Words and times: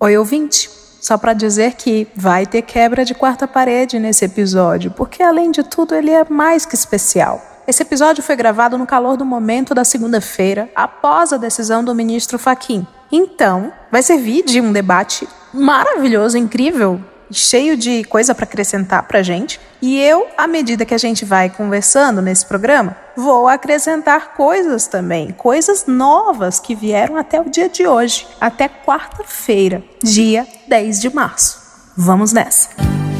Oi, 0.00 0.16
ouvinte. 0.16 0.70
Só 1.00 1.18
para 1.18 1.32
dizer 1.32 1.74
que 1.74 2.06
vai 2.14 2.46
ter 2.46 2.62
quebra 2.62 3.04
de 3.04 3.16
quarta 3.16 3.48
parede 3.48 3.98
nesse 3.98 4.24
episódio, 4.24 4.92
porque 4.92 5.24
além 5.24 5.50
de 5.50 5.64
tudo 5.64 5.92
ele 5.92 6.12
é 6.12 6.24
mais 6.28 6.64
que 6.64 6.76
especial. 6.76 7.42
Esse 7.66 7.82
episódio 7.82 8.22
foi 8.22 8.36
gravado 8.36 8.78
no 8.78 8.86
calor 8.86 9.16
do 9.16 9.24
momento 9.24 9.74
da 9.74 9.84
segunda-feira, 9.84 10.70
após 10.72 11.32
a 11.32 11.36
decisão 11.36 11.82
do 11.82 11.96
ministro 11.96 12.38
Faquim. 12.38 12.86
Então, 13.10 13.72
vai 13.90 14.00
servir 14.00 14.44
de 14.44 14.60
um 14.60 14.70
debate 14.70 15.28
maravilhoso, 15.52 16.38
incrível, 16.38 17.00
cheio 17.30 17.76
de 17.76 18.04
coisa 18.04 18.34
para 18.34 18.44
acrescentar 18.44 19.02
para 19.04 19.22
gente. 19.22 19.60
E 19.80 20.00
eu, 20.00 20.26
à 20.36 20.46
medida 20.46 20.84
que 20.84 20.94
a 20.94 20.98
gente 20.98 21.24
vai 21.24 21.50
conversando 21.50 22.20
nesse 22.20 22.46
programa, 22.46 22.96
vou 23.16 23.48
acrescentar 23.48 24.34
coisas 24.34 24.86
também, 24.86 25.30
coisas 25.30 25.86
novas 25.86 26.58
que 26.58 26.74
vieram 26.74 27.16
até 27.16 27.40
o 27.40 27.48
dia 27.48 27.68
de 27.68 27.86
hoje, 27.86 28.26
até 28.40 28.68
quarta-feira, 28.68 29.82
dia 30.02 30.46
10 30.66 31.00
de 31.00 31.14
março. 31.14 31.58
Vamos 31.96 32.32
nessa. 32.32 32.70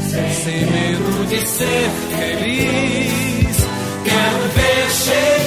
Sem 0.09 0.65
medo 0.65 1.27
de 1.27 1.39
ser 1.47 1.89
feliz, 2.09 3.57
quero 4.03 4.49
ver. 4.53 5.38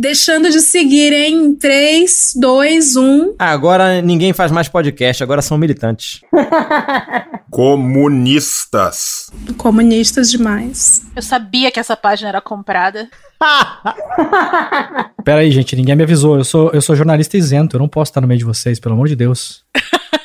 Deixando 0.00 0.48
de 0.48 0.62
seguir 0.62 1.12
em 1.12 1.54
3, 1.54 2.32
2, 2.34 2.96
1. 2.96 3.34
Agora 3.38 4.00
ninguém 4.00 4.32
faz 4.32 4.50
mais 4.50 4.66
podcast, 4.66 5.22
agora 5.22 5.42
são 5.42 5.58
militantes. 5.58 6.22
Comunistas. 7.50 9.30
Comunistas 9.58 10.30
demais. 10.30 11.02
Eu 11.14 11.20
sabia 11.20 11.70
que 11.70 11.78
essa 11.78 11.94
página 11.98 12.30
era 12.30 12.40
comprada. 12.40 13.10
Pera 15.22 15.42
aí, 15.42 15.50
gente, 15.50 15.76
ninguém 15.76 15.94
me 15.94 16.04
avisou. 16.04 16.38
Eu 16.38 16.44
sou, 16.44 16.70
eu 16.70 16.80
sou 16.80 16.96
jornalista 16.96 17.36
isento, 17.36 17.76
eu 17.76 17.80
não 17.80 17.88
posso 17.88 18.10
estar 18.10 18.22
no 18.22 18.26
meio 18.26 18.38
de 18.38 18.44
vocês, 18.46 18.80
pelo 18.80 18.94
amor 18.94 19.06
de 19.06 19.16
Deus. 19.16 19.62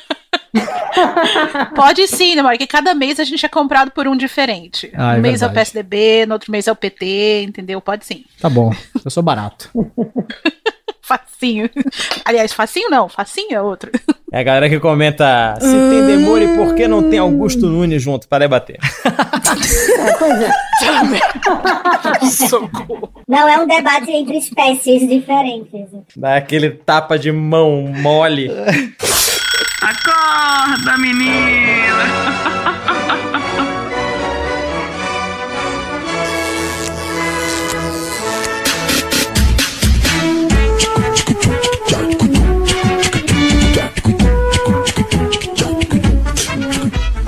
Pode 1.74 2.06
sim, 2.08 2.34
né, 2.34 2.42
Porque 2.42 2.66
cada 2.66 2.94
mês 2.94 3.20
a 3.20 3.24
gente 3.24 3.44
é 3.44 3.48
comprado 3.48 3.90
por 3.90 4.06
um 4.06 4.16
diferente. 4.16 4.90
Ah, 4.94 5.08
um 5.08 5.12
é 5.12 5.18
mês 5.18 5.40
verdade. 5.40 5.44
é 5.44 5.46
o 5.46 5.54
PSDB, 5.54 6.26
no 6.26 6.34
outro 6.34 6.50
mês 6.50 6.66
é 6.66 6.72
o 6.72 6.76
PT, 6.76 7.44
entendeu? 7.44 7.80
Pode 7.80 8.04
sim. 8.04 8.24
Tá 8.40 8.48
bom, 8.48 8.72
eu 9.04 9.10
sou 9.10 9.22
barato. 9.22 9.70
facinho. 11.06 11.70
Aliás, 12.24 12.52
facinho 12.52 12.90
não, 12.90 13.08
facinho 13.08 13.54
é 13.54 13.62
outro. 13.62 13.92
É 14.32 14.40
a 14.40 14.42
galera 14.42 14.68
que 14.68 14.80
comenta 14.80 15.54
se 15.60 15.70
tem 15.70 16.04
demora 16.04 16.42
e 16.42 16.56
por 16.56 16.74
que 16.74 16.88
não 16.88 17.08
tem 17.08 17.20
Augusto 17.20 17.66
Nunes 17.66 18.02
junto 18.02 18.26
para 18.26 18.40
debater. 18.40 18.78
Socorro. 22.48 23.12
Não 23.28 23.48
é 23.48 23.58
um 23.58 23.66
debate 23.66 24.10
entre 24.10 24.38
espécies 24.38 25.08
diferentes. 25.08 25.88
Dá 26.16 26.36
aquele 26.36 26.70
tapa 26.70 27.18
de 27.18 27.30
mão 27.30 27.82
mole. 27.82 28.50
Acorda, 29.86 30.98
menina! 30.98 32.50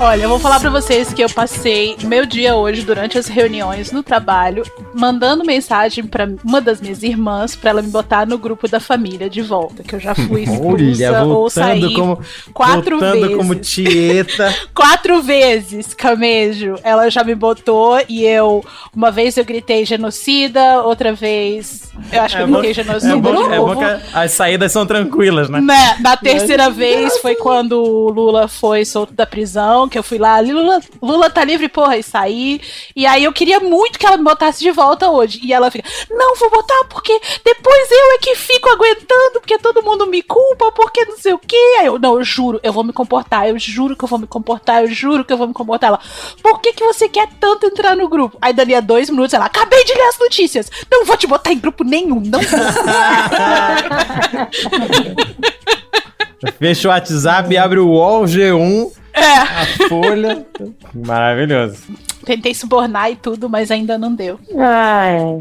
Olha, 0.01 0.23
eu 0.23 0.29
vou 0.29 0.39
falar 0.39 0.61
para 0.61 0.69
vocês 0.69 1.11
que 1.11 1.21
eu 1.21 1.29
passei 1.29 1.97
meu 2.05 2.25
dia 2.25 2.55
hoje 2.55 2.83
durante 2.83 3.17
as 3.17 3.27
reuniões 3.27 3.91
no 3.91 4.01
trabalho 4.01 4.63
mandando 4.93 5.43
mensagem 5.43 6.05
para 6.05 6.29
uma 6.41 6.61
das 6.61 6.79
minhas 6.79 7.03
irmãs 7.03 7.53
para 7.53 7.71
ela 7.71 7.81
me 7.81 7.89
botar 7.89 8.25
no 8.25 8.37
grupo 8.37 8.65
da 8.67 8.79
família 8.79 9.29
de 9.29 9.41
volta, 9.41 9.83
que 9.83 9.93
eu 9.93 9.99
já 9.99 10.15
fui 10.15 10.43
expulsa 10.43 11.11
Olha, 11.11 11.23
ou 11.25 11.49
saí 11.49 11.93
como, 11.93 12.19
quatro 12.53 12.97
vezes. 12.97 13.35
como 13.35 13.55
tieta. 13.55 14.55
quatro 14.73 15.21
vezes, 15.21 15.93
camejo. 15.93 16.75
Ela 16.81 17.09
já 17.09 17.21
me 17.21 17.35
botou 17.35 17.99
e 18.07 18.25
eu 18.25 18.63
uma 18.95 19.11
vez 19.11 19.35
eu 19.35 19.43
gritei 19.43 19.83
genocida, 19.83 20.81
outra 20.81 21.13
vez 21.13 21.91
eu 22.09 22.21
acho 22.21 22.37
que 22.37 22.41
é 22.41 22.45
eu 22.45 22.47
gritei 22.47 22.73
genocida. 22.73 23.13
É 23.13 23.17
bom, 23.17 23.51
é 23.51 23.57
bom 23.57 23.75
que 23.75 24.01
as 24.13 24.31
saídas 24.31 24.71
são 24.71 24.85
tranquilas, 24.85 25.49
né? 25.49 25.59
né? 25.59 25.97
Na 25.99 26.15
terceira 26.15 26.69
vez 26.69 27.17
foi 27.17 27.35
quando 27.35 27.83
o 27.83 28.09
Lula 28.09 28.47
foi 28.47 28.85
solto 28.85 29.13
da 29.13 29.25
prisão 29.25 29.88
que 29.89 29.97
eu 29.97 30.03
fui 30.03 30.17
lá, 30.17 30.39
Lula, 30.39 30.79
Lula 31.01 31.29
tá 31.29 31.43
livre, 31.43 31.67
porra, 31.67 31.97
e 31.97 32.03
saí. 32.03 32.61
E 32.95 33.05
aí 33.05 33.23
eu 33.23 33.33
queria 33.33 33.59
muito 33.59 33.99
que 33.99 34.05
ela 34.05 34.17
me 34.17 34.23
botasse 34.23 34.59
de 34.59 34.71
volta 34.71 35.09
hoje. 35.09 35.39
E 35.43 35.51
ela 35.51 35.71
fica, 35.71 35.87
não, 36.09 36.35
vou 36.35 36.49
botar 36.49 36.85
porque 36.89 37.19
depois 37.43 37.91
eu 37.91 38.15
é 38.15 38.17
que 38.19 38.35
fico 38.35 38.69
aguentando, 38.69 39.39
porque 39.39 39.57
todo 39.57 39.83
mundo 39.83 40.07
me 40.07 40.21
culpa, 40.21 40.71
porque 40.71 41.03
não 41.05 41.17
sei 41.17 41.33
o 41.33 41.39
quê. 41.39 41.57
Aí 41.79 41.87
eu, 41.87 41.99
não, 41.99 42.17
eu 42.17 42.23
juro, 42.23 42.59
eu 42.63 42.71
vou 42.71 42.83
me 42.83 42.93
comportar, 42.93 43.47
eu 43.47 43.57
juro 43.57 43.95
que 43.95 44.03
eu 44.03 44.07
vou 44.07 44.19
me 44.19 44.27
comportar, 44.27 44.83
eu 44.83 44.87
juro 44.87 45.25
que 45.25 45.33
eu 45.33 45.37
vou 45.37 45.47
me 45.47 45.53
comportar. 45.53 45.89
Ela, 45.89 45.99
por 46.41 46.59
que, 46.61 46.73
que 46.73 46.83
você 46.83 47.09
quer 47.09 47.27
tanto 47.39 47.65
entrar 47.65 47.95
no 47.95 48.07
grupo? 48.07 48.37
Aí 48.41 48.53
dali 48.53 48.75
a 48.75 48.81
dois 48.81 49.09
minutos, 49.09 49.33
ela, 49.33 49.45
acabei 49.45 49.83
de 49.83 49.93
ler 49.93 50.07
as 50.07 50.19
notícias. 50.19 50.69
Não 50.91 51.05
vou 51.05 51.17
te 51.17 51.27
botar 51.27 51.51
em 51.51 51.59
grupo 51.59 51.83
nenhum, 51.83 52.21
não 52.21 52.41
vou. 52.41 52.59
Fecha 56.57 56.87
o 56.87 56.91
WhatsApp, 56.91 57.57
abre 57.57 57.79
o 57.79 57.87
UOL, 57.87 58.23
G1, 58.23 58.91
é. 59.19 59.37
A 59.37 59.65
folha. 59.89 60.45
Maravilhoso. 60.93 61.77
Tentei 62.25 62.53
subornar 62.53 63.11
e 63.11 63.15
tudo, 63.15 63.49
mas 63.49 63.71
ainda 63.71 63.97
não 63.97 64.13
deu. 64.13 64.39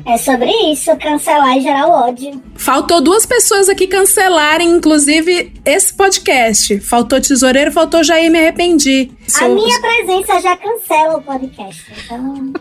É 0.06 0.16
sobre 0.16 0.50
isso, 0.72 0.97
cancelar 0.97 1.56
e 1.56 1.61
gerar 1.61 1.88
ódio. 1.88 2.43
Faltou 2.55 3.00
duas 3.00 3.27
pessoas 3.27 3.69
aqui 3.69 3.87
cancelarem, 3.87 4.71
inclusive, 4.71 5.53
esse 5.65 5.93
podcast. 5.93 6.81
Faltou 6.81 7.21
tesoureiro, 7.21 7.72
faltou 7.72 8.03
Jair, 8.05 8.31
me 8.31 8.38
arrependi. 8.38 9.11
A 9.27 9.31
Sou... 9.41 9.55
minha 9.55 9.81
presença 9.81 10.41
já 10.41 10.56
cancela 10.56 11.19
o 11.19 11.22
podcast. 11.22 11.84
Então... 12.05 12.53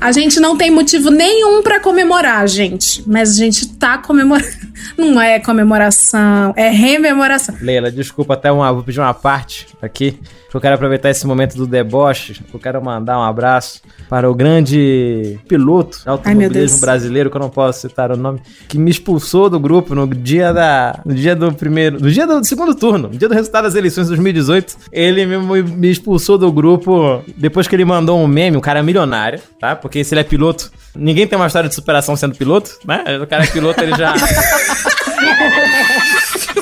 a 0.00 0.12
gente 0.12 0.38
não 0.40 0.56
tem 0.56 0.70
motivo 0.70 1.10
nenhum 1.10 1.62
para 1.62 1.80
comemorar, 1.80 2.46
gente. 2.48 3.02
Mas 3.06 3.30
a 3.30 3.34
gente 3.34 3.68
tá 3.76 3.98
comemorando. 3.98 4.66
Não 4.96 5.20
é 5.20 5.38
comemoração, 5.40 6.52
é 6.56 6.68
rememoração. 6.68 7.54
Leila, 7.60 7.90
desculpa 7.90 8.34
até 8.34 8.52
uma. 8.52 8.72
Vou 8.72 8.82
pedir 8.82 9.00
uma 9.00 9.14
parte 9.14 9.66
aqui. 9.96 10.20
Eu 10.52 10.60
quero 10.60 10.74
aproveitar 10.74 11.08
esse 11.10 11.26
momento 11.26 11.56
do 11.56 11.66
deboche. 11.66 12.40
Eu 12.52 12.58
quero 12.58 12.82
mandar 12.82 13.18
um 13.18 13.22
abraço 13.22 13.80
para 14.08 14.30
o 14.30 14.34
grande 14.34 15.38
piloto 15.46 16.00
automobilismo 16.06 16.80
brasileiro, 16.80 17.28
que 17.30 17.36
eu 17.36 17.40
não 17.40 17.50
posso 17.50 17.80
citar 17.80 18.10
o 18.10 18.16
nome, 18.16 18.40
que 18.66 18.78
me 18.78 18.90
expulsou 18.90 19.50
do 19.50 19.60
grupo 19.60 19.94
no 19.94 20.06
dia 20.06 20.54
da. 20.54 20.98
No 21.04 21.14
dia 21.14 21.36
do 21.36 21.52
primeiro. 21.52 22.00
No 22.00 22.10
dia 22.10 22.26
do 22.26 22.42
segundo 22.44 22.74
turno, 22.74 23.08
no 23.08 23.18
dia 23.18 23.28
do 23.28 23.34
resultado 23.34 23.64
das 23.64 23.74
eleições 23.74 24.04
de 24.04 24.10
2018. 24.10 24.76
Ele 24.92 25.26
me, 25.26 25.62
me 25.62 25.90
expulsou 25.90 26.38
do 26.38 26.50
grupo 26.50 27.22
depois 27.36 27.68
que 27.68 27.76
ele 27.76 27.84
mandou 27.84 28.18
um 28.18 28.26
meme, 28.26 28.56
um 28.56 28.60
cara 28.60 28.82
milionário, 28.82 29.40
tá? 29.60 29.76
Porque 29.76 30.02
se 30.04 30.14
ele 30.14 30.22
é 30.22 30.24
piloto, 30.24 30.72
ninguém 30.94 31.26
tem 31.26 31.36
uma 31.36 31.48
história 31.48 31.68
de 31.68 31.74
superação 31.74 32.16
sendo 32.16 32.34
piloto, 32.34 32.78
né? 32.86 33.18
O 33.22 33.26
cara 33.26 33.44
é 33.44 33.46
piloto, 33.46 33.82
ele 33.82 33.94
já. 33.94 34.14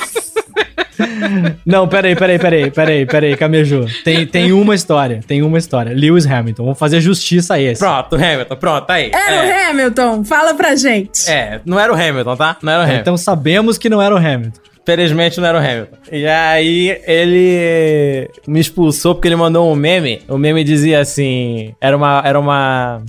Não, 1.64 1.88
peraí, 1.88 2.14
peraí, 2.14 2.38
peraí, 2.38 2.70
peraí, 2.70 3.06
peraí, 3.06 3.36
Camejo. 3.36 3.86
Tem, 4.04 4.26
tem 4.26 4.52
uma 4.52 4.74
história, 4.74 5.20
tem 5.26 5.42
uma 5.42 5.58
história. 5.58 5.92
Lewis 5.94 6.26
Hamilton, 6.26 6.64
vamos 6.64 6.78
fazer 6.78 7.00
justiça 7.00 7.54
a 7.54 7.60
esse. 7.60 7.80
Pronto, 7.80 8.16
Hamilton, 8.16 8.56
pronto, 8.56 8.90
aí. 8.90 9.10
Era 9.12 9.34
é. 9.34 9.68
o 9.68 9.70
Hamilton, 9.70 10.24
fala 10.24 10.54
pra 10.54 10.76
gente. 10.76 11.30
É, 11.30 11.60
não 11.64 11.78
era 11.78 11.92
o 11.92 11.96
Hamilton, 11.96 12.36
tá? 12.36 12.56
Não 12.62 12.72
era 12.72 12.80
o 12.80 12.84
Hamilton. 12.84 13.00
Então 13.00 13.16
sabemos 13.16 13.78
que 13.78 13.88
não 13.88 14.00
era 14.00 14.14
o 14.14 14.18
Hamilton. 14.18 14.60
Felizmente 14.84 15.40
não 15.40 15.48
era 15.48 15.58
o 15.58 15.60
Hamilton. 15.60 15.96
E 16.12 16.26
aí 16.26 17.00
ele 17.06 18.28
me 18.46 18.60
expulsou 18.60 19.14
porque 19.14 19.28
ele 19.28 19.36
mandou 19.36 19.72
um 19.72 19.74
meme. 19.74 20.22
O 20.28 20.36
meme 20.36 20.62
dizia 20.62 21.00
assim: 21.00 21.74
era 21.80 21.96
uma. 21.96 22.22
Era 22.24 22.38
uma. 22.38 23.02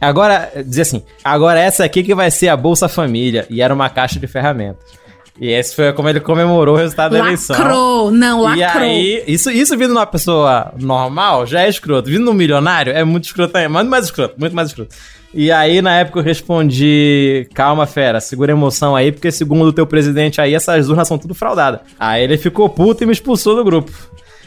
Agora, 0.00 0.50
dizia 0.66 0.82
assim: 0.82 1.02
agora 1.22 1.60
essa 1.60 1.84
aqui 1.84 2.02
que 2.02 2.14
vai 2.14 2.30
ser 2.32 2.48
a 2.48 2.56
Bolsa 2.56 2.88
Família. 2.88 3.46
E 3.48 3.62
era 3.62 3.72
uma 3.72 3.88
caixa 3.88 4.18
de 4.18 4.26
ferramentas. 4.26 5.03
E 5.40 5.50
esse 5.50 5.74
foi 5.74 5.92
como 5.92 6.08
ele 6.08 6.20
comemorou 6.20 6.76
o 6.76 6.78
resultado 6.78 7.12
lacrou. 7.12 7.22
da 7.22 7.28
eleição. 7.28 7.58
Lacrou, 7.58 8.10
não, 8.10 8.42
lacrou. 8.42 8.58
E 8.58 8.64
aí, 8.64 9.24
isso, 9.26 9.50
isso 9.50 9.76
vindo 9.76 9.92
numa 9.92 10.06
pessoa 10.06 10.72
normal 10.78 11.44
já 11.46 11.62
é 11.62 11.68
escroto. 11.68 12.08
Vindo 12.08 12.24
num 12.24 12.32
milionário 12.32 12.92
é 12.92 13.02
muito 13.02 13.24
escroto 13.24 13.56
ainda. 13.56 13.68
Muito 13.68 13.90
mais 13.90 14.04
escroto, 14.04 14.34
muito 14.38 14.54
mais 14.54 14.68
escroto. 14.68 14.94
E 15.36 15.50
aí, 15.50 15.82
na 15.82 15.92
época, 15.96 16.20
eu 16.20 16.22
respondi: 16.22 17.48
calma, 17.52 17.86
fera, 17.86 18.20
segura 18.20 18.52
a 18.52 18.56
emoção 18.56 18.94
aí, 18.94 19.10
porque 19.10 19.32
segundo 19.32 19.66
o 19.66 19.72
teu 19.72 19.84
presidente 19.86 20.40
aí, 20.40 20.54
essas 20.54 20.88
urnas 20.88 21.08
são 21.08 21.18
tudo 21.18 21.34
fraudadas. 21.34 21.80
Aí 21.98 22.22
ele 22.22 22.38
ficou 22.38 22.68
puto 22.68 23.02
e 23.02 23.06
me 23.06 23.12
expulsou 23.12 23.56
do 23.56 23.64
grupo. 23.64 23.90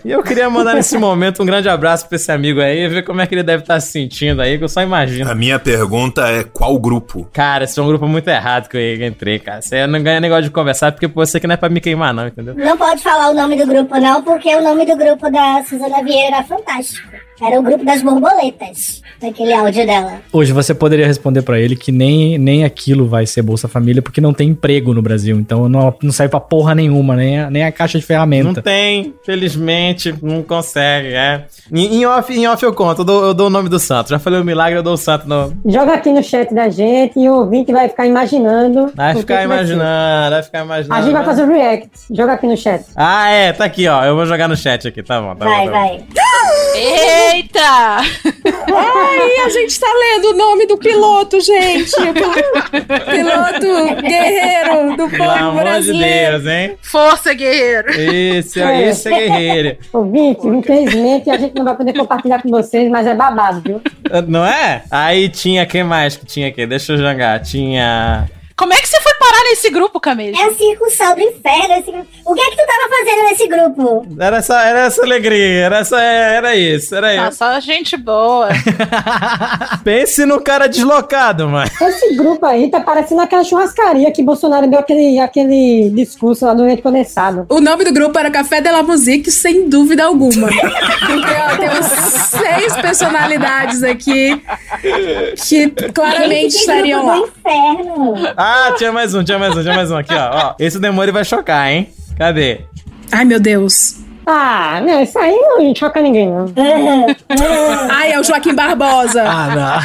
E 0.03 0.11
eu 0.11 0.23
queria 0.23 0.49
mandar 0.49 0.75
nesse 0.75 0.97
momento 0.97 1.41
um 1.41 1.45
grande 1.45 1.69
abraço 1.69 2.07
pra 2.07 2.15
esse 2.15 2.31
amigo 2.31 2.59
aí, 2.61 2.87
ver 2.87 3.03
como 3.03 3.21
é 3.21 3.27
que 3.27 3.35
ele 3.35 3.43
deve 3.43 3.63
estar 3.63 3.75
tá 3.75 3.79
se 3.79 3.91
sentindo 3.91 4.41
aí, 4.41 4.57
que 4.57 4.63
eu 4.63 4.69
só 4.69 4.81
imagino. 4.81 5.29
A 5.29 5.35
minha 5.35 5.59
pergunta 5.59 6.27
é 6.27 6.43
qual 6.43 6.77
grupo? 6.79 7.29
Cara, 7.33 7.63
esse 7.63 7.79
é 7.79 7.83
um 7.83 7.87
grupo 7.87 8.07
muito 8.07 8.27
errado 8.27 8.69
que 8.69 8.77
eu 8.77 9.05
entrei, 9.05 9.39
cara. 9.39 9.61
Você 9.61 9.85
não 9.87 10.01
ganha 10.01 10.19
negócio 10.19 10.43
de 10.43 10.51
conversar, 10.51 10.91
porque 10.91 11.07
você 11.07 11.39
que 11.39 11.47
não 11.47 11.53
é 11.53 11.57
pra 11.57 11.69
me 11.69 11.81
queimar, 11.81 12.13
não, 12.13 12.27
entendeu? 12.27 12.55
Não 12.55 12.77
pode 12.77 13.01
falar 13.01 13.29
o 13.29 13.33
nome 13.33 13.55
do 13.55 13.65
grupo, 13.65 13.99
não, 13.99 14.23
porque 14.23 14.55
o 14.55 14.61
nome 14.61 14.85
do 14.85 14.95
grupo 14.95 15.29
da 15.29 15.63
Suzana 15.63 16.03
Vieira 16.03 16.37
era 16.37 16.43
fantástico. 16.43 17.07
Era 17.41 17.59
o 17.59 17.63
grupo 17.63 17.85
das 17.85 18.01
borboletas, 18.01 19.01
daquele 19.21 19.53
áudio 19.53 19.85
dela. 19.85 20.21
Hoje 20.33 20.51
você 20.51 20.73
poderia 20.73 21.05
responder 21.05 21.43
para 21.43 21.59
ele 21.59 21.75
que 21.75 21.91
nem, 21.91 22.37
nem 22.37 22.63
aquilo 22.63 23.07
vai 23.07 23.25
ser 23.25 23.43
Bolsa 23.43 23.67
Família, 23.67 24.01
porque 24.01 24.19
não 24.19 24.33
tem 24.33 24.49
emprego 24.49 24.93
no 24.93 25.01
Brasil. 25.01 25.39
Então 25.39 25.69
não, 25.69 25.93
não 26.01 26.11
serve 26.11 26.31
pra 26.31 26.39
porra 26.39 26.73
nenhuma, 26.73 27.15
nem 27.15 27.39
a, 27.39 27.49
nem 27.49 27.63
a 27.63 27.71
caixa 27.71 27.99
de 27.99 28.05
ferramenta. 28.05 28.53
Não 28.53 28.61
tem, 28.61 29.13
felizmente, 29.23 30.13
não 30.21 30.41
consegue, 30.41 31.09
é. 31.09 31.45
Em, 31.71 31.97
em, 31.97 32.05
off, 32.05 32.33
em 32.33 32.47
off 32.47 32.63
eu 32.63 32.73
conto, 32.73 33.01
eu 33.01 33.05
dou, 33.05 33.25
eu 33.25 33.33
dou 33.33 33.47
o 33.47 33.49
nome 33.51 33.69
do 33.69 33.79
santo. 33.79 34.09
Já 34.09 34.17
falei 34.17 34.39
o 34.39 34.45
milagre, 34.45 34.79
eu 34.79 34.83
dou 34.83 34.93
o 34.93 34.97
santo. 34.97 35.27
No... 35.27 35.53
Joga 35.65 35.93
aqui 35.93 36.11
no 36.11 36.23
chat 36.23 36.53
da 36.53 36.69
gente 36.69 37.19
e 37.19 37.29
o 37.29 37.35
ouvinte 37.35 37.71
vai 37.71 37.87
ficar 37.87 38.07
imaginando. 38.07 38.91
Vai 38.95 39.15
ficar 39.15 39.43
imaginando, 39.43 39.79
vai, 39.79 40.29
vai 40.31 40.43
ficar 40.43 40.63
imaginando. 40.63 40.99
A 40.99 41.01
gente 41.01 41.13
vai 41.13 41.25
fazer 41.25 41.43
o 41.43 41.47
react. 41.47 41.89
Joga 42.09 42.33
aqui 42.33 42.47
no 42.47 42.57
chat. 42.57 42.83
Ah, 42.95 43.29
é, 43.29 43.53
tá 43.53 43.65
aqui, 43.65 43.87
ó. 43.87 44.03
Eu 44.03 44.15
vou 44.15 44.25
jogar 44.25 44.47
no 44.47 44.57
chat 44.57 44.87
aqui, 44.87 45.03
tá 45.03 45.21
bom. 45.21 45.35
Tá 45.35 45.45
vai, 45.45 45.65
bom, 45.65 45.71
tá 45.71 45.79
vai. 45.79 46.05
Eita! 47.33 47.97
Ai, 48.75 49.45
a 49.45 49.49
gente 49.49 49.79
tá 49.79 49.87
lendo 49.87 50.31
o 50.31 50.33
nome 50.33 50.65
do 50.65 50.77
piloto, 50.77 51.39
gente. 51.41 51.93
O 51.95 52.13
piloto 53.11 54.01
guerreiro 54.01 54.95
do 54.95 55.09
Pelo 55.09 55.17
povo 55.17 55.31
amor 55.31 55.57
de 55.57 55.69
brasileiro. 55.69 56.39
Deus, 56.39 56.53
hein? 56.53 56.77
Força, 56.81 57.33
guerreiro! 57.33 57.91
Esse, 57.91 58.61
é. 58.61 58.89
esse 58.89 59.11
é 59.11 59.17
guerreiro. 59.17 59.77
Ouvinte, 59.93 60.47
infelizmente 60.47 61.29
a 61.29 61.37
gente 61.37 61.55
não 61.55 61.65
vai 61.65 61.75
poder 61.75 61.93
compartilhar 61.93 62.41
com 62.41 62.49
vocês, 62.49 62.89
mas 62.89 63.05
é 63.07 63.13
babado, 63.13 63.61
viu? 63.61 63.81
Não 64.27 64.45
é? 64.45 64.83
Aí 64.89 65.29
tinha, 65.29 65.65
quem 65.65 65.83
mais 65.83 66.15
que 66.15 66.25
tinha 66.25 66.47
aqui? 66.47 66.65
Deixa 66.65 66.93
eu 66.93 66.97
jogar. 66.97 67.39
Tinha. 67.41 68.29
Como 68.55 68.73
é 68.73 68.77
que 68.77 68.87
você 68.87 68.99
parar 69.31 69.43
nesse 69.49 69.69
grupo, 69.69 69.99
Camille? 69.99 70.37
É 70.37 70.43
a 70.45 70.53
circunção 70.53 71.15
do 71.15 71.21
inferno. 71.21 71.83
Grupo. 71.83 72.07
O 72.25 72.33
que 72.33 72.41
é 72.41 72.45
que 72.49 72.55
tu 72.57 72.65
tava 72.65 72.89
fazendo 72.89 73.23
nesse 73.29 73.47
grupo? 73.47 74.07
Era 74.19 74.37
essa, 74.37 74.61
era 74.61 74.79
essa 74.85 75.01
alegria, 75.03 75.65
era, 75.65 75.77
essa, 75.79 75.99
era 76.01 76.55
isso, 76.55 76.95
era 76.95 77.07
Ah, 77.25 77.27
isso. 77.29 77.37
só 77.37 77.59
gente 77.59 77.95
boa. 77.97 78.49
Pense 79.83 80.25
no 80.25 80.39
cara 80.41 80.67
deslocado, 80.67 81.47
mano. 81.47 81.69
Esse 81.81 82.15
grupo 82.15 82.45
aí 82.45 82.69
tá 82.69 82.79
parecendo 82.79 83.21
aquela 83.21 83.43
churrascaria 83.43 84.11
que 84.11 84.23
Bolsonaro 84.23 84.67
deu 84.69 84.79
aquele, 84.79 85.19
aquele 85.19 85.89
discurso 85.93 86.45
lá 86.45 86.53
do 86.53 86.63
leite 86.63 86.81
condensado. 86.81 87.45
O 87.49 87.59
nome 87.61 87.83
do 87.83 87.93
grupo 87.93 88.17
era 88.17 88.29
Café 88.31 88.61
de 88.61 88.71
la 88.71 88.83
Musique, 88.83 89.31
sem 89.31 89.69
dúvida 89.69 90.05
alguma. 90.05 90.47
Porque 90.47 91.33
ó, 91.53 91.57
tem 91.57 91.69
umas 91.69 91.85
seis 91.85 92.75
personalidades 92.77 93.83
aqui 93.83 94.41
que 95.47 95.69
claramente 95.93 96.37
Gente, 96.37 96.53
que 96.53 96.59
estariam 96.59 97.05
grupo 97.05 97.15
lá. 97.15 97.17
do 97.19 97.27
inferno. 97.27 98.33
Ah, 98.37 98.73
tinha 98.77 98.91
mais 98.91 99.13
um, 99.13 99.16
tinha 99.23 99.39
mais 99.39 99.55
um, 99.55 99.61
tinha 99.61 99.75
mais 99.75 99.91
um 99.91 99.97
aqui, 99.97 100.13
ó. 100.13 100.49
ó. 100.49 100.55
Esse 100.59 100.79
demônio 100.79 101.13
vai 101.13 101.25
chocar, 101.25 101.71
hein? 101.71 101.89
Cadê? 102.17 102.61
Ai, 103.11 103.25
meu 103.25 103.39
Deus. 103.39 103.97
Ah, 104.29 104.81
não, 104.85 105.01
isso 105.01 105.17
aí 105.17 105.33
não 105.33 105.73
choca 105.73 106.01
ninguém, 106.01 106.29
não. 106.29 106.47
Ai, 107.89 108.11
é 108.11 108.19
o 108.19 108.23
Joaquim 108.23 108.53
Barbosa. 108.53 109.23
Ah, 109.25 109.79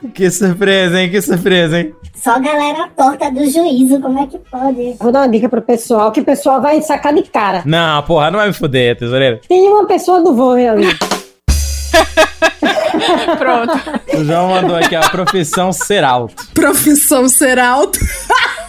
não. 0.00 0.10
que 0.14 0.30
surpresa, 0.30 1.00
hein? 1.00 1.10
Que 1.10 1.20
surpresa, 1.20 1.80
hein? 1.80 1.92
Só 2.14 2.38
galera 2.38 2.88
torta 2.96 3.32
do 3.32 3.44
juízo, 3.50 4.00
como 4.00 4.20
é 4.20 4.26
que 4.28 4.38
pode? 4.38 4.96
Vou 5.00 5.10
dar 5.10 5.22
uma 5.22 5.28
dica 5.28 5.48
pro 5.48 5.60
pessoal, 5.60 6.12
que 6.12 6.20
o 6.20 6.24
pessoal 6.24 6.62
vai 6.62 6.80
sacar 6.82 7.12
de 7.12 7.22
cara. 7.24 7.62
Não, 7.64 8.00
porra, 8.04 8.30
não 8.30 8.38
vai 8.38 8.46
me 8.46 8.54
fuder, 8.54 8.96
tesoureiro. 8.96 9.40
Tem 9.48 9.68
uma 9.68 9.84
pessoa 9.86 10.22
do 10.22 10.32
vôlei 10.32 10.68
ali. 10.68 10.86
Pronto. 13.38 13.72
O 14.18 14.24
João 14.24 14.48
mandou 14.48 14.76
aqui, 14.76 14.94
a 14.94 15.08
profissão 15.08 15.72
ser 15.72 16.04
alto. 16.04 16.46
Profissão 16.54 17.28
ser 17.28 17.58
alto. 17.58 17.98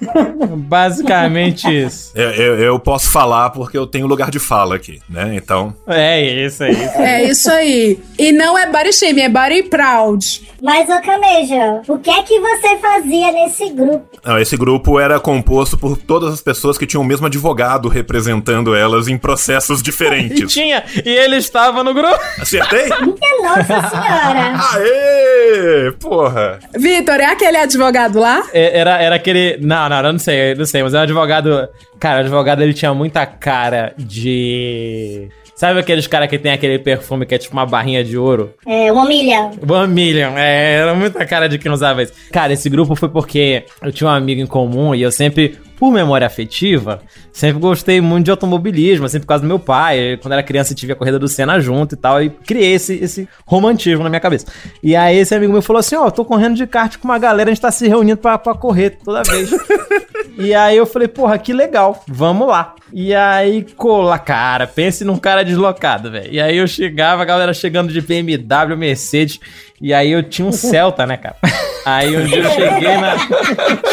Basicamente 0.56 1.66
isso. 1.68 2.12
Eu, 2.14 2.30
eu- 2.30 2.58
eu 2.58 2.78
posso 2.78 3.10
falar 3.10 3.50
porque 3.50 3.76
eu 3.76 3.86
tenho 3.86 4.06
lugar 4.06 4.30
de 4.30 4.38
fala 4.38 4.76
aqui, 4.76 5.00
né? 5.08 5.32
Então. 5.34 5.74
É 5.86 6.20
isso, 6.20 6.62
é 6.64 6.70
isso. 6.70 6.98
É 6.98 7.24
isso 7.24 7.50
aí. 7.50 7.98
E 8.18 8.32
não 8.32 8.56
é 8.58 8.66
body 8.70 8.92
shame, 8.92 9.20
é 9.22 9.28
body 9.28 9.64
proud. 9.64 10.42
Mas, 10.62 10.88
ô 10.88 11.00
Cameja, 11.02 11.82
o 11.88 11.98
que 11.98 12.10
é 12.10 12.22
que 12.22 12.40
você 12.40 12.76
fazia 12.78 13.32
nesse 13.32 13.70
grupo? 13.70 14.04
Não, 14.24 14.38
esse 14.38 14.56
grupo 14.56 14.98
era 14.98 15.20
composto 15.20 15.76
por 15.76 15.96
todas 15.98 16.32
as 16.32 16.40
pessoas 16.40 16.78
que 16.78 16.86
tinham 16.86 17.02
o 17.02 17.06
mesmo 17.06 17.26
advogado 17.26 17.88
representando 17.88 18.74
elas 18.74 19.06
em 19.08 19.18
processos 19.18 19.80
E 19.80 19.82
diferentes. 19.82 20.52
tinha, 20.52 20.82
e 21.04 21.08
ele 21.10 21.36
estava 21.36 21.84
no 21.84 21.92
grupo. 21.92 22.18
Acertei? 22.40 22.84
Minha 23.00 23.42
Nossa 23.42 23.88
Senhora! 23.90 24.54
Aê! 24.74 25.92
Porra! 26.00 26.58
Vitor, 26.76 27.20
é 27.20 27.26
aquele 27.26 27.56
advogado 27.58 28.18
lá? 28.18 28.42
É, 28.52 28.78
Era, 28.78 29.02
era 29.02 29.16
aquele. 29.16 29.58
Não, 29.60 29.83
não, 29.88 29.96
eu 29.96 30.12
não 30.12 30.18
sei, 30.18 30.54
não 30.54 30.64
sei, 30.64 30.82
mas 30.82 30.94
é 30.94 30.98
um 30.98 31.02
advogado. 31.02 31.68
Cara, 31.98 32.18
o 32.18 32.20
advogado 32.20 32.62
ele 32.62 32.74
tinha 32.74 32.92
muita 32.94 33.24
cara 33.26 33.92
de. 33.96 35.28
Sabe 35.54 35.78
aqueles 35.78 36.06
caras 36.06 36.28
que 36.28 36.36
tem 36.36 36.52
aquele 36.52 36.78
perfume 36.80 37.24
que 37.24 37.34
é 37.34 37.38
tipo 37.38 37.54
uma 37.54 37.64
barrinha 37.64 38.02
de 38.02 38.18
ouro? 38.18 38.52
É, 38.66 38.90
uma 38.90 39.06
milha. 39.06 39.52
One 39.68 39.94
Million, 39.94 40.36
é, 40.36 40.74
era 40.80 40.94
muita 40.94 41.24
cara 41.24 41.48
de 41.48 41.58
quem 41.58 41.70
usava 41.70 42.02
isso. 42.02 42.12
Cara, 42.32 42.52
esse 42.52 42.68
grupo 42.68 42.96
foi 42.96 43.08
porque 43.08 43.64
eu 43.80 43.92
tinha 43.92 44.10
um 44.10 44.12
amigo 44.12 44.40
em 44.40 44.46
comum 44.46 44.94
e 44.94 45.02
eu 45.02 45.12
sempre, 45.12 45.56
por 45.78 45.92
memória 45.92 46.26
afetiva, 46.26 47.02
sempre 47.32 47.60
gostei 47.60 48.00
muito 48.00 48.26
de 48.26 48.30
automobilismo, 48.30 49.08
sempre 49.08 49.26
por 49.26 49.30
causa 49.30 49.42
do 49.42 49.48
meu 49.48 49.58
pai. 49.58 50.18
Quando 50.20 50.32
era 50.32 50.42
criança, 50.42 50.72
eu 50.72 50.76
tive 50.76 50.92
a 50.92 50.96
corrida 50.96 51.18
do 51.18 51.28
Senna 51.28 51.60
junto 51.60 51.94
e 51.94 51.98
tal, 51.98 52.22
e 52.22 52.30
criei 52.30 52.74
esse, 52.74 52.94
esse 52.94 53.28
romantismo 53.46 54.02
na 54.02 54.10
minha 54.10 54.20
cabeça. 54.20 54.46
E 54.82 54.94
aí 54.94 55.16
esse 55.16 55.34
amigo 55.34 55.52
meu 55.52 55.62
falou 55.62 55.80
assim: 55.80 55.96
Ó, 55.96 56.06
eu 56.06 56.12
tô 56.12 56.24
correndo 56.24 56.56
de 56.56 56.66
kart 56.66 56.96
com 56.96 57.08
uma 57.08 57.18
galera, 57.18 57.50
a 57.50 57.54
gente 57.54 57.62
tá 57.62 57.70
se 57.70 57.88
reunindo 57.88 58.18
pra, 58.18 58.38
pra 58.38 58.54
correr 58.54 58.98
toda 59.04 59.22
vez. 59.22 59.50
E 60.36 60.52
aí 60.52 60.76
eu 60.76 60.84
falei, 60.84 61.06
porra, 61.06 61.38
que 61.38 61.52
legal, 61.52 62.02
vamos 62.08 62.48
lá. 62.48 62.74
E 62.92 63.14
aí, 63.14 63.64
cola, 63.76 64.18
cara, 64.18 64.66
pense 64.66 65.04
num 65.04 65.16
cara 65.16 65.44
deslocado, 65.44 66.10
velho. 66.10 66.32
E 66.32 66.40
aí 66.40 66.56
eu 66.56 66.66
chegava, 66.66 67.22
a 67.22 67.24
galera 67.24 67.54
chegando 67.54 67.92
de 67.92 68.00
BMW, 68.00 68.76
Mercedes, 68.76 69.38
e 69.80 69.92
aí 69.92 70.12
eu 70.12 70.22
tinha 70.22 70.46
um 70.46 70.52
Celta, 70.52 71.06
né, 71.06 71.16
cara? 71.16 71.36
Aí 71.84 72.16
um 72.16 72.24
dia 72.24 72.38
eu 72.38 72.50
cheguei 72.50 72.96
na, 72.96 73.16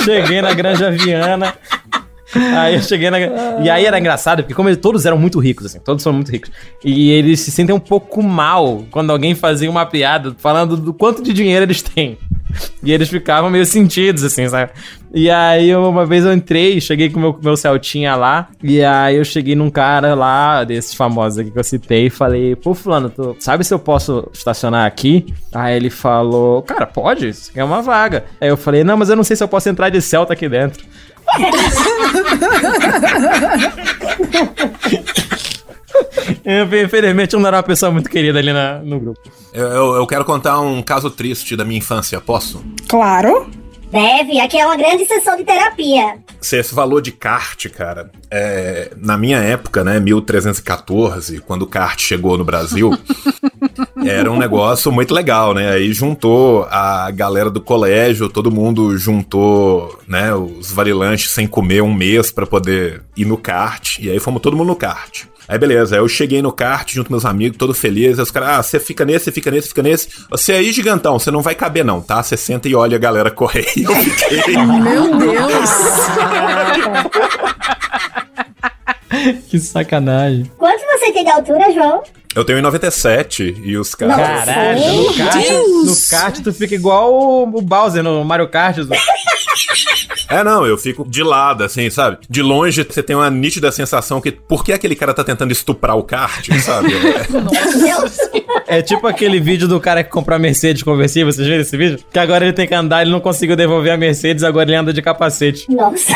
cheguei 0.04 0.42
na 0.42 0.54
Granja 0.54 0.92
Viana, 0.92 1.54
Aí 2.34 2.76
eu 2.76 2.82
cheguei 2.82 3.10
na. 3.10 3.20
E 3.62 3.70
aí 3.70 3.86
era 3.86 4.00
engraçado, 4.00 4.42
porque 4.42 4.54
como 4.54 4.70
eles, 4.70 4.80
todos 4.80 5.06
eram 5.06 5.18
muito 5.18 5.40
ricos, 5.40 5.66
assim, 5.66 5.80
todos 5.80 6.02
são 6.02 6.14
muito 6.14 6.32
ricos. 6.32 6.52
E 6.84 7.12
eles 7.12 7.42
se 7.42 7.52
sentem 7.52 7.76
um 7.76 7.80
pouco 7.80 8.24
mal 8.24 8.84
quando 8.90 9.12
alguém 9.12 9.36
fazia 9.36 9.70
uma 9.70 9.86
piada 9.86 10.34
falando 10.38 10.78
do 10.78 10.94
quanto 10.94 11.22
de 11.22 11.34
dinheiro 11.34 11.66
eles 11.66 11.82
têm. 11.82 12.18
E 12.84 12.92
eles 12.92 13.10
ficavam 13.10 13.50
meio 13.50 13.66
sentidos, 13.66 14.24
assim, 14.24 14.48
sabe? 14.50 14.72
E 15.14 15.30
aí 15.30 15.70
eu- 15.70 15.88
uma 15.90 16.06
vez 16.06 16.26
eu 16.26 16.34
entrei, 16.34 16.80
cheguei 16.80 17.10
com 17.10 17.20
o 17.20 17.22
meu, 17.22 17.40
meu 17.44 17.58
Celtinha 17.58 18.16
lá, 18.16 18.48
e 18.64 18.82
aí 18.84 19.18
eu 19.18 19.26
cheguei 19.26 19.56
num 19.56 19.70
cara 19.70 20.16
lá, 20.16 20.64
desses 20.64 20.94
famosos 20.94 21.40
aqui 21.40 21.52
que 21.52 21.60
eu 21.60 21.64
citei, 21.64 22.08
e 22.08 22.10
falei, 22.10 22.56
pô, 22.56 22.74
fulano, 22.74 23.10
tu 23.10 23.36
sabe 23.40 23.64
se 23.64 23.74
eu 23.74 23.80
posso 23.80 24.28
estacionar 24.34 24.86
aqui? 24.86 25.34
Aí 25.54 25.76
ele 25.76 25.90
falou, 25.90 26.62
cara, 26.62 26.86
pode, 26.88 27.28
isso 27.30 27.50
aqui 27.52 27.60
é 27.60 27.64
uma 27.64 27.82
vaga. 27.82 28.26
Aí 28.40 28.48
eu 28.50 28.58
falei, 28.58 28.84
não, 28.84 28.98
mas 28.98 29.10
eu 29.10 29.16
não 29.16 29.24
sei 29.24 29.36
se 29.36 29.44
eu 29.44 29.48
posso 29.48 29.68
entrar 29.70 29.90
de 29.90 30.02
Celta 30.02 30.34
aqui 30.34 30.48
dentro. 30.48 30.84
Eu, 36.46 36.66
Infelizmente, 36.86 37.34
eu 37.34 37.40
não 37.40 37.48
era 37.48 37.58
uma 37.58 37.64
pessoa 37.64 37.92
muito 37.92 38.10
querida 38.10 38.40
ali 38.40 38.52
na- 38.54 38.80
no 38.80 39.00
grupo. 39.00 39.20
Eu, 39.54 39.68
eu- 39.68 39.96
eu 39.96 40.08
quero 40.08 40.24
contar 40.26 40.60
um 40.60 40.82
caso 40.82 41.10
triste 41.10 41.56
da 41.56 41.64
minha 41.66 41.78
infância, 41.80 42.20
posso? 42.22 42.64
Claro. 42.88 43.50
Deve, 43.92 44.40
aqui 44.40 44.58
é 44.58 44.66
uma 44.66 44.78
grande 44.78 45.04
sessão 45.06 45.36
de 45.36 45.44
terapia. 45.44 46.16
Se 46.40 46.56
esse 46.58 46.74
valor 46.74 47.02
de 47.02 47.12
kart, 47.12 47.66
cara, 47.72 48.10
é, 48.32 48.90
na 48.96 49.18
minha 49.18 49.38
época, 49.40 49.84
né, 49.84 50.00
1314, 50.00 51.40
quando 51.40 51.64
o 51.64 51.68
kart 51.68 52.00
chegou 52.00 52.38
no 52.38 52.46
Brasil, 52.46 52.90
era 54.06 54.32
um 54.32 54.38
negócio 54.38 54.92
muito 54.94 55.14
legal, 55.14 55.54
né? 55.54 55.72
Aí 55.72 55.92
juntou 55.92 56.66
a 56.72 57.12
galera 57.12 57.50
do 57.50 57.60
colégio, 57.60 58.30
todo 58.30 58.50
mundo 58.50 58.98
juntou, 58.98 60.00
né, 60.08 60.34
os 60.34 60.72
varilanches 60.72 61.32
sem 61.32 61.46
comer 61.46 61.82
um 61.84 61.94
mês 61.94 62.32
pra 62.32 62.46
poder 62.46 63.02
ir 63.18 63.26
no 63.26 63.36
kart, 63.38 64.00
e 64.00 64.10
aí 64.10 64.20
fomos 64.20 64.42
todo 64.42 64.56
mundo 64.56 64.68
no 64.70 64.76
kart. 64.78 65.26
Aí 65.52 65.60
beleza, 65.60 65.96
aí 65.96 66.02
eu 66.02 66.08
cheguei 66.08 66.42
no 66.42 66.50
kart 66.50 66.90
junto 66.94 67.08
com 67.08 67.14
meus 67.14 67.26
amigos, 67.26 67.58
todo 67.58 67.74
feliz. 67.74 68.18
Aí 68.18 68.24
os 68.24 68.32
caras, 68.32 68.50
ah, 68.52 68.64
você 68.64 68.80
fica 68.80 69.04
nesse, 69.04 69.26
você 69.26 69.34
fica 69.34 69.52
nesse, 69.52 69.68
fica 69.68 69.84
nesse. 69.84 70.08
Você 70.30 70.54
aí, 70.54 70.72
gigantão, 70.72 71.20
você 71.20 71.30
não 71.30 71.42
vai 71.42 71.54
caber 71.56 71.84
não, 71.84 72.00
tá? 72.00 72.24
Você 72.24 72.38
senta 72.38 72.70
e 72.70 72.76
olha 72.76 72.96
a 72.96 73.00
galera 73.00 73.30
correr. 73.30 73.68
E 73.76 73.84
eu 73.84 73.94
fiquei. 73.94 74.56
Meu 74.56 75.18
Deus. 75.18 75.70
Que 79.50 79.60
sacanagem. 79.60 80.50
Quanto 80.58 80.82
você 80.82 81.12
tem 81.12 81.24
de 81.24 81.30
altura, 81.30 81.72
João? 81.72 82.04
Eu 82.34 82.46
tenho 82.46 82.60
em 82.60 82.62
97 82.62 83.62
e 83.64 83.76
os 83.76 83.94
caras. 83.94 84.16
Caralho, 84.16 85.04
no 85.04 85.14
kart, 85.14 85.50
no 85.86 85.96
kart 86.10 86.40
tu 86.42 86.54
fica 86.54 86.74
igual 86.74 87.14
o, 87.14 87.44
o 87.44 87.62
Bowser 87.62 88.02
no 88.02 88.24
Mario 88.24 88.48
Kart. 88.48 88.78
É, 90.30 90.42
não, 90.46 90.66
eu 90.66 90.78
fico 90.78 91.06
de 91.06 91.24
lado, 91.24 91.62
assim, 91.62 91.90
sabe? 91.90 92.20
De 92.30 92.42
longe 92.42 92.88
você 92.90 93.04
tem 93.04 93.18
uma 93.18 93.30
nítida 93.30 93.70
sensação 93.70 94.22
que 94.22 94.32
por 94.32 94.64
que 94.64 94.72
aquele 94.72 94.96
cara 94.96 95.14
tá 95.14 95.26
tentando 95.26 95.52
estuprar 95.52 95.98
o 95.98 96.04
kart, 96.04 96.48
sabe? 96.62 96.94
É, 98.66 98.78
é 98.80 98.82
tipo 98.82 99.06
aquele 99.08 99.42
vídeo 99.42 99.68
do 99.68 99.78
cara 99.82 100.02
que 100.02 100.10
comprou 100.10 100.38
a 100.38 100.40
Mercedes 100.40 100.84
conversível, 100.84 101.34
vocês 101.34 101.46
viram 101.46 101.60
esse 101.60 101.76
vídeo? 101.76 102.00
Que 102.10 102.20
agora 102.20 102.46
ele 102.46 102.54
tem 102.54 102.66
que 102.66 102.74
andar, 102.74 103.02
ele 103.02 103.12
não 103.12 103.20
conseguiu 103.20 103.58
devolver 103.58 103.92
a 103.92 103.98
Mercedes, 103.98 104.46
agora 104.46 104.70
ele 104.70 104.78
anda 104.78 104.94
de 104.94 105.02
capacete. 105.02 105.70
Nossa. 105.70 106.14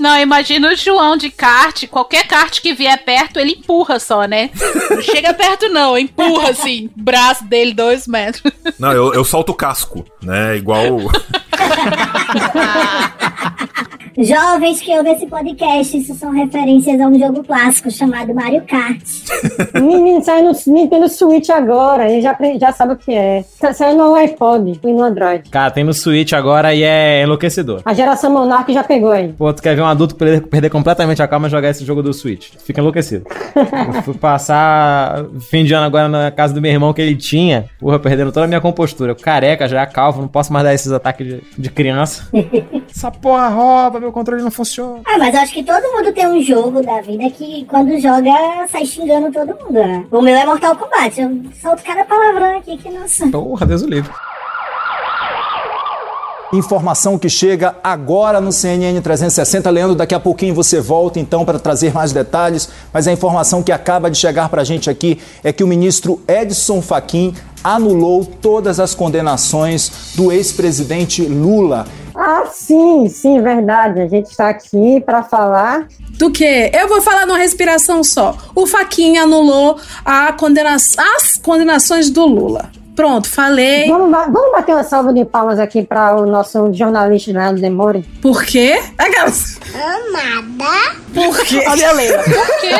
Não, 0.00 0.18
imagina 0.18 0.72
o 0.72 0.76
João 0.76 1.14
de 1.14 1.30
kart, 1.30 1.86
qualquer 1.86 2.26
kart 2.26 2.58
que 2.60 2.72
vier 2.72 3.04
perto, 3.04 3.38
ele 3.38 3.52
empurra 3.52 4.00
só, 4.00 4.24
né? 4.24 4.48
Não 4.90 5.02
chega 5.02 5.34
perto, 5.34 5.68
não, 5.68 5.98
empurra 5.98 6.50
assim, 6.50 6.88
braço 6.96 7.44
dele 7.44 7.74
dois 7.74 8.06
metros. 8.06 8.50
Não, 8.78 8.92
eu, 8.92 9.12
eu 9.12 9.24
solto 9.24 9.50
o 9.50 9.54
casco, 9.54 10.06
né? 10.22 10.56
Igual. 10.56 11.10
Jovens 14.20 14.82
que 14.82 14.94
ouvem 14.94 15.14
esse 15.14 15.26
podcast, 15.26 15.96
isso 15.96 16.14
são 16.14 16.30
referências 16.30 17.00
a 17.00 17.06
um 17.06 17.18
jogo 17.18 17.42
clássico 17.42 17.90
chamado 17.90 18.34
Mario 18.34 18.62
Kart. 18.66 19.00
Menino, 19.80 20.22
sai 20.22 20.42
no 20.42 20.52
Nintendo 20.66 21.08
Switch 21.08 21.48
agora, 21.48 22.06
ele 22.06 22.20
já, 22.20 22.36
já 22.60 22.70
sabe 22.70 22.92
o 22.92 22.96
que 22.96 23.14
é. 23.14 23.42
Saindo 23.72 24.04
no 24.04 24.14
iPod 24.14 24.78
e 24.84 24.92
no 24.92 25.02
Android. 25.02 25.48
Cara, 25.48 25.70
tem 25.70 25.84
no 25.84 25.94
Switch 25.94 26.34
agora 26.34 26.74
e 26.74 26.82
é 26.82 27.22
enlouquecedor. 27.22 27.80
A 27.82 27.94
geração 27.94 28.30
Monarch 28.30 28.70
já 28.70 28.84
pegou 28.84 29.10
aí. 29.10 29.32
Pô, 29.32 29.50
tu 29.54 29.62
quer 29.62 29.74
ver 29.74 29.80
um 29.80 29.86
adulto 29.86 30.14
perder, 30.14 30.46
perder 30.46 30.68
completamente 30.68 31.22
a 31.22 31.26
calma 31.26 31.48
e 31.48 31.50
jogar 31.50 31.70
esse 31.70 31.86
jogo 31.86 32.02
do 32.02 32.12
Switch. 32.12 32.50
Fica 32.58 32.82
enlouquecido. 32.82 33.24
eu 33.56 34.02
fui 34.02 34.14
passar 34.14 35.24
fim 35.48 35.64
de 35.64 35.72
ano 35.72 35.86
agora 35.86 36.10
na 36.10 36.30
casa 36.30 36.52
do 36.52 36.60
meu 36.60 36.70
irmão 36.70 36.92
que 36.92 37.00
ele 37.00 37.16
tinha, 37.16 37.70
porra, 37.78 37.98
perdendo 37.98 38.32
toda 38.32 38.44
a 38.44 38.48
minha 38.48 38.60
compostura. 38.60 39.12
Eu 39.12 39.16
careca, 39.16 39.66
já 39.66 39.86
calvo, 39.86 40.20
não 40.20 40.28
posso 40.28 40.52
mais 40.52 40.62
dar 40.62 40.74
esses 40.74 40.92
ataques 40.92 41.26
de, 41.26 41.42
de 41.56 41.70
criança. 41.70 42.28
Essa 43.00 43.10
porra 43.10 43.48
rouba, 43.48 43.98
meu 43.98 44.12
controle 44.12 44.42
não 44.42 44.50
funciona. 44.50 45.00
Ah, 45.06 45.16
mas 45.16 45.34
eu 45.34 45.40
acho 45.40 45.54
que 45.54 45.62
todo 45.62 45.82
mundo 45.90 46.12
tem 46.12 46.28
um 46.28 46.42
jogo 46.42 46.82
da 46.82 47.00
vida 47.00 47.30
que 47.30 47.64
quando 47.64 47.98
joga 47.98 48.30
sai 48.70 48.84
xingando 48.84 49.32
todo 49.32 49.58
mundo, 49.58 49.72
né? 49.72 50.04
O 50.10 50.20
meu 50.20 50.36
é 50.36 50.44
Mortal 50.44 50.76
Kombat. 50.76 51.18
Eu 51.18 51.40
solto 51.62 51.82
cada 51.82 52.04
palavrão 52.04 52.58
aqui 52.58 52.76
que 52.76 52.90
nossa. 52.90 53.26
Porra, 53.28 53.64
Deus 53.64 53.80
o 53.80 53.86
livre. 53.86 54.12
Informação 56.52 57.16
que 57.16 57.30
chega 57.30 57.76
agora 57.82 58.40
no 58.40 58.52
CNN 58.52 59.00
360. 59.00 59.70
Leandro, 59.70 59.94
daqui 59.94 60.14
a 60.14 60.20
pouquinho 60.20 60.52
você 60.52 60.78
volta 60.78 61.18
então 61.18 61.44
para 61.44 61.58
trazer 61.58 61.94
mais 61.94 62.12
detalhes, 62.12 62.68
mas 62.92 63.06
a 63.08 63.12
informação 63.12 63.62
que 63.62 63.72
acaba 63.72 64.10
de 64.10 64.18
chegar 64.18 64.48
para 64.48 64.60
a 64.60 64.64
gente 64.64 64.90
aqui 64.90 65.18
é 65.42 65.52
que 65.52 65.64
o 65.64 65.66
ministro 65.66 66.20
Edson 66.28 66.82
Fachin 66.82 67.34
anulou 67.62 68.24
todas 68.24 68.80
as 68.80 68.94
condenações 68.94 70.14
do 70.14 70.32
ex-presidente 70.32 71.22
Lula. 71.22 71.86
Ah, 72.14 72.44
sim, 72.52 73.08
sim, 73.08 73.40
verdade. 73.40 74.00
A 74.00 74.08
gente 74.08 74.26
está 74.26 74.48
aqui 74.48 75.00
para 75.00 75.22
falar. 75.22 75.86
Do 76.18 76.30
que? 76.30 76.70
Eu 76.74 76.88
vou 76.88 77.00
falar 77.00 77.26
numa 77.26 77.38
respiração 77.38 78.04
só. 78.04 78.36
O 78.54 78.66
Faquinha 78.66 79.22
anulou 79.22 79.78
a 80.04 80.32
condena 80.32 80.74
as 80.74 81.38
condenações 81.42 82.10
do 82.10 82.26
Lula. 82.26 82.70
Pronto, 83.00 83.30
falei. 83.30 83.88
Vamos, 83.88 84.10
vamos 84.10 84.52
bater 84.52 84.74
uma 84.74 84.84
salva 84.84 85.10
de 85.10 85.24
palmas 85.24 85.58
aqui 85.58 85.82
para 85.82 86.16
o 86.16 86.26
nosso 86.26 86.70
jornalista 86.74 87.32
Leandro 87.32 87.62
Demore. 87.62 88.02
Por 88.20 88.44
quê? 88.44 88.78
Aquelas. 88.98 89.58
Amada. 89.74 90.96
Por 91.14 91.42
quê? 91.46 91.64
Olha, 91.66 91.92
Helena, 91.92 92.22
por 92.22 92.60
quê? 92.60 92.70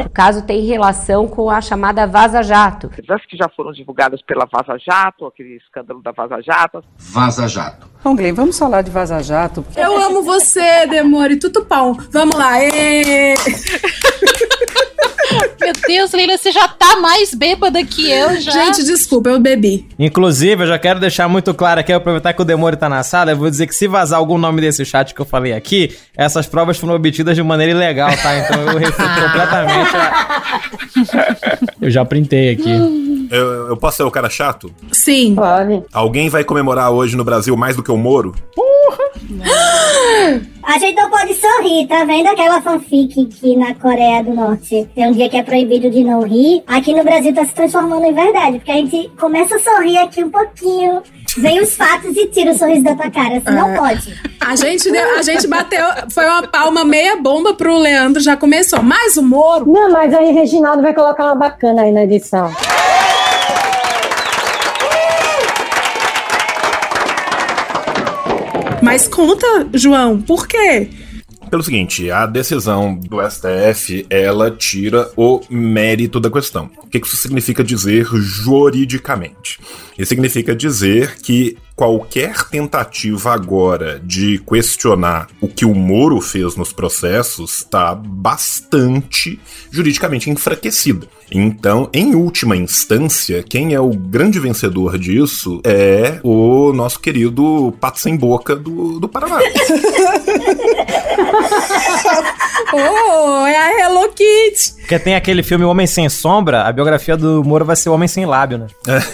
O 0.06 0.10
caso 0.10 0.42
tem 0.42 0.64
relação 0.64 1.28
com 1.28 1.50
a 1.50 1.60
chamada 1.60 2.06
Vaza 2.06 2.42
Jato. 2.42 2.90
As 3.06 3.26
que 3.26 3.36
já 3.36 3.50
foram 3.54 3.72
divulgadas 3.72 4.22
pela 4.22 4.46
Vaza 4.50 4.78
Jato, 4.78 5.26
aquele 5.26 5.56
escândalo 5.56 6.02
da 6.02 6.12
Vaza 6.12 6.40
Jato. 6.40 6.82
Vaza 6.96 7.46
Jato. 7.46 7.86
Ok, 8.02 8.32
vamos 8.32 8.58
falar 8.58 8.80
de 8.80 8.90
Vaza 8.90 9.22
Jato. 9.22 9.62
Eu 9.76 9.94
amo 9.98 10.22
você, 10.22 10.86
Demore, 10.86 11.36
tudo 11.36 11.66
pão. 11.66 11.98
Vamos 12.10 12.34
lá. 12.34 12.62
Ê! 12.62 13.34
Meu 15.60 15.72
Deus, 15.86 16.12
Leila, 16.12 16.36
você 16.36 16.52
já 16.52 16.68
tá 16.68 16.96
mais 16.96 17.34
bêbada 17.34 17.84
que 17.84 18.10
eu 18.10 18.40
já. 18.40 18.52
Gente, 18.52 18.84
desculpa, 18.84 19.30
eu 19.30 19.38
bebi. 19.38 19.86
Inclusive, 19.98 20.64
eu 20.64 20.66
já 20.66 20.78
quero 20.78 21.00
deixar 21.00 21.28
muito 21.28 21.52
claro 21.54 21.80
aqui, 21.80 21.92
aproveitar 21.92 22.32
que 22.32 22.42
o 22.42 22.44
Demônio 22.44 22.78
tá 22.78 22.88
na 22.88 23.02
sala, 23.02 23.30
eu 23.30 23.36
vou 23.36 23.50
dizer 23.50 23.66
que 23.66 23.74
se 23.74 23.86
vazar 23.86 24.18
algum 24.18 24.38
nome 24.38 24.60
desse 24.60 24.84
chat 24.84 25.14
que 25.14 25.20
eu 25.20 25.26
falei 25.26 25.52
aqui, 25.52 25.96
essas 26.16 26.46
provas 26.46 26.76
foram 26.76 26.94
obtidas 26.94 27.34
de 27.34 27.42
maneira 27.42 27.72
ilegal, 27.72 28.10
tá? 28.22 28.38
Então 28.38 28.62
eu 28.62 28.78
refuto 28.78 29.08
completamente 29.08 29.96
a... 29.96 30.52
Eu 31.80 31.90
já 31.90 32.04
printei 32.04 32.50
aqui. 32.50 32.70
Eu, 33.30 33.68
eu 33.68 33.76
posso 33.76 33.98
ser 33.98 34.02
o 34.04 34.10
cara 34.10 34.30
chato? 34.30 34.72
Sim. 34.92 35.34
Pode. 35.34 35.82
Alguém 35.92 36.28
vai 36.28 36.44
comemorar 36.44 36.90
hoje 36.90 37.16
no 37.16 37.24
Brasil 37.24 37.56
mais 37.56 37.76
do 37.76 37.82
que 37.82 37.90
o 37.90 37.96
Moro? 37.96 38.34
A 40.62 40.78
gente 40.78 40.96
não 40.96 41.08
pode 41.10 41.34
sorrir, 41.34 41.86
tá 41.86 42.04
vendo 42.04 42.26
aquela 42.26 42.60
fanfic 42.60 43.26
que 43.26 43.56
na 43.56 43.74
Coreia 43.74 44.22
do 44.22 44.34
Norte 44.34 44.88
tem 44.94 45.08
um 45.08 45.12
dia 45.12 45.28
que 45.28 45.36
é 45.36 45.42
proibido 45.42 45.88
de 45.90 46.02
não 46.02 46.22
rir? 46.22 46.62
Aqui 46.66 46.92
no 46.94 47.04
Brasil 47.04 47.32
tá 47.34 47.44
se 47.44 47.54
transformando 47.54 48.04
em 48.04 48.12
verdade, 48.12 48.58
porque 48.58 48.72
a 48.72 48.76
gente 48.76 49.08
começa 49.18 49.56
a 49.56 49.58
sorrir 49.60 49.98
aqui 49.98 50.24
um 50.24 50.30
pouquinho, 50.30 51.02
vem 51.38 51.60
os 51.60 51.74
fatos 51.76 52.16
e 52.16 52.26
tira 52.26 52.50
o 52.50 52.58
sorriso 52.58 52.82
da 52.82 52.94
tua 52.96 53.10
cara, 53.10 53.36
assim 53.36 53.50
não 53.50 53.74
pode. 53.74 54.12
A 54.40 54.56
gente, 54.56 54.90
deu- 54.90 55.16
a 55.18 55.22
gente 55.22 55.46
bateu, 55.46 55.84
foi 56.12 56.24
uma 56.26 56.42
palma 56.48 56.84
meia 56.84 57.16
bomba 57.16 57.54
pro 57.54 57.76
Leandro, 57.78 58.20
já 58.20 58.36
começou. 58.36 58.82
Mais 58.82 59.16
o 59.16 59.22
Moro. 59.22 59.70
Não, 59.70 59.90
mas 59.90 60.12
aí 60.14 60.32
Reginaldo 60.32 60.82
vai 60.82 60.92
colocar 60.94 61.24
uma 61.26 61.34
bacana 61.36 61.82
aí 61.82 61.92
na 61.92 62.04
edição. 62.04 62.50
Mas 68.96 69.06
conta, 69.06 69.68
João, 69.74 70.22
por 70.22 70.48
quê? 70.48 70.88
Pelo 71.50 71.62
seguinte, 71.62 72.10
a 72.10 72.24
decisão 72.24 72.94
do 72.94 73.18
STF, 73.30 74.06
ela 74.08 74.50
tira 74.50 75.12
o 75.14 75.42
mérito 75.50 76.18
da 76.18 76.30
questão. 76.30 76.70
O 76.82 76.86
que 76.86 76.96
isso 76.96 77.14
significa 77.14 77.62
dizer 77.62 78.06
juridicamente? 78.06 79.60
Isso 79.98 80.08
significa 80.08 80.56
dizer 80.56 81.18
que 81.18 81.58
qualquer 81.76 82.42
tentativa 82.44 83.32
agora 83.34 84.00
de 84.02 84.38
questionar 84.38 85.28
o 85.42 85.46
que 85.46 85.66
o 85.66 85.74
Moro 85.74 86.22
fez 86.22 86.56
nos 86.56 86.72
processos 86.72 87.58
está 87.58 87.94
bastante 87.94 89.38
juridicamente 89.70 90.30
enfraquecida. 90.30 91.06
Então, 91.30 91.90
em 91.92 92.14
última 92.14 92.56
instância, 92.56 93.42
quem 93.42 93.74
é 93.74 93.80
o 93.80 93.90
grande 93.90 94.40
vencedor 94.40 94.96
disso 94.96 95.60
é 95.64 96.18
o 96.22 96.72
nosso 96.72 96.98
querido 96.98 97.74
Pato 97.78 98.00
Sem 98.00 98.16
Boca 98.16 98.56
do, 98.56 98.98
do 98.98 99.08
Paraná. 99.08 99.38
Oh, 102.72 103.46
é 103.46 103.56
a 103.56 103.80
Hello 103.80 104.08
Kitty. 104.08 104.74
Porque 104.80 104.98
tem 104.98 105.14
aquele 105.14 105.42
filme 105.42 105.64
Homem 105.64 105.86
Sem 105.86 106.08
Sombra, 106.08 106.62
a 106.62 106.72
biografia 106.72 107.16
do 107.16 107.44
Moro 107.44 107.64
vai 107.64 107.76
ser 107.76 107.88
o 107.90 107.92
Homem 107.94 108.08
Sem 108.08 108.26
Lábio, 108.26 108.58
né? 108.58 108.66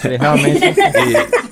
Ele 0.05 0.17
realmente... 0.17 0.61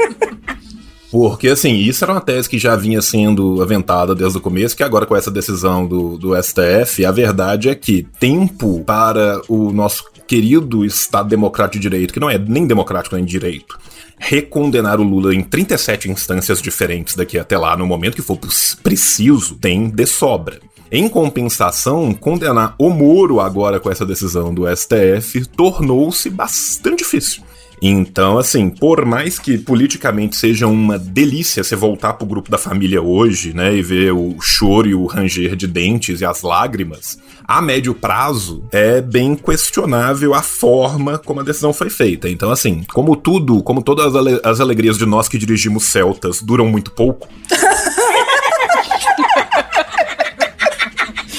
Porque, 1.10 1.48
assim, 1.48 1.74
isso 1.74 2.04
era 2.04 2.12
uma 2.12 2.20
tese 2.20 2.48
que 2.48 2.58
já 2.58 2.76
vinha 2.76 3.02
sendo 3.02 3.60
aventada 3.60 4.14
desde 4.14 4.38
o 4.38 4.40
começo, 4.40 4.76
que 4.76 4.82
agora 4.82 5.06
com 5.06 5.16
essa 5.16 5.30
decisão 5.30 5.86
do, 5.86 6.16
do 6.16 6.40
STF, 6.40 7.04
a 7.04 7.10
verdade 7.10 7.68
é 7.68 7.74
que 7.74 8.06
tempo 8.20 8.84
para 8.84 9.40
o 9.48 9.72
nosso 9.72 10.04
querido 10.26 10.84
Estado 10.84 11.28
Democrático 11.28 11.82
de 11.82 11.88
Direito, 11.88 12.14
que 12.14 12.20
não 12.20 12.30
é 12.30 12.38
nem 12.38 12.64
democrático 12.64 13.16
nem 13.16 13.24
direito, 13.24 13.76
recondenar 14.16 15.00
o 15.00 15.02
Lula 15.02 15.34
em 15.34 15.42
37 15.42 16.08
instâncias 16.08 16.62
diferentes 16.62 17.16
daqui 17.16 17.36
até 17.36 17.58
lá, 17.58 17.76
no 17.76 17.86
momento 17.86 18.14
que 18.14 18.22
for 18.22 18.38
preciso, 18.80 19.56
tem 19.56 19.88
de 19.88 20.06
sobra. 20.06 20.60
Em 20.92 21.08
compensação, 21.08 22.12
condenar 22.12 22.74
o 22.78 22.90
Moro 22.90 23.40
agora 23.40 23.80
com 23.80 23.90
essa 23.90 24.06
decisão 24.06 24.54
do 24.54 24.64
STF 24.76 25.46
tornou-se 25.46 26.30
bastante 26.30 26.98
difícil. 26.98 27.42
Então, 27.82 28.36
assim, 28.38 28.68
por 28.68 29.06
mais 29.06 29.38
que 29.38 29.56
politicamente 29.56 30.36
seja 30.36 30.66
uma 30.66 30.98
delícia 30.98 31.64
você 31.64 31.74
voltar 31.74 32.12
pro 32.12 32.26
grupo 32.26 32.50
da 32.50 32.58
família 32.58 33.00
hoje, 33.00 33.54
né, 33.54 33.74
e 33.74 33.82
ver 33.82 34.12
o 34.12 34.36
choro 34.40 34.86
e 34.88 34.94
o 34.94 35.06
ranger 35.06 35.56
de 35.56 35.66
dentes 35.66 36.20
e 36.20 36.24
as 36.26 36.42
lágrimas, 36.42 37.18
a 37.48 37.62
médio 37.62 37.94
prazo 37.94 38.62
é 38.70 39.00
bem 39.00 39.34
questionável 39.34 40.34
a 40.34 40.42
forma 40.42 41.18
como 41.18 41.40
a 41.40 41.42
decisão 41.42 41.72
foi 41.72 41.88
feita. 41.88 42.28
Então, 42.28 42.50
assim, 42.50 42.84
como 42.92 43.16
tudo, 43.16 43.62
como 43.62 43.82
todas 43.82 44.06
as, 44.08 44.14
ale- 44.14 44.40
as 44.44 44.60
alegrias 44.60 44.98
de 44.98 45.06
nós 45.06 45.26
que 45.26 45.38
dirigimos 45.38 45.84
Celtas 45.84 46.42
duram 46.42 46.68
muito 46.68 46.90
pouco, 46.90 47.28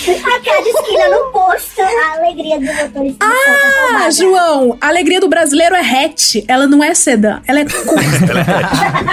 A 0.03 0.90
esquina 1.01 1.09
no 1.09 1.31
posto, 1.31 1.81
a 1.81 2.13
alegria 2.17 2.59
do 2.59 2.65
motorista. 2.65 3.25
Ah. 3.25 4.09
João, 4.11 4.77
a 4.79 4.87
alegria 4.87 5.19
do 5.19 5.27
brasileiro 5.27 5.75
é 5.75 5.79
hatch. 5.81 6.43
Ela 6.47 6.67
não 6.67 6.83
é 6.83 6.93
sedã, 6.93 7.41
ela 7.47 7.59
é 7.59 7.65
curta. 7.65 8.33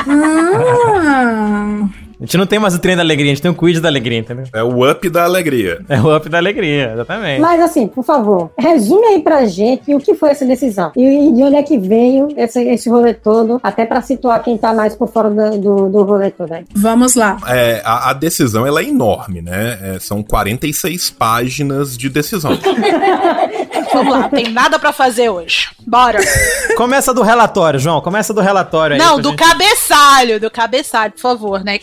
ah, 0.09 1.88
A 2.21 2.25
gente 2.25 2.37
não 2.37 2.47
tem 2.47 2.59
mais 2.59 2.75
o 2.75 2.81
trem 2.81 2.97
da 2.97 3.03
alegria, 3.03 3.27
a 3.31 3.35
gente 3.35 3.43
tem 3.43 3.51
o 3.51 3.55
quid 3.55 3.81
da 3.81 3.89
alegria, 3.89 4.19
entendeu? 4.19 4.45
É 4.53 4.63
o 4.63 4.91
up 4.91 5.09
da 5.09 5.23
alegria. 5.25 5.81
É 5.89 6.01
o 6.01 6.17
up 6.17 6.29
da 6.29 6.39
alegria, 6.39 6.91
exatamente. 6.93 7.41
Mas 7.41 7.61
assim, 7.61 7.87
por 7.87 8.05
favor, 8.05 8.51
resume 8.59 9.07
aí 9.07 9.23
pra 9.23 9.47
gente 9.47 9.95
o 9.95 10.01
que 10.01 10.15
foi 10.15 10.31
essa 10.31 10.45
decisão. 10.45 10.91
E 10.97 11.33
de 11.33 11.43
onde 11.45 11.55
é 11.55 11.63
que 11.63 11.79
veio 11.79 12.27
esse, 12.37 12.61
esse 12.65 12.91
rolê 12.91 13.15
todo, 13.15 13.61
até 13.63 13.87
pra 13.87 14.03
situar 14.03 14.43
quem 14.43 14.59
tá 14.59 14.75
mais 14.75 14.97
por 14.97 15.09
fora 15.09 15.31
do, 15.31 15.59
do, 15.59 15.89
do 15.89 16.03
rolê 16.03 16.31
todo 16.33 16.53
aí. 16.53 16.65
Vamos 16.75 17.15
lá. 17.15 17.37
É, 17.47 17.81
a, 17.85 18.11
a 18.11 18.13
decisão 18.13 18.67
ela 18.67 18.81
é 18.81 18.85
enorme, 18.85 19.41
né? 19.41 19.79
É, 19.95 19.99
são 20.01 20.21
46 20.23 21.11
páginas 21.11 21.97
de 21.97 22.09
decisão. 22.09 22.51
Vamos 23.93 24.13
lá, 24.13 24.29
tem 24.29 24.51
nada 24.53 24.79
pra 24.79 24.93
fazer 24.93 25.31
hoje. 25.31 25.69
Bora. 25.87 26.19
Começa 26.77 27.15
do 27.15 27.23
relatório, 27.23 27.81
João. 27.81 28.01
Começa 28.01 28.35
do 28.35 28.41
relatório 28.41 28.95
aí. 28.95 29.01
Não, 29.01 29.19
do 29.21 29.31
gente- 29.31 29.39
cabeçalho, 29.39 30.39
do 30.41 30.51
cabeçalho, 30.51 31.13
por 31.13 31.21
favor, 31.21 31.65
né, 31.65 31.79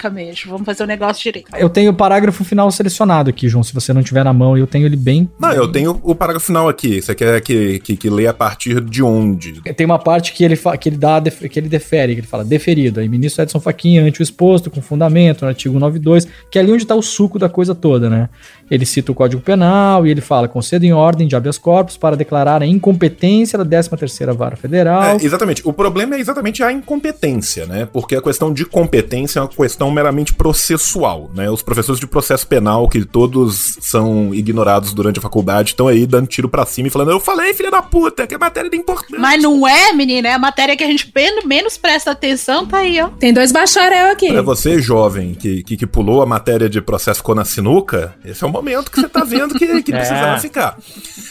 Vamos 0.47 0.65
fazer 0.65 0.83
o 0.83 0.87
negócio 0.87 1.23
direito. 1.23 1.47
Eu 1.55 1.69
tenho 1.69 1.91
o 1.91 1.93
parágrafo 1.93 2.43
final 2.43 2.69
selecionado 2.71 3.29
aqui, 3.29 3.47
João, 3.49 3.63
se 3.63 3.73
você 3.73 3.91
não 3.93 4.01
tiver 4.03 4.23
na 4.23 4.33
mão, 4.33 4.57
eu 4.57 4.67
tenho 4.67 4.85
ele 4.85 4.95
bem. 4.95 5.29
Não, 5.39 5.51
eu 5.51 5.71
tenho 5.71 5.99
o 6.03 6.15
parágrafo 6.15 6.45
final 6.47 6.67
aqui. 6.67 7.01
Você 7.01 7.13
quer 7.15 7.39
que, 7.41 7.79
que, 7.79 7.95
que 7.97 8.09
leia 8.09 8.31
a 8.31 8.33
partir 8.33 8.81
de 8.81 9.01
onde? 9.03 9.61
Tem 9.73 9.85
uma 9.85 9.99
parte 9.99 10.33
que 10.33 10.43
ele, 10.43 10.55
fa- 10.55 10.77
que 10.77 10.89
ele 10.89 10.97
dá, 10.97 11.19
def- 11.19 11.47
que 11.49 11.59
ele 11.59 11.67
defere, 11.69 12.13
que 12.13 12.21
ele 12.21 12.27
fala, 12.27 12.43
deferido. 12.43 12.99
Aí, 12.99 13.07
ministro 13.09 13.43
Edson 13.43 13.59
Fachin, 13.59 13.97
ante 13.99 14.21
o 14.21 14.23
exposto, 14.23 14.69
com 14.69 14.81
fundamento, 14.81 15.41
no 15.43 15.47
artigo 15.49 15.77
92, 15.79 16.27
que 16.49 16.57
é 16.57 16.61
ali 16.61 16.71
onde 16.71 16.85
tá 16.85 16.95
o 16.95 17.01
suco 17.01 17.37
da 17.39 17.49
coisa 17.49 17.73
toda, 17.75 18.09
né? 18.09 18.29
Ele 18.69 18.85
cita 18.85 19.11
o 19.11 19.15
Código 19.15 19.41
Penal 19.41 20.05
e 20.05 20.11
ele 20.11 20.21
fala, 20.21 20.47
concedo 20.47 20.85
em 20.85 20.93
ordem 20.93 21.27
de 21.27 21.35
habeas 21.35 21.57
corpus 21.57 21.97
para 21.97 22.15
declarar 22.15 22.61
a 22.61 22.65
incompetência 22.65 23.57
da 23.57 23.65
13ª 23.65 24.33
Vara 24.33 24.55
Federal. 24.55 25.03
É, 25.03 25.17
exatamente. 25.17 25.61
O 25.63 25.71
problema 25.71 26.15
é 26.15 26.19
exatamente 26.19 26.63
a 26.63 26.71
incompetência, 26.71 27.65
né? 27.65 27.87
Porque 27.91 28.15
a 28.15 28.21
questão 28.21 28.51
de 28.51 28.65
competência 28.65 29.39
é 29.39 29.41
uma 29.41 29.47
questão 29.47 29.91
meramente 29.91 30.33
processual, 30.33 31.29
né? 31.35 31.49
Os 31.49 31.61
professores 31.61 31.99
de 31.99 32.07
processo 32.07 32.47
penal, 32.47 32.87
que 32.89 33.05
todos 33.05 33.77
são 33.81 34.33
ignorados 34.33 34.93
durante 34.93 35.19
a 35.19 35.21
faculdade, 35.21 35.69
estão 35.69 35.87
aí 35.87 36.05
dando 36.05 36.27
tiro 36.27 36.49
pra 36.49 36.65
cima 36.65 36.87
e 36.87 36.91
falando: 36.91 37.11
Eu 37.11 37.19
falei, 37.19 37.53
filha 37.53 37.71
da 37.71 37.81
puta, 37.81 38.25
que 38.25 38.33
é 38.33 38.37
matéria 38.37 38.69
de 38.69 38.77
importância. 38.77 39.19
Mas 39.19 39.41
não 39.41 39.67
é, 39.67 39.93
menina, 39.93 40.27
é 40.29 40.33
a 40.33 40.39
matéria 40.39 40.75
que 40.75 40.83
a 40.83 40.87
gente 40.87 41.11
menos 41.45 41.77
presta 41.77 42.11
atenção, 42.11 42.65
tá 42.65 42.79
aí, 42.79 43.01
ó. 43.01 43.09
Tem 43.09 43.33
dois 43.33 43.51
bacharel 43.51 44.11
aqui. 44.11 44.31
Pra 44.31 44.41
você, 44.41 44.81
jovem, 44.81 45.33
que, 45.33 45.63
que, 45.63 45.77
que 45.77 45.87
pulou 45.87 46.21
a 46.21 46.25
matéria 46.25 46.69
de 46.69 46.81
processo 46.81 47.19
ficou 47.19 47.35
na 47.35 47.45
sinuca, 47.45 48.15
esse 48.23 48.43
é 48.43 48.47
o 48.47 48.51
momento 48.55 48.91
que 48.91 48.99
você 48.99 49.09
tá 49.09 49.23
vendo 49.23 49.53
que, 49.55 49.81
que 49.83 49.91
É. 49.93 49.97
precisava 49.97 50.39
ficar. 50.39 50.77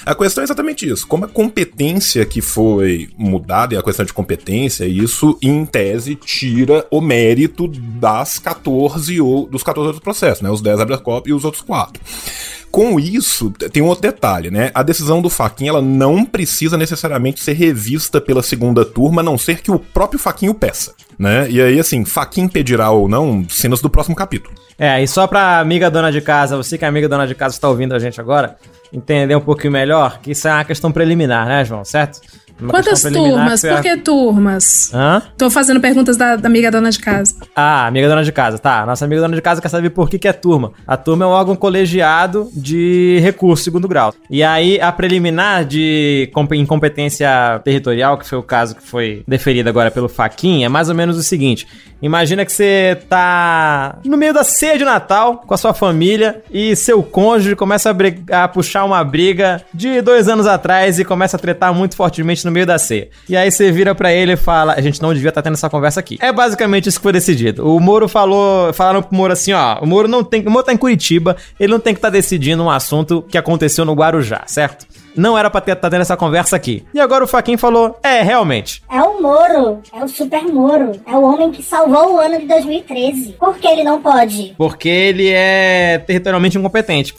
A 0.06 0.14
questão 0.14 0.42
é 0.42 0.44
exatamente 0.44 0.88
isso. 0.88 1.06
Como 1.06 1.24
a 1.24 1.28
competência 1.28 2.24
que 2.24 2.40
foi 2.40 3.08
mudada, 3.16 3.74
e 3.74 3.78
a 3.78 3.82
questão 3.82 4.04
de 4.04 4.12
competência, 4.12 4.84
isso, 4.84 5.38
em 5.42 5.64
tese, 5.64 6.14
tira 6.14 6.86
o 6.90 7.00
mérito 7.00 7.66
das 7.68 8.38
14 8.38 9.20
ou 9.20 9.46
dos 9.46 9.62
14 9.62 9.86
outros 9.86 10.02
processos, 10.02 10.42
né? 10.42 10.50
Os 10.50 10.60
10 10.60 10.80
habeas 10.80 11.00
corpus 11.00 11.30
e 11.30 11.32
os 11.32 11.44
outros 11.44 11.62
4. 11.62 12.00
Com 12.74 12.98
isso, 12.98 13.52
tem 13.72 13.80
um 13.80 13.86
outro 13.86 14.02
detalhe, 14.02 14.50
né? 14.50 14.72
A 14.74 14.82
decisão 14.82 15.22
do 15.22 15.30
Faquinha, 15.30 15.70
ela 15.70 15.80
não 15.80 16.24
precisa 16.24 16.76
necessariamente 16.76 17.40
ser 17.40 17.52
revista 17.52 18.20
pela 18.20 18.42
segunda 18.42 18.84
turma, 18.84 19.20
a 19.20 19.24
não 19.24 19.38
ser 19.38 19.60
que 19.60 19.70
o 19.70 19.78
próprio 19.78 20.18
Faquinho 20.18 20.52
peça, 20.52 20.92
né? 21.16 21.48
E 21.48 21.62
aí, 21.62 21.78
assim, 21.78 22.04
Faquinha 22.04 22.48
pedirá 22.48 22.90
ou 22.90 23.08
não, 23.08 23.46
cenas 23.48 23.80
do 23.80 23.88
próximo 23.88 24.16
capítulo. 24.16 24.52
É, 24.76 25.00
e 25.00 25.06
só 25.06 25.28
pra 25.28 25.60
amiga 25.60 25.88
dona 25.88 26.10
de 26.10 26.20
casa, 26.20 26.56
você 26.56 26.76
que 26.76 26.84
é 26.84 26.88
amiga 26.88 27.08
dona 27.08 27.28
de 27.28 27.34
casa 27.36 27.54
está 27.54 27.68
ouvindo 27.68 27.94
a 27.94 27.98
gente 28.00 28.20
agora, 28.20 28.56
entender 28.92 29.36
um 29.36 29.40
pouquinho 29.40 29.72
melhor 29.72 30.18
que 30.18 30.32
isso 30.32 30.48
é 30.48 30.52
uma 30.52 30.64
questão 30.64 30.90
preliminar, 30.90 31.46
né, 31.46 31.64
João? 31.64 31.84
Certo? 31.84 32.22
Uma 32.60 32.70
Quantas 32.70 33.02
turmas? 33.02 33.60
que 33.62 33.68
Por 33.68 33.82
que 33.82 33.96
turmas? 33.96 34.90
Hã? 34.94 35.22
Tô 35.36 35.50
fazendo 35.50 35.80
perguntas 35.80 36.16
da, 36.16 36.36
da 36.36 36.46
amiga 36.48 36.70
dona 36.70 36.88
de 36.90 36.98
casa. 37.00 37.34
Ah, 37.54 37.86
amiga 37.86 38.08
dona 38.08 38.22
de 38.22 38.30
casa, 38.30 38.58
tá. 38.58 38.86
Nossa 38.86 39.04
amiga 39.04 39.20
dona 39.20 39.34
de 39.34 39.42
casa 39.42 39.60
quer 39.60 39.68
saber 39.68 39.90
por 39.90 40.08
que, 40.08 40.18
que 40.18 40.28
é 40.28 40.32
turma. 40.32 40.72
A 40.86 40.96
turma 40.96 41.24
é 41.24 41.28
um 41.28 41.32
órgão 41.32 41.56
colegiado 41.56 42.48
de 42.54 43.18
recurso 43.20 43.64
segundo 43.64 43.88
grau. 43.88 44.14
E 44.30 44.42
aí, 44.42 44.80
a 44.80 44.92
preliminar 44.92 45.64
de 45.64 46.30
comp- 46.32 46.52
incompetência 46.54 47.60
territorial, 47.64 48.16
que 48.18 48.26
foi 48.28 48.38
o 48.38 48.42
caso 48.42 48.76
que 48.76 48.82
foi 48.82 49.24
deferido 49.26 49.68
agora 49.68 49.90
pelo 49.90 50.08
Faquin, 50.08 50.64
é 50.64 50.68
mais 50.68 50.88
ou 50.88 50.94
menos 50.94 51.18
o 51.18 51.22
seguinte: 51.22 51.66
imagina 52.04 52.44
que 52.44 52.52
você 52.52 52.98
tá 53.08 53.98
no 54.04 54.16
meio 54.16 54.32
da 54.32 54.44
ceia 54.44 54.78
de 54.78 54.84
Natal 54.84 55.42
com 55.46 55.54
a 55.54 55.56
sua 55.56 55.72
família 55.72 56.42
e 56.52 56.76
seu 56.76 57.02
cônjuge 57.02 57.56
começa 57.56 57.90
a, 57.90 58.44
a 58.44 58.48
puxar 58.48 58.84
uma 58.84 59.02
briga 59.02 59.62
de 59.72 60.00
dois 60.00 60.28
anos 60.28 60.46
atrás 60.46 60.98
e 60.98 61.04
começa 61.04 61.36
a 61.36 61.40
tretar 61.40 61.72
muito 61.74 61.96
fortemente 61.96 62.44
no 62.44 62.50
meio 62.50 62.66
da 62.66 62.78
ceia. 62.78 63.08
E 63.28 63.36
aí 63.36 63.50
você 63.50 63.72
vira 63.72 63.94
pra 63.94 64.12
ele 64.12 64.32
e 64.32 64.36
fala: 64.36 64.74
a 64.74 64.80
gente 64.80 65.00
não 65.00 65.14
devia 65.14 65.30
estar 65.30 65.42
tendo 65.42 65.54
essa 65.54 65.70
conversa 65.70 66.00
aqui. 66.00 66.18
É 66.20 66.32
basicamente 66.32 66.88
isso 66.88 66.98
que 66.98 67.02
foi 67.02 67.12
decidido. 67.12 67.66
O 67.66 67.80
Moro 67.80 68.08
falou, 68.08 68.72
falaram 68.72 69.02
pro 69.02 69.16
Moro 69.16 69.32
assim: 69.32 69.52
ó, 69.52 69.78
o 69.80 69.86
Moro 69.86 70.06
não 70.06 70.22
tem, 70.22 70.46
o 70.46 70.50
Moro 70.50 70.64
tá 70.64 70.72
em 70.72 70.76
Curitiba, 70.76 71.36
ele 71.58 71.72
não 71.72 71.80
tem 71.80 71.94
que 71.94 71.98
estar 71.98 72.10
decidindo 72.10 72.62
um 72.62 72.70
assunto 72.70 73.22
que 73.28 73.38
aconteceu 73.38 73.84
no 73.84 73.94
Guarujá, 73.94 74.42
certo? 74.46 74.86
Não 75.16 75.38
era 75.38 75.50
pra 75.50 75.60
estar 75.60 75.90
tendo 75.90 76.02
essa 76.02 76.16
conversa 76.16 76.56
aqui. 76.56 76.84
E 76.92 77.00
agora 77.00 77.24
o 77.24 77.28
Faquin 77.28 77.56
falou: 77.56 77.98
é, 78.02 78.22
realmente. 78.22 78.82
É 78.90 79.00
o 79.02 79.20
Moro, 79.20 79.80
é 79.92 80.04
o 80.04 80.08
Super 80.08 80.42
Moro, 80.44 80.92
é 81.06 81.16
o 81.16 81.22
homem 81.22 81.50
que 81.50 81.62
salvou 81.62 82.14
o 82.14 82.20
ano 82.20 82.38
de 82.38 82.46
2013. 82.46 83.36
Por 83.38 83.56
que 83.56 83.66
ele 83.66 83.84
não 83.84 84.00
pode? 84.00 84.54
Porque 84.56 84.88
ele 84.88 85.30
é 85.30 85.98
territorialmente 85.98 86.58
incompetente. 86.58 87.14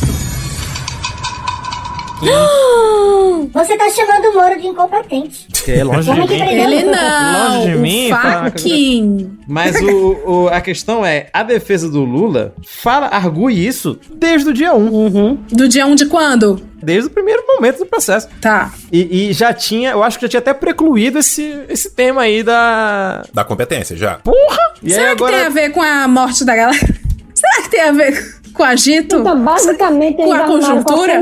Você 3.53 3.77
tá 3.77 3.89
chamando 3.89 4.25
o 4.25 4.33
Moro 4.33 4.59
de 4.59 4.67
incompetente. 4.67 5.47
Que 5.63 5.71
é 5.73 5.83
longe 5.83 6.11
de 6.11 6.19
mim. 6.19 6.41
Ele 6.43 6.83
não. 6.83 7.55
Longe 7.59 7.71
de 7.71 7.77
mim, 7.77 8.09
coisa- 8.09 8.39
Faquin. 8.43 9.37
Mas 9.47 9.75
o, 9.81 10.21
o- 10.25 10.47
a 10.49 10.59
questão 10.61 11.05
é, 11.05 11.27
a 11.33 11.43
defesa 11.43 11.89
do 11.89 12.03
Lula 12.03 12.53
fala, 12.65 13.07
argue 13.07 13.51
isso 13.65 13.97
desde 14.13 14.49
o 14.49 14.53
dia 14.53 14.73
1. 14.73 15.35
Do 15.51 15.67
dia 15.67 15.85
1 15.85 15.95
de 15.95 16.05
quando? 16.07 16.61
Desde 16.81 17.07
o 17.07 17.11
primeiro 17.11 17.43
momento 17.47 17.79
do 17.79 17.85
processo. 17.85 18.27
Tá. 18.41 18.71
E, 18.91 19.29
e 19.29 19.33
já 19.33 19.53
tinha, 19.53 19.91
eu 19.91 20.03
acho 20.03 20.17
que 20.19 20.25
já 20.25 20.29
tinha 20.29 20.39
até 20.39 20.53
precluído 20.53 21.19
esse, 21.19 21.57
esse 21.69 21.89
tema 21.91 22.23
aí 22.23 22.43
da. 22.43 23.23
Da 23.33 23.43
competência, 23.43 23.95
já. 23.95 24.15
Porra! 24.15 24.57
E 24.83 24.91
Será 24.91 25.11
aí 25.11 25.15
que 25.15 25.23
tem 25.23 25.33
a 25.35 25.37
agora. 25.37 25.49
ver 25.49 25.69
com 25.71 25.81
a 25.81 26.07
morte 26.07 26.43
da 26.43 26.55
galera? 26.55 26.77
Será 27.33 27.61
que 27.63 27.69
tem 27.69 27.81
a 27.81 27.91
ver 27.91 28.11
com 28.13 28.44
agito? 28.63 29.17
Então, 29.17 29.43
basicamente, 29.43 30.17
Com 30.17 30.23
eles 30.23 30.35
a 30.35 30.45
conjuntura? 30.47 31.13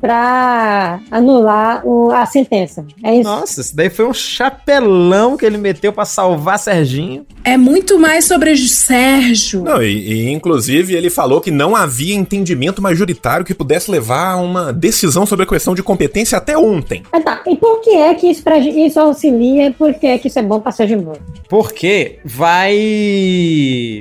pra 0.00 1.00
anular 1.10 1.86
o- 1.86 2.10
a 2.12 2.24
sentença. 2.26 2.84
É 3.02 3.14
isso. 3.14 3.28
Nossa, 3.28 3.60
isso 3.60 3.76
daí 3.76 3.90
foi 3.90 4.06
um 4.06 4.14
chapelão 4.14 5.36
que 5.36 5.44
ele 5.44 5.58
meteu 5.58 5.92
pra 5.92 6.04
salvar 6.04 6.58
Serginho. 6.58 7.26
É 7.44 7.56
muito 7.56 7.98
mais 7.98 8.24
sobre 8.24 8.56
Sérgio. 8.56 9.62
Não, 9.62 9.82
e, 9.82 10.26
e, 10.26 10.30
inclusive 10.32 10.94
ele 10.94 11.10
falou 11.10 11.40
que 11.40 11.50
não 11.50 11.74
havia 11.76 12.14
entendimento 12.14 12.80
majoritário 12.82 13.44
que 13.44 13.54
pudesse 13.54 13.90
levar 13.90 14.32
a 14.32 14.36
uma 14.36 14.72
decisão 14.72 15.26
sobre 15.26 15.44
a 15.44 15.48
questão 15.48 15.74
de 15.74 15.82
competência 15.82 16.38
até 16.38 16.56
ontem. 16.56 17.02
Ah, 17.12 17.20
tá. 17.20 17.42
E 17.46 17.56
por 17.56 17.80
que 17.80 17.90
é 17.90 18.14
que 18.14 18.26
isso, 18.28 18.42
preju- 18.42 18.70
isso 18.70 18.98
auxilia 18.98 19.66
e 19.66 19.72
por 19.72 19.92
que 19.94 20.06
é 20.06 20.18
que 20.18 20.28
isso 20.28 20.38
é 20.38 20.42
bom 20.42 20.60
pra 20.60 20.72
Sérgio 20.72 21.00
Moro? 21.02 21.20
Porque 21.48 22.18
vai. 22.24 22.74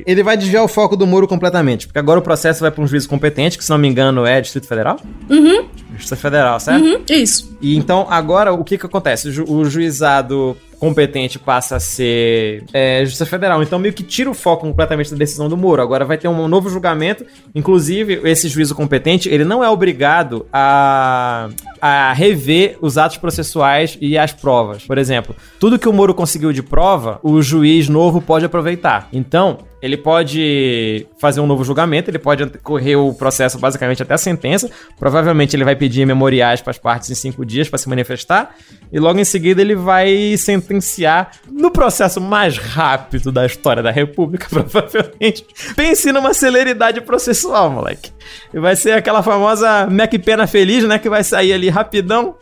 Ele 0.06 0.23
vai 0.23 0.38
desviar 0.38 0.63
o 0.63 0.67
foco 0.67 0.95
do 0.95 1.06
Moro 1.08 1.28
completamente. 1.28 1.88
Porque 1.88 1.99
agora 1.99 2.19
o 2.19 2.23
processo 2.23 2.55
vai 2.62 2.72
pra 2.72 2.84
um 2.84 2.88
juiz 2.88 3.06
competente, 3.08 3.58
que 3.58 3.63
se 3.63 3.70
não 3.70 3.78
me 3.78 3.88
engano 3.88 4.26
é 4.26 4.41
Distrito 4.41 4.68
Federal? 4.68 4.98
Uhum, 5.30 5.65
Distrito 5.98 6.20
Federal, 6.20 6.60
certo? 6.60 6.84
uhum, 6.84 7.02
isso. 7.10 7.58
E 7.62 7.76
então, 7.76 8.08
agora, 8.10 8.54
o 8.54 8.63
que 8.63 8.78
que 8.78 8.86
acontece? 8.86 9.30
O 9.41 9.65
juizado 9.65 10.58
competente 10.76 11.39
passa 11.39 11.78
a 11.78 11.80
ser 11.80 12.63
é, 12.74 13.00
Justiça 13.04 13.26
Federal. 13.26 13.63
Então, 13.63 13.80
meio 13.80 13.94
que 13.94 14.04
tira 14.04 14.30
o 14.30 14.34
foco 14.34 14.68
completamente 14.68 15.12
da 15.12 15.18
decisão 15.18 15.50
do 15.50 15.58
Moro. 15.58 15.82
Agora 15.82 16.06
vai 16.06 16.18
ter 16.18 16.28
um 16.28 16.48
novo 16.48 16.70
julgamento. 16.70 17.26
Inclusive, 17.54 18.22
esse 18.24 18.48
juízo 18.48 18.76
competente, 18.76 19.30
ele 19.30 19.44
não 19.44 19.63
é 19.63 19.70
obrigado 19.70 20.46
a, 20.52 21.50
a 21.82 22.13
rever 22.13 22.78
os 22.82 22.98
atos 22.98 23.18
processuais 23.18 23.98
e 24.00 24.18
as 24.18 24.32
provas. 24.32 24.84
Por 24.84 24.98
exemplo, 24.98 25.36
tudo 25.60 25.80
que 25.80 25.89
o 25.89 25.94
Moro 25.94 26.13
conseguiu 26.13 26.54
de 26.54 26.62
prova, 26.62 27.20
o 27.24 27.41
juiz 27.41 27.89
novo 27.89 28.22
pode 28.22 28.46
aproveitar. 28.46 29.10
Então, 29.12 29.60
ele 29.86 29.98
pode 29.98 31.06
fazer 31.19 31.39
um 31.39 31.45
novo 31.45 31.63
julgamento, 31.63 32.10
ele 32.10 32.17
pode 32.17 32.43
correr 32.63 32.95
o 32.95 33.13
processo 33.13 33.60
basicamente 33.60 34.02
até 34.02 34.15
a 34.15 34.17
sentença. 34.17 34.67
Provavelmente 34.98 35.56
ele 35.56 35.63
vai 35.63 35.76
pedir 35.76 36.08
memoriais 36.08 36.60
para 36.60 36.71
as 36.71 36.80
partes 36.80 37.12
em 37.12 37.13
cinco 37.13 37.45
dias 37.45 37.69
para 37.69 37.78
se 37.78 37.88
manifestar. 37.88 38.56
E 38.91 39.00
logo 39.00 39.19
em 39.19 39.24
seguida 39.24 39.62
ele 39.62 39.76
vai 39.76 40.36
sentenciar 40.38 41.34
no 41.52 41.69
processo 41.69 42.19
mais 42.19 42.58
rápido 42.58 43.32
da 43.32 43.45
história 43.45 43.84
da 43.84 43.91
República, 43.91 44.48
provavelmente. 44.50 45.45
Pense 45.76 46.12
numa 46.12 46.34
celeridade 46.34 47.00
processual, 47.02 47.69
moleque. 47.69 48.12
E 48.52 48.60
vai 48.60 48.76
ser 48.76 48.93
aquela 48.93 49.21
famosa 49.21 49.86
Mac 49.86 50.12
Pena 50.26 50.48
Feliz, 50.48 50.84
né? 50.84 50.98
Que 50.98 51.10
vai 51.10 51.24
sair 51.24 51.54
ali 51.54 51.69
rapidão. 51.69 52.36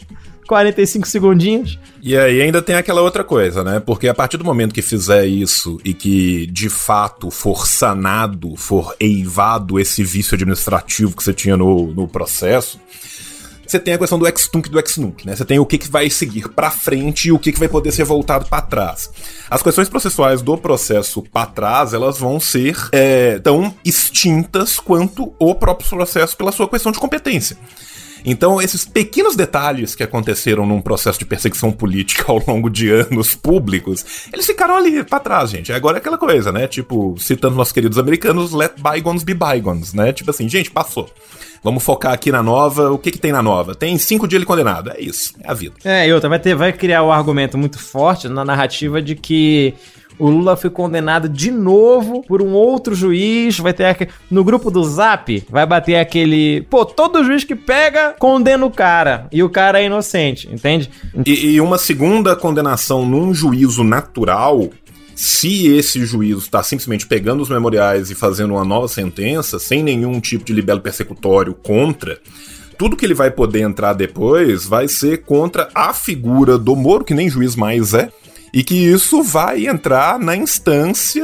45 0.48 1.08
segundinhos. 1.08 1.80
E 2.02 2.18
aí 2.18 2.42
ainda 2.42 2.62
tem 2.62 2.76
aquela 2.76 3.02
outra 3.02 3.24
coisa, 3.24 3.64
né? 3.64 3.80
Porque 3.80 4.08
a 4.08 4.14
partir 4.14 4.38
do 4.38 4.44
momento 4.44 4.74
que 4.74 4.82
fizer 4.82 5.26
isso 5.26 5.80
e 5.84 5.94
que 5.94 6.48
de 6.48 6.70
fato 6.70 7.32
for 7.32 7.66
sanado, 7.68 8.56
for 8.56 8.96
eivado 9.00 9.80
esse 9.80 10.04
vício 10.04 10.36
administrativo 10.36 11.16
que 11.16 11.24
você 11.24 11.34
tinha 11.34 11.56
no, 11.56 11.94
no 11.94 12.08
processo, 12.08 12.80
você 13.74 13.80
tem 13.80 13.94
a 13.94 13.98
questão 13.98 14.20
do 14.20 14.28
ex-tunc 14.28 14.70
do 14.70 14.78
ex-nunc, 14.78 15.26
né? 15.26 15.36
Você 15.36 15.46
tem 15.46 15.58
o 15.58 15.66
que, 15.66 15.78
que 15.80 15.90
vai 15.90 16.10
seguir 16.10 16.50
para 16.50 16.70
frente 16.70 17.30
e 17.30 17.32
o 17.32 17.40
que, 17.40 17.52
que 17.52 17.60
vai 17.60 17.68
poder 17.68 17.92
ser 17.92 18.04
voltado 18.04 18.46
para 18.46 18.62
trás. 18.62 19.10
As 19.50 19.64
questões 19.64 19.90
processuais 19.90 20.42
do 20.42 20.58
processo 20.58 21.24
para 21.24 21.48
trás, 21.48 21.94
elas 21.94 22.20
vão 22.20 22.40
ser 22.40 22.78
é, 22.92 23.40
tão 23.40 23.74
extintas 23.84 24.80
quanto 24.80 25.34
o 25.40 25.56
próprio 25.56 25.90
processo 25.90 26.38
pela 26.38 26.52
sua 26.52 26.70
questão 26.70 26.92
de 26.92 27.00
competência. 27.00 27.58
Então, 28.26 28.62
esses 28.62 28.86
pequenos 28.86 29.36
detalhes 29.36 29.96
que 29.96 30.04
aconteceram 30.04 30.66
num 30.66 30.82
processo 30.82 31.20
de 31.20 31.26
perseguição 31.26 31.72
política 31.72 32.26
ao 32.32 32.42
longo 32.48 32.70
de 32.70 32.90
anos 32.90 33.36
públicos, 33.36 34.06
eles 34.32 34.46
ficaram 34.46 34.76
ali 34.76 35.04
pra 35.04 35.20
trás, 35.20 35.50
gente. 35.50 35.72
Agora 35.72 35.98
é 35.98 36.00
aquela 36.00 36.18
coisa, 36.18 36.52
né? 36.52 36.68
Tipo, 36.68 37.16
citando 37.18 37.56
nossos 37.56 37.74
queridos 37.74 37.98
americanos, 37.98 38.52
let 38.52 38.74
bygones 38.78 39.24
be 39.24 39.34
bygones, 39.34 39.94
né? 39.94 40.14
Tipo 40.14 40.32
assim, 40.32 40.48
gente, 40.48 40.72
passou. 40.72 41.10
Vamos 41.64 41.82
focar 41.82 42.12
aqui 42.12 42.32
na 42.32 42.44
nova. 42.44 42.92
O 42.92 42.98
que, 42.98 43.10
que 43.10 43.18
tem 43.18 43.32
na 43.32 43.42
nova? 43.42 43.74
Tem 43.74 43.98
cinco 43.98 44.28
dias 44.28 44.40
ele 44.40 44.46
condenado. 44.46 44.92
É 44.92 45.00
isso. 45.00 45.34
É 45.42 45.50
a 45.50 45.54
vida. 45.54 45.76
É, 45.86 46.08
e 46.08 46.14
outra, 46.14 46.28
vai, 46.28 46.40
ter, 46.40 46.56
vai 46.56 46.74
criar 46.74 47.04
o 47.04 47.08
um 47.08 47.12
argumento 47.12 47.58
muito 47.58 47.80
forte 47.80 48.28
na 48.28 48.44
narrativa 48.44 49.02
de 49.02 49.16
que 49.16 49.74
o 50.20 50.30
Lula 50.30 50.56
foi 50.56 50.70
condenado 50.70 51.28
de 51.28 51.52
novo 51.52 52.24
por 52.28 52.42
um 52.42 52.54
outro 52.54 52.96
juiz. 52.96 53.58
Vai 53.60 53.74
ter 53.74 53.86
aqu... 53.86 54.06
no 54.30 54.44
grupo 54.44 54.70
do 54.70 54.84
Zap 54.84 55.44
vai 55.50 55.66
bater 55.66 55.96
aquele, 55.96 56.62
pô, 56.70 56.86
todo 56.86 57.24
juiz 57.24 57.44
que 57.44 57.56
pega 57.56 58.16
condena 58.20 58.66
o 58.66 58.72
cara 58.72 59.28
e 59.32 59.44
o 59.44 59.50
cara 59.50 59.82
é 59.82 59.86
inocente, 59.86 60.50
entende? 60.52 60.90
E, 61.26 61.54
e 61.54 61.62
uma 61.62 61.78
segunda 61.78 62.36
condenação 62.36 63.06
num 63.06 63.34
juízo 63.34 63.84
natural 63.84 64.70
se 65.16 65.68
esse 65.68 66.06
juízo 66.06 66.40
está 66.40 66.64
simplesmente 66.64 67.06
pegando 67.06 67.44
os 67.44 67.50
memoriais 67.50 68.10
e 68.10 68.16
fazendo 68.16 68.56
uma 68.56 68.66
nova 68.66 68.88
sentença, 68.88 69.60
sem 69.60 69.84
nenhum 69.84 70.20
tipo 70.20 70.44
de 70.44 70.54
libelo 70.54 70.82
persecutório 70.82 71.54
contra, 71.54 72.20
tudo 72.78 72.96
que 72.96 73.06
ele 73.06 73.14
vai 73.14 73.30
poder 73.30 73.62
entrar 73.62 73.94
depois 73.94 74.66
vai 74.66 74.88
ser 74.88 75.24
contra 75.24 75.70
a 75.74 75.94
figura 75.94 76.58
do 76.58 76.76
Moro, 76.76 77.06
que 77.06 77.14
nem 77.14 77.30
juiz 77.30 77.56
mais 77.56 77.94
é, 77.94 78.10
e 78.54 78.64
que 78.64 78.76
isso 78.76 79.24
vai 79.24 79.66
entrar 79.66 80.20
na 80.20 80.36
instância 80.36 81.24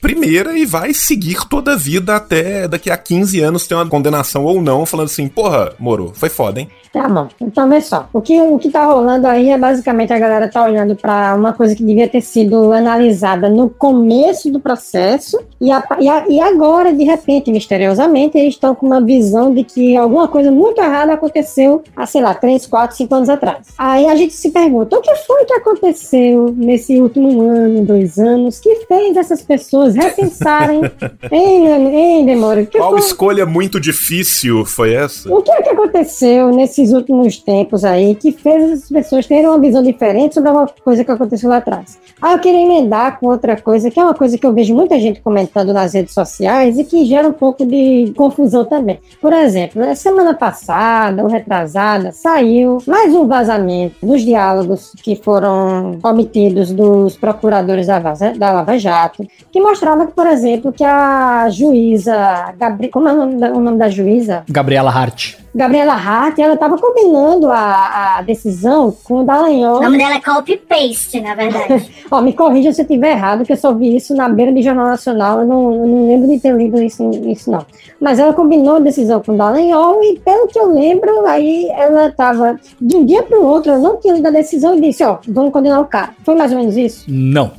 primeira 0.00 0.58
e 0.58 0.66
vai 0.66 0.92
seguir 0.92 1.48
toda 1.48 1.72
a 1.72 1.76
vida 1.76 2.14
até 2.14 2.68
daqui 2.68 2.90
a 2.90 2.98
15 2.98 3.40
anos 3.40 3.66
ter 3.66 3.74
uma 3.74 3.88
condenação 3.88 4.44
ou 4.44 4.60
não, 4.60 4.84
falando 4.84 5.06
assim, 5.06 5.26
porra, 5.26 5.72
Moro, 5.78 6.12
foi 6.14 6.28
foda, 6.28 6.60
hein? 6.60 6.68
Tá 6.92 7.08
bom, 7.08 7.28
então 7.40 7.68
vê 7.68 7.80
só. 7.80 8.08
O 8.12 8.20
que, 8.20 8.40
o 8.40 8.58
que 8.58 8.70
tá 8.70 8.84
rolando 8.86 9.26
aí 9.26 9.50
é 9.50 9.58
basicamente 9.58 10.12
a 10.12 10.18
galera 10.18 10.48
tá 10.48 10.64
olhando 10.64 10.96
para 10.96 11.34
uma 11.34 11.52
coisa 11.52 11.74
que 11.74 11.84
devia 11.84 12.08
ter 12.08 12.22
sido 12.22 12.72
analisada 12.72 13.48
no 13.48 13.68
começo 13.68 14.50
do 14.50 14.58
processo 14.58 15.38
e, 15.60 15.70
a, 15.70 15.82
e, 16.00 16.08
a, 16.08 16.24
e 16.28 16.40
agora, 16.40 16.92
de 16.92 17.04
repente, 17.04 17.50
misteriosamente, 17.50 18.38
eles 18.38 18.54
estão 18.54 18.74
com 18.74 18.86
uma 18.86 19.00
visão 19.00 19.52
de 19.52 19.62
que 19.62 19.96
alguma 19.96 20.26
coisa 20.26 20.50
muito 20.50 20.80
errada 20.80 21.12
aconteceu 21.12 21.82
há, 21.94 22.06
sei 22.06 22.22
lá, 22.22 22.34
3, 22.34 22.66
4, 22.66 22.96
5 22.96 23.14
anos 23.14 23.28
atrás. 23.28 23.68
Aí 23.76 24.06
a 24.06 24.16
gente 24.16 24.32
se 24.32 24.50
pergunta, 24.50 24.96
o 24.96 25.02
que 25.02 25.14
foi 25.16 25.44
que 25.44 25.54
aconteceu 25.54 26.54
nesse 26.66 27.00
último 27.00 27.40
ano, 27.40 27.84
dois 27.84 28.18
anos, 28.18 28.58
que 28.58 28.74
fez 28.86 29.16
essas 29.16 29.42
pessoas 29.42 29.94
repensarem 29.94 30.80
em, 31.30 32.20
em 32.20 32.26
demora? 32.26 32.66
Qual 32.66 32.90
foi? 32.90 33.00
escolha 33.00 33.46
muito 33.46 33.80
difícil 33.80 34.64
foi 34.64 34.94
essa? 34.94 35.32
O 35.32 35.40
que 35.42 35.50
é 35.50 35.62
que 35.62 35.70
aconteceu 35.70 36.50
nesses 36.50 36.92
últimos 36.92 37.38
tempos 37.38 37.84
aí 37.84 38.14
que 38.14 38.32
fez 38.32 38.82
as 38.82 38.88
pessoas 38.88 39.26
terem 39.26 39.46
uma 39.46 39.58
visão 39.58 39.82
diferente 39.82 40.34
sobre 40.34 40.50
uma 40.50 40.66
coisa 40.66 41.04
que 41.04 41.10
aconteceu 41.10 41.48
lá 41.48 41.58
atrás? 41.58 41.98
Ah, 42.20 42.32
eu 42.32 42.38
queria 42.38 42.62
emendar 42.62 43.20
com 43.20 43.26
outra 43.28 43.56
coisa, 43.60 43.90
que 43.90 44.00
é 44.00 44.02
uma 44.02 44.14
coisa 44.14 44.36
que 44.36 44.44
eu 44.44 44.52
vejo 44.52 44.74
muita 44.74 44.98
gente 44.98 45.20
comentando 45.20 45.72
nas 45.72 45.94
redes 45.94 46.12
sociais 46.12 46.78
e 46.78 46.84
que 46.84 47.04
gera 47.04 47.28
um 47.28 47.32
pouco 47.32 47.64
de 47.64 48.12
confusão 48.16 48.64
também. 48.64 48.98
Por 49.20 49.32
exemplo, 49.32 49.80
na 49.80 49.94
semana 49.94 50.34
passada 50.34 51.22
ou 51.22 51.28
retrasada, 51.28 52.12
saiu 52.12 52.78
mais 52.86 53.14
um 53.14 53.26
vazamento 53.26 53.94
dos 54.02 54.22
diálogos 54.22 54.92
que 55.02 55.16
foram 55.16 55.98
omitidos 56.02 56.55
dos 56.64 57.16
procuradores 57.16 57.86
da, 57.86 57.98
da 57.98 58.52
Lava 58.52 58.78
Jato, 58.78 59.26
que 59.52 59.60
mostrava, 59.60 60.06
por 60.06 60.26
exemplo, 60.26 60.72
que 60.72 60.84
a 60.84 61.48
juíza. 61.50 62.54
Gabri... 62.58 62.88
Como 62.88 63.08
é 63.08 63.12
o 63.12 63.16
nome 63.16 63.34
o 63.50 63.60
nome 63.60 63.78
da 63.78 63.88
juíza? 63.88 64.44
Gabriela 64.48 64.90
Hart. 64.90 65.34
Gabriela 65.56 65.94
Hart, 65.94 66.38
ela 66.38 66.52
estava 66.52 66.76
combinando 66.76 67.50
a, 67.50 68.18
a, 68.18 68.22
decisão 68.22 68.94
com 69.02 69.22
o 69.22 69.24
Dallagnol. 69.24 69.78
O 69.78 69.82
nome 69.84 69.96
dela 69.96 70.16
é 70.16 70.20
copy-paste, 70.20 71.18
na 71.22 71.34
verdade. 71.34 71.90
Ó, 72.10 72.20
me 72.20 72.34
corrija 72.34 72.74
se 72.74 72.82
eu 72.82 72.84
estiver 72.84 73.12
errado, 73.12 73.42
que 73.42 73.52
eu 73.54 73.56
só 73.56 73.72
vi 73.72 73.96
isso 73.96 74.14
na 74.14 74.28
beira 74.28 74.52
de 74.52 74.60
Jornal 74.60 74.86
Nacional, 74.86 75.40
eu 75.40 75.46
não, 75.46 75.72
eu 75.72 75.86
não 75.86 76.08
lembro 76.08 76.28
de 76.28 76.38
ter 76.38 76.54
lido 76.54 76.82
isso, 76.82 77.10
isso, 77.24 77.50
não. 77.50 77.64
Mas 77.98 78.18
ela 78.18 78.34
combinou 78.34 78.76
a 78.76 78.80
decisão 78.80 79.22
com 79.22 79.32
o 79.32 79.36
Dallagnol 79.38 80.02
e, 80.02 80.18
pelo 80.18 80.46
que 80.46 80.58
eu 80.58 80.70
lembro, 80.70 81.26
aí 81.26 81.70
ela 81.70 82.08
estava, 82.08 82.60
de 82.78 82.94
um 82.94 83.06
dia 83.06 83.22
para 83.22 83.40
o 83.40 83.46
outro, 83.46 83.72
ela 83.72 83.80
não 83.80 83.96
tinha 83.96 84.12
lido 84.12 84.26
a 84.26 84.30
decisão 84.30 84.76
e 84.76 84.80
disse, 84.82 85.02
ó, 85.04 85.16
vamos 85.26 85.54
condenar 85.54 85.80
o 85.80 85.86
cara. 85.86 86.10
Foi 86.22 86.34
mais 86.34 86.52
ou 86.52 86.58
menos 86.58 86.76
isso? 86.76 87.06
Não. 87.08 87.50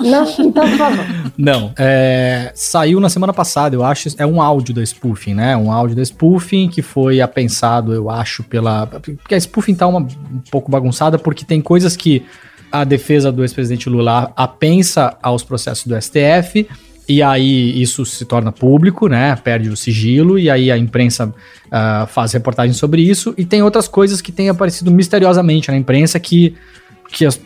Não, 0.00 0.26
então, 0.40 0.68
por 0.68 0.76
favor. 0.76 1.04
Não, 1.36 1.72
é, 1.76 2.52
saiu 2.54 3.00
na 3.00 3.08
semana 3.08 3.32
passada, 3.32 3.74
eu 3.74 3.84
acho, 3.84 4.08
é 4.18 4.26
um 4.26 4.40
áudio 4.40 4.74
da 4.74 4.82
spoofing, 4.82 5.34
né? 5.34 5.56
Um 5.56 5.70
áudio 5.70 5.96
da 5.96 6.02
spoofing 6.02 6.68
que 6.68 6.80
foi 6.80 7.20
apensado, 7.20 7.92
eu 7.92 8.08
acho, 8.08 8.44
pela. 8.44 8.86
Porque 8.86 9.34
a 9.34 9.40
spoofing 9.40 9.74
tá 9.74 9.86
uma, 9.86 10.00
um 10.00 10.42
pouco 10.50 10.70
bagunçada, 10.70 11.18
porque 11.18 11.44
tem 11.44 11.60
coisas 11.60 11.96
que 11.96 12.24
a 12.70 12.84
defesa 12.84 13.32
do 13.32 13.42
ex-presidente 13.42 13.88
Lula 13.88 14.32
apensa 14.36 15.16
aos 15.22 15.42
processos 15.42 15.86
do 15.86 16.00
STF. 16.00 16.68
E 17.06 17.22
aí 17.22 17.82
isso 17.82 18.06
se 18.06 18.24
torna 18.24 18.50
público, 18.50 19.08
né? 19.08 19.36
Perde 19.36 19.68
o 19.68 19.76
sigilo, 19.76 20.38
e 20.38 20.48
aí 20.48 20.70
a 20.70 20.78
imprensa 20.78 21.26
uh, 21.26 22.06
faz 22.06 22.32
reportagem 22.32 22.72
sobre 22.72 23.02
isso. 23.02 23.34
E 23.36 23.44
tem 23.44 23.62
outras 23.62 23.86
coisas 23.86 24.22
que 24.22 24.32
têm 24.32 24.48
aparecido 24.48 24.90
misteriosamente 24.90 25.70
na 25.70 25.76
imprensa 25.76 26.18
que 26.18 26.54
que, 27.14 27.24
as, 27.24 27.40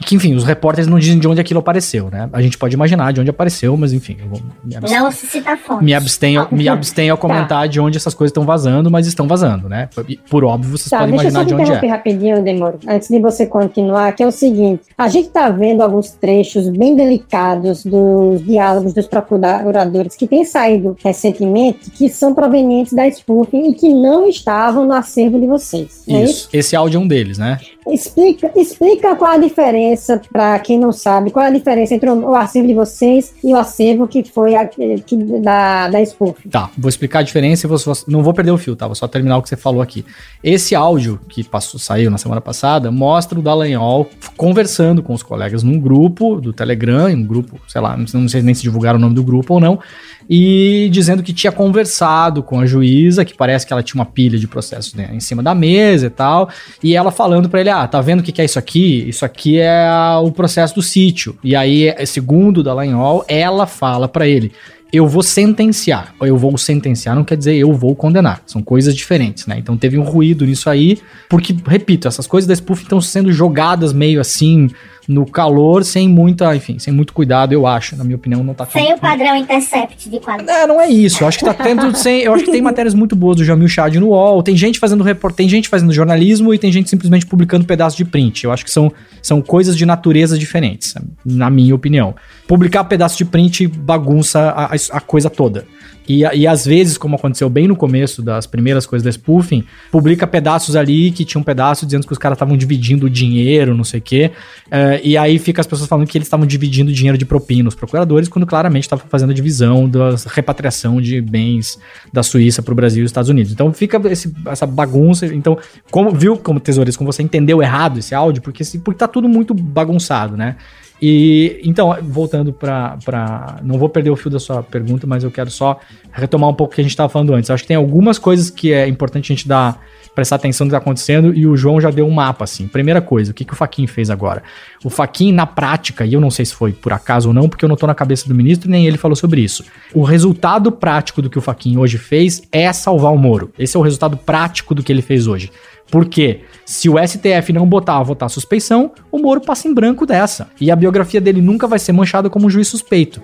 que, 0.00 0.14
enfim, 0.14 0.34
os 0.34 0.44
repórteres 0.44 0.88
não 0.88 0.98
dizem 0.98 1.18
de 1.18 1.28
onde 1.28 1.40
aquilo 1.40 1.60
apareceu, 1.60 2.10
né? 2.10 2.28
A 2.32 2.42
gente 2.42 2.58
pode 2.58 2.74
imaginar 2.74 3.12
de 3.12 3.20
onde 3.20 3.30
apareceu, 3.30 3.76
mas 3.76 3.92
enfim, 3.92 4.16
eu 4.20 4.28
vou 4.28 4.40
me 4.64 4.76
abstenho, 4.76 5.02
não 5.02 5.10
se 5.10 5.26
cita 5.26 5.56
fonte. 5.56 5.84
Me 5.84 5.94
abstenho, 5.94 6.48
me 6.50 6.68
abstenho 6.68 7.14
a 7.14 7.16
comentar 7.16 7.48
tá. 7.48 7.66
de 7.66 7.80
onde 7.80 7.96
essas 7.96 8.14
coisas 8.14 8.30
estão 8.30 8.44
vazando, 8.44 8.90
mas 8.90 9.06
estão 9.06 9.26
vazando, 9.26 9.68
né? 9.68 9.88
Por 10.28 10.44
óbvio, 10.44 10.70
vocês 10.70 10.90
tá, 10.90 10.98
podem 10.98 11.14
imaginar 11.14 11.44
de 11.44 11.54
onde 11.54 11.72
é. 11.72 11.86
rapidinho, 11.86 12.42
Demoro, 12.42 12.78
antes 12.86 13.08
de 13.08 13.18
você 13.18 13.46
continuar, 13.46 14.12
que 14.12 14.22
é 14.22 14.26
o 14.26 14.32
seguinte, 14.32 14.82
a 14.96 15.08
gente 15.08 15.28
tá 15.28 15.50
vendo 15.50 15.82
alguns 15.82 16.10
trechos 16.10 16.68
bem 16.68 16.94
delicados 16.96 17.84
dos 17.84 18.44
diálogos 18.44 18.92
dos 18.92 19.06
procuradores 19.06 20.16
que 20.16 20.26
têm 20.26 20.44
saído 20.44 20.96
recentemente, 21.02 21.90
que 21.90 22.08
são 22.08 22.34
provenientes 22.34 22.92
da 22.92 23.06
spoofing 23.08 23.70
e 23.70 23.74
que 23.74 23.92
não 23.92 24.28
estavam 24.28 24.86
no 24.86 24.92
acervo 24.92 25.40
de 25.40 25.46
vocês. 25.46 26.04
Isso. 26.06 26.16
É 26.16 26.24
isso? 26.24 26.48
Esse 26.52 26.76
áudio 26.76 26.98
é 26.98 27.00
um 27.00 27.06
deles, 27.06 27.38
né? 27.38 27.58
Explica, 27.86 28.50
explica 28.56 29.14
qual 29.14 29.32
a 29.32 29.38
diferença, 29.38 29.83
para 30.32 30.58
quem 30.58 30.78
não 30.78 30.92
sabe, 30.92 31.30
qual 31.30 31.46
a 31.46 31.50
diferença 31.50 31.94
entre 31.94 32.10
o 32.10 32.34
acervo 32.34 32.68
de 32.68 32.74
vocês 32.74 33.34
e 33.42 33.52
o 33.52 33.56
acervo 33.56 34.06
que 34.06 34.22
foi 34.24 34.54
a, 34.54 34.66
que, 34.66 35.16
da, 35.40 35.88
da 35.88 36.04
Spoof. 36.04 36.48
Tá, 36.48 36.70
vou 36.76 36.88
explicar 36.88 37.20
a 37.20 37.22
diferença 37.22 37.66
e 37.66 37.68
vou, 37.68 37.78
não 38.08 38.22
vou 38.22 38.32
perder 38.32 38.50
o 38.50 38.58
fio, 38.58 38.76
tá? 38.76 38.86
Vou 38.86 38.94
só 38.94 39.06
terminar 39.06 39.38
o 39.38 39.42
que 39.42 39.48
você 39.48 39.56
falou 39.56 39.82
aqui. 39.82 40.04
Esse 40.42 40.74
áudio 40.74 41.20
que 41.28 41.42
passou, 41.44 41.78
saiu 41.78 42.10
na 42.10 42.18
semana 42.18 42.40
passada 42.40 42.90
mostra 42.90 43.38
o 43.38 43.42
Dallagnol 43.42 44.08
conversando 44.36 45.02
com 45.02 45.12
os 45.12 45.22
colegas 45.22 45.62
num 45.62 45.78
grupo 45.78 46.40
do 46.40 46.52
Telegram, 46.52 47.06
um 47.06 47.24
grupo, 47.24 47.60
sei 47.68 47.80
lá, 47.80 47.96
não 47.96 48.28
sei 48.28 48.42
nem 48.42 48.54
se 48.54 48.62
divulgaram 48.62 48.98
o 48.98 49.00
nome 49.00 49.14
do 49.14 49.22
grupo 49.22 49.54
ou 49.54 49.60
não, 49.60 49.78
e 50.28 50.88
dizendo 50.90 51.22
que 51.22 51.32
tinha 51.32 51.52
conversado 51.52 52.42
com 52.42 52.60
a 52.60 52.66
juíza, 52.66 53.24
que 53.24 53.34
parece 53.34 53.66
que 53.66 53.72
ela 53.72 53.82
tinha 53.82 54.00
uma 54.00 54.06
pilha 54.06 54.38
de 54.38 54.46
processos 54.46 54.94
né, 54.94 55.10
em 55.12 55.20
cima 55.20 55.42
da 55.42 55.54
mesa 55.54 56.06
e 56.06 56.10
tal, 56.10 56.48
e 56.82 56.94
ela 56.94 57.10
falando 57.10 57.48
para 57.48 57.60
ele: 57.60 57.70
ah, 57.70 57.86
tá 57.86 58.00
vendo 58.00 58.20
o 58.20 58.22
que, 58.22 58.32
que 58.32 58.40
é 58.40 58.44
isso 58.44 58.58
aqui? 58.58 59.08
Isso 59.08 59.24
aqui 59.24 59.58
é 59.58 59.88
o 60.22 60.30
processo 60.30 60.74
do 60.74 60.82
sítio. 60.82 61.36
E 61.42 61.54
aí, 61.54 61.94
segundo 62.06 62.62
Dallagnol, 62.62 63.24
ela 63.28 63.66
fala 63.66 64.08
para 64.08 64.26
ele: 64.26 64.52
eu 64.94 65.08
vou 65.08 65.24
sentenciar. 65.24 66.14
Eu 66.20 66.36
vou 66.36 66.56
sentenciar 66.56 67.16
não 67.16 67.24
quer 67.24 67.36
dizer 67.36 67.56
eu 67.56 67.72
vou 67.72 67.96
condenar. 67.96 68.40
São 68.46 68.62
coisas 68.62 68.94
diferentes, 68.94 69.44
né? 69.44 69.58
Então 69.58 69.76
teve 69.76 69.98
um 69.98 70.04
ruído 70.04 70.46
nisso 70.46 70.70
aí, 70.70 70.98
porque, 71.28 71.56
repito, 71.66 72.06
essas 72.06 72.28
coisas 72.28 72.46
da 72.46 72.54
spoof 72.54 72.84
estão 72.84 73.00
sendo 73.00 73.32
jogadas 73.32 73.92
meio 73.92 74.20
assim 74.20 74.70
no 75.08 75.26
calor, 75.26 75.84
sem 75.84 76.08
muita, 76.08 76.54
enfim, 76.54 76.78
sem 76.78 76.92
muito 76.92 77.12
cuidado, 77.12 77.52
eu 77.52 77.66
acho, 77.66 77.96
na 77.96 78.04
minha 78.04 78.16
opinião, 78.16 78.42
não 78.42 78.54
tá 78.54 78.66
Sem 78.66 78.94
o 78.94 78.98
padrão 78.98 79.36
intercept 79.36 80.08
de 80.08 80.20
qualidade. 80.20 80.58
É, 80.58 80.66
não 80.66 80.80
é 80.80 80.88
isso. 80.88 81.22
Eu 81.22 81.28
acho 81.28 81.38
que 81.38 81.44
tá 81.44 81.54
tendo 81.54 81.94
sem, 81.96 82.22
eu 82.22 82.34
acho 82.34 82.44
que 82.44 82.50
tem 82.50 82.62
matérias 82.62 82.94
muito 82.94 83.14
boas 83.14 83.36
do 83.36 83.44
Jamil 83.44 83.68
Chad 83.68 83.94
no 83.96 84.08
UOL, 84.08 84.42
tem 84.42 84.56
gente 84.56 84.78
fazendo 84.78 85.02
report, 85.02 85.34
tem 85.34 85.48
gente 85.48 85.68
fazendo 85.68 85.92
jornalismo 85.92 86.52
e 86.54 86.58
tem 86.58 86.70
gente 86.70 86.88
simplesmente 86.88 87.26
publicando 87.26 87.64
pedaços 87.64 87.96
de 87.96 88.04
print. 88.04 88.44
Eu 88.44 88.52
acho 88.52 88.64
que 88.64 88.70
são, 88.70 88.92
são 89.22 89.42
coisas 89.42 89.76
de 89.76 89.84
natureza 89.84 90.38
diferentes, 90.38 90.94
na 91.24 91.50
minha 91.50 91.74
opinião. 91.74 92.14
Publicar 92.46 92.84
pedaço 92.84 93.16
de 93.16 93.24
print 93.24 93.66
bagunça 93.66 94.50
a 94.50 94.74
a 94.90 95.00
coisa 95.00 95.30
toda. 95.30 95.66
E, 96.08 96.20
e 96.20 96.46
às 96.46 96.66
vezes, 96.66 96.98
como 96.98 97.16
aconteceu 97.16 97.48
bem 97.48 97.66
no 97.66 97.74
começo 97.74 98.22
das 98.22 98.46
primeiras 98.46 98.84
coisas 98.86 99.02
da 99.02 99.10
spoofing, 99.10 99.64
publica 99.90 100.26
pedaços 100.26 100.76
ali 100.76 101.10
que 101.10 101.24
tinha 101.24 101.40
um 101.40 101.44
pedaço 101.44 101.86
dizendo 101.86 102.06
que 102.06 102.12
os 102.12 102.18
caras 102.18 102.36
estavam 102.36 102.56
dividindo 102.56 103.06
o 103.06 103.10
dinheiro, 103.10 103.74
não 103.74 103.84
sei 103.84 104.00
o 104.00 104.02
quê. 104.02 104.30
Uh, 104.66 105.00
e 105.02 105.16
aí 105.16 105.38
fica 105.38 105.60
as 105.60 105.66
pessoas 105.66 105.88
falando 105.88 106.06
que 106.06 106.16
eles 106.18 106.26
estavam 106.26 106.46
dividindo 106.46 106.92
dinheiro 106.92 107.16
de 107.16 107.24
propina 107.24 107.68
os 107.68 107.74
procuradores, 107.74 108.28
quando 108.28 108.46
claramente 108.46 108.84
estavam 108.84 109.06
fazendo 109.08 109.30
a 109.30 109.34
divisão 109.34 109.88
da 109.88 110.14
repatriação 110.26 111.00
de 111.00 111.20
bens 111.20 111.78
da 112.12 112.22
Suíça 112.22 112.62
para 112.62 112.72
o 112.72 112.74
Brasil 112.74 113.02
e 113.02 113.04
os 113.04 113.10
Estados 113.10 113.30
Unidos. 113.30 113.52
Então 113.52 113.72
fica 113.72 114.00
esse, 114.10 114.34
essa 114.46 114.66
bagunça. 114.66 115.26
Então, 115.26 115.58
como 115.90 116.10
viu 116.10 116.36
como 116.36 116.60
tesoureiro, 116.60 116.96
como 116.98 117.10
você 117.10 117.22
entendeu 117.22 117.62
errado 117.62 117.98
esse 117.98 118.14
áudio, 118.14 118.42
porque, 118.42 118.62
porque 118.84 118.98
tá 118.98 119.08
tudo 119.08 119.28
muito 119.28 119.54
bagunçado, 119.54 120.36
né? 120.36 120.56
E 121.02 121.60
então, 121.64 121.96
voltando 122.02 122.52
para. 122.52 123.58
Não 123.62 123.78
vou 123.78 123.88
perder 123.88 124.10
o 124.10 124.16
fio 124.16 124.30
da 124.30 124.38
sua 124.38 124.62
pergunta, 124.62 125.06
mas 125.06 125.24
eu 125.24 125.30
quero 125.30 125.50
só 125.50 125.78
retomar 126.12 126.48
um 126.48 126.54
pouco 126.54 126.72
o 126.72 126.76
que 126.76 126.80
a 126.80 126.84
gente 126.84 126.92
estava 126.92 127.08
falando 127.08 127.34
antes. 127.34 127.48
Eu 127.48 127.54
acho 127.54 127.64
que 127.64 127.68
tem 127.68 127.76
algumas 127.76 128.18
coisas 128.18 128.50
que 128.50 128.72
é 128.72 128.86
importante 128.86 129.32
a 129.32 129.34
gente 129.34 129.48
dar, 129.48 129.80
prestar 130.14 130.36
atenção 130.36 130.64
no 130.64 130.70
que 130.70 130.76
está 130.76 130.82
acontecendo, 130.82 131.34
e 131.34 131.46
o 131.46 131.56
João 131.56 131.80
já 131.80 131.90
deu 131.90 132.06
um 132.06 132.10
mapa, 132.10 132.44
assim. 132.44 132.68
Primeira 132.68 133.00
coisa, 133.00 133.32
o 133.32 133.34
que, 133.34 133.44
que 133.44 133.52
o 133.52 133.56
Faquin 133.56 133.86
fez 133.86 134.08
agora? 134.08 134.42
O 134.84 134.88
Faquin, 134.88 135.32
na 135.32 135.46
prática, 135.46 136.06
e 136.06 136.14
eu 136.14 136.20
não 136.20 136.30
sei 136.30 136.44
se 136.44 136.54
foi 136.54 136.72
por 136.72 136.92
acaso 136.92 137.28
ou 137.28 137.34
não, 137.34 137.48
porque 137.48 137.64
eu 137.64 137.68
não 137.68 137.74
estou 137.74 137.86
na 137.86 137.94
cabeça 137.94 138.28
do 138.28 138.34
ministro, 138.34 138.70
nem 138.70 138.86
ele 138.86 138.96
falou 138.96 139.16
sobre 139.16 139.40
isso. 139.40 139.64
O 139.92 140.02
resultado 140.02 140.70
prático 140.70 141.20
do 141.20 141.28
que 141.28 141.38
o 141.38 141.42
Faquin 141.42 141.76
hoje 141.76 141.98
fez 141.98 142.42
é 142.52 142.72
salvar 142.72 143.12
o 143.12 143.18
Moro. 143.18 143.50
Esse 143.58 143.76
é 143.76 143.80
o 143.80 143.82
resultado 143.82 144.16
prático 144.16 144.74
do 144.74 144.82
que 144.82 144.92
ele 144.92 145.02
fez 145.02 145.26
hoje. 145.26 145.50
Porque 145.90 146.44
se 146.64 146.88
o 146.88 146.94
STF 146.98 147.52
não 147.52 147.66
botar 147.66 147.98
a 147.98 148.02
votar 148.02 148.30
suspeição, 148.30 148.92
o 149.12 149.18
Moro 149.18 149.40
passa 149.40 149.68
em 149.68 149.74
branco 149.74 150.06
dessa. 150.06 150.48
E 150.60 150.70
a 150.70 150.76
biografia 150.76 151.20
dele 151.20 151.40
nunca 151.40 151.66
vai 151.66 151.78
ser 151.78 151.92
manchada 151.92 152.30
como 152.30 152.46
um 152.46 152.50
juiz 152.50 152.68
suspeito. 152.68 153.22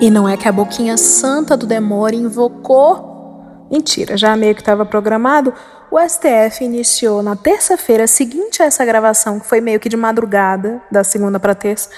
E 0.00 0.10
não 0.10 0.28
é 0.28 0.36
que 0.36 0.48
a 0.48 0.52
boquinha 0.52 0.96
santa 0.96 1.56
do 1.56 1.66
Demore 1.66 2.16
invocou. 2.16 3.66
Mentira, 3.70 4.16
já 4.16 4.36
meio 4.36 4.54
que 4.54 4.60
estava 4.60 4.84
programado. 4.84 5.54
O 5.90 5.98
STF 5.98 6.64
iniciou 6.64 7.22
na 7.22 7.36
terça-feira 7.36 8.06
seguinte 8.06 8.62
a 8.62 8.66
essa 8.66 8.84
gravação, 8.84 9.38
que 9.38 9.46
foi 9.46 9.60
meio 9.60 9.78
que 9.78 9.88
de 9.88 9.96
madrugada, 9.96 10.82
da 10.90 11.04
segunda 11.04 11.38
para 11.38 11.54
terça, 11.54 11.88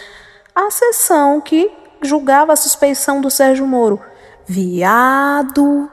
a 0.55 0.71
sessão 0.71 1.41
que 1.41 1.71
julgava 2.03 2.53
a 2.53 2.57
suspeição 2.57 3.21
do 3.21 3.31
Sérgio 3.31 3.67
Moro. 3.67 4.01
Viado, 4.47 5.89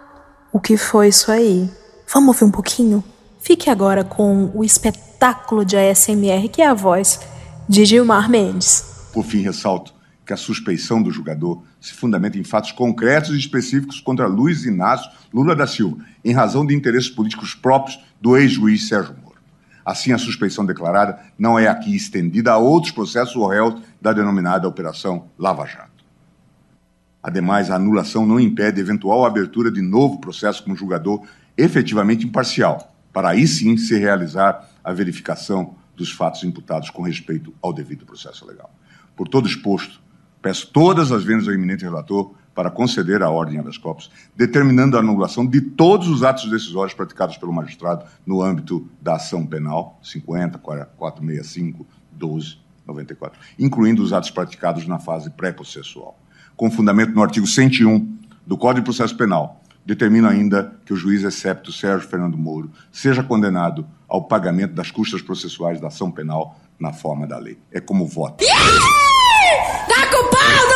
o 0.51 0.59
que 0.59 0.77
foi 0.77 1.07
isso 1.07 1.31
aí? 1.31 1.69
Vamos 2.13 2.35
ouvir 2.35 2.43
um 2.43 2.51
pouquinho? 2.51 3.01
Fique 3.39 3.69
agora 3.69 4.03
com 4.03 4.51
o 4.53 4.65
espetáculo 4.65 5.63
de 5.63 5.77
ASMR 5.77 6.49
que 6.49 6.61
é 6.61 6.67
a 6.67 6.73
voz 6.73 7.21
de 7.69 7.85
Gilmar 7.85 8.29
Mendes. 8.29 9.09
Por 9.13 9.23
fim, 9.23 9.41
ressalto 9.41 9.93
que 10.25 10.33
a 10.33 10.37
suspeição 10.37 11.01
do 11.01 11.09
julgador 11.09 11.63
se 11.79 11.93
fundamenta 11.93 12.37
em 12.37 12.43
fatos 12.43 12.73
concretos 12.73 13.29
e 13.29 13.39
específicos 13.39 14.01
contra 14.01 14.27
Luiz 14.27 14.65
Inácio 14.65 15.09
Lula 15.33 15.55
da 15.55 15.65
Silva, 15.65 16.03
em 16.23 16.33
razão 16.33 16.65
de 16.65 16.75
interesses 16.75 17.09
políticos 17.09 17.55
próprios 17.55 17.97
do 18.19 18.35
ex-juiz 18.35 18.89
Sérgio 18.89 19.15
Moro. 19.23 19.37
Assim, 19.85 20.11
a 20.11 20.17
suspeição 20.17 20.65
declarada 20.65 21.17
não 21.39 21.57
é 21.57 21.67
aqui 21.67 21.95
estendida 21.95 22.51
a 22.51 22.57
outros 22.57 22.91
processos 22.91 23.37
ou 23.37 23.47
réus 23.47 23.81
da 24.01 24.11
denominada 24.11 24.67
Operação 24.67 25.27
Lava 25.39 25.65
Jato. 25.65 25.91
Ademais, 27.23 27.69
a 27.69 27.75
anulação 27.75 28.25
não 28.25 28.39
impede 28.39 28.81
eventual 28.81 29.25
abertura 29.25 29.71
de 29.71 29.81
novo 29.81 30.19
processo 30.19 30.63
com 30.63 30.75
julgador 30.75 31.21
efetivamente 31.61 32.25
imparcial, 32.25 32.95
para 33.13 33.29
aí 33.29 33.47
sim 33.47 33.77
se 33.77 33.97
realizar 33.97 34.69
a 34.83 34.91
verificação 34.91 35.75
dos 35.95 36.11
fatos 36.11 36.43
imputados 36.43 36.89
com 36.89 37.01
respeito 37.01 37.53
ao 37.61 37.71
devido 37.71 38.05
processo 38.05 38.45
legal. 38.45 38.73
Por 39.15 39.27
todo 39.27 39.47
exposto, 39.47 40.01
peço 40.41 40.67
todas 40.71 41.11
as 41.11 41.23
vendas 41.23 41.47
ao 41.47 41.53
eminente 41.53 41.83
relator 41.83 42.33
para 42.55 42.71
conceder 42.71 43.21
a 43.21 43.29
ordem 43.29 43.59
habeas 43.59 43.77
corpus, 43.77 44.11
determinando 44.35 44.97
a 44.97 44.99
anulação 44.99 45.45
de 45.45 45.61
todos 45.61 46.07
os 46.07 46.23
atos 46.23 46.49
decisórios 46.49 46.93
praticados 46.93 47.37
pelo 47.37 47.53
magistrado 47.53 48.05
no 48.25 48.41
âmbito 48.41 48.89
da 49.01 49.15
ação 49.15 49.45
penal 49.45 49.99
50, 50.03 50.57
465, 50.57 51.85
12, 52.11 52.57
94, 52.85 53.39
incluindo 53.57 54.01
os 54.01 54.11
atos 54.11 54.31
praticados 54.31 54.87
na 54.87 54.99
fase 54.99 55.29
pré-processual, 55.29 56.17
com 56.55 56.69
fundamento 56.69 57.13
no 57.13 57.21
artigo 57.21 57.47
101 57.47 58.17
do 58.45 58.57
Código 58.57 58.81
de 58.81 58.85
Processo 58.85 59.15
Penal, 59.15 59.60
determina 59.85 60.29
ainda 60.29 60.73
que 60.85 60.93
o 60.93 60.95
juiz 60.95 61.23
excepto 61.23 61.71
Sérgio 61.71 62.07
Fernando 62.07 62.37
Moro 62.37 62.71
seja 62.91 63.23
condenado 63.23 63.85
ao 64.07 64.23
pagamento 64.23 64.73
das 64.73 64.91
custas 64.91 65.21
processuais 65.21 65.79
da 65.79 65.87
ação 65.87 66.11
penal 66.11 66.59
na 66.79 66.91
forma 66.91 67.27
da 67.27 67.37
lei. 67.37 67.57
É 67.71 67.79
como 67.79 68.05
voto. 68.05 68.43
Tá 69.87 70.07
culpado! 70.07 70.71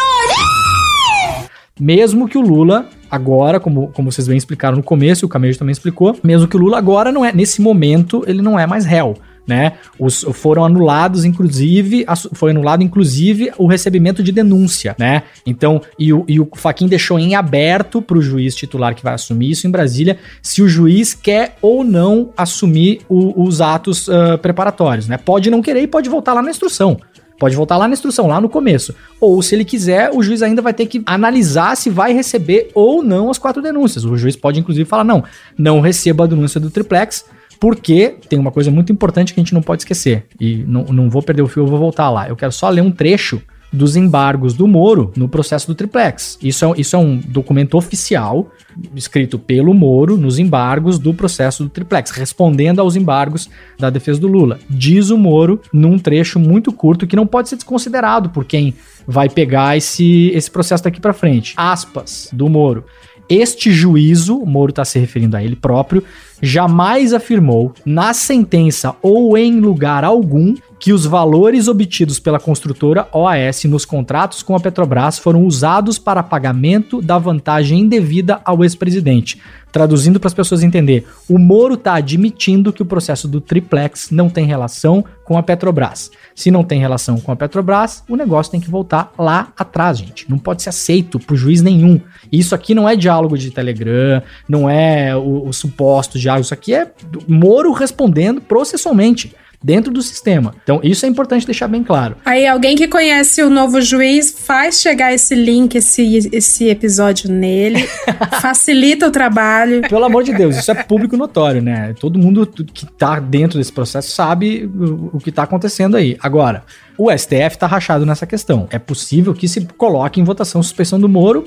Mesmo 1.79 2.29
que 2.29 2.37
o 2.37 2.41
Lula 2.41 2.89
agora, 3.11 3.59
como, 3.59 3.89
como 3.89 4.11
vocês 4.11 4.27
bem 4.27 4.37
explicaram 4.37 4.77
no 4.77 4.83
começo, 4.83 5.25
o 5.25 5.29
Camejo 5.29 5.59
também 5.59 5.73
explicou, 5.73 6.17
mesmo 6.23 6.47
que 6.47 6.55
o 6.55 6.59
Lula 6.59 6.77
agora 6.77 7.11
não 7.11 7.25
é, 7.25 7.33
nesse 7.33 7.61
momento, 7.61 8.23
ele 8.27 8.41
não 8.41 8.57
é 8.57 8.65
mais 8.65 8.85
réu 8.85 9.17
né? 9.47 9.73
Os, 9.99 10.25
foram 10.33 10.65
anulados, 10.65 11.25
inclusive, 11.25 12.05
foi 12.33 12.51
anulado, 12.51 12.83
inclusive, 12.83 13.51
o 13.57 13.67
recebimento 13.67 14.23
de 14.23 14.31
denúncia, 14.31 14.95
né? 14.97 15.23
Então, 15.45 15.81
e 15.99 16.11
o, 16.11 16.25
e 16.27 16.39
o 16.39 16.47
Faquin 16.55 16.87
deixou 16.87 17.19
em 17.19 17.35
aberto 17.35 18.01
para 18.01 18.17
o 18.17 18.21
juiz 18.21 18.55
titular 18.55 18.95
que 18.95 19.03
vai 19.03 19.13
assumir 19.13 19.51
isso 19.51 19.67
em 19.67 19.71
Brasília, 19.71 20.17
se 20.41 20.61
o 20.61 20.67
juiz 20.67 21.13
quer 21.13 21.57
ou 21.61 21.83
não 21.83 22.29
assumir 22.35 23.01
o, 23.07 23.43
os 23.43 23.61
atos 23.61 24.07
uh, 24.07 24.37
preparatórios, 24.41 25.07
né? 25.07 25.17
Pode 25.17 25.49
não 25.49 25.61
querer 25.61 25.81
e 25.81 25.87
pode 25.87 26.09
voltar 26.09 26.33
lá 26.33 26.41
na 26.41 26.49
instrução. 26.49 26.97
Pode 27.37 27.55
voltar 27.55 27.75
lá 27.75 27.87
na 27.87 27.93
instrução, 27.93 28.27
lá 28.27 28.39
no 28.39 28.47
começo. 28.47 28.95
Ou, 29.19 29.41
se 29.41 29.55
ele 29.55 29.65
quiser, 29.65 30.09
o 30.13 30.23
juiz 30.23 30.41
ainda 30.41 30.61
vai 30.61 30.73
ter 30.73 30.85
que 30.85 31.03
analisar 31.05 31.75
se 31.75 31.89
vai 31.89 32.13
receber 32.13 32.69
ou 32.73 33.03
não 33.03 33.29
as 33.29 33.37
quatro 33.37 33.61
denúncias. 33.61 34.05
O 34.05 34.15
juiz 34.15 34.37
pode, 34.37 34.59
inclusive, 34.59 34.87
falar: 34.87 35.03
não, 35.03 35.23
não 35.57 35.81
receba 35.81 36.23
a 36.23 36.27
denúncia 36.27 36.61
do 36.61 36.69
triplex, 36.69 37.25
porque 37.59 38.15
tem 38.29 38.37
uma 38.37 38.51
coisa 38.51 38.69
muito 38.71 38.91
importante 38.91 39.33
que 39.33 39.39
a 39.39 39.43
gente 39.43 39.53
não 39.53 39.61
pode 39.61 39.81
esquecer. 39.81 40.25
E 40.39 40.63
não, 40.67 40.83
não 40.85 41.09
vou 41.09 41.21
perder 41.21 41.41
o 41.41 41.47
fio, 41.47 41.63
eu 41.63 41.67
vou 41.67 41.79
voltar 41.79 42.09
lá. 42.09 42.27
Eu 42.27 42.35
quero 42.35 42.51
só 42.51 42.69
ler 42.69 42.81
um 42.81 42.91
trecho 42.91 43.41
dos 43.75 43.95
embargos 43.95 44.53
do 44.53 44.67
Moro 44.67 45.11
no 45.15 45.27
processo 45.27 45.67
do 45.67 45.75
triplex. 45.75 46.37
Isso 46.41 46.65
é, 46.65 46.79
isso 46.79 46.95
é 46.95 46.99
um 46.99 47.17
documento 47.17 47.75
oficial 47.75 48.49
escrito 48.95 49.37
pelo 49.37 49.73
Moro 49.73 50.17
nos 50.17 50.39
embargos 50.39 50.97
do 50.97 51.13
processo 51.13 51.63
do 51.63 51.69
triplex, 51.69 52.11
respondendo 52.11 52.79
aos 52.79 52.95
embargos 52.95 53.49
da 53.77 53.89
defesa 53.89 54.19
do 54.19 54.27
Lula. 54.27 54.59
Diz 54.69 55.09
o 55.09 55.17
Moro 55.17 55.61
num 55.71 55.99
trecho 55.99 56.39
muito 56.39 56.71
curto 56.71 57.05
que 57.05 57.15
não 57.15 57.27
pode 57.27 57.49
ser 57.49 57.55
desconsiderado 57.55 58.29
por 58.29 58.45
quem 58.45 58.73
vai 59.05 59.29
pegar 59.29 59.77
esse, 59.77 60.31
esse 60.33 60.49
processo 60.49 60.83
daqui 60.83 60.99
para 60.99 61.13
frente. 61.13 61.53
Aspas 61.57 62.29
do 62.31 62.49
Moro. 62.49 62.85
Este 63.27 63.71
juízo, 63.71 64.37
o 64.37 64.45
Moro 64.45 64.69
está 64.69 64.85
se 64.85 64.99
referindo 64.99 65.35
a 65.35 65.43
ele 65.43 65.55
próprio, 65.55 66.03
jamais 66.41 67.13
afirmou, 67.13 67.73
na 67.85 68.13
sentença 68.13 68.95
ou 69.01 69.37
em 69.37 69.59
lugar 69.59 70.03
algum, 70.03 70.55
que 70.79 70.93
os 70.93 71.05
valores 71.05 71.67
obtidos 71.67 72.19
pela 72.19 72.39
construtora 72.39 73.07
OAS 73.11 73.63
nos 73.63 73.85
contratos 73.85 74.43
com 74.43 74.55
a 74.55 74.59
Petrobras 74.59 75.17
foram 75.17 75.43
usados 75.43 75.97
para 75.97 76.21
pagamento 76.21 77.01
da 77.01 77.17
vantagem 77.17 77.79
indevida 77.79 78.39
ao 78.45 78.63
ex-presidente. 78.63 79.41
Traduzindo 79.75 80.21
para 80.21 80.27
as 80.27 80.33
pessoas 80.33 80.63
entender, 80.63 81.05
o 81.27 81.37
Moro 81.37 81.73
está 81.73 81.95
admitindo 81.95 82.71
que 82.71 82.81
o 82.81 82.85
processo 82.85 83.27
do 83.27 83.41
triplex 83.41 84.09
não 84.09 84.29
tem 84.29 84.45
relação 84.45 85.03
com 85.25 85.37
a 85.37 85.43
Petrobras. 85.43 86.11
Se 86.33 86.49
não 86.49 86.63
tem 86.63 86.79
relação 86.79 87.19
com 87.19 87.29
a 87.29 87.35
Petrobras, 87.35 88.01
o 88.07 88.15
negócio 88.15 88.51
tem 88.53 88.61
que 88.61 88.69
voltar 88.69 89.11
lá 89.17 89.51
atrás, 89.57 89.97
gente. 89.97 90.29
Não 90.29 90.37
pode 90.37 90.63
ser 90.63 90.69
aceito 90.69 91.19
por 91.19 91.35
juiz 91.35 91.61
nenhum. 91.61 91.99
Isso 92.31 92.55
aqui 92.55 92.73
não 92.73 92.87
é 92.87 92.95
diálogo 92.95 93.37
de 93.37 93.51
Telegram, 93.51 94.23
não 94.47 94.69
é 94.69 95.13
o, 95.13 95.47
o 95.47 95.51
suposto 95.51 96.17
diálogo, 96.25 96.45
isso 96.45 96.53
aqui 96.53 96.73
é 96.73 96.91
Moro 97.27 97.71
respondendo 97.71 98.41
processualmente 98.41 99.33
dentro 99.63 99.91
do 99.91 100.01
sistema. 100.03 100.53
Então, 100.63 100.79
isso 100.83 101.07
é 101.07 101.09
importante 101.09 101.43
deixar 101.43 101.67
bem 101.67 101.83
claro. 101.83 102.17
Aí, 102.23 102.45
alguém 102.45 102.75
que 102.75 102.87
conhece 102.87 103.41
o 103.41 103.49
novo 103.49 103.81
juiz 103.81 104.35
faz 104.37 104.79
chegar 104.79 105.11
esse 105.11 105.33
link, 105.33 105.75
esse, 105.75 106.29
esse 106.31 106.67
episódio 106.67 107.31
nele, 107.31 107.87
facilita 108.41 109.07
o 109.07 109.11
trabalho. 109.11 109.81
Pelo 109.89 110.05
amor 110.05 110.23
de 110.23 110.33
Deus, 110.33 110.55
isso 110.55 110.69
é 110.69 110.83
público 110.83 111.17
notório, 111.17 111.63
né? 111.63 111.95
Todo 111.99 112.19
mundo 112.19 112.45
que 112.45 112.85
tá 112.85 113.19
dentro 113.19 113.57
desse 113.57 113.71
processo 113.71 114.11
sabe 114.11 114.65
o, 114.65 115.17
o 115.17 115.19
que 115.19 115.31
tá 115.31 115.43
acontecendo 115.43 115.97
aí. 115.97 116.15
Agora, 116.19 116.63
o 116.97 117.11
STF 117.11 117.57
tá 117.57 117.67
rachado 117.67 118.05
nessa 118.05 118.25
questão. 118.25 118.67
É 118.71 118.79
possível 118.79 119.33
que 119.33 119.47
se 119.47 119.65
coloque 119.77 120.19
em 120.19 120.23
votação 120.23 120.61
a 120.61 120.63
suspensão 120.63 120.99
do 120.99 121.09
Moro, 121.09 121.43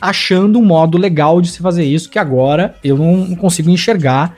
achando 0.00 0.58
um 0.58 0.64
modo 0.64 0.98
legal 0.98 1.40
de 1.40 1.48
se 1.48 1.60
fazer 1.60 1.84
isso, 1.84 2.10
que 2.10 2.18
agora 2.18 2.74
eu 2.82 2.96
não 2.96 3.34
consigo 3.36 3.70
enxergar 3.70 4.34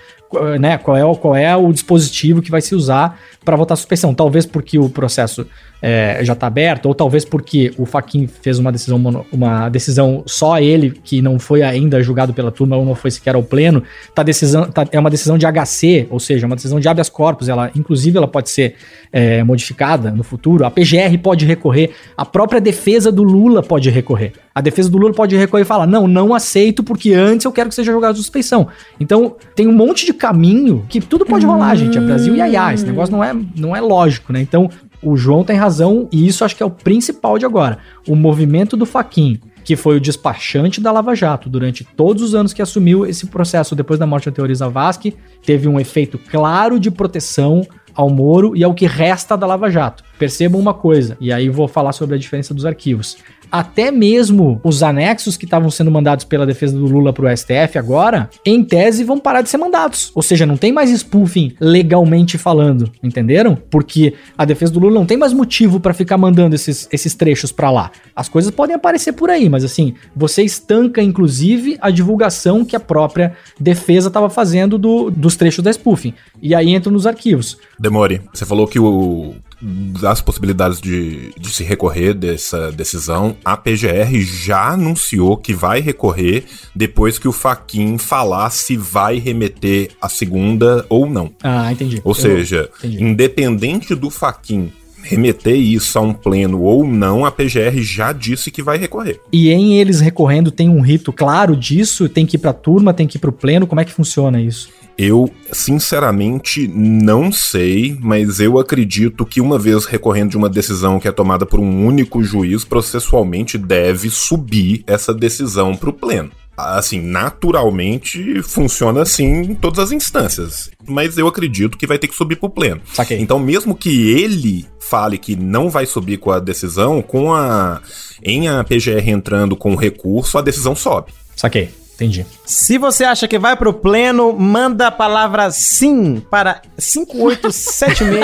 né, 0.60 0.78
qual, 0.78 0.96
é, 0.96 1.14
qual 1.16 1.36
é 1.36 1.56
o 1.56 1.72
dispositivo 1.72 2.40
que 2.40 2.50
vai 2.50 2.60
se 2.60 2.74
usar 2.74 3.18
para 3.44 3.56
votar 3.56 3.76
suspensão. 3.76 4.14
Talvez 4.14 4.46
porque 4.46 4.78
o 4.78 4.88
processo 4.88 5.46
é, 5.82 6.20
já 6.22 6.32
está 6.34 6.46
aberto, 6.46 6.86
ou 6.86 6.94
talvez 6.94 7.24
porque 7.24 7.72
o 7.78 7.86
Faquin 7.86 8.26
fez 8.26 8.58
uma 8.58 8.70
decisão, 8.70 9.24
uma 9.32 9.68
decisão 9.68 10.22
só 10.26 10.58
ele, 10.58 10.90
que 10.90 11.22
não 11.22 11.38
foi 11.38 11.62
ainda 11.62 12.02
julgado 12.02 12.34
pela 12.34 12.50
turma 12.50 12.76
ou 12.76 12.84
não 12.84 12.94
foi 12.94 13.10
sequer 13.10 13.34
ao 13.34 13.42
pleno, 13.42 13.82
tá 14.14 14.22
decisão, 14.22 14.70
tá, 14.70 14.86
é 14.90 14.98
uma 14.98 15.10
decisão 15.10 15.38
de 15.38 15.46
HC, 15.46 16.06
ou 16.10 16.20
seja, 16.20 16.46
uma 16.46 16.56
decisão 16.56 16.78
de 16.78 16.88
habeas 16.88 17.08
corpus, 17.08 17.48
ela, 17.48 17.70
inclusive 17.74 18.16
ela 18.16 18.28
pode 18.28 18.50
ser 18.50 18.74
é, 19.12 19.42
modificada 19.42 20.10
no 20.10 20.22
futuro, 20.22 20.64
a 20.64 20.70
PGR 20.70 21.16
pode 21.22 21.44
recorrer, 21.44 21.90
a 22.16 22.24
própria 22.24 22.60
defesa 22.60 23.10
do 23.10 23.22
Lula 23.22 23.62
pode 23.62 23.90
recorrer. 23.90 24.32
A 24.54 24.60
defesa 24.60 24.90
do 24.90 24.98
Lula 24.98 25.14
pode 25.14 25.36
recorrer 25.36 25.62
e 25.62 25.66
falar: 25.66 25.86
não, 25.86 26.06
não 26.06 26.34
aceito, 26.34 26.82
porque 26.82 27.14
antes 27.14 27.44
eu 27.44 27.52
quero 27.52 27.68
que 27.68 27.74
seja 27.74 27.92
jogado 27.92 28.16
suspeição. 28.16 28.68
Então, 28.98 29.36
tem 29.54 29.66
um 29.66 29.72
monte 29.72 30.04
de 30.04 30.12
caminho 30.12 30.84
que 30.88 31.00
tudo 31.00 31.24
pode 31.24 31.46
rolar, 31.46 31.74
gente. 31.76 31.96
É 31.96 32.00
Brasil 32.00 32.34
e 32.34 32.40
aiá. 32.40 32.74
Esse 32.74 32.84
negócio 32.84 33.14
não 33.14 33.22
é, 33.22 33.34
não 33.56 33.74
é 33.74 33.80
lógico, 33.80 34.32
né? 34.32 34.40
Então, 34.40 34.68
o 35.02 35.16
João 35.16 35.44
tem 35.44 35.56
razão, 35.56 36.08
e 36.12 36.26
isso 36.26 36.44
acho 36.44 36.56
que 36.56 36.62
é 36.62 36.66
o 36.66 36.70
principal 36.70 37.38
de 37.38 37.46
agora. 37.46 37.78
O 38.06 38.14
movimento 38.14 38.76
do 38.76 38.84
Faquin, 38.84 39.40
que 39.64 39.76
foi 39.76 39.96
o 39.96 40.00
despachante 40.00 40.80
da 40.80 40.92
Lava 40.92 41.14
Jato 41.14 41.48
durante 41.48 41.84
todos 41.84 42.22
os 42.22 42.34
anos 42.34 42.52
que 42.52 42.62
assumiu 42.62 43.06
esse 43.06 43.26
processo 43.26 43.74
depois 43.74 43.98
da 43.98 44.06
morte 44.06 44.28
da 44.28 44.34
Teoriza 44.34 44.68
Vasque, 44.68 45.16
teve 45.44 45.68
um 45.68 45.78
efeito 45.78 46.18
claro 46.18 46.78
de 46.78 46.90
proteção 46.90 47.66
ao 47.94 48.10
Moro 48.10 48.56
e 48.56 48.62
ao 48.62 48.74
que 48.74 48.86
resta 48.86 49.36
da 49.36 49.46
Lava 49.46 49.70
Jato. 49.70 50.04
Percebam 50.20 50.60
uma 50.60 50.74
coisa, 50.74 51.16
e 51.18 51.32
aí 51.32 51.48
vou 51.48 51.66
falar 51.66 51.92
sobre 51.92 52.14
a 52.14 52.18
diferença 52.18 52.52
dos 52.52 52.66
arquivos 52.66 53.16
até 53.50 53.90
mesmo 53.90 54.60
os 54.62 54.82
anexos 54.82 55.36
que 55.36 55.44
estavam 55.44 55.70
sendo 55.70 55.90
mandados 55.90 56.24
pela 56.24 56.46
defesa 56.46 56.76
do 56.76 56.86
Lula 56.86 57.12
pro 57.12 57.28
STF 57.36 57.78
agora, 57.78 58.30
em 58.44 58.62
tese, 58.62 59.02
vão 59.02 59.18
parar 59.18 59.42
de 59.42 59.48
ser 59.48 59.58
mandados. 59.58 60.12
Ou 60.14 60.22
seja, 60.22 60.46
não 60.46 60.56
tem 60.56 60.72
mais 60.72 60.90
spoofing 60.90 61.54
legalmente 61.60 62.38
falando, 62.38 62.90
entenderam? 63.02 63.56
Porque 63.70 64.14
a 64.36 64.44
defesa 64.44 64.72
do 64.72 64.80
Lula 64.80 64.94
não 64.94 65.06
tem 65.06 65.16
mais 65.16 65.32
motivo 65.32 65.80
para 65.80 65.92
ficar 65.92 66.16
mandando 66.16 66.54
esses, 66.54 66.88
esses 66.92 67.14
trechos 67.14 67.50
para 67.50 67.70
lá. 67.70 67.90
As 68.14 68.28
coisas 68.28 68.50
podem 68.50 68.76
aparecer 68.76 69.12
por 69.12 69.30
aí, 69.30 69.48
mas 69.48 69.64
assim, 69.64 69.94
você 70.14 70.42
estanca 70.42 71.02
inclusive 71.02 71.76
a 71.80 71.90
divulgação 71.90 72.64
que 72.64 72.76
a 72.76 72.80
própria 72.80 73.34
defesa 73.58 74.08
estava 74.08 74.30
fazendo 74.30 74.78
do, 74.78 75.10
dos 75.10 75.36
trechos 75.36 75.64
da 75.64 75.72
spoofing. 75.72 76.14
E 76.40 76.54
aí 76.54 76.70
entra 76.70 76.90
nos 76.90 77.06
arquivos. 77.06 77.58
Demore, 77.78 78.20
você 78.32 78.44
falou 78.44 78.66
que 78.66 78.78
o 78.78 79.34
das 79.62 80.20
possibilidades 80.20 80.80
de, 80.80 81.32
de 81.38 81.50
se 81.50 81.62
recorrer 81.62 82.14
dessa 82.14 82.72
decisão, 82.72 83.36
a 83.44 83.56
PGR 83.56 84.20
já 84.22 84.70
anunciou 84.72 85.36
que 85.36 85.52
vai 85.52 85.80
recorrer 85.80 86.44
depois 86.74 87.18
que 87.18 87.28
o 87.28 87.32
Faquin 87.32 87.98
falar 87.98 88.50
se 88.50 88.76
vai 88.76 89.18
remeter 89.18 89.90
a 90.00 90.08
segunda 90.08 90.84
ou 90.88 91.08
não. 91.08 91.30
Ah, 91.42 91.70
entendi. 91.72 92.00
Ou 92.04 92.12
Eu 92.12 92.14
seja, 92.14 92.70
entendi. 92.78 93.02
independente 93.04 93.94
do 93.94 94.08
Faquin 94.10 94.72
remeter 95.02 95.56
isso 95.56 95.98
a 95.98 96.02
um 96.02 96.12
pleno 96.12 96.60
ou 96.62 96.86
não, 96.86 97.24
a 97.24 97.30
PGR 97.30 97.78
já 97.80 98.12
disse 98.12 98.50
que 98.50 98.62
vai 98.62 98.76
recorrer. 98.78 99.20
E 99.32 99.50
em 99.50 99.78
eles 99.78 100.00
recorrendo 100.00 100.50
tem 100.50 100.68
um 100.68 100.80
rito 100.80 101.12
claro 101.12 101.56
disso? 101.56 102.08
Tem 102.08 102.26
que 102.26 102.36
ir 102.36 102.38
pra 102.38 102.52
turma, 102.52 102.92
tem 102.92 103.06
que 103.06 103.16
ir 103.16 103.20
pro 103.20 103.32
pleno? 103.32 103.66
Como 103.66 103.80
é 103.80 103.84
que 103.84 103.92
funciona 103.92 104.40
isso? 104.40 104.68
Eu, 105.02 105.30
sinceramente, 105.50 106.68
não 106.68 107.32
sei, 107.32 107.96
mas 108.02 108.38
eu 108.38 108.58
acredito 108.58 109.24
que 109.24 109.40
uma 109.40 109.58
vez 109.58 109.86
recorrendo 109.86 110.32
de 110.32 110.36
uma 110.36 110.50
decisão 110.50 111.00
que 111.00 111.08
é 111.08 111.10
tomada 111.10 111.46
por 111.46 111.58
um 111.58 111.86
único 111.86 112.22
juiz, 112.22 112.66
processualmente 112.66 113.56
deve 113.56 114.10
subir 114.10 114.84
essa 114.86 115.14
decisão 115.14 115.74
para 115.74 115.88
o 115.88 115.92
pleno. 115.94 116.30
Assim, 116.54 117.00
naturalmente 117.00 118.42
funciona 118.42 119.00
assim 119.00 119.24
em 119.24 119.54
todas 119.54 119.78
as 119.78 119.90
instâncias. 119.90 120.70
Mas 120.86 121.16
eu 121.16 121.26
acredito 121.26 121.78
que 121.78 121.86
vai 121.86 121.98
ter 121.98 122.06
que 122.06 122.14
subir 122.14 122.36
para 122.36 122.48
o 122.48 122.50
pleno. 122.50 122.82
Saquei. 122.92 123.18
Então, 123.18 123.38
mesmo 123.38 123.74
que 123.74 124.10
ele 124.10 124.66
fale 124.78 125.16
que 125.16 125.34
não 125.34 125.70
vai 125.70 125.86
subir 125.86 126.18
com 126.18 126.30
a 126.30 126.38
decisão, 126.38 127.00
com 127.00 127.32
a 127.32 127.80
em 128.22 128.48
a 128.48 128.62
PGR 128.62 129.08
entrando 129.08 129.56
com 129.56 129.72
o 129.72 129.76
recurso, 129.76 130.36
a 130.36 130.42
decisão 130.42 130.76
sobe. 130.76 131.10
Saquei. 131.34 131.70
Entendi. 132.00 132.24
Se 132.46 132.78
você 132.78 133.04
acha 133.04 133.28
que 133.28 133.38
vai 133.38 133.54
pro 133.54 133.74
pleno, 133.74 134.32
manda 134.32 134.86
a 134.86 134.90
palavra 134.90 135.50
sim 135.50 136.22
para 136.30 136.62
5876. 136.78 138.18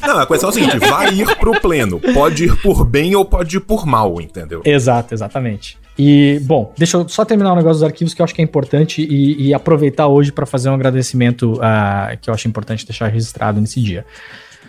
Não, 0.00 0.18
a 0.18 0.26
questão 0.26 0.48
é 0.48 0.52
o 0.52 0.54
seguinte: 0.54 0.78
vai 0.78 1.12
ir 1.12 1.36
pro 1.36 1.60
pleno. 1.60 2.00
Pode 2.14 2.44
ir 2.44 2.56
por 2.62 2.86
bem 2.86 3.14
ou 3.14 3.22
pode 3.22 3.58
ir 3.58 3.60
por 3.60 3.84
mal, 3.84 4.18
entendeu? 4.18 4.62
Exato, 4.64 5.12
exatamente. 5.12 5.76
E, 5.98 6.40
bom, 6.44 6.72
deixa 6.78 6.96
eu 6.96 7.06
só 7.06 7.22
terminar 7.22 7.50
o 7.50 7.52
um 7.52 7.56
negócio 7.56 7.80
dos 7.80 7.82
arquivos 7.82 8.14
que 8.14 8.22
eu 8.22 8.24
acho 8.24 8.34
que 8.34 8.40
é 8.40 8.44
importante 8.44 9.02
e, 9.02 9.48
e 9.48 9.52
aproveitar 9.52 10.06
hoje 10.06 10.32
para 10.32 10.46
fazer 10.46 10.70
um 10.70 10.74
agradecimento 10.74 11.54
uh, 11.54 12.16
que 12.18 12.30
eu 12.30 12.34
acho 12.34 12.48
importante 12.48 12.86
deixar 12.86 13.08
registrado 13.08 13.60
nesse 13.60 13.82
dia. 13.82 14.06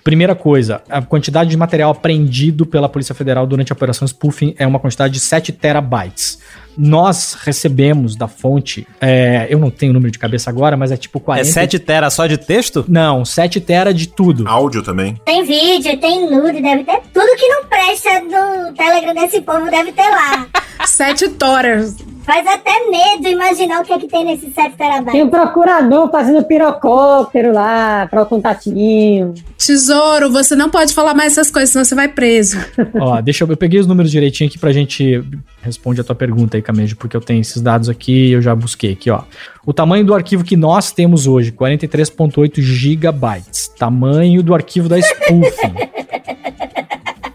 Primeira 0.04 0.34
coisa, 0.34 0.82
a 0.90 1.02
quantidade 1.02 1.50
de 1.50 1.58
material 1.58 1.92
apreendido 1.92 2.66
pela 2.66 2.90
Polícia 2.90 3.14
Federal 3.14 3.46
durante 3.46 3.72
a 3.72 3.76
operação 3.76 4.08
spoofing 4.08 4.56
é 4.58 4.66
uma 4.66 4.80
quantidade 4.80 5.14
de 5.14 5.20
7 5.20 5.52
terabytes 5.52 6.40
nós 6.77 7.38
recebemos 7.41 8.15
da 8.15 8.27
fonte, 8.27 8.88
é, 9.01 9.47
eu 9.49 9.60
não 9.60 9.69
tenho 9.69 9.91
o 9.91 9.93
número 9.93 10.12
de 10.12 10.19
cabeça 10.19 10.49
agora, 10.49 10.77
mas 10.77 10.91
é 10.91 10.97
tipo 10.97 11.19
40. 11.19 11.47
É 11.47 11.51
7 11.51 11.79
tera 11.79 12.10
só 12.10 12.25
de 12.25 12.38
texto? 12.38 12.86
Não, 12.88 13.25
7 13.25 13.60
tera 13.60 13.93
de 13.93 14.08
tudo. 14.08 14.47
Áudio 14.47 14.82
também. 14.82 15.19
Tem 15.25 15.43
vídeo, 15.43 15.97
tem 15.99 16.29
nude, 16.29 16.62
deve 16.62 16.84
ter 16.84 17.01
tudo 17.13 17.36
que 17.36 17.47
não 17.47 17.65
presta 17.65 18.21
do 18.21 18.73
Telegram 18.75 19.13
desse 19.13 19.41
povo 19.41 19.69
deve 19.69 19.91
ter 19.91 20.10
lá. 20.10 20.47
7 20.86 21.29
toras. 21.29 21.97
Faz 22.25 22.45
até 22.45 22.71
medo 22.91 23.27
imaginar 23.27 23.82
o 23.82 23.84
que 23.84 23.91
é 23.91 23.97
que 23.97 24.08
tem 24.08 24.23
nesse 24.23 24.51
7 24.51 24.75
terabytes. 24.75 25.13
Tem 25.13 25.23
um 25.23 25.29
procurador 25.29 26.12
fazendo 26.12 26.43
pirocóptero 26.43 27.51
lá, 27.51 28.08
para 28.08 28.21
o 28.21 28.25
contatinho. 28.25 29.34
Tesouro, 29.58 30.32
você 30.32 30.55
não 30.55 30.69
pode 30.69 30.93
falar 30.93 31.15
mais 31.15 31.34
essas 31.34 31.49
coisas, 31.49 31.71
senão 31.71 31.84
você 31.84 31.95
vai 31.95 32.08
preso. 32.08 32.58
Ó, 32.99 33.19
deixa 33.19 33.43
eu, 33.43 33.49
eu 33.49 33.58
peguei 33.58 33.79
os 33.79 33.88
números 33.88 34.12
direitinho 34.12 34.47
aqui 34.47 34.60
pra 34.60 34.71
gente 34.71 35.23
responder 35.62 36.01
a 36.01 36.03
tua 36.03 36.15
pergunta 36.15 36.58
porque 36.95 37.15
eu 37.15 37.22
tenho 37.22 37.41
esses 37.41 37.62
dados 37.62 37.89
aqui 37.89 38.28
e 38.28 38.32
eu 38.32 38.41
já 38.41 38.56
busquei 38.56 38.93
aqui, 38.93 39.10
ó. 39.10 39.24
O 39.65 39.74
tamanho 39.74 40.06
do 40.06 40.13
arquivo 40.13 40.43
que 40.43 40.58
nós 40.58 40.91
temos 40.91 41.28
hoje, 41.28 41.52
43.8 41.52 42.62
gigabytes. 42.62 43.67
Tamanho 43.78 44.41
do 44.41 44.54
arquivo 44.54 44.89
da 44.89 45.00
spoofing. 45.00 45.74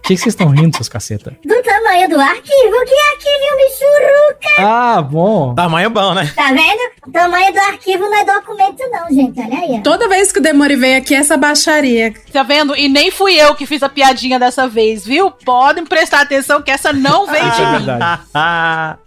O 0.05 0.07
que, 0.07 0.19
vocês 0.19 0.35
estão 0.35 0.49
rindo, 0.49 0.77
seus 0.77 0.87
caceta? 0.87 1.35
Do 1.43 1.63
tamanho 1.95 2.09
do 2.09 2.21
arquivo, 2.21 2.85
que 2.87 2.95
arquivo 3.13 3.57
michuruca. 3.57 4.55
Ah, 4.59 5.03
bom. 5.03 5.55
Tamanho 5.55 5.91
bom, 5.91 6.13
né? 6.13 6.31
Tá 6.35 6.49
vendo? 6.49 6.95
O 7.07 7.13
tamanho 7.13 7.53
do 7.53 7.59
arquivo 7.61 8.05
não 8.05 8.19
é 8.19 8.25
documento 8.25 8.83
não, 8.91 9.15
gente, 9.15 9.41
olha 9.41 9.59
aí. 9.59 9.81
Toda 9.83 10.09
vez 10.09 10.33
que 10.33 10.41
o 10.41 10.43
Demore 10.43 10.75
vem 10.75 10.97
aqui, 10.97 11.15
é 11.15 11.19
essa 11.19 11.37
baixaria. 11.37 12.13
Tá 12.33 12.43
vendo? 12.43 12.75
E 12.77 12.89
nem 12.89 13.11
fui 13.11 13.35
eu 13.35 13.55
que 13.55 13.67
fiz 13.67 13.83
a 13.83 13.89
piadinha 13.89 14.39
dessa 14.39 14.67
vez, 14.67 15.05
viu? 15.07 15.31
Podem 15.31 15.85
prestar 15.87 16.23
atenção 16.23 16.63
que 16.63 16.71
essa 16.71 16.93
não 16.93 17.27
veio 17.31 17.51
de 17.53 17.61
mim. 17.61 17.87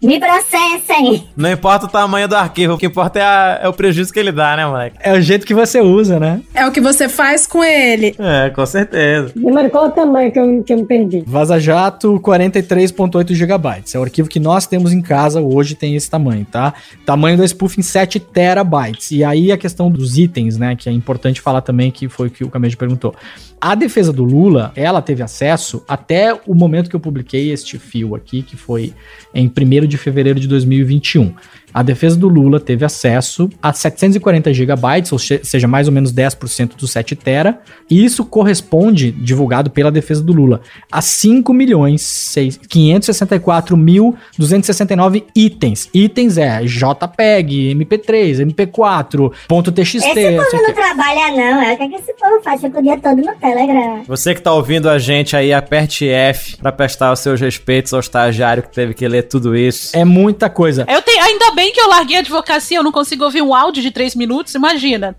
Me 0.02 0.18
processem. 0.18 1.28
Não 1.36 1.50
importa 1.50 1.86
o 1.86 1.88
tamanho 1.88 2.26
do 2.28 2.36
arquivo, 2.36 2.74
o 2.74 2.78
que 2.78 2.86
importa 2.86 3.18
é, 3.18 3.22
a, 3.22 3.60
é 3.64 3.68
o 3.68 3.72
prejuízo 3.72 4.12
que 4.12 4.18
ele 4.18 4.32
dá, 4.32 4.56
né, 4.56 4.66
moleque? 4.66 4.96
É 5.00 5.12
o 5.12 5.20
jeito 5.20 5.46
que 5.46 5.54
você 5.54 5.80
usa, 5.80 6.18
né? 6.18 6.40
É 6.54 6.66
o 6.66 6.72
que 6.72 6.80
você 6.80 7.08
faz 7.08 7.46
com 7.46 7.62
ele. 7.62 8.14
É, 8.18 8.48
com 8.50 8.64
certeza. 8.64 9.32
Demore, 9.36 9.68
qual 9.68 9.86
o 9.86 9.90
tamanho 9.90 10.32
que 10.32 10.38
eu, 10.38 10.62
que 10.62 10.72
eu 10.72 10.86
perdi. 10.86 11.24
Vaza 11.26 11.60
Jato 11.60 12.18
43.8 12.78 13.34
GB. 13.34 13.68
É 13.94 13.98
o 13.98 14.02
arquivo 14.02 14.28
que 14.28 14.38
nós 14.40 14.66
temos 14.66 14.92
em 14.92 15.00
casa 15.00 15.40
hoje 15.40 15.74
tem 15.74 15.94
esse 15.94 16.08
tamanho, 16.08 16.44
tá? 16.44 16.74
Tamanho 17.04 17.36
da 17.36 17.46
spoofing 17.46 17.82
7 17.82 18.20
terabytes. 18.20 19.10
E 19.10 19.24
aí 19.24 19.50
a 19.50 19.58
questão 19.58 19.90
dos 19.90 20.18
itens, 20.18 20.56
né, 20.56 20.76
que 20.76 20.88
é 20.88 20.92
importante 20.92 21.40
falar 21.40 21.60
também 21.60 21.90
que 21.90 22.08
foi 22.08 22.28
o 22.28 22.30
que 22.30 22.44
o 22.44 22.50
Camejo 22.50 22.76
perguntou. 22.76 23.14
A 23.60 23.74
defesa 23.74 24.12
do 24.12 24.24
Lula, 24.24 24.72
ela 24.76 25.02
teve 25.02 25.22
acesso 25.22 25.82
até 25.88 26.32
o 26.46 26.54
momento 26.54 26.88
que 26.88 26.94
eu 26.94 27.00
publiquei 27.00 27.50
este 27.50 27.76
fio 27.76 28.14
aqui, 28.14 28.42
que 28.42 28.56
foi 28.56 28.94
em 29.34 29.48
1 29.48 29.86
de 29.86 29.96
fevereiro 29.96 30.38
de 30.38 30.46
2021 30.46 31.34
a 31.72 31.82
defesa 31.82 32.16
do 32.16 32.28
Lula 32.28 32.58
teve 32.58 32.84
acesso 32.84 33.48
a 33.62 33.72
740 33.72 34.52
gigabytes, 34.52 35.12
ou 35.12 35.18
seja, 35.18 35.68
mais 35.68 35.86
ou 35.86 35.92
menos 35.92 36.12
10% 36.12 36.76
do 36.76 36.86
7 36.86 37.14
tera, 37.16 37.60
e 37.90 38.04
isso 38.04 38.24
corresponde, 38.24 39.10
divulgado 39.10 39.70
pela 39.70 39.90
defesa 39.90 40.22
do 40.22 40.32
Lula, 40.32 40.60
a 40.90 41.00
5 41.00 41.52
milhões 41.52 42.34
564 42.68 43.76
mil 43.76 44.16
269 44.36 45.24
itens. 45.34 45.88
Itens 45.92 46.38
é 46.38 46.62
JPEG, 46.62 47.74
MP3, 47.74 48.46
MP4, 48.46 49.32
ponto 49.46 49.72
.txt. 49.72 49.96
Esse 49.98 50.14
povo 50.14 50.62
não 50.62 50.74
trabalha 50.74 51.30
não, 51.30 51.62
é 51.62 51.74
o 51.74 51.76
que, 51.76 51.82
é 51.82 51.88
que 51.88 51.94
esse 51.96 52.12
povo 52.14 52.42
faz 52.42 52.62
o 52.62 52.82
dia 52.82 52.98
todo 52.98 53.16
no 53.16 53.34
Telegram. 53.36 54.02
Você 54.06 54.34
que 54.34 54.42
tá 54.42 54.52
ouvindo 54.52 54.88
a 54.88 54.98
gente 54.98 55.36
aí, 55.36 55.52
aperte 55.52 56.08
F 56.08 56.56
para 56.56 56.72
prestar 56.72 57.12
os 57.12 57.20
seus 57.20 57.40
respeitos 57.40 57.92
ao 57.92 58.00
estagiário 58.00 58.62
que 58.62 58.72
teve 58.72 58.94
que 58.94 59.06
ler 59.06 59.22
tudo 59.24 59.56
isso. 59.56 59.96
É 59.96 60.04
muita 60.04 60.48
coisa. 60.50 60.86
Eu 60.88 61.02
tenho, 61.02 61.22
ainda 61.22 61.52
bem 61.58 61.72
que 61.72 61.80
eu 61.80 61.88
larguei 61.88 62.16
a 62.16 62.20
advocacia, 62.20 62.78
eu 62.78 62.84
não 62.84 62.92
consigo 62.92 63.24
ouvir 63.24 63.42
um 63.42 63.52
áudio 63.52 63.82
de 63.82 63.90
três 63.90 64.14
minutos, 64.14 64.54
imagina. 64.54 65.16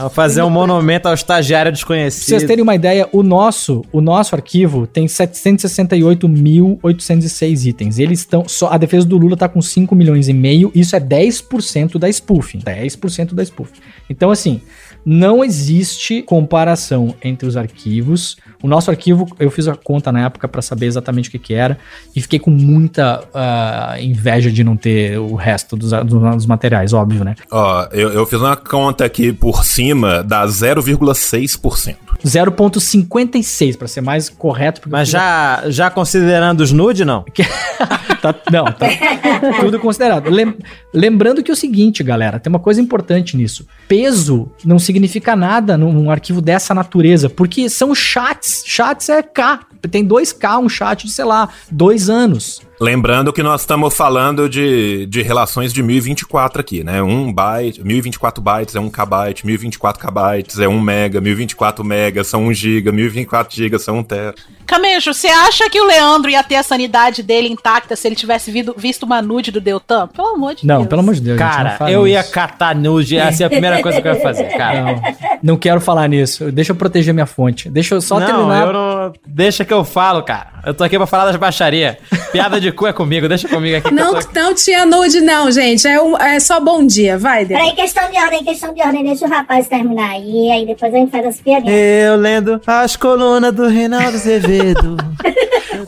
Vou 0.00 0.08
fazer 0.08 0.40
um 0.42 0.50
monumento 0.50 1.08
ao 1.08 1.14
estagiário 1.14 1.72
desconhecido. 1.72 2.26
Pra 2.26 2.38
vocês 2.38 2.48
terem 2.48 2.62
uma 2.62 2.76
ideia, 2.76 3.08
o 3.12 3.24
nosso, 3.24 3.84
o 3.90 4.00
nosso 4.00 4.36
arquivo 4.36 4.86
tem 4.86 5.06
768.806 5.06 7.66
itens. 7.66 7.98
Eles 7.98 8.20
estão. 8.20 8.46
Só, 8.46 8.68
a 8.68 8.78
defesa 8.78 9.04
do 9.04 9.18
Lula 9.18 9.36
tá 9.36 9.48
com 9.48 9.60
5 9.60 9.92
milhões 9.96 10.28
e 10.28 10.32
meio, 10.32 10.70
isso 10.76 10.94
é 10.94 11.00
10% 11.00 11.98
da 11.98 12.08
spoofing. 12.08 12.60
10% 12.60 13.34
da 13.34 13.42
spoofing. 13.42 13.80
Então, 14.08 14.30
assim, 14.30 14.60
não 15.04 15.44
existe 15.44 16.22
comparação 16.22 17.14
entre 17.22 17.46
os 17.46 17.56
arquivos. 17.56 18.36
O 18.62 18.68
nosso 18.68 18.90
arquivo, 18.90 19.26
eu 19.38 19.50
fiz 19.50 19.66
a 19.66 19.74
conta 19.74 20.12
na 20.12 20.26
época 20.26 20.46
para 20.46 20.60
saber 20.60 20.86
exatamente 20.86 21.28
o 21.28 21.32
que, 21.32 21.38
que 21.38 21.54
era 21.54 21.78
e 22.14 22.20
fiquei 22.20 22.38
com 22.38 22.50
muita 22.50 23.20
uh, 23.20 24.00
inveja 24.00 24.50
de 24.50 24.62
não 24.62 24.76
ter 24.76 25.18
o 25.18 25.34
resto 25.34 25.76
dos, 25.76 25.90
dos 26.04 26.46
materiais, 26.46 26.92
óbvio, 26.92 27.24
né? 27.24 27.34
Ó, 27.50 27.86
eu, 27.92 28.12
eu 28.12 28.26
fiz 28.26 28.40
uma 28.40 28.56
conta 28.56 29.04
aqui 29.04 29.32
por 29.32 29.64
cima, 29.64 30.22
dá 30.22 30.46
0,6%. 30.46 31.96
0,56 32.24 33.76
para 33.76 33.88
ser 33.88 34.00
mais 34.00 34.28
correto. 34.28 34.82
Mas 34.88 35.08
já, 35.08 35.62
já 35.68 35.90
considerando 35.90 36.60
os 36.60 36.72
nude, 36.72 37.04
não? 37.04 37.24
tá, 38.20 38.34
não, 38.50 38.64
tá 38.66 38.88
tudo 39.60 39.78
considerado. 39.78 40.30
Lem, 40.30 40.54
lembrando 40.92 41.42
que 41.42 41.50
é 41.50 41.54
o 41.54 41.56
seguinte, 41.56 42.02
galera, 42.02 42.38
tem 42.38 42.50
uma 42.50 42.58
coisa 42.58 42.80
importante 42.80 43.36
nisso. 43.36 43.66
Peso 43.88 44.50
não 44.64 44.78
significa 44.78 45.34
nada 45.34 45.76
num, 45.76 45.92
num 45.92 46.10
arquivo 46.10 46.40
dessa 46.40 46.74
natureza, 46.74 47.28
porque 47.28 47.68
são 47.68 47.94
chats. 47.94 48.62
Chats 48.66 49.08
é 49.08 49.22
K. 49.22 49.60
Tem 49.90 50.06
2K, 50.06 50.58
um 50.62 50.68
chat 50.68 51.06
de, 51.06 51.12
sei 51.12 51.24
lá, 51.24 51.48
dois 51.70 52.10
anos. 52.10 52.60
Lembrando 52.82 53.30
que 53.30 53.42
nós 53.42 53.60
estamos 53.60 53.94
falando 53.94 54.48
de, 54.48 55.04
de 55.04 55.20
relações 55.20 55.70
de 55.70 55.82
1024 55.82 56.62
aqui, 56.62 56.82
né? 56.82 57.02
1 57.02 57.30
byte, 57.30 57.84
1024 57.84 58.42
bytes 58.42 58.74
é 58.74 58.80
1 58.80 58.88
kbyte, 58.88 59.44
1024 59.44 60.08
kbytes 60.08 60.58
é 60.58 60.66
1 60.66 60.80
mega, 60.80 61.20
1024 61.20 61.84
mega 61.84 62.24
são 62.24 62.46
1 62.46 62.54
giga, 62.54 62.90
1024 62.90 63.54
gigas 63.54 63.82
são 63.82 63.98
1 63.98 64.02
tera. 64.04 64.34
Camejo, 64.70 65.12
você 65.12 65.26
acha 65.26 65.68
que 65.68 65.80
o 65.80 65.84
Leandro 65.84 66.30
ia 66.30 66.44
ter 66.44 66.54
a 66.54 66.62
sanidade 66.62 67.24
dele 67.24 67.48
intacta 67.48 67.96
se 67.96 68.06
ele 68.06 68.14
tivesse 68.14 68.52
visto, 68.52 68.72
visto 68.78 69.02
uma 69.02 69.20
nude 69.20 69.50
do 69.50 69.60
Deltan? 69.60 70.06
Pelo 70.06 70.28
amor 70.28 70.54
de 70.54 70.64
não, 70.64 70.76
Deus. 70.76 70.84
Não, 70.84 70.88
pelo 70.88 71.00
amor 71.00 71.14
de 71.16 71.20
Deus. 71.22 71.36
Cara, 71.36 71.76
eu 71.90 72.06
isso. 72.06 72.14
ia 72.14 72.22
catar 72.22 72.76
nude, 72.76 73.16
essa 73.16 73.42
é 73.42 73.46
a 73.46 73.50
primeira 73.50 73.82
coisa 73.82 74.00
que 74.00 74.06
eu 74.06 74.14
ia 74.14 74.20
fazer, 74.20 74.44
cara. 74.56 74.82
Não, 74.82 75.02
não 75.42 75.56
quero 75.56 75.80
falar 75.80 76.08
nisso. 76.08 76.52
Deixa 76.52 76.70
eu 76.70 76.76
proteger 76.76 77.12
minha 77.12 77.26
fonte. 77.26 77.68
Deixa 77.68 77.96
eu 77.96 78.00
só 78.00 78.20
não, 78.20 78.26
terminar. 78.26 78.66
Eu 78.68 78.72
não... 78.72 79.12
Deixa 79.26 79.64
que 79.64 79.72
eu 79.72 79.84
falo, 79.84 80.22
cara. 80.22 80.60
Eu 80.64 80.72
tô 80.72 80.84
aqui 80.84 80.96
pra 80.96 81.06
falar 81.06 81.24
das 81.24 81.36
baixarias. 81.36 81.96
Piada 82.30 82.60
de 82.60 82.70
cu 82.70 82.86
é 82.86 82.92
comigo, 82.92 83.28
deixa 83.28 83.48
comigo 83.48 83.76
aqui. 83.76 83.92
Não, 83.92 84.12
não 84.34 84.54
tinha 84.54 84.86
nude, 84.86 85.20
não, 85.20 85.50
gente. 85.50 85.88
É, 85.88 86.00
um, 86.00 86.16
é 86.16 86.38
só 86.38 86.60
bom 86.60 86.86
dia, 86.86 87.18
vai. 87.18 87.44
Deus. 87.44 87.58
Peraí, 87.58 87.74
questão 87.74 88.08
de 88.08 88.16
ordem, 88.16 88.44
questão 88.44 88.72
de 88.72 88.82
ordem. 88.82 89.02
Deixa 89.02 89.26
o 89.26 89.28
rapaz 89.28 89.66
terminar 89.66 90.10
aí, 90.10 90.50
aí 90.52 90.66
depois 90.66 90.94
a 90.94 90.96
gente 90.96 91.10
faz 91.10 91.26
as 91.26 91.40
piadinhas. 91.40 91.74
Eu 91.74 92.16
lendo 92.16 92.60
as 92.64 92.94
colunas 92.94 93.52
do 93.52 93.66
Reinaldo 93.66 94.16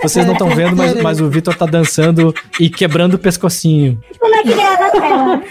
Vocês 0.02 0.26
não 0.26 0.32
estão 0.32 0.48
vendo, 0.50 0.76
mas, 0.76 1.00
mas 1.00 1.20
o 1.20 1.28
Vitor 1.28 1.54
tá 1.54 1.66
dançando 1.66 2.34
e 2.58 2.68
quebrando 2.68 3.14
o 3.14 3.18
pescocinho. 3.18 4.00
Como 4.18 4.34
é 4.34 4.42
que 4.42 4.54
grava 4.54 4.86
a 4.86 4.90
tela? 4.90 5.42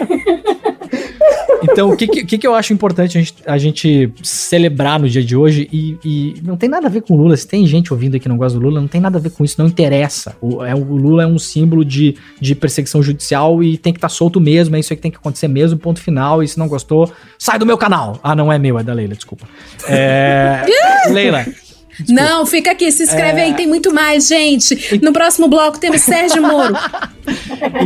Então, 1.62 1.90
o 1.90 1.96
que, 1.96 2.06
que, 2.08 2.38
que, 2.38 2.46
eu 2.46 2.54
acho 2.54 2.72
importante 2.72 3.16
a 3.16 3.20
gente, 3.20 3.34
a 3.46 3.58
gente 3.58 4.12
celebrar 4.22 4.98
no 4.98 5.08
dia 5.08 5.22
de 5.22 5.36
hoje, 5.36 5.68
e, 5.72 5.96
e, 6.04 6.34
não 6.42 6.56
tem 6.56 6.68
nada 6.68 6.88
a 6.88 6.90
ver 6.90 7.02
com 7.02 7.14
o 7.14 7.16
Lula, 7.16 7.36
se 7.36 7.46
tem 7.46 7.64
gente 7.66 7.92
ouvindo 7.92 8.16
aqui 8.16 8.24
que 8.24 8.28
não 8.28 8.36
gosta 8.36 8.58
do 8.58 8.64
Lula, 8.64 8.80
não 8.80 8.88
tem 8.88 9.00
nada 9.00 9.18
a 9.18 9.20
ver 9.20 9.30
com 9.30 9.44
isso, 9.44 9.56
não 9.58 9.66
interessa. 9.66 10.36
O, 10.40 10.64
é, 10.64 10.74
o 10.74 10.82
Lula 10.82 11.22
é 11.22 11.26
um 11.26 11.38
símbolo 11.38 11.84
de, 11.84 12.16
de 12.40 12.54
perseguição 12.54 13.02
judicial 13.02 13.62
e 13.62 13.78
tem 13.78 13.92
que 13.92 13.98
estar 13.98 14.08
tá 14.08 14.14
solto 14.14 14.40
mesmo, 14.40 14.74
é 14.74 14.80
isso 14.80 14.92
aí 14.92 14.96
que 14.96 15.02
tem 15.02 15.10
que 15.10 15.18
acontecer 15.18 15.48
mesmo, 15.48 15.78
ponto 15.78 16.00
final, 16.00 16.42
e 16.42 16.48
se 16.48 16.58
não 16.58 16.66
gostou, 16.66 17.10
sai 17.38 17.58
do 17.58 17.66
meu 17.66 17.78
canal. 17.78 18.18
Ah, 18.22 18.34
não 18.34 18.52
é 18.52 18.58
meu, 18.58 18.78
é 18.78 18.82
da 18.82 18.92
Leila, 18.92 19.14
desculpa. 19.14 19.46
É, 19.88 20.64
Leila, 21.10 21.46
Desculpa. 21.98 22.22
Não, 22.22 22.46
fica 22.46 22.72
aqui, 22.72 22.90
se 22.90 23.02
inscreve 23.02 23.40
é... 23.40 23.44
aí, 23.44 23.54
tem 23.54 23.66
muito 23.66 23.92
mais, 23.92 24.26
gente. 24.28 24.98
No 25.02 25.12
próximo 25.12 25.48
bloco 25.48 25.78
temos 25.78 26.00
Sérgio 26.02 26.42
Moro. 26.42 26.74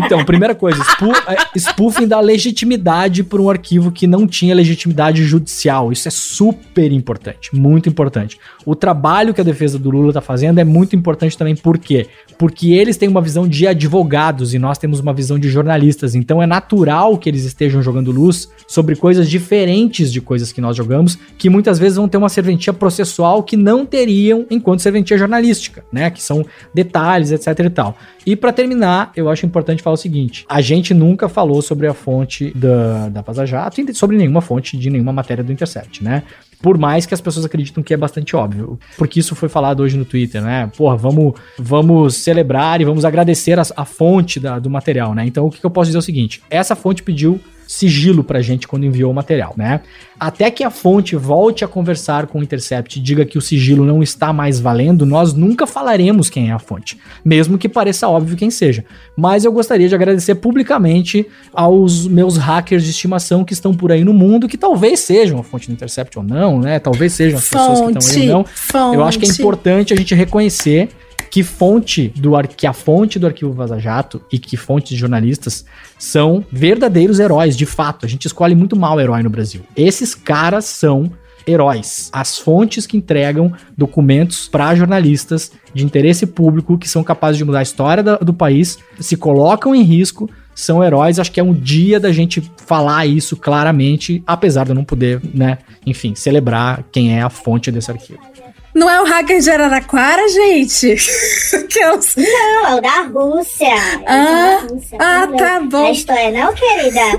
Então, 0.04 0.24
primeira 0.24 0.54
coisa, 0.54 0.82
é, 1.28 1.58
spoofing 1.58 2.06
da 2.06 2.20
legitimidade 2.20 3.22
por 3.22 3.40
um 3.40 3.50
arquivo 3.50 3.90
que 3.90 4.06
não 4.06 4.26
tinha 4.26 4.54
legitimidade 4.54 5.24
judicial. 5.24 5.92
Isso 5.92 6.08
é 6.08 6.10
super 6.10 6.90
importante, 6.92 7.54
muito 7.54 7.88
importante. 7.88 8.38
O 8.64 8.74
trabalho 8.74 9.34
que 9.34 9.40
a 9.40 9.44
defesa 9.44 9.78
do 9.78 9.90
Lula 9.90 10.12
tá 10.12 10.20
fazendo 10.20 10.58
é 10.58 10.64
muito 10.64 10.96
importante 10.96 11.36
também, 11.36 11.54
por 11.54 11.78
quê? 11.78 12.06
Porque 12.38 12.72
eles 12.72 12.96
têm 12.96 13.08
uma 13.08 13.20
visão 13.20 13.46
de 13.46 13.66
advogados 13.66 14.54
e 14.54 14.58
nós 14.58 14.78
temos 14.78 15.00
uma 15.00 15.12
visão 15.12 15.38
de 15.38 15.48
jornalistas. 15.48 16.14
Então 16.14 16.42
é 16.42 16.46
natural 16.46 17.18
que 17.18 17.28
eles 17.28 17.44
estejam 17.44 17.82
jogando 17.82 18.10
luz 18.10 18.48
sobre 18.66 18.96
coisas 18.96 19.28
diferentes 19.28 20.12
de 20.12 20.20
coisas 20.20 20.52
que 20.52 20.60
nós 20.60 20.76
jogamos, 20.76 21.18
que 21.38 21.48
muitas 21.50 21.78
vezes 21.78 21.96
vão 21.96 22.08
ter 22.08 22.16
uma 22.16 22.28
serventia 22.28 22.72
processual 22.72 23.42
que 23.42 23.56
não 23.56 23.84
tem 23.86 23.95
teriam 23.96 24.44
enquanto 24.50 24.82
serventia 24.82 25.16
jornalística, 25.16 25.82
né? 25.90 26.10
Que 26.10 26.22
são 26.22 26.44
detalhes, 26.74 27.30
etc 27.30 27.58
e 27.60 27.70
tal. 27.70 27.96
E 28.26 28.36
para 28.36 28.52
terminar, 28.52 29.10
eu 29.16 29.30
acho 29.30 29.46
importante 29.46 29.82
falar 29.82 29.94
o 29.94 29.96
seguinte: 29.96 30.44
a 30.46 30.60
gente 30.60 30.92
nunca 30.92 31.30
falou 31.30 31.62
sobre 31.62 31.86
a 31.86 31.94
fonte 31.94 32.52
da, 32.54 33.08
da 33.08 33.22
Vaza 33.22 33.46
Jato 33.46 33.80
e 33.80 33.94
sobre 33.94 34.18
nenhuma 34.18 34.42
fonte 34.42 34.76
de 34.76 34.90
nenhuma 34.90 35.14
matéria 35.14 35.42
do 35.42 35.50
Intercept, 35.50 36.04
né? 36.04 36.24
Por 36.60 36.76
mais 36.76 37.06
que 37.06 37.14
as 37.14 37.20
pessoas 37.22 37.46
acreditam 37.46 37.82
que 37.82 37.94
é 37.94 37.96
bastante 37.96 38.36
óbvio. 38.36 38.78
Porque 38.98 39.20
isso 39.20 39.34
foi 39.34 39.48
falado 39.48 39.80
hoje 39.80 39.96
no 39.96 40.04
Twitter, 40.04 40.42
né? 40.42 40.70
Porra, 40.76 40.96
vamos, 40.96 41.34
vamos 41.58 42.16
celebrar 42.16 42.80
e 42.80 42.84
vamos 42.84 43.04
agradecer 43.04 43.58
a, 43.58 43.62
a 43.76 43.84
fonte 43.86 44.38
da, 44.38 44.58
do 44.58 44.68
material, 44.68 45.14
né? 45.14 45.24
Então 45.24 45.46
o 45.46 45.50
que, 45.50 45.58
que 45.58 45.64
eu 45.66 45.70
posso 45.70 45.86
dizer 45.86 45.98
é 45.98 46.00
o 46.00 46.02
seguinte: 46.02 46.42
essa 46.50 46.76
fonte 46.76 47.02
pediu 47.02 47.40
sigilo 47.66 48.22
pra 48.22 48.40
gente 48.40 48.68
quando 48.68 48.86
enviou 48.86 49.10
o 49.10 49.14
material, 49.14 49.54
né? 49.56 49.80
Até 50.18 50.50
que 50.50 50.64
a 50.64 50.70
fonte 50.70 51.16
volte 51.16 51.64
a 51.64 51.68
conversar 51.68 52.26
com 52.26 52.38
o 52.38 52.42
Intercept 52.42 52.98
e 52.98 53.02
diga 53.02 53.24
que 53.24 53.36
o 53.36 53.40
sigilo 53.40 53.84
não 53.84 54.02
está 54.02 54.32
mais 54.32 54.60
valendo, 54.60 55.04
nós 55.04 55.34
nunca 55.34 55.66
falaremos 55.66 56.30
quem 56.30 56.50
é 56.50 56.52
a 56.52 56.58
fonte, 56.58 56.98
mesmo 57.24 57.58
que 57.58 57.68
pareça 57.68 58.08
óbvio 58.08 58.36
quem 58.36 58.50
seja. 58.50 58.84
Mas 59.16 59.44
eu 59.44 59.52
gostaria 59.52 59.88
de 59.88 59.94
agradecer 59.94 60.36
publicamente 60.36 61.26
aos 61.52 62.06
meus 62.06 62.36
hackers 62.36 62.84
de 62.84 62.90
estimação 62.90 63.44
que 63.44 63.52
estão 63.52 63.74
por 63.74 63.92
aí 63.92 64.04
no 64.04 64.14
mundo, 64.14 64.48
que 64.48 64.56
talvez 64.56 65.00
sejam 65.00 65.38
a 65.38 65.42
fonte 65.42 65.66
do 65.66 65.72
Intercept 65.72 66.18
ou 66.18 66.24
não, 66.24 66.60
né? 66.60 66.78
Talvez 66.78 67.12
sejam 67.12 67.38
as 67.38 67.46
fonte, 67.46 67.68
pessoas 67.68 67.92
que 67.92 67.98
estão 67.98 68.22
aí 68.22 68.28
ou 68.30 68.34
não. 68.38 68.44
Fonte. 68.44 68.94
Eu 68.94 69.04
acho 69.04 69.18
que 69.18 69.26
é 69.26 69.28
importante 69.28 69.92
a 69.92 69.96
gente 69.96 70.14
reconhecer 70.14 70.88
que 71.30 71.42
fonte 71.42 72.08
do 72.16 72.32
que 72.56 72.66
a 72.66 72.72
fonte 72.72 73.18
do 73.18 73.26
arquivo 73.26 73.52
Vaza 73.52 73.78
Jato 73.78 74.22
e 74.32 74.38
que 74.38 74.56
fontes 74.56 74.90
de 74.90 74.96
jornalistas 74.96 75.64
são 75.98 76.44
verdadeiros 76.50 77.18
heróis, 77.18 77.56
de 77.56 77.66
fato. 77.66 78.06
A 78.06 78.08
gente 78.08 78.26
escolhe 78.26 78.54
muito 78.54 78.76
mal 78.76 79.00
herói 79.00 79.22
no 79.22 79.30
Brasil. 79.30 79.62
Esses 79.76 80.14
caras 80.14 80.64
são 80.64 81.10
heróis. 81.46 82.10
As 82.12 82.38
fontes 82.38 82.86
que 82.86 82.96
entregam 82.96 83.52
documentos 83.76 84.48
para 84.48 84.74
jornalistas 84.74 85.52
de 85.72 85.84
interesse 85.84 86.26
público 86.26 86.76
que 86.76 86.88
são 86.88 87.04
capazes 87.04 87.38
de 87.38 87.44
mudar 87.44 87.60
a 87.60 87.62
história 87.62 88.02
do 88.02 88.34
país, 88.34 88.78
se 88.98 89.16
colocam 89.16 89.74
em 89.74 89.82
risco, 89.82 90.28
são 90.54 90.82
heróis. 90.82 91.18
Acho 91.18 91.30
que 91.30 91.38
é 91.38 91.44
um 91.44 91.52
dia 91.52 92.00
da 92.00 92.10
gente 92.10 92.42
falar 92.56 93.06
isso 93.06 93.36
claramente, 93.36 94.22
apesar 94.26 94.64
de 94.64 94.70
eu 94.70 94.74
não 94.74 94.84
poder, 94.84 95.20
né, 95.32 95.58
enfim, 95.84 96.14
celebrar 96.14 96.84
quem 96.90 97.16
é 97.16 97.22
a 97.22 97.30
fonte 97.30 97.70
desse 97.70 97.90
arquivo. 97.90 98.35
Não 98.76 98.90
é 98.90 99.00
o 99.00 99.06
hacker 99.06 99.40
de 99.40 99.50
Araraquara, 99.50 100.28
gente? 100.28 100.96
que 101.66 101.80
é 101.80 101.94
os... 101.94 102.14
Não, 102.14 102.66
é 102.66 102.74
o 102.74 102.80
da 102.82 103.00
Rússia. 103.04 103.74
Ah, 104.04 104.60
da 104.60 104.68
Rússia. 104.68 104.98
ah 105.00 105.26
tá 105.34 105.60
bom. 105.60 105.86
A 105.86 105.90
história 105.90 106.30
não, 106.30 106.52
querida? 106.52 107.18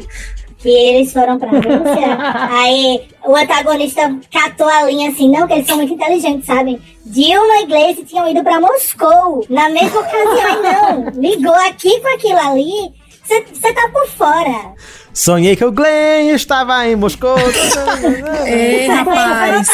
Que 0.59 0.69
eles 0.69 1.11
foram 1.11 1.39
pra 1.39 1.49
Rússia. 1.49 2.17
aí 2.61 3.07
o 3.25 3.35
antagonista 3.35 4.01
catou 4.31 4.69
a 4.69 4.83
linha 4.83 5.09
assim, 5.09 5.31
não, 5.31 5.47
que 5.47 5.53
eles 5.53 5.65
são 5.65 5.77
muito 5.77 5.93
inteligentes, 5.93 6.45
sabem? 6.45 6.79
Dilma 7.03 7.61
e 7.61 7.65
Gleice 7.65 8.05
tinham 8.05 8.29
ido 8.29 8.43
pra 8.43 8.61
Moscou. 8.61 9.43
Na 9.49 9.67
mesma 9.67 9.99
ocasião, 9.99 10.61
não. 10.61 11.09
Ligou 11.19 11.55
aqui 11.55 11.99
com 12.01 12.13
aquilo 12.13 12.37
ali. 12.37 12.93
Você 13.23 13.73
tá 13.73 13.89
por 13.91 14.07
fora. 14.09 14.75
Sonhei 15.17 15.55
que 15.55 15.65
o 15.65 15.71
Glenn 15.71 16.35
estava 16.35 16.87
em 16.87 16.95
Moscou. 16.95 17.37
Ei, 18.45 18.85
rapaz. 18.85 19.67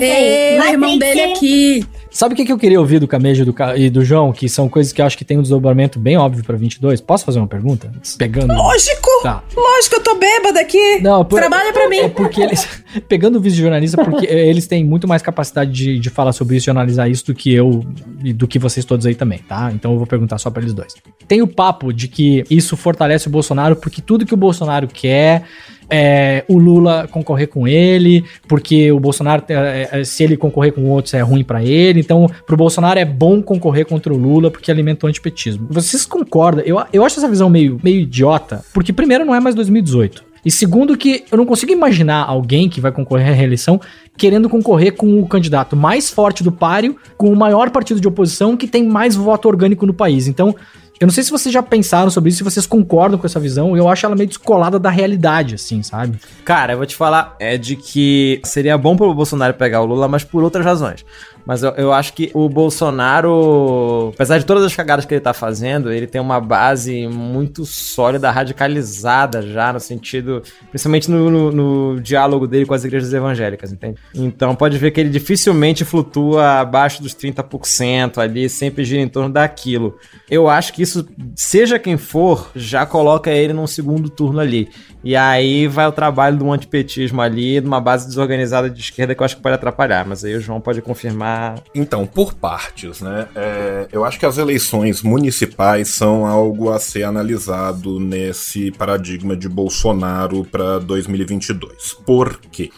Ei, 0.00 0.58
o 0.58 0.64
irmão 0.64 0.98
dele 0.98 1.22
aqui. 1.22 1.86
Sabe 2.10 2.34
o 2.34 2.36
que, 2.36 2.44
que 2.44 2.52
eu 2.52 2.58
queria 2.58 2.80
ouvir 2.80 2.98
do 2.98 3.06
Camejo 3.06 3.44
do, 3.44 3.54
e 3.76 3.90
do 3.90 4.04
João? 4.04 4.32
Que 4.32 4.48
são 4.48 4.68
coisas 4.68 4.92
que 4.92 5.00
eu 5.00 5.06
acho 5.06 5.16
que 5.16 5.24
tem 5.24 5.38
um 5.38 5.42
desdobramento 5.42 5.98
bem 5.98 6.16
óbvio 6.16 6.42
pra 6.42 6.56
22. 6.56 7.00
Posso 7.00 7.24
fazer 7.24 7.38
uma 7.38 7.46
pergunta? 7.46 7.92
Pegando. 8.16 8.54
Lógico! 8.54 9.08
Tá. 9.22 9.42
Lógico, 9.54 9.96
eu 9.96 10.02
tô 10.02 10.14
bêbada 10.14 10.60
aqui. 10.60 11.00
Não, 11.00 11.24
por, 11.24 11.38
Trabalha 11.38 11.72
pra 11.72 11.88
mim. 11.88 11.98
É 11.98 12.08
porque 12.08 12.40
eles. 12.40 12.66
Pegando 13.08 13.36
o 13.36 13.40
vice 13.40 13.56
de 13.56 13.62
jornalista, 13.62 14.02
porque 14.02 14.26
eles 14.30 14.66
têm 14.66 14.84
muito 14.84 15.06
mais 15.06 15.22
capacidade 15.22 15.70
de, 15.70 15.98
de 15.98 16.10
falar 16.10 16.32
sobre 16.32 16.56
isso 16.56 16.68
e 16.68 16.70
analisar 16.70 17.08
isso 17.08 17.26
do 17.26 17.34
que 17.34 17.52
eu 17.52 17.84
e 18.24 18.32
do 18.32 18.48
que 18.48 18.58
vocês 18.58 18.84
todos 18.84 19.04
aí 19.04 19.14
também, 19.14 19.38
tá? 19.38 19.70
Então 19.74 19.92
eu 19.92 19.98
vou 19.98 20.06
perguntar 20.06 20.38
só 20.38 20.50
pra 20.50 20.62
eles 20.62 20.72
dois. 20.72 20.94
Tem 21.26 21.42
o 21.42 21.46
papo 21.46 21.92
de 21.92 22.08
que 22.08 22.44
isso 22.50 22.76
fortalece 22.76 23.28
o 23.28 23.30
Bolsonaro 23.30 23.76
porque 23.76 24.00
tudo 24.00 24.24
que 24.24 24.34
o 24.34 24.36
Bolsonaro 24.36 24.88
quer 24.88 25.44
é, 25.90 26.44
o 26.48 26.58
Lula 26.58 27.08
concorrer 27.10 27.48
com 27.48 27.66
ele, 27.66 28.24
porque 28.46 28.92
o 28.92 29.00
Bolsonaro, 29.00 29.44
é, 29.48 29.88
é, 29.92 30.04
se 30.04 30.22
ele 30.22 30.36
concorrer 30.36 30.72
com 30.72 30.84
outros, 30.84 31.14
é 31.14 31.20
ruim 31.20 31.44
para 31.44 31.62
ele. 31.62 32.00
Então, 32.00 32.28
pro 32.46 32.56
Bolsonaro 32.56 32.98
é 32.98 33.04
bom 33.04 33.42
concorrer 33.42 33.86
contra 33.86 34.12
o 34.12 34.16
Lula 34.16 34.50
porque 34.50 34.70
alimenta 34.70 35.06
o 35.06 35.08
antipetismo. 35.08 35.66
Vocês 35.70 36.04
concordam? 36.04 36.64
Eu, 36.64 36.80
eu 36.92 37.04
acho 37.04 37.18
essa 37.18 37.28
visão 37.28 37.48
meio, 37.48 37.80
meio 37.82 38.00
idiota, 38.00 38.64
porque 38.72 38.92
primeiro 38.92 39.24
não 39.24 39.34
é 39.34 39.40
mais 39.40 39.54
2018. 39.54 40.28
E 40.44 40.50
segundo 40.50 40.96
que 40.96 41.24
eu 41.30 41.36
não 41.36 41.44
consigo 41.44 41.72
imaginar 41.72 42.24
alguém 42.24 42.68
que 42.68 42.80
vai 42.80 42.92
concorrer 42.92 43.28
à 43.28 43.32
reeleição 43.32 43.80
querendo 44.16 44.48
concorrer 44.48 44.94
com 44.94 45.20
o 45.20 45.28
candidato 45.28 45.76
mais 45.76 46.10
forte 46.10 46.42
do 46.42 46.50
páreo, 46.50 46.96
com 47.16 47.32
o 47.32 47.36
maior 47.36 47.70
partido 47.70 48.00
de 48.00 48.08
oposição 48.08 48.56
que 48.56 48.66
tem 48.66 48.84
mais 48.86 49.14
voto 49.14 49.46
orgânico 49.46 49.86
no 49.86 49.94
país. 49.94 50.26
Então, 50.26 50.54
Eu 51.00 51.06
não 51.06 51.12
sei 51.12 51.22
se 51.22 51.30
vocês 51.30 51.52
já 51.52 51.62
pensaram 51.62 52.10
sobre 52.10 52.28
isso, 52.30 52.38
se 52.38 52.44
vocês 52.44 52.66
concordam 52.66 53.18
com 53.18 53.26
essa 53.26 53.38
visão. 53.38 53.76
Eu 53.76 53.88
acho 53.88 54.04
ela 54.04 54.16
meio 54.16 54.28
descolada 54.28 54.78
da 54.78 54.90
realidade, 54.90 55.54
assim, 55.54 55.82
sabe? 55.82 56.18
Cara, 56.44 56.72
eu 56.72 56.76
vou 56.76 56.86
te 56.86 56.96
falar, 56.96 57.36
é 57.38 57.56
de 57.56 57.76
que 57.76 58.40
seria 58.44 58.76
bom 58.76 58.96
pro 58.96 59.14
Bolsonaro 59.14 59.54
pegar 59.54 59.80
o 59.80 59.86
Lula, 59.86 60.08
mas 60.08 60.24
por 60.24 60.42
outras 60.42 60.64
razões. 60.64 61.04
Mas 61.48 61.62
eu, 61.62 61.70
eu, 61.78 61.92
acho 61.94 62.12
que 62.12 62.30
o 62.34 62.46
Bolsonaro, 62.46 64.10
apesar 64.14 64.36
de 64.36 64.44
todas 64.44 64.62
as 64.62 64.76
cagadas 64.76 65.06
que 65.06 65.14
ele 65.14 65.20
tá 65.22 65.32
fazendo, 65.32 65.90
ele 65.90 66.06
tem 66.06 66.20
uma 66.20 66.38
base 66.38 67.08
muito 67.08 67.64
sólida, 67.64 68.30
radicalizada 68.30 69.40
já, 69.40 69.72
no 69.72 69.80
sentido, 69.80 70.42
principalmente 70.68 71.10
no, 71.10 71.30
no, 71.30 71.50
no 71.50 72.00
diálogo 72.02 72.46
dele 72.46 72.66
com 72.66 72.74
as 72.74 72.84
igrejas 72.84 73.14
evangélicas, 73.14 73.72
entende? 73.72 73.98
Então 74.14 74.54
pode 74.54 74.76
ver 74.76 74.90
que 74.90 75.00
ele 75.00 75.08
dificilmente 75.08 75.86
flutua 75.86 76.60
abaixo 76.60 77.02
dos 77.02 77.14
30% 77.14 78.18
ali, 78.18 78.46
sempre 78.50 78.84
gira 78.84 79.00
em 79.00 79.08
torno 79.08 79.30
daquilo. 79.30 79.96
Eu 80.30 80.50
acho 80.50 80.74
que 80.74 80.82
isso, 80.82 81.08
seja 81.34 81.78
quem 81.78 81.96
for, 81.96 82.50
já 82.54 82.84
coloca 82.84 83.30
ele 83.30 83.54
num 83.54 83.66
segundo 83.66 84.10
turno 84.10 84.38
ali. 84.38 84.68
E 85.08 85.16
aí 85.16 85.66
vai 85.66 85.86
o 85.86 85.92
trabalho 85.92 86.36
do 86.36 86.52
antipetismo 86.52 87.22
ali, 87.22 87.62
de 87.62 87.66
uma 87.66 87.80
base 87.80 88.06
desorganizada 88.06 88.68
de 88.68 88.78
esquerda 88.78 89.14
que 89.14 89.22
eu 89.22 89.24
acho 89.24 89.36
que 89.36 89.42
pode 89.42 89.54
atrapalhar, 89.54 90.04
mas 90.06 90.22
aí 90.22 90.34
o 90.34 90.40
João 90.40 90.60
pode 90.60 90.82
confirmar. 90.82 91.54
Então, 91.74 92.06
por 92.06 92.34
partes, 92.34 93.00
né? 93.00 93.26
É, 93.34 93.88
eu 93.90 94.04
acho 94.04 94.18
que 94.18 94.26
as 94.26 94.36
eleições 94.36 95.02
municipais 95.02 95.88
são 95.88 96.26
algo 96.26 96.70
a 96.70 96.78
ser 96.78 97.04
analisado 97.04 97.98
nesse 97.98 98.70
paradigma 98.72 99.34
de 99.34 99.48
Bolsonaro 99.48 100.44
para 100.44 100.78
2022. 100.78 101.94
Por 102.04 102.38
quê? 102.52 102.70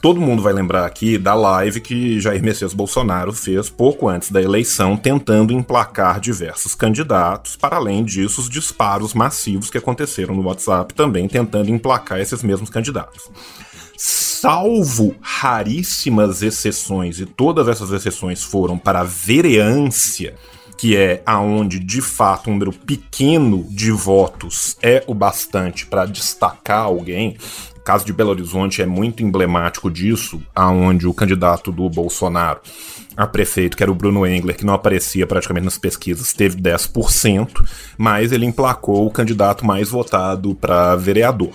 Todo 0.00 0.20
mundo 0.20 0.42
vai 0.42 0.52
lembrar 0.52 0.84
aqui 0.84 1.18
da 1.18 1.34
live 1.34 1.80
que 1.80 2.20
Jair 2.20 2.42
Messias 2.42 2.72
Bolsonaro 2.72 3.32
fez 3.32 3.68
pouco 3.68 4.08
antes 4.08 4.30
da 4.30 4.40
eleição, 4.40 4.96
tentando 4.96 5.52
emplacar 5.52 6.20
diversos 6.20 6.74
candidatos, 6.74 7.56
para 7.56 7.76
além 7.76 8.04
disso, 8.04 8.40
os 8.40 8.48
disparos 8.48 9.14
massivos 9.14 9.70
que 9.70 9.78
aconteceram 9.78 10.34
no 10.34 10.42
WhatsApp 10.42 10.94
também 10.94 11.26
tentando 11.26 11.70
emplacar 11.70 12.20
esses 12.20 12.42
mesmos 12.42 12.70
candidatos. 12.70 13.30
Salvo 13.96 15.16
raríssimas 15.20 16.42
exceções, 16.42 17.18
e 17.18 17.26
todas 17.26 17.66
essas 17.66 17.90
exceções 17.90 18.44
foram 18.44 18.78
para 18.78 19.00
a 19.00 19.04
vereância, 19.04 20.34
que 20.76 20.94
é 20.94 21.22
aonde 21.24 21.78
de 21.78 22.02
fato 22.02 22.50
um 22.50 22.52
número 22.52 22.72
pequeno 22.72 23.66
de 23.70 23.90
votos 23.90 24.76
é 24.82 25.02
o 25.06 25.14
bastante 25.14 25.86
para 25.86 26.04
destacar 26.04 26.84
alguém, 26.84 27.38
caso 27.86 28.04
de 28.04 28.12
Belo 28.12 28.30
Horizonte 28.30 28.82
é 28.82 28.86
muito 28.86 29.22
emblemático 29.22 29.88
disso, 29.88 30.42
aonde 30.52 31.06
o 31.06 31.14
candidato 31.14 31.70
do 31.70 31.88
Bolsonaro 31.88 32.60
a 33.16 33.26
prefeito, 33.26 33.76
que 33.76 33.82
era 33.82 33.90
o 33.90 33.94
Bruno 33.94 34.26
Engler, 34.26 34.56
que 34.56 34.66
não 34.66 34.74
aparecia 34.74 35.26
praticamente 35.26 35.64
nas 35.64 35.78
pesquisas, 35.78 36.32
teve 36.32 36.60
10%, 36.60 37.64
mas 37.96 38.32
ele 38.32 38.44
emplacou 38.44 39.06
o 39.06 39.10
candidato 39.10 39.64
mais 39.64 39.88
votado 39.88 40.54
para 40.54 40.94
vereador. 40.96 41.50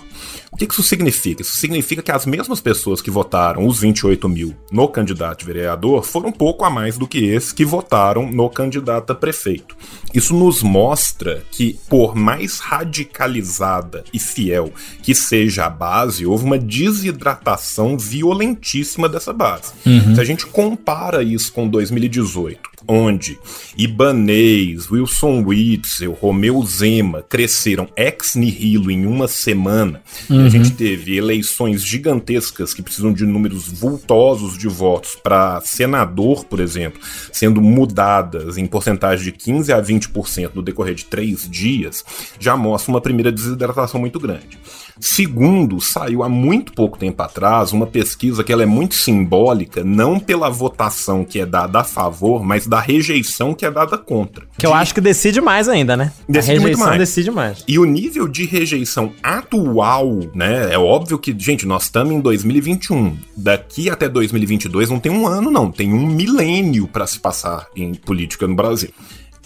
O 0.52 0.56
que 0.56 0.66
isso 0.66 0.82
significa? 0.82 1.40
Isso 1.40 1.56
significa 1.56 2.02
que 2.02 2.12
as 2.12 2.26
mesmas 2.26 2.60
pessoas 2.60 3.00
que 3.00 3.10
votaram 3.10 3.66
os 3.66 3.80
28 3.80 4.28
mil 4.28 4.54
no 4.70 4.86
candidato 4.86 5.46
vereador 5.46 6.04
foram 6.04 6.28
um 6.28 6.32
pouco 6.32 6.62
a 6.66 6.68
mais 6.70 6.98
do 6.98 7.08
que 7.08 7.24
esses 7.24 7.52
que 7.52 7.64
votaram 7.64 8.30
no 8.30 8.50
candidato 8.50 9.12
a 9.12 9.14
prefeito. 9.14 9.74
Isso 10.12 10.34
nos 10.34 10.62
mostra 10.62 11.42
que, 11.50 11.78
por 11.88 12.14
mais 12.14 12.58
radicalizada 12.58 14.04
e 14.12 14.18
fiel 14.18 14.70
que 15.02 15.14
seja 15.14 15.64
a 15.64 15.70
base, 15.70 16.26
houve 16.26 16.44
uma 16.44 16.58
desidratação 16.58 17.96
violentíssima 17.96 19.08
dessa 19.08 19.32
base. 19.32 19.72
Uhum. 19.86 20.14
Se 20.14 20.20
a 20.20 20.24
gente 20.24 20.44
compara 20.44 21.22
isso 21.22 21.50
com 21.52 21.68
2018, 21.68 22.58
onde 22.88 23.38
Ibanês, 23.76 24.90
Wilson 24.90 25.44
Witzel, 25.44 26.12
Romeu 26.12 26.62
Zema 26.64 27.22
cresceram 27.22 27.88
ex 27.96 28.34
nihilo 28.34 28.90
em 28.90 29.06
uma 29.06 29.28
semana, 29.28 30.02
uhum. 30.28 30.42
e 30.42 30.46
a 30.46 30.48
gente 30.48 30.72
teve 30.72 31.16
eleições 31.16 31.84
gigantescas 31.84 32.74
que 32.74 32.82
precisam 32.82 33.12
de 33.12 33.24
números 33.24 33.68
vultosos 33.68 34.56
de 34.58 34.68
votos 34.68 35.14
para 35.14 35.60
senador, 35.60 36.44
por 36.44 36.60
exemplo, 36.60 37.00
sendo 37.30 37.60
mudadas 37.60 38.56
em 38.56 38.66
porcentagem 38.66 39.24
de 39.24 39.32
15 39.32 39.72
a 39.72 39.82
20% 39.82 40.50
no 40.54 40.62
decorrer 40.62 40.94
de 40.94 41.04
três 41.04 41.48
dias, 41.48 42.04
já 42.38 42.56
mostra 42.56 42.90
uma 42.90 43.00
primeira 43.00 43.30
desidratação 43.30 44.00
muito 44.00 44.18
grande. 44.18 44.58
Segundo, 45.00 45.80
saiu 45.80 46.22
há 46.22 46.28
muito 46.28 46.72
pouco 46.72 46.98
tempo 46.98 47.22
atrás 47.22 47.72
uma 47.72 47.86
pesquisa 47.86 48.44
que 48.44 48.52
ela 48.52 48.62
é 48.62 48.66
muito 48.66 48.94
simbólica, 48.94 49.82
não 49.84 50.18
pela 50.18 50.50
votação 50.50 51.24
que 51.24 51.40
é 51.40 51.46
dada 51.46 51.80
a 51.80 51.84
favor, 51.84 52.44
mas 52.44 52.66
da 52.66 52.80
rejeição 52.80 53.54
que 53.54 53.64
é 53.64 53.70
dada 53.70 53.96
contra. 53.98 54.44
Que 54.56 54.60
de... 54.60 54.66
eu 54.66 54.74
acho 54.74 54.94
que 54.94 55.00
decide 55.00 55.40
mais 55.40 55.68
ainda, 55.68 55.96
né? 55.96 56.12
Decide 56.28 56.58
rejeição 56.58 56.86
mais. 56.86 56.98
decide 56.98 57.30
mais. 57.30 57.64
E 57.66 57.78
o 57.78 57.84
nível 57.84 58.28
de 58.28 58.44
rejeição 58.44 59.12
atual, 59.22 60.20
né? 60.34 60.72
É 60.72 60.78
óbvio 60.78 61.18
que, 61.18 61.34
gente, 61.38 61.66
nós 61.66 61.84
estamos 61.84 62.12
em 62.12 62.20
2021. 62.20 63.16
Daqui 63.36 63.90
até 63.90 64.08
2022 64.08 64.90
não 64.90 65.00
tem 65.00 65.12
um 65.12 65.26
ano, 65.26 65.50
não. 65.50 65.70
Tem 65.70 65.92
um 65.92 66.06
milênio 66.06 66.86
para 66.86 67.06
se 67.06 67.18
passar 67.18 67.66
em 67.74 67.94
política 67.94 68.46
no 68.46 68.54
Brasil. 68.54 68.90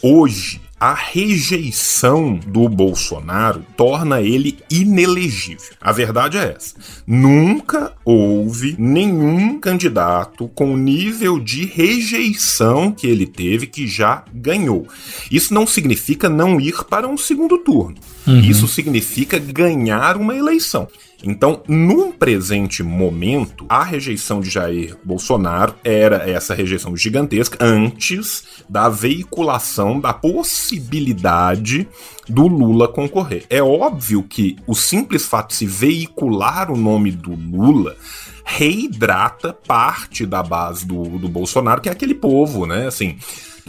Hoje, 0.02 0.60
a 0.78 0.92
rejeição 0.92 2.38
do 2.46 2.68
Bolsonaro 2.68 3.64
torna 3.76 4.20
ele 4.20 4.58
inelegível. 4.70 5.74
A 5.80 5.90
verdade 5.90 6.36
é 6.36 6.54
essa. 6.54 6.74
Nunca 7.06 7.92
houve 8.04 8.76
nenhum 8.78 9.58
candidato 9.58 10.48
com 10.48 10.74
o 10.74 10.76
nível 10.76 11.40
de 11.40 11.64
rejeição 11.64 12.92
que 12.92 13.06
ele 13.06 13.26
teve 13.26 13.66
que 13.66 13.86
já 13.86 14.24
ganhou. 14.32 14.86
Isso 15.30 15.54
não 15.54 15.66
significa 15.66 16.28
não 16.28 16.60
ir 16.60 16.84
para 16.84 17.08
um 17.08 17.16
segundo 17.16 17.56
turno. 17.58 17.96
Uhum. 18.26 18.40
Isso 18.40 18.68
significa 18.68 19.38
ganhar 19.38 20.16
uma 20.18 20.36
eleição. 20.36 20.88
Então, 21.24 21.62
num 21.66 22.12
presente 22.12 22.82
momento, 22.82 23.64
a 23.68 23.82
rejeição 23.82 24.40
de 24.40 24.50
Jair 24.50 24.96
Bolsonaro 25.02 25.74
era 25.82 26.28
essa 26.28 26.54
rejeição 26.54 26.96
gigantesca 26.96 27.58
antes 27.64 28.44
da 28.68 28.88
veiculação 28.88 29.98
da 29.98 30.12
possibilidade 30.12 31.88
do 32.28 32.46
Lula 32.46 32.86
concorrer. 32.88 33.44
É 33.48 33.62
óbvio 33.62 34.22
que 34.22 34.56
o 34.66 34.74
simples 34.74 35.26
fato 35.26 35.48
de 35.50 35.56
se 35.56 35.66
veicular 35.66 36.70
o 36.70 36.76
nome 36.76 37.10
do 37.10 37.34
Lula 37.34 37.96
reidrata 38.44 39.52
parte 39.52 40.24
da 40.24 40.42
base 40.42 40.86
do, 40.86 41.18
do 41.18 41.28
Bolsonaro, 41.28 41.80
que 41.80 41.88
é 41.88 41.92
aquele 41.92 42.14
povo, 42.14 42.66
né? 42.66 42.86
Assim, 42.86 43.18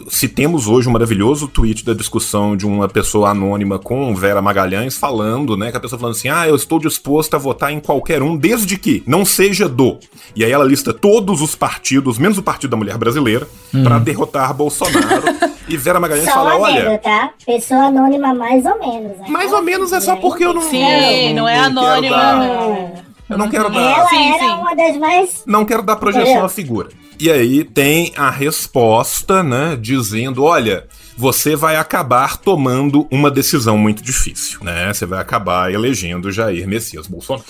se 0.06 0.28
temos 0.28 0.68
hoje 0.68 0.88
um 0.88 0.92
maravilhoso 0.92 1.48
tweet 1.48 1.84
da 1.84 1.92
discussão 1.92 2.56
de 2.56 2.66
uma 2.66 2.88
pessoa 2.88 3.30
anônima 3.30 3.78
com 3.78 4.14
Vera 4.14 4.40
Magalhães 4.40 4.96
falando, 4.96 5.56
né? 5.56 5.70
Que 5.70 5.76
a 5.76 5.80
pessoa 5.80 5.98
falando 5.98 6.14
assim: 6.14 6.28
ah, 6.28 6.46
eu 6.46 6.54
estou 6.54 6.78
disposta 6.78 7.36
a 7.36 7.40
votar 7.40 7.72
em 7.72 7.80
qualquer 7.80 8.22
um, 8.22 8.36
desde 8.36 8.78
que 8.78 9.02
não 9.06 9.24
seja 9.24 9.68
do. 9.68 9.98
E 10.36 10.44
aí 10.44 10.52
ela 10.52 10.64
lista 10.64 10.92
todos 10.92 11.42
os 11.42 11.54
partidos, 11.54 12.18
menos 12.18 12.38
o 12.38 12.42
Partido 12.42 12.70
da 12.70 12.76
Mulher 12.76 12.96
Brasileira, 12.96 13.48
hum. 13.74 13.82
para 13.82 13.98
derrotar 13.98 14.54
Bolsonaro. 14.54 15.24
e 15.68 15.76
Vera 15.76 15.98
Magalhães 15.98 16.26
só 16.26 16.34
fala: 16.34 16.56
olha. 16.58 16.98
Tá? 16.98 17.30
Pessoa 17.44 17.86
anônima, 17.86 18.32
mais 18.34 18.64
ou 18.64 18.78
menos. 18.78 19.18
Né? 19.18 19.26
Mais 19.28 19.52
ou 19.52 19.62
menos 19.62 19.92
é 19.92 20.00
só 20.00 20.16
porque 20.16 20.44
eu 20.44 20.54
não. 20.54 20.62
Sim, 20.62 21.34
não, 21.34 21.42
não 21.42 21.48
é 21.48 21.58
anônima. 21.58 23.08
Eu 23.28 23.38
não 23.38 23.48
quero 23.48 23.68
dar. 23.68 23.98
Ela 23.98 24.08
sim, 24.08 24.32
era 24.32 24.38
sim. 24.38 24.60
uma 24.60 24.74
das 24.74 24.96
mais. 24.96 25.42
Não 25.46 25.64
quero 25.64 25.82
dar 25.82 25.96
projeção 25.96 26.44
à 26.44 26.48
figura. 26.48 26.88
E 27.20 27.30
aí 27.30 27.64
tem 27.64 28.12
a 28.16 28.30
resposta, 28.30 29.42
né, 29.42 29.76
dizendo, 29.78 30.44
olha, 30.44 30.86
você 31.16 31.56
vai 31.56 31.74
acabar 31.74 32.36
tomando 32.36 33.08
uma 33.10 33.28
decisão 33.28 33.76
muito 33.76 34.02
difícil, 34.04 34.60
né? 34.62 34.94
Você 34.94 35.04
vai 35.04 35.20
acabar 35.20 35.74
elegendo 35.74 36.30
Jair 36.30 36.68
Messias 36.68 37.08
Bolsonaro. 37.08 37.44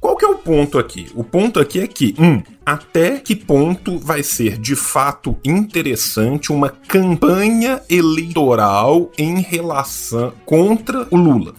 Qual 0.00 0.16
que 0.16 0.24
é 0.24 0.28
o 0.28 0.36
ponto 0.36 0.78
aqui? 0.78 1.06
O 1.14 1.24
ponto 1.24 1.58
aqui 1.58 1.80
é 1.80 1.86
que, 1.86 2.14
um, 2.18 2.42
até 2.64 3.18
que 3.18 3.34
ponto 3.34 3.98
vai 3.98 4.22
ser 4.22 4.58
de 4.58 4.76
fato 4.76 5.36
interessante 5.44 6.52
uma 6.52 6.68
campanha 6.68 7.80
eleitoral 7.88 9.10
em 9.16 9.40
relação 9.40 10.32
contra 10.44 11.06
o 11.10 11.16
Lula? 11.16 11.54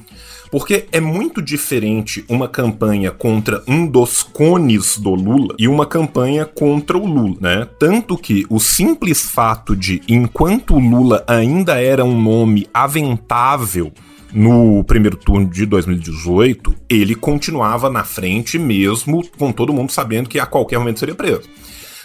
Porque 0.51 0.87
é 0.91 0.99
muito 0.99 1.41
diferente 1.41 2.23
uma 2.27 2.47
campanha 2.47 3.11
contra 3.11 3.63
um 3.67 3.85
dos 3.85 4.23
cones 4.23 4.97
do 4.97 5.13
Lula 5.13 5.55
e 5.57 5.67
uma 5.67 5.85
campanha 5.85 6.45
contra 6.45 6.97
o 6.97 7.05
Lula, 7.05 7.37
né? 7.39 7.67
Tanto 7.79 8.17
que 8.17 8.45
o 8.49 8.59
simples 8.59 9.21
fato 9.21 9.75
de, 9.75 10.01
enquanto 10.07 10.75
o 10.75 10.79
Lula 10.79 11.23
ainda 11.27 11.81
era 11.81 12.03
um 12.03 12.19
nome 12.21 12.67
aventável 12.73 13.91
no 14.33 14.83
primeiro 14.83 15.17
turno 15.17 15.49
de 15.49 15.65
2018, 15.65 16.75
ele 16.89 17.15
continuava 17.15 17.89
na 17.89 18.03
frente 18.03 18.59
mesmo 18.59 19.25
com 19.37 19.51
todo 19.51 19.73
mundo 19.73 19.91
sabendo 19.91 20.29
que 20.29 20.39
a 20.39 20.45
qualquer 20.45 20.77
momento 20.77 20.99
seria 20.99 21.15
preso. 21.15 21.49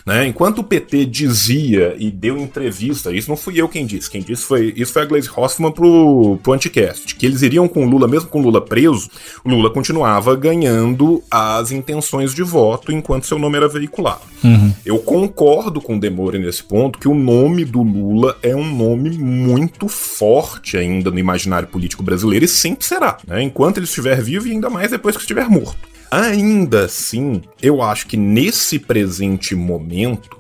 Né? 0.04 0.26
Enquanto 0.26 0.58
o 0.58 0.64
PT 0.64 1.04
dizia 1.06 1.94
e 1.98 2.10
deu 2.10 2.38
entrevista, 2.38 3.12
isso 3.12 3.28
não 3.28 3.36
fui 3.36 3.60
eu 3.60 3.68
quem 3.68 3.86
disse, 3.86 4.10
quem 4.10 4.20
disse 4.20 4.42
foi 4.42 4.72
isso 4.76 4.92
foi 4.92 5.02
a 5.02 5.04
Glaze 5.04 5.30
Hoffman 5.34 5.70
pro, 5.70 6.38
pro 6.42 6.52
Anticast, 6.52 7.14
que 7.14 7.24
eles 7.24 7.42
iriam 7.42 7.68
com 7.68 7.86
o 7.86 7.88
Lula, 7.88 8.08
mesmo 8.08 8.28
com 8.28 8.40
o 8.40 8.42
Lula 8.42 8.60
preso, 8.60 9.08
o 9.44 9.48
Lula 9.48 9.70
continuava 9.70 10.34
ganhando 10.34 11.22
as 11.30 11.70
intenções 11.70 12.34
de 12.34 12.42
voto 12.42 12.90
enquanto 12.90 13.26
seu 13.26 13.38
nome 13.38 13.56
era 13.56 13.68
veiculado. 13.68 14.22
Uhum. 14.42 14.72
Eu 14.84 14.98
concordo 14.98 15.80
com 15.80 15.96
o 15.96 16.00
Demore 16.00 16.38
nesse 16.38 16.64
ponto 16.64 16.98
que 16.98 17.08
o 17.08 17.14
nome 17.14 17.64
do 17.64 17.82
Lula 17.82 18.36
é 18.42 18.54
um 18.56 18.74
nome 18.74 19.10
muito 19.10 19.88
forte 19.88 20.76
ainda 20.76 21.10
no 21.10 21.18
imaginário 21.18 21.68
político 21.68 22.02
brasileiro 22.02 22.44
e 22.44 22.48
sempre 22.48 22.84
será, 22.84 23.18
né? 23.26 23.42
enquanto 23.42 23.76
ele 23.76 23.86
estiver 23.86 24.20
vivo 24.20 24.48
e 24.48 24.50
ainda 24.50 24.68
mais 24.68 24.90
depois 24.90 25.16
que 25.16 25.22
estiver 25.22 25.48
morto. 25.48 25.91
Ainda 26.12 26.84
assim, 26.84 27.40
eu 27.62 27.80
acho 27.80 28.06
que 28.06 28.18
nesse 28.18 28.78
presente 28.78 29.54
momento, 29.54 30.36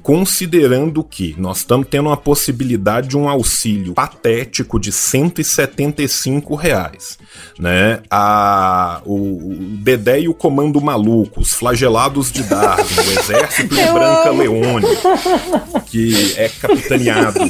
considerando 0.00 1.02
que 1.02 1.34
nós 1.36 1.58
estamos 1.58 1.88
tendo 1.90 2.06
uma 2.10 2.16
possibilidade 2.16 3.08
de 3.08 3.16
um 3.16 3.28
auxílio 3.28 3.92
patético 3.92 4.78
de 4.78 4.92
175 4.92 6.54
reais, 6.54 7.18
né? 7.58 8.02
A, 8.08 9.02
o, 9.04 9.50
o 9.50 9.56
Dedé 9.80 10.20
e 10.20 10.28
o 10.28 10.34
Comando 10.34 10.80
Maluco, 10.80 11.40
os 11.40 11.52
flagelados 11.52 12.30
de 12.30 12.44
Darwin, 12.44 12.84
o 12.84 13.10
exército 13.18 13.74
de 13.74 13.84
Branca 13.84 14.30
Leone, 14.30 14.86
que 15.86 16.34
é 16.36 16.48
capitaneado 16.50 17.40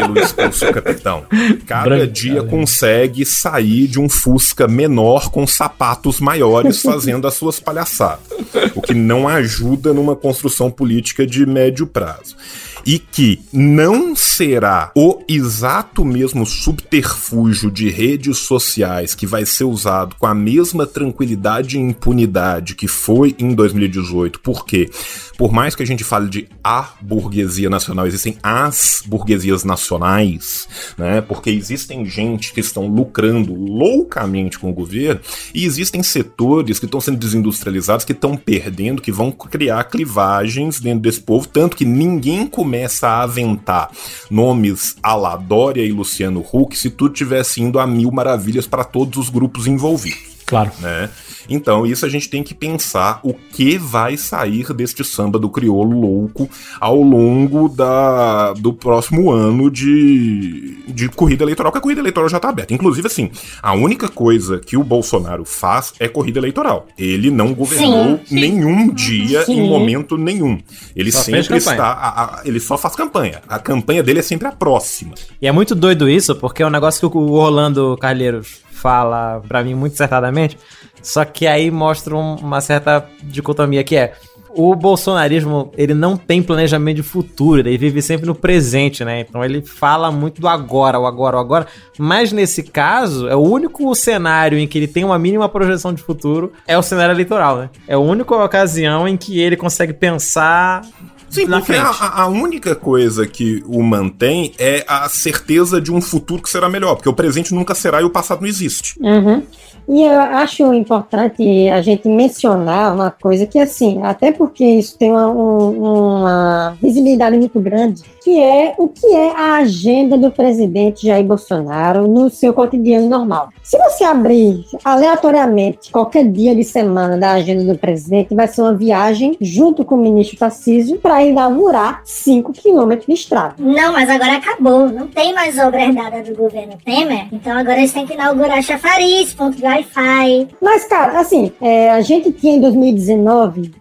pelo 0.00 0.18
expulso 0.18 0.72
capitão. 0.72 1.24
Cada 1.66 1.84
Branca, 1.84 2.06
dia 2.06 2.42
consegue 2.42 3.24
sair 3.24 3.86
de 3.86 4.00
um 4.00 4.08
Fusca 4.08 4.68
menor 4.68 5.30
com 5.30 5.46
sapatos 5.46 6.20
maiores 6.20 6.80
fazendo 6.82 7.26
as 7.26 7.34
suas 7.34 7.58
palhaçadas. 7.60 8.26
O 8.74 8.82
que 8.82 8.94
não 8.94 9.28
ajuda 9.28 9.92
numa 9.92 10.16
construção 10.16 10.70
política 10.70 11.26
de 11.26 11.44
médio 11.46 11.86
prazo 11.86 12.36
e 12.84 12.98
que 12.98 13.40
não 13.52 14.14
será 14.14 14.90
o 14.94 15.22
exato 15.28 16.04
mesmo 16.04 16.46
subterfúgio 16.46 17.70
de 17.70 17.88
redes 17.88 18.38
sociais 18.38 19.14
que 19.14 19.26
vai 19.26 19.44
ser 19.44 19.64
usado 19.64 20.16
com 20.16 20.26
a 20.26 20.34
mesma 20.34 20.86
tranquilidade 20.86 21.76
e 21.76 21.80
impunidade 21.80 22.74
que 22.74 22.88
foi 22.88 23.34
em 23.38 23.54
2018, 23.54 24.40
porque 24.40 24.90
por 25.36 25.52
mais 25.52 25.76
que 25.76 25.82
a 25.82 25.86
gente 25.86 26.02
fale 26.02 26.28
de 26.28 26.48
a 26.64 26.94
burguesia 27.00 27.70
nacional, 27.70 28.06
existem 28.06 28.36
as 28.42 29.02
burguesias 29.06 29.62
nacionais, 29.62 30.66
né? 30.98 31.20
Porque 31.20 31.48
existem 31.48 32.04
gente 32.04 32.52
que 32.52 32.60
estão 32.60 32.88
lucrando 32.88 33.54
loucamente 33.54 34.58
com 34.58 34.70
o 34.70 34.74
governo 34.74 35.20
e 35.54 35.64
existem 35.64 36.02
setores 36.02 36.80
que 36.80 36.86
estão 36.86 37.00
sendo 37.00 37.18
desindustrializados, 37.18 38.04
que 38.04 38.12
estão 38.12 38.36
perdendo, 38.36 39.00
que 39.00 39.12
vão 39.12 39.30
criar 39.30 39.84
clivagens 39.84 40.80
dentro 40.80 41.00
desse 41.00 41.20
povo, 41.20 41.46
tanto 41.46 41.76
que 41.76 41.84
ninguém 41.84 42.46
começa 42.46 42.67
começa 42.68 43.08
a 43.08 43.22
aventar 43.22 43.90
nomes 44.30 44.94
a 45.02 45.14
la 45.14 45.36
Dória 45.36 45.82
e 45.82 45.90
Luciano 45.90 46.44
Huck 46.52 46.76
se 46.76 46.90
tudo 46.90 47.14
tivesse 47.14 47.62
indo 47.62 47.78
a 47.78 47.86
mil 47.86 48.12
maravilhas 48.12 48.66
para 48.66 48.84
todos 48.84 49.18
os 49.18 49.30
grupos 49.30 49.66
envolvidos. 49.66 50.36
Claro. 50.44 50.70
Né? 50.78 51.08
Então, 51.48 51.86
isso 51.86 52.04
a 52.04 52.08
gente 52.08 52.28
tem 52.28 52.42
que 52.42 52.54
pensar 52.54 53.20
o 53.22 53.32
que 53.32 53.78
vai 53.78 54.16
sair 54.16 54.72
deste 54.72 55.02
samba 55.04 55.38
do 55.38 55.48
crioulo 55.48 55.98
louco 56.00 56.48
ao 56.80 57.00
longo 57.02 57.68
da, 57.68 58.52
do 58.54 58.72
próximo 58.72 59.30
ano 59.30 59.70
de, 59.70 60.78
de 60.88 61.08
corrida 61.08 61.44
eleitoral, 61.44 61.72
que 61.72 61.78
a 61.78 61.80
corrida 61.80 62.00
eleitoral 62.00 62.28
já 62.28 62.36
está 62.36 62.48
aberta. 62.48 62.74
Inclusive, 62.74 63.06
assim, 63.06 63.30
a 63.62 63.74
única 63.74 64.08
coisa 64.08 64.58
que 64.58 64.76
o 64.76 64.84
Bolsonaro 64.84 65.44
faz 65.44 65.92
é 65.98 66.08
corrida 66.08 66.38
eleitoral. 66.38 66.86
Ele 66.98 67.30
não 67.30 67.54
governou 67.54 68.18
sim, 68.18 68.26
sim. 68.26 68.34
nenhum 68.34 68.92
dia 68.92 69.44
sim. 69.44 69.58
em 69.58 69.68
momento 69.68 70.16
nenhum. 70.16 70.58
Ele 70.94 71.10
só 71.10 71.22
sempre 71.22 71.56
está. 71.56 71.92
A, 71.92 72.24
a, 72.24 72.42
ele 72.44 72.60
só 72.60 72.76
faz 72.76 72.94
campanha. 72.94 73.40
A 73.48 73.58
campanha 73.58 74.02
dele 74.02 74.20
é 74.20 74.22
sempre 74.22 74.48
a 74.48 74.52
próxima. 74.52 75.14
E 75.40 75.46
é 75.46 75.52
muito 75.52 75.74
doido 75.74 76.08
isso, 76.08 76.34
porque 76.34 76.62
é 76.62 76.66
um 76.66 76.70
negócio 76.70 77.10
que 77.10 77.16
o 77.16 77.32
Orlando 77.32 77.96
Carleiros 78.00 78.60
fala 78.78 79.42
para 79.46 79.62
mim 79.62 79.74
muito 79.74 79.94
acertadamente, 79.94 80.56
só 81.02 81.24
que 81.24 81.46
aí 81.46 81.70
mostra 81.70 82.16
uma 82.16 82.60
certa 82.60 83.08
dicotomia 83.22 83.84
que 83.84 83.96
é 83.96 84.14
o 84.50 84.74
bolsonarismo, 84.74 85.70
ele 85.76 85.94
não 85.94 86.16
tem 86.16 86.42
planejamento 86.42 86.96
de 86.96 87.02
futuro, 87.02 87.60
ele 87.60 87.78
vive 87.78 88.02
sempre 88.02 88.26
no 88.26 88.34
presente, 88.34 89.04
né? 89.04 89.20
Então 89.20 89.44
ele 89.44 89.62
fala 89.62 90.10
muito 90.10 90.40
do 90.40 90.48
agora, 90.48 90.98
o 90.98 91.06
agora, 91.06 91.36
o 91.36 91.40
agora. 91.40 91.66
Mas 91.96 92.32
nesse 92.32 92.62
caso, 92.62 93.28
é 93.28 93.36
o 93.36 93.40
único 93.40 93.94
cenário 93.94 94.58
em 94.58 94.66
que 94.66 94.78
ele 94.78 94.88
tem 94.88 95.04
uma 95.04 95.18
mínima 95.18 95.48
projeção 95.48 95.92
de 95.92 96.02
futuro 96.02 96.52
é 96.66 96.76
o 96.76 96.82
cenário 96.82 97.12
eleitoral, 97.12 97.56
né? 97.56 97.70
É 97.86 97.94
a 97.94 97.98
única 97.98 98.34
ocasião 98.34 99.06
em 99.06 99.16
que 99.16 99.38
ele 99.38 99.56
consegue 99.56 99.92
pensar 99.92 100.82
Sim, 101.30 101.46
na 101.46 101.58
porque 101.58 101.74
a, 101.74 102.22
a, 102.22 102.26
única 102.26 102.74
coisa 102.74 103.26
que 103.26 103.62
o 103.66 103.82
mantém 103.82 104.52
é 104.58 104.84
a 104.88 105.08
certeza 105.08 105.80
de 105.80 105.92
um 105.92 106.00
futuro 106.00 106.42
que 106.42 106.48
será 106.48 106.68
melhor, 106.68 106.94
porque 106.94 107.08
o 107.08 107.12
presente 107.12 107.54
nunca 107.54 107.74
será 107.74 108.00
e 108.00 108.04
o 108.04 108.10
passado 108.10 108.40
não 108.40 108.48
existe. 108.48 108.98
Uhum. 109.00 109.42
E 109.88 110.02
eu 110.02 110.20
acho 110.20 110.74
importante 110.74 111.42
a 111.70 111.80
gente 111.80 112.06
mencionar 112.08 112.94
uma 112.94 113.10
coisa 113.10 113.46
que, 113.46 113.58
assim, 113.58 114.02
até 114.02 114.30
porque 114.30 114.62
isso 114.62 114.98
tem 114.98 115.10
uma, 115.10 115.26
uma 115.28 116.76
visibilidade 116.82 117.38
muito 117.38 117.58
grande, 117.58 118.02
que 118.22 118.38
é 118.38 118.74
o 118.76 118.86
que 118.88 119.06
é 119.06 119.30
a 119.30 119.54
agenda 119.54 120.18
do 120.18 120.30
presidente 120.30 121.06
Jair 121.06 121.24
Bolsonaro 121.24 122.06
no 122.06 122.28
seu 122.28 122.52
cotidiano 122.52 123.08
normal. 123.08 123.48
Se 123.62 123.78
você 123.78 124.04
abrir 124.04 124.62
aleatoriamente 124.84 125.90
qualquer 125.90 126.30
dia 126.30 126.54
de 126.54 126.64
semana 126.64 127.16
da 127.16 127.32
agenda 127.32 127.64
do 127.64 127.78
presidente, 127.78 128.34
vai 128.34 128.46
ser 128.46 128.60
uma 128.60 128.74
viagem 128.74 129.38
junto 129.40 129.86
com 129.86 129.94
o 129.94 130.02
ministro 130.02 130.36
Tarcísio 130.36 130.98
para 130.98 131.17
inaugurar 131.24 132.00
5 132.04 132.52
quilômetros 132.52 133.06
de 133.06 133.14
estrada. 133.14 133.54
Não, 133.58 133.92
mas 133.92 134.08
agora 134.08 134.36
acabou. 134.36 134.88
Não 134.88 135.06
tem 135.06 135.34
mais 135.34 135.58
obra 135.58 135.82
herdada 135.82 136.22
do 136.22 136.34
governo 136.36 136.74
Temer. 136.84 137.26
Então 137.32 137.56
agora 137.56 137.78
eles 137.78 137.92
têm 137.92 138.06
que 138.06 138.14
inaugurar 138.14 138.62
chafariz, 138.62 139.34
ponto 139.34 139.56
de 139.56 139.64
Wi-Fi. 139.64 140.48
Mas, 140.60 140.84
cara, 140.84 141.20
assim, 141.20 141.52
é, 141.60 141.90
a 141.90 142.00
gente 142.00 142.32
tinha 142.32 142.56
em 142.56 142.60
2019, 142.60 143.72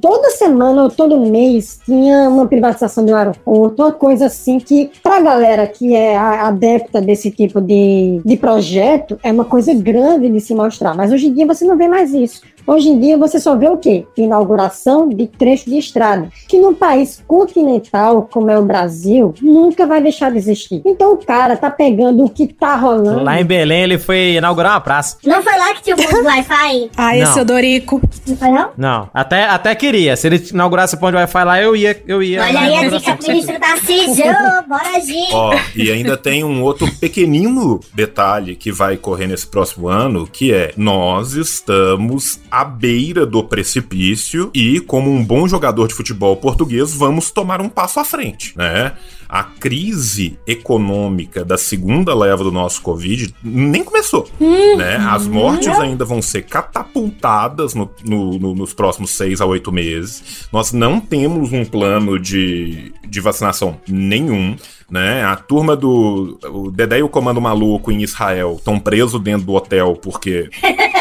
toda 0.00 0.30
semana 0.30 0.84
ou 0.84 0.90
todo 0.90 1.18
mês, 1.20 1.80
tinha 1.84 2.28
uma 2.28 2.46
privatização 2.46 3.04
do 3.04 3.14
aeroporto, 3.14 3.82
uma 3.82 3.92
coisa 3.92 4.26
assim 4.26 4.58
que, 4.58 4.90
pra 5.02 5.20
galera 5.20 5.66
que 5.66 5.94
é 5.94 6.16
adepta 6.16 7.00
desse 7.00 7.30
tipo 7.30 7.60
de, 7.60 8.20
de 8.24 8.36
projeto, 8.36 9.18
é 9.22 9.32
uma 9.32 9.44
coisa 9.44 9.72
grande 9.74 10.28
de 10.28 10.40
se 10.40 10.54
mostrar. 10.54 10.94
Mas 10.94 11.12
hoje 11.12 11.28
em 11.28 11.32
dia 11.32 11.46
você 11.46 11.64
não 11.64 11.76
vê 11.76 11.88
mais 11.88 12.12
isso. 12.12 12.42
Hoje 12.66 12.88
em 12.88 12.98
dia 12.98 13.18
você 13.18 13.38
só 13.38 13.54
vê 13.56 13.68
o 13.68 13.76
quê? 13.76 14.06
Inauguração 14.16 15.08
de 15.08 15.26
trecho 15.26 15.68
de 15.68 15.76
estrada, 15.76 16.28
que 16.48 16.58
num 16.58 16.74
país 16.74 17.22
continental 17.26 18.28
como 18.30 18.50
é 18.50 18.58
o 18.58 18.64
Brasil, 18.64 19.34
nunca 19.42 19.86
vai 19.86 20.00
deixar 20.00 20.30
de 20.30 20.38
existir. 20.38 20.80
Então 20.84 21.12
o 21.12 21.18
cara 21.18 21.56
tá 21.56 21.70
pegando 21.70 22.24
o 22.24 22.30
que 22.30 22.46
tá 22.46 22.74
rolando. 22.76 23.22
Lá 23.22 23.40
em 23.40 23.44
Belém 23.44 23.82
ele 23.82 23.98
foi 23.98 24.34
inaugurar 24.36 24.72
uma 24.72 24.80
praça. 24.80 25.18
Não 25.24 25.42
foi 25.42 25.56
lá 25.58 25.74
que 25.74 25.82
tinha 25.82 25.96
o 25.96 26.24
Wi-Fi? 26.24 26.90
Ah, 26.96 27.16
esse 27.16 27.38
é 27.38 27.42
o 27.42 27.44
Dorico. 27.44 28.00
Não 28.26 28.36
foi 28.36 28.48
não? 28.48 28.70
Não, 28.76 29.10
até, 29.12 29.44
até 29.44 29.74
queria. 29.74 30.16
Se 30.16 30.26
ele 30.26 30.42
inaugurasse 30.50 30.94
o 30.94 30.98
ponto 30.98 31.10
de 31.10 31.16
Wi-Fi 31.16 31.44
lá, 31.44 31.60
eu 31.60 31.76
ia, 31.76 32.02
eu 32.06 32.22
ia. 32.22 32.42
Olha 32.42 32.60
aí 32.60 32.76
a 32.76 32.88
dica 32.88 33.14
do 33.14 33.28
ministro 33.28 33.60
Tarcísio, 33.60 34.24
bora 34.66 34.96
agir. 34.96 35.28
Ó, 35.32 35.54
e 35.76 35.90
ainda 35.90 36.16
tem 36.16 36.42
um 36.42 36.62
outro 36.62 36.90
pequenino 36.98 37.80
detalhe 37.92 38.56
que 38.56 38.72
vai 38.72 38.96
correr 38.96 39.26
nesse 39.26 39.46
próximo 39.46 39.88
ano, 39.88 40.26
que 40.26 40.52
é 40.52 40.72
nós 40.76 41.34
estamos 41.34 42.40
à 42.54 42.64
beira 42.64 43.26
do 43.26 43.42
precipício 43.42 44.48
e, 44.54 44.78
como 44.78 45.10
um 45.10 45.24
bom 45.24 45.48
jogador 45.48 45.88
de 45.88 45.94
futebol 45.94 46.36
português, 46.36 46.94
vamos 46.94 47.32
tomar 47.32 47.60
um 47.60 47.68
passo 47.68 47.98
à 47.98 48.04
frente, 48.04 48.56
né? 48.56 48.92
A 49.28 49.42
crise 49.42 50.38
econômica 50.46 51.44
da 51.44 51.58
segunda 51.58 52.14
leva 52.14 52.44
do 52.44 52.52
nosso 52.52 52.80
Covid 52.80 53.34
nem 53.42 53.82
começou, 53.82 54.28
uhum. 54.38 54.76
né? 54.76 54.96
As 54.98 55.26
mortes 55.26 55.66
ainda 55.66 56.04
vão 56.04 56.22
ser 56.22 56.42
catapultadas 56.42 57.74
no, 57.74 57.90
no, 58.04 58.38
no, 58.38 58.54
nos 58.54 58.72
próximos 58.72 59.10
seis 59.10 59.40
a 59.40 59.46
oito 59.46 59.72
meses. 59.72 60.46
Nós 60.52 60.72
não 60.72 61.00
temos 61.00 61.52
um 61.52 61.64
plano 61.64 62.20
de, 62.20 62.92
de 63.04 63.20
vacinação 63.20 63.80
nenhum 63.88 64.54
né? 64.90 65.24
A 65.24 65.34
turma 65.34 65.74
do 65.74 66.38
o 66.44 66.70
Dedé 66.70 66.98
e 66.98 67.02
o 67.02 67.08
Comando 67.08 67.40
Maluco 67.40 67.90
em 67.90 68.02
Israel 68.02 68.56
estão 68.58 68.78
presos 68.78 69.20
dentro 69.20 69.46
do 69.46 69.54
hotel 69.54 69.98
porque 70.00 70.50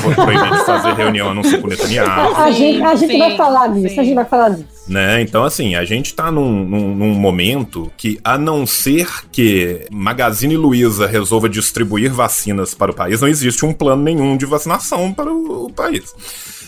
foi 0.00 0.14
proibido 0.14 0.56
fazer 0.64 0.92
reunião 0.94 1.30
a 1.30 1.34
não 1.34 1.42
ser 1.42 1.60
com 1.60 1.68
Netanyahu. 1.68 2.34
A 2.36 2.50
gente, 2.50 2.82
a 2.82 2.94
gente 2.94 3.12
sim, 3.12 3.18
vai 3.18 3.36
falar 3.36 3.68
disso, 3.68 4.00
a 4.00 4.04
gente 4.04 4.14
vai 4.14 4.24
falar 4.24 4.48
disso. 4.50 4.68
Né? 4.86 5.22
Então, 5.22 5.44
assim, 5.44 5.74
a 5.74 5.84
gente 5.84 6.14
tá 6.14 6.30
num, 6.30 6.64
num, 6.64 6.94
num, 6.94 7.14
momento 7.14 7.90
que, 7.96 8.20
a 8.22 8.36
não 8.36 8.66
ser 8.66 9.08
que 9.32 9.86
Magazine 9.90 10.56
Luiza 10.56 11.06
resolva 11.06 11.48
distribuir 11.48 12.12
vacinas 12.12 12.74
para 12.74 12.90
o 12.90 12.94
país, 12.94 13.20
não 13.20 13.28
existe 13.28 13.64
um 13.64 13.72
plano 13.72 14.02
nenhum 14.02 14.36
de 14.36 14.44
vacinação 14.44 15.12
para 15.12 15.32
o, 15.32 15.66
o 15.66 15.72
país. 15.72 16.14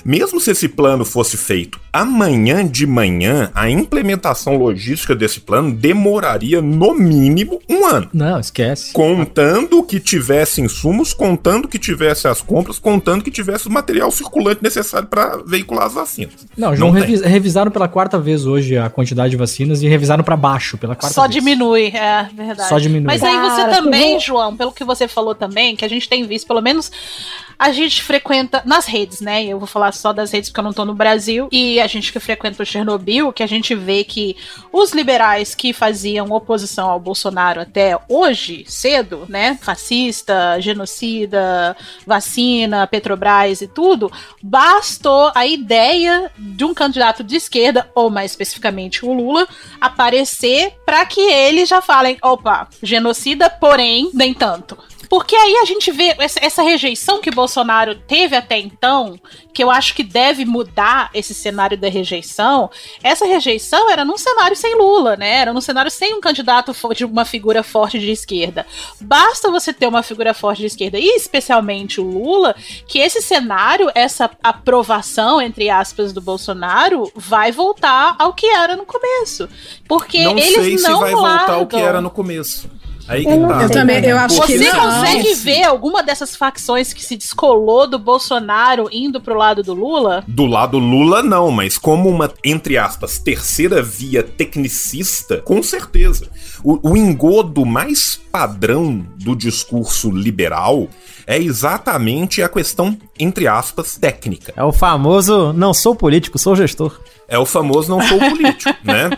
Mesmo 0.06 0.40
se 0.40 0.52
esse 0.52 0.68
plano 0.68 1.04
fosse 1.04 1.36
feito 1.36 1.80
amanhã 1.92 2.64
de 2.64 2.86
manhã, 2.86 3.50
a 3.52 3.68
implementação 3.68 4.56
logística 4.56 5.16
desse 5.16 5.40
plano 5.40 5.72
demoraria 5.72 6.62
no 6.62 6.94
mínimo 6.94 7.60
um 7.68 7.84
ano. 7.84 8.08
Não, 8.12 8.38
esquece. 8.38 8.92
Contando 8.92 9.82
que 9.82 9.98
tivesse 9.98 10.60
insumos, 10.60 11.12
contando 11.12 11.66
que 11.66 11.76
tivesse 11.76 12.28
as 12.28 12.40
compras, 12.40 12.78
contando 12.78 13.24
que 13.24 13.32
tivesse 13.32 13.66
o 13.66 13.70
material 13.72 14.08
circulante 14.12 14.62
necessário 14.62 15.08
para 15.08 15.38
veicular 15.44 15.86
as 15.86 15.94
vacinas. 15.94 16.46
Não, 16.56 16.76
João, 16.76 16.92
revis, 16.92 17.22
revisaram 17.22 17.72
pela 17.72 17.88
quarta 17.88 18.16
vez 18.16 18.46
hoje 18.46 18.76
a 18.76 18.88
quantidade 18.88 19.30
de 19.30 19.36
vacinas 19.36 19.82
e 19.82 19.88
revisaram 19.88 20.22
para 20.22 20.36
baixo 20.36 20.78
pela 20.78 20.94
quarta 20.94 21.14
Só 21.14 21.22
vez. 21.22 21.34
diminui, 21.34 21.86
é 21.88 22.28
verdade. 22.32 22.68
Só 22.68 22.78
diminui. 22.78 23.06
Mas 23.06 23.24
aí 23.24 23.40
você 23.40 23.62
Cara, 23.62 23.74
também. 23.82 24.20
João, 24.20 24.56
pelo 24.56 24.70
que 24.70 24.84
você 24.84 25.08
falou 25.08 25.34
também, 25.34 25.74
que 25.74 25.84
a 25.84 25.88
gente 25.88 26.08
tem 26.08 26.24
visto, 26.24 26.46
pelo 26.46 26.60
menos 26.60 26.92
a 27.58 27.72
gente 27.72 28.02
frequenta 28.02 28.62
nas 28.64 28.86
redes, 28.86 29.20
né? 29.20 29.44
Eu 29.44 29.58
vou 29.58 29.66
falar 29.66 29.92
só 29.92 30.12
das 30.12 30.30
redes 30.30 30.50
porque 30.50 30.60
eu 30.60 30.64
não 30.64 30.72
tô 30.72 30.84
no 30.84 30.94
Brasil. 30.94 31.48
E 31.50 31.80
a 31.80 31.86
gente 31.86 32.12
que 32.12 32.20
frequenta 32.20 32.62
o 32.62 32.66
Chernobyl, 32.66 33.32
que 33.32 33.42
a 33.42 33.46
gente 33.46 33.74
vê 33.74 34.04
que 34.04 34.36
os 34.72 34.92
liberais 34.92 35.54
que 35.54 35.72
faziam 35.72 36.30
oposição 36.30 36.90
ao 36.90 37.00
Bolsonaro 37.00 37.60
até 37.60 37.98
hoje, 38.08 38.64
cedo, 38.66 39.26
né? 39.28 39.58
Fascista, 39.60 40.60
genocida, 40.60 41.76
vacina, 42.06 42.86
Petrobras 42.86 43.60
e 43.60 43.66
tudo, 43.68 44.10
bastou 44.42 45.32
a 45.34 45.46
ideia 45.46 46.30
de 46.38 46.64
um 46.64 46.74
candidato 46.74 47.24
de 47.24 47.36
esquerda, 47.36 47.90
ou 47.94 48.10
mais 48.10 48.32
especificamente 48.32 49.04
o 49.04 49.12
Lula, 49.12 49.48
aparecer 49.80 50.74
para 50.84 51.04
que 51.06 51.20
eles 51.20 51.68
já 51.68 51.80
falem: 51.80 52.18
opa, 52.22 52.68
genocida, 52.82 53.48
porém, 53.48 54.10
nem 54.12 54.34
tanto. 54.34 54.76
Porque 55.08 55.36
aí 55.36 55.56
a 55.56 55.64
gente 55.64 55.90
vê 55.90 56.14
essa, 56.18 56.62
rejeição 56.62 57.20
que 57.20 57.30
Bolsonaro 57.30 57.94
teve 57.94 58.36
até 58.36 58.58
então, 58.58 59.18
que 59.52 59.62
eu 59.62 59.70
acho 59.70 59.94
que 59.94 60.02
deve 60.02 60.44
mudar 60.44 61.10
esse 61.14 61.34
cenário 61.34 61.76
da 61.76 61.88
rejeição. 61.88 62.70
Essa 63.02 63.24
rejeição 63.24 63.90
era 63.90 64.04
num 64.04 64.18
cenário 64.18 64.56
sem 64.56 64.76
Lula, 64.76 65.16
né? 65.16 65.36
Era 65.36 65.52
num 65.52 65.60
cenário 65.60 65.90
sem 65.90 66.14
um 66.14 66.20
candidato 66.20 66.74
de 66.94 67.04
uma 67.04 67.24
figura 67.24 67.62
forte 67.62 67.98
de 67.98 68.10
esquerda. 68.10 68.66
Basta 69.00 69.50
você 69.50 69.72
ter 69.72 69.86
uma 69.86 70.02
figura 70.02 70.34
forte 70.34 70.60
de 70.60 70.66
esquerda, 70.66 70.98
e 70.98 71.16
especialmente 71.16 72.00
o 72.00 72.04
Lula, 72.04 72.54
que 72.86 72.98
esse 72.98 73.22
cenário, 73.22 73.90
essa 73.94 74.30
aprovação, 74.42 75.40
entre 75.40 75.70
aspas, 75.70 76.12
do 76.12 76.20
Bolsonaro, 76.20 77.10
vai 77.14 77.52
voltar 77.52 78.16
ao 78.18 78.32
que 78.32 78.46
era 78.46 78.76
no 78.76 78.84
começo. 78.84 79.48
Porque 79.88 80.24
não 80.24 80.32
eles 80.32 80.54
sei 80.54 80.78
se 80.78 80.88
não 80.88 81.00
vai 81.00 81.12
voltar 81.12 81.50
ao 81.54 81.66
que 81.66 81.76
largam. 81.76 81.88
era 81.88 82.00
no 82.00 82.10
começo. 82.10 82.68
Aí 83.08 83.24
Eu 83.24 83.30
que 83.30 83.36
não 83.36 83.48
tá. 83.48 83.62
Eu 83.62 83.70
também, 83.70 84.04
eu 84.04 84.18
acho 84.18 84.40
que 84.42 84.58
Você 84.58 84.72
não. 84.72 84.80
consegue 84.80 85.34
ver 85.34 85.62
alguma 85.64 86.02
dessas 86.02 86.34
facções 86.34 86.92
que 86.92 87.04
se 87.04 87.16
descolou 87.16 87.86
do 87.86 87.98
Bolsonaro 87.98 88.88
indo 88.90 89.20
pro 89.20 89.36
lado 89.36 89.62
do 89.62 89.74
Lula? 89.74 90.24
Do 90.26 90.46
lado 90.46 90.78
Lula, 90.78 91.22
não, 91.22 91.50
mas 91.50 91.78
como 91.78 92.08
uma, 92.08 92.32
entre 92.44 92.76
aspas, 92.76 93.18
terceira 93.18 93.82
via 93.82 94.22
tecnicista, 94.22 95.38
com 95.38 95.62
certeza. 95.62 96.28
O, 96.66 96.90
o 96.90 96.96
engodo 96.96 97.64
mais 97.64 98.20
padrão 98.32 99.06
do 99.18 99.36
discurso 99.36 100.10
liberal 100.10 100.88
é 101.24 101.38
exatamente 101.38 102.42
a 102.42 102.48
questão, 102.48 102.98
entre 103.16 103.46
aspas, 103.46 103.96
técnica. 103.96 104.52
É 104.56 104.64
o 104.64 104.72
famoso 104.72 105.52
não 105.52 105.72
sou 105.72 105.94
político, 105.94 106.40
sou 106.40 106.56
gestor. 106.56 107.00
É 107.28 107.38
o 107.38 107.46
famoso 107.46 107.88
não 107.88 108.02
sou 108.02 108.18
político, 108.18 108.74
né? 108.82 109.10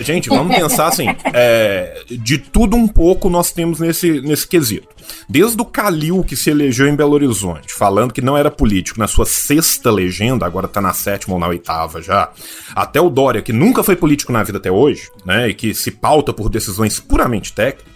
Gente, 0.00 0.30
vamos 0.30 0.56
pensar 0.56 0.86
assim: 0.86 1.08
é, 1.34 2.02
de 2.10 2.38
tudo 2.38 2.78
um 2.78 2.88
pouco 2.88 3.28
nós 3.28 3.52
temos 3.52 3.78
nesse, 3.78 4.22
nesse 4.22 4.48
quesito. 4.48 4.88
Desde 5.28 5.60
o 5.60 5.64
Calil 5.64 6.24
que 6.24 6.36
se 6.36 6.50
elegeu 6.50 6.86
em 6.86 6.94
Belo 6.96 7.12
Horizonte, 7.12 7.72
falando 7.74 8.12
que 8.12 8.20
não 8.20 8.36
era 8.36 8.50
político 8.50 8.98
na 8.98 9.06
sua 9.06 9.24
sexta 9.24 9.90
legenda, 9.90 10.46
agora 10.46 10.68
tá 10.68 10.80
na 10.80 10.92
sétima 10.92 11.34
ou 11.34 11.40
na 11.40 11.48
oitava 11.48 12.02
já, 12.02 12.30
até 12.74 13.00
o 13.00 13.10
Dória, 13.10 13.42
que 13.42 13.52
nunca 13.52 13.82
foi 13.82 13.96
político 13.96 14.32
na 14.32 14.42
vida 14.42 14.58
até 14.58 14.70
hoje, 14.70 15.10
né? 15.24 15.48
E 15.48 15.54
que 15.54 15.74
se 15.74 15.90
pauta 15.90 16.32
por 16.32 16.48
decisões 16.48 16.98
puramente 17.00 17.52
técnicas. 17.52 17.90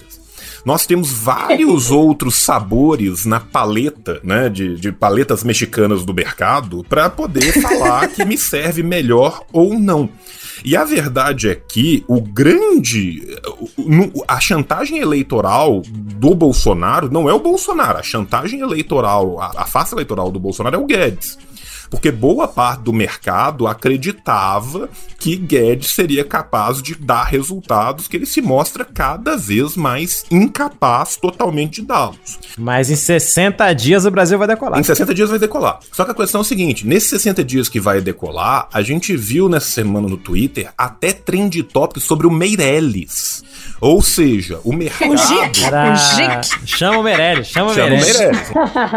Nós 0.65 0.87
temos 0.87 1.13
vários 1.13 1.91
outros 1.93 2.37
sabores 2.37 3.27
na 3.27 3.39
paleta, 3.39 4.21
né, 4.25 4.49
de, 4.49 4.77
de 4.77 4.91
paletas 4.91 5.45
mexicanas 5.45 6.05
do 6.05 6.15
mercado, 6.15 6.85
para 6.89 7.11
poder 7.11 7.61
falar 7.61 8.09
que 8.09 8.25
me 8.25 8.39
serve 8.39 8.83
melhor 8.83 9.45
ou 9.53 9.79
não. 9.79 10.09
E 10.65 10.75
a 10.77 10.85
verdade 10.85 11.51
é 11.51 11.55
que 11.55 12.03
o 12.09 12.23
grande. 12.23 13.23
A 14.27 14.41
chantagem 14.41 14.99
eleitoral 14.99 15.83
do 15.87 16.35
Bolsonaro 16.35 17.13
não 17.13 17.29
é 17.29 17.35
o 17.35 17.39
Bolsonaro. 17.39 17.99
A 17.99 18.03
chantagem 18.03 18.61
eleitoral, 18.61 19.39
a 19.41 19.67
face 19.67 19.95
eleitoral 19.95 20.31
do 20.31 20.41
Bolsonaro 20.41 20.77
é 20.77 20.79
o 20.79 20.87
Guedes. 20.87 21.39
Porque 21.95 22.11
boa 22.11 22.47
parte 22.49 22.81
do 22.83 22.93
mercado 22.93 23.67
acreditava 23.67 24.89
que 25.19 25.37
Guedes 25.37 25.91
seria 25.91 26.25
capaz 26.25 26.83
de 26.83 26.95
dar 26.95 27.25
resultados 27.25 28.09
que 28.09 28.17
ele 28.17 28.27
se 28.27 28.43
mostra 28.43 28.85
cada 28.85 29.37
vez 29.37 29.77
mais 29.77 30.25
incapaz 30.31 31.17
totalmente 31.17 31.81
de 31.81 31.87
dá-los. 31.87 32.39
Mas 32.59 32.91
em 32.91 32.97
60 32.97 33.73
dias 33.75 34.05
o 34.05 34.11
Brasil 34.11 34.39
vai 34.39 34.47
decolar. 34.49 34.79
Em 34.79 34.83
60 34.83 35.15
dias 35.15 35.31
vai 35.31 35.39
decolar. 35.39 35.79
Só 35.93 36.05
que 36.05 36.11
a 36.11 36.15
questão 36.15 36.41
é 36.41 36.43
o 36.43 36.45
seguinte: 36.45 36.87
nesses 36.87 37.09
60 37.11 37.45
dias 37.45 37.69
que 37.69 37.81
vai 37.81 38.01
decolar, 38.01 38.69
a 38.73 38.83
gente 38.83 39.17
viu 39.17 39.49
nessa 39.49 39.71
semana 39.71 40.09
no 40.09 40.17
Twitter 40.17 40.71
até 40.77 41.13
trend 41.13 41.63
topic 41.63 42.03
sobre 42.03 42.27
o 42.27 42.31
Meirelles. 42.31 43.43
Ou 43.81 44.03
seja, 44.03 44.61
o 44.65 44.73
mercado. 44.73 45.13
O 45.13 45.17
Gic. 45.17 45.65
Era- 45.65 45.93
O 45.93 45.97
Gic. 45.97 46.67
Chama 46.69 46.99
o 46.99 47.03
Meirelles, 47.03 47.47
chama 47.49 47.71
o 47.71 47.75
Chama 47.75 47.87
o 47.87 47.91
Meirelles. 47.91 48.17
Meirelles. 48.19 48.51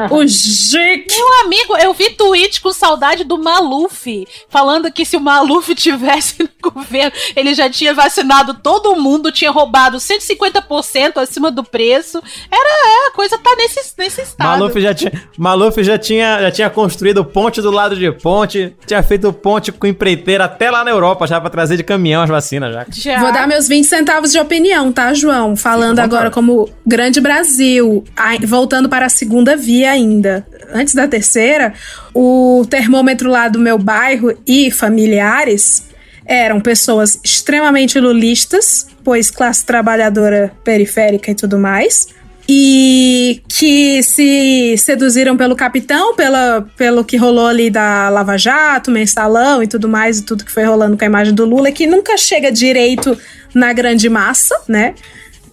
O 0.12 0.26
Gic. 0.28 1.16
Meu 1.16 1.42
amigo, 1.46 1.78
eu 1.78 1.94
vi 1.94 2.10
tweet 2.12 2.62
com 2.62 2.72
saudade 2.88 3.24
do 3.24 3.38
Maluf, 3.38 4.28
falando 4.50 4.92
que 4.92 5.06
se 5.06 5.18
o 5.18 5.20
Maluf 5.20 5.74
tivesse 5.76 6.38
no 6.44 6.72
governo, 6.72 7.12
ele 7.36 7.54
já 7.54 7.70
tinha 7.70 7.94
vacinado 7.94 8.54
todo 8.56 8.96
mundo, 8.96 9.32
tinha 9.32 9.52
roubado 9.52 9.98
150% 9.98 11.18
acima 11.18 11.52
do 11.52 11.64
preço. 11.64 12.22
Era, 12.52 13.06
é, 13.06 13.08
a 13.08 13.12
coisa 13.12 13.38
tá 13.38 13.54
nesse, 13.58 13.94
nesse 13.98 14.22
estado. 14.22 14.60
Maluf 14.60 14.80
já 14.80 14.94
tinha, 14.94 15.12
Maluf 15.38 15.84
já 15.84 15.98
tinha, 15.98 16.42
já 16.42 16.52
tinha 16.52 16.70
construído 16.70 17.26
ponte 17.26 17.62
do 17.62 17.72
lado 17.72 17.96
de 17.96 18.12
ponte, 18.12 18.76
tinha 18.86 19.04
feito 19.04 19.32
ponte 19.34 19.72
com 19.72 19.86
empreiteira 19.86 20.46
até 20.46 20.72
lá 20.72 20.84
na 20.84 20.92
Europa 20.92 21.28
já 21.28 21.40
pra 21.42 21.50
trazer 21.50 21.78
de 21.78 21.84
caminhão 21.84 22.24
as 22.24 22.30
vacinas 22.30 22.74
já. 22.74 22.86
Já. 22.90 23.20
Vou 23.20 23.34
dar 23.34 23.48
meus 23.48 23.68
20 23.68 23.86
centavos 23.86 24.32
de 24.32 24.40
opinião, 24.40 24.92
tá, 24.92 25.14
João? 25.14 25.56
Falando 25.56 26.00
agora 26.00 26.32
como 26.32 26.70
Grande 26.86 27.20
Brasil, 27.20 28.04
voltando 28.46 28.88
para 28.88 29.08
a 29.08 29.10
segunda 29.10 29.56
via 29.56 29.92
ainda. 29.92 30.46
Antes 30.74 30.94
da 30.94 31.08
terceira, 31.08 31.74
o 32.14 32.66
termômetro 32.70 33.30
lá 33.30 33.48
do 33.48 33.60
meu 33.60 33.78
bairro 33.78 34.38
e 34.46 34.70
familiares 34.72 35.88
eram 36.26 36.60
pessoas 36.60 37.20
extremamente 37.24 37.98
lulistas, 38.00 38.88
pois 39.04 39.32
classe 39.32 39.66
trabalhadora 39.66 40.52
periférica 40.64 41.32
e 41.32 41.36
tudo 41.36 41.58
mais. 41.58 42.10
E 42.50 43.42
que 43.48 44.02
se 44.04 44.78
seduziram 44.78 45.36
pelo 45.36 45.56
capitão, 45.56 46.16
pela, 46.16 46.66
pelo 46.78 47.04
que 47.04 47.18
rolou 47.18 47.48
ali 47.48 47.70
da 47.70 48.08
Lava 48.10 48.38
Jato, 48.38 48.90
mensalão 48.90 49.62
e 49.62 49.68
tudo 49.68 49.88
mais, 49.90 50.20
e 50.20 50.24
tudo 50.24 50.46
que 50.46 50.52
foi 50.52 50.64
rolando 50.64 50.98
com 50.98 51.04
a 51.04 51.08
imagem 51.08 51.34
do 51.34 51.44
Lula, 51.44 51.72
que 51.72 51.86
nunca 51.86 52.18
chega 52.18 52.50
direito 52.50 53.18
na 53.54 53.74
grande 53.74 54.08
massa, 54.10 54.56
né? 54.68 54.96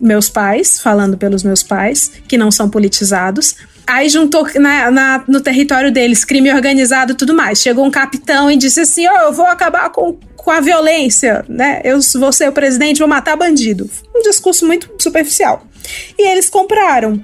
Meus 0.01 0.29
pais, 0.29 0.81
falando 0.81 1.17
pelos 1.17 1.43
meus 1.43 1.63
pais, 1.63 2.13
que 2.29 2.39
não 2.39 2.51
são 2.51 2.69
politizados. 2.69 3.57
Aí 3.87 4.09
juntou 4.09 4.47
na, 4.57 4.91
na- 4.91 5.25
no 5.29 5.41
território 5.41 5.93
deles 5.93 6.25
crime 6.25 6.53
organizado 6.53 7.13
e 7.13 7.17
tudo 7.17 7.35
mais. 7.35 7.61
Chegou 7.61 7.85
um 7.85 7.91
capitão 7.91 8.51
e 8.51 8.57
disse 8.57 8.81
assim: 8.81 9.07
Ó, 9.07 9.17
eu 9.27 9.33
vou 9.33 9.47
acabar 9.47 9.91
com, 9.91 10.19
com 10.37 10.51
a 10.51 10.61
violência, 10.61 11.45
né? 11.49 11.81
Eu 11.85 11.99
vou 12.19 12.33
ser 12.33 12.49
o 12.49 12.53
presidente, 12.53 12.99
vou 12.99 13.09
matar 13.09 13.37
bandido. 13.37 13.89
Um 14.15 14.23
discurso 14.23 14.67
muito 14.67 14.91
superficial. 14.99 15.67
E 16.19 16.27
eles 16.31 16.49
compraram. 16.49 17.23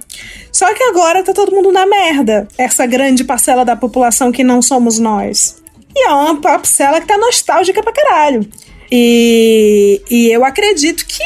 Só 0.52 0.72
que 0.74 0.82
agora 0.82 1.22
tá 1.22 1.32
todo 1.32 1.52
mundo 1.52 1.72
na 1.72 1.86
merda. 1.86 2.46
Essa 2.58 2.84
grande 2.84 3.24
parcela 3.24 3.64
da 3.64 3.74
população 3.76 4.30
que 4.30 4.44
não 4.44 4.60
somos 4.60 4.98
nós. 4.98 5.56
E 5.96 6.06
é 6.06 6.10
uma 6.10 6.40
parcela 6.40 7.00
que 7.00 7.06
tá 7.06 7.16
nostálgica 7.16 7.82
pra 7.82 7.92
caralho. 7.92 8.46
E, 8.92 10.02
e 10.10 10.28
eu 10.30 10.44
acredito 10.44 11.06
que 11.06 11.22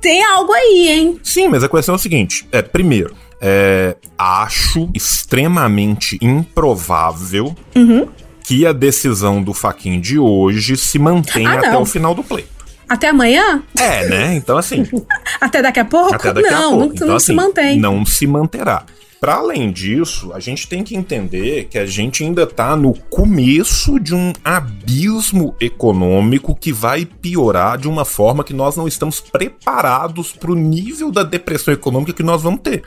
tem 0.00 0.22
algo 0.24 0.52
aí, 0.52 0.88
hein? 0.88 1.20
Sim, 1.22 1.48
mas 1.48 1.62
a 1.62 1.68
questão 1.68 1.94
é 1.94 1.96
o 1.96 2.00
seguinte: 2.00 2.46
é, 2.50 2.60
primeiro, 2.62 3.14
é, 3.40 3.96
acho 4.16 4.88
extremamente 4.94 6.18
improvável 6.20 7.54
Uhum. 7.76 8.08
que 8.42 8.66
a 8.66 8.72
decisão 8.72 9.42
do 9.42 9.52
Faquin 9.54 10.00
de 10.00 10.18
hoje 10.18 10.76
se 10.76 10.98
mantenha 10.98 11.50
Ah, 11.50 11.58
até 11.58 11.78
o 11.78 11.84
final 11.84 12.14
do 12.14 12.24
pleito. 12.24 12.48
Até 12.88 13.08
amanhã? 13.10 13.62
É, 13.78 14.08
né? 14.08 14.34
Então, 14.34 14.56
assim, 14.56 14.82
Até 15.40 15.60
daqui 15.60 15.78
a 15.80 15.84
pouco? 15.84 16.14
até 16.14 16.32
daqui 16.32 16.50
não, 16.50 16.56
a 16.56 16.70
pouco. 16.70 16.78
não, 16.86 16.94
então, 16.94 17.08
não 17.08 17.16
assim, 17.16 17.26
se 17.26 17.32
mantém. 17.34 17.78
Não 17.78 18.06
se 18.06 18.26
manterá. 18.26 18.84
Para 19.20 19.34
além 19.34 19.72
disso, 19.72 20.32
a 20.32 20.38
gente 20.38 20.68
tem 20.68 20.84
que 20.84 20.96
entender 20.96 21.64
que 21.64 21.76
a 21.76 21.84
gente 21.84 22.22
ainda 22.22 22.44
está 22.44 22.76
no 22.76 22.94
começo 23.10 23.98
de 23.98 24.14
um 24.14 24.32
abismo 24.44 25.54
econômico 25.60 26.54
que 26.54 26.72
vai 26.72 27.04
piorar 27.04 27.76
de 27.78 27.88
uma 27.88 28.04
forma 28.04 28.44
que 28.44 28.54
nós 28.54 28.76
não 28.76 28.86
estamos 28.86 29.18
preparados 29.20 30.32
para 30.32 30.52
o 30.52 30.54
nível 30.54 31.10
da 31.10 31.24
depressão 31.24 31.74
econômica 31.74 32.12
que 32.12 32.22
nós 32.22 32.42
vamos 32.42 32.60
ter. 32.60 32.84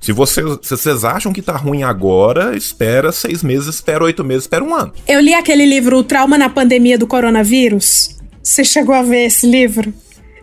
Se 0.00 0.12
vocês, 0.12 0.46
se 0.62 0.70
vocês 0.70 1.04
acham 1.04 1.32
que 1.32 1.42
tá 1.42 1.56
ruim 1.56 1.82
agora, 1.82 2.56
espera 2.56 3.12
seis 3.12 3.42
meses, 3.42 3.76
espera 3.76 4.04
oito 4.04 4.24
meses, 4.24 4.44
espera 4.44 4.64
um 4.64 4.74
ano. 4.74 4.92
Eu 5.06 5.20
li 5.20 5.34
aquele 5.34 5.66
livro 5.66 5.98
O 5.98 6.04
Trauma 6.04 6.38
na 6.38 6.48
Pandemia 6.48 6.98
do 6.98 7.06
Coronavírus. 7.06 8.16
Você 8.42 8.64
chegou 8.64 8.94
a 8.94 9.02
ver 9.02 9.26
esse 9.26 9.46
livro? 9.46 9.92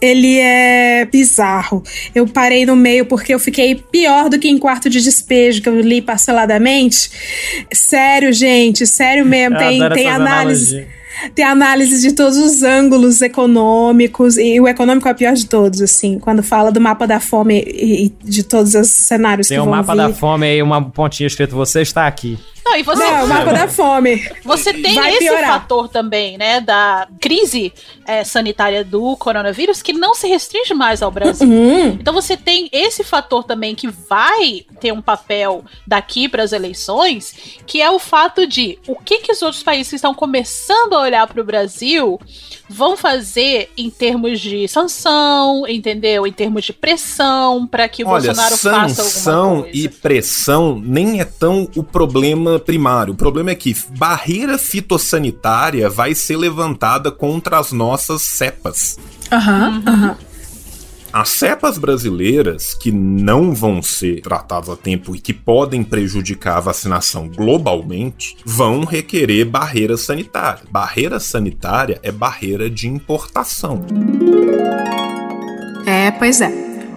ele 0.01 0.39
é 0.39 1.05
bizarro. 1.05 1.83
Eu 2.13 2.27
parei 2.27 2.65
no 2.65 2.75
meio 2.75 3.05
porque 3.05 3.33
eu 3.33 3.39
fiquei 3.39 3.75
pior 3.75 4.29
do 4.29 4.37
que 4.37 4.47
em 4.47 4.57
quarto 4.57 4.89
de 4.89 5.01
despejo, 5.01 5.61
que 5.61 5.69
eu 5.69 5.79
li 5.79 6.01
parceladamente. 6.01 7.09
Sério, 7.73 8.31
gente, 8.31 8.85
sério 8.85 9.25
mesmo. 9.25 9.57
tem 9.57 9.89
tem 9.89 10.07
análise. 10.07 10.87
Tem 11.33 11.45
análise 11.45 12.01
de 12.01 12.13
todos 12.13 12.37
os 12.37 12.63
ângulos 12.63 13.21
econômicos, 13.21 14.37
e 14.37 14.59
o 14.59 14.67
econômico 14.67 15.07
é 15.07 15.11
o 15.11 15.15
pior 15.15 15.33
de 15.33 15.45
todos, 15.45 15.81
assim, 15.81 16.19
quando 16.19 16.43
fala 16.43 16.71
do 16.71 16.81
mapa 16.81 17.05
da 17.05 17.19
fome 17.19 17.63
e, 17.65 18.05
e 18.05 18.09
de 18.23 18.43
todos 18.43 18.75
os 18.75 18.87
cenários 18.89 19.47
tem 19.47 19.57
que 19.57 19.61
um 19.61 19.65
vão 19.65 19.73
mapa 19.73 19.93
vir. 19.93 19.97
da 19.97 20.13
fome 20.13 20.45
aí, 20.47 20.61
uma 20.61 20.81
pontinha 20.81 21.27
escrito, 21.27 21.55
você 21.55 21.81
está 21.81 22.07
aqui. 22.07 22.37
Não, 22.65 22.75
e 22.75 22.81
você. 22.83 23.03
Não, 23.03 23.25
o 23.25 23.27
mapa 23.27 23.53
da 23.53 23.67
fome. 23.67 24.27
Você 24.43 24.73
tem 24.73 24.95
Vai 24.95 25.11
esse 25.11 25.19
piorar. 25.19 25.47
fator 25.61 25.87
também, 25.87 26.35
né, 26.37 26.59
da 26.59 27.07
crise 27.21 27.71
é, 28.07 28.23
sanitária 28.23 28.83
do 28.83 29.15
coronavírus 29.17 29.81
que 29.83 29.93
não 29.93 30.15
se 30.15 30.27
restringe 30.27 30.73
mais 30.73 31.01
ao 31.03 31.11
Brasil. 31.11 31.47
Uhum. 31.47 31.89
Então 31.89 32.13
você 32.13 32.35
tem 32.35 32.67
esse 32.71 33.03
fator 33.03 33.43
também 33.43 33.75
que 33.75 33.87
vai 33.87 34.65
ter 34.79 34.91
um 34.91 35.01
papel 35.01 35.63
daqui 35.85 36.27
para 36.27 36.41
as 36.41 36.53
eleições, 36.53 37.35
que 37.67 37.81
é 37.81 37.89
o 37.91 37.99
fato 37.99 38.47
de 38.47 38.79
o 38.87 38.95
que, 38.95 39.19
que 39.19 39.31
os 39.31 39.41
outros 39.43 39.61
países 39.61 39.89
que 39.89 39.95
estão 39.95 40.13
começando 40.13 40.93
a 40.93 41.01
olhar 41.01 41.27
para 41.27 41.41
o 41.41 41.45
Brasil 41.45 42.19
vão 42.67 42.97
fazer 42.97 43.69
em 43.77 43.91
termos 43.91 44.39
de 44.39 44.67
sanção, 44.67 45.67
entendeu? 45.67 46.25
Em 46.25 46.31
termos 46.31 46.65
de 46.65 46.73
pressão 46.73 47.67
para 47.67 47.87
que 47.87 48.03
o 48.03 48.07
Olha, 48.07 48.25
Bolsonaro 48.33 48.57
faça 48.57 48.69
alguma 48.69 48.89
sanção 48.89 49.61
coisa. 49.61 49.77
e 49.77 49.87
pressão 49.87 50.81
nem 50.83 51.21
é 51.21 51.25
tão 51.25 51.69
o 51.75 51.83
problema 51.83 52.54
primário. 52.59 53.13
O 53.13 53.17
problema 53.17 53.51
é 53.51 53.55
que 53.55 53.75
barreira 53.97 54.57
fitossanitária 54.57 55.89
vai 55.89 56.15
ser 56.15 56.37
levantada 56.37 57.11
contra 57.11 57.59
as 57.59 57.71
nossas 57.71 58.21
cepas. 58.21 58.97
Aham, 59.31 59.83
aham. 59.87 60.17
As 61.15 61.29
cepas 61.29 61.77
brasileiras 61.77 62.73
que 62.73 62.91
não 62.91 63.53
vão 63.53 63.81
ser 63.81 64.19
tratadas 64.19 64.69
a 64.69 64.75
tempo 64.75 65.15
e 65.15 65.19
que 65.19 65.33
podem 65.33 65.81
prejudicar 65.81 66.57
a 66.57 66.59
vacinação 66.59 67.29
globalmente 67.29 68.35
vão 68.43 68.83
requerer 68.83 69.45
barreira 69.45 69.95
sanitária. 69.95 70.63
Barreira 70.69 71.17
sanitária 71.17 72.01
é 72.03 72.11
barreira 72.11 72.69
de 72.69 72.89
importação. 72.89 73.85
É, 75.85 76.11
pois 76.11 76.41
é. 76.41 76.51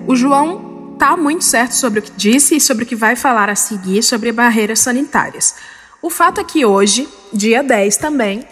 O 0.04 0.16
João 0.16 0.67
tá 0.98 1.16
muito 1.16 1.44
certo 1.44 1.72
sobre 1.72 2.00
o 2.00 2.02
que 2.02 2.10
disse 2.10 2.56
e 2.56 2.60
sobre 2.60 2.84
o 2.84 2.86
que 2.86 2.96
vai 2.96 3.14
falar 3.14 3.48
a 3.48 3.54
seguir 3.54 4.02
sobre 4.02 4.32
barreiras 4.32 4.80
sanitárias. 4.80 5.54
O 6.02 6.10
fato 6.10 6.40
é 6.40 6.44
que 6.44 6.64
hoje, 6.64 7.08
dia 7.32 7.62
10 7.62 7.96
também, 7.96 8.46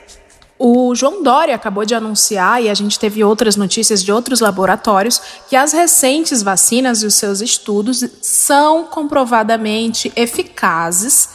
o 0.59 0.95
João 0.95 1.23
Dória 1.23 1.55
acabou 1.55 1.85
de 1.85 1.95
anunciar, 1.95 2.63
e 2.63 2.71
a 2.71 2.75
gente 2.75 2.99
teve 2.99 3.23
outras 3.23 3.57
notícias 3.57 4.03
de 4.03 4.11
outros 4.11 4.41
laboratórios, 4.41 5.21
que 5.49 5.55
as 5.55 5.73
recentes 5.73 6.43
vacinas 6.43 7.03
e 7.03 7.07
os 7.07 7.15
seus 7.15 7.41
estudos 7.41 8.03
são 8.23 8.85
comprovadamente 8.85 10.11
eficazes 10.17 11.29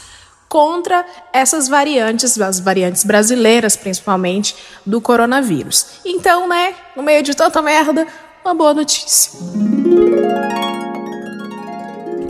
contra 0.49 1.05
essas 1.31 1.67
variantes, 1.67 2.39
as 2.41 2.59
variantes 2.59 3.03
brasileiras 3.03 3.75
principalmente, 3.75 4.55
do 4.85 4.99
coronavírus. 4.99 5.85
Então, 6.03 6.47
né, 6.47 6.73
no 6.95 7.03
meio 7.03 7.21
de 7.21 7.35
tanta 7.35 7.61
merda, 7.61 8.07
uma 8.43 8.53
boa 8.53 8.73
notícia. 8.73 9.90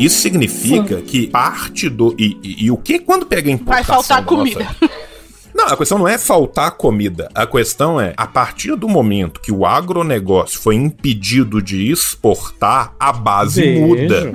Isso 0.04 0.20
significa 0.22 1.02
que 1.02 1.28
parte 1.28 1.90
do. 1.90 2.16
E, 2.18 2.38
e- 2.44 2.66
e 2.66 2.72
o 2.72 2.78
que 2.78 3.00
quando 3.00 3.26
pega 3.26 3.42
a 3.50 3.56
Vai 3.56 3.62
importação? 3.62 3.96
faltar 3.96 4.22
da 4.22 4.28
comida. 4.28 4.68
Não, 5.54 5.66
a 5.66 5.76
questão 5.76 5.98
não 6.00 6.08
é 6.08 6.18
faltar 6.18 6.72
comida. 6.72 7.30
A 7.36 7.46
questão 7.46 8.00
é, 8.00 8.14
a 8.16 8.26
partir 8.26 8.74
do 8.78 8.88
momento 8.88 9.42
que 9.42 9.52
o 9.52 9.66
agronegócio 9.66 10.58
foi 10.58 10.76
impedido 10.76 11.62
de 11.62 11.92
exportar, 11.92 12.96
a 12.98 13.12
base 13.12 13.62
Beijo. 13.62 13.82
muda. 13.86 14.32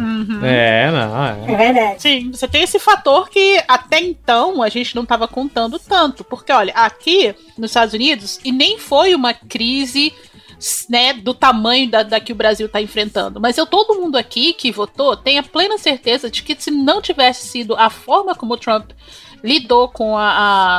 É, 0.47 0.91
não, 0.91 1.25
é. 1.25 1.53
É 1.53 1.57
verdade. 1.57 2.03
Sim, 2.03 2.31
você 2.31 2.47
tem 2.47 2.63
esse 2.63 2.79
fator 2.79 3.31
que 3.31 3.59
até 3.67 3.99
então 3.99 4.63
a 4.63 4.69
gente 4.69 4.95
não 4.95 5.05
estava 5.05 5.27
contando 5.27 5.79
tanto. 5.79 6.23
Porque, 6.23 6.53
olha, 6.53 6.75
aqui 6.75 7.35
nos 7.57 7.71
Estados 7.71 7.95
Unidos, 7.95 8.39
e 8.45 8.53
nem 8.53 8.79
foi 8.79 9.15
uma 9.15 9.33
crise 9.33 10.13
né, 10.89 11.13
do 11.13 11.35
tamanho 11.35 11.91
da, 11.91 12.03
da 12.03 12.21
que 12.21 12.33
o 12.33 12.37
Brasil 12.37 12.67
está 12.67 12.81
enfrentando. 12.81 13.41
Mas 13.41 13.57
eu, 13.59 13.67
todo 13.67 13.95
mundo 14.01 14.17
aqui 14.17 14.53
que 14.53 14.73
votou 14.73 15.17
tem 15.17 15.39
a 15.39 15.43
plena 15.43 15.79
certeza 15.79 16.31
de 16.31 16.43
que 16.43 16.57
se 16.61 16.71
não 16.71 17.01
tivesse 17.03 17.47
sido 17.49 17.75
a 17.77 17.91
forma 17.91 18.35
como 18.35 18.55
o 18.55 18.57
Trump 18.57 18.91
lidou 19.45 19.89
com 19.89 20.17
a, 20.17 20.31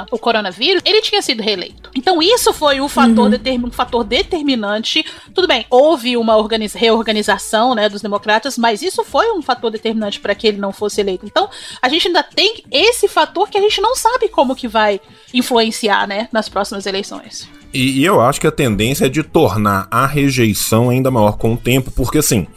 a- 0.02 0.06
o 0.12 0.18
coronavírus, 0.18 0.82
ele 0.84 1.00
tinha 1.00 1.22
sido 1.22 1.42
reeleito. 1.44 1.90
Então 1.96 2.22
isso 2.22 2.52
foi 2.52 2.82
um 2.82 2.90
fator, 2.90 3.30
determin- 3.30 3.68
um 3.68 3.72
fator 3.72 4.04
determinante. 4.04 5.06
Tudo 5.34 5.48
bem, 5.48 5.66
houve 5.70 6.18
uma 6.18 6.36
organiz- 6.36 6.74
reorganização 6.74 7.76
né, 7.76 7.88
dos 7.88 8.02
democratas, 8.02 8.58
mas 8.58 8.82
isso 8.82 9.04
foi 9.04 9.32
um 9.32 9.42
fator 9.42 9.70
determinante 9.72 10.20
para 10.20 10.36
que 10.36 10.48
ele 10.48 10.58
não 10.58 10.74
fosse 10.74 11.00
eleito. 11.00 11.26
Então 11.26 11.50
a 11.82 11.88
gente 11.88 12.08
ainda 12.08 12.24
tem 12.24 12.64
esse 12.72 13.08
fator 13.08 13.48
que 13.50 13.58
a 13.58 13.62
gente 13.62 13.80
não 13.80 13.96
sabe 13.96 14.28
como 14.28 14.56
que 14.56 14.68
vai 14.68 15.00
influenciar 15.34 16.08
né, 16.08 16.28
nas 16.32 16.50
próximas 16.50 16.86
eleições. 16.86 17.48
E, 17.78 18.00
e 18.00 18.06
eu 18.06 18.20
acho 18.20 18.42
que 18.42 18.48
a 18.48 18.52
tendência 18.52 19.06
é 19.06 19.10
de 19.10 19.22
tornar 19.22 19.88
a 19.92 20.08
rejeição 20.08 20.90
ainda 20.90 21.12
maior 21.12 21.38
com 21.38 21.54
o 21.54 21.58
tempo, 21.58 21.92
porque 21.92 22.18
assim, 22.18 22.48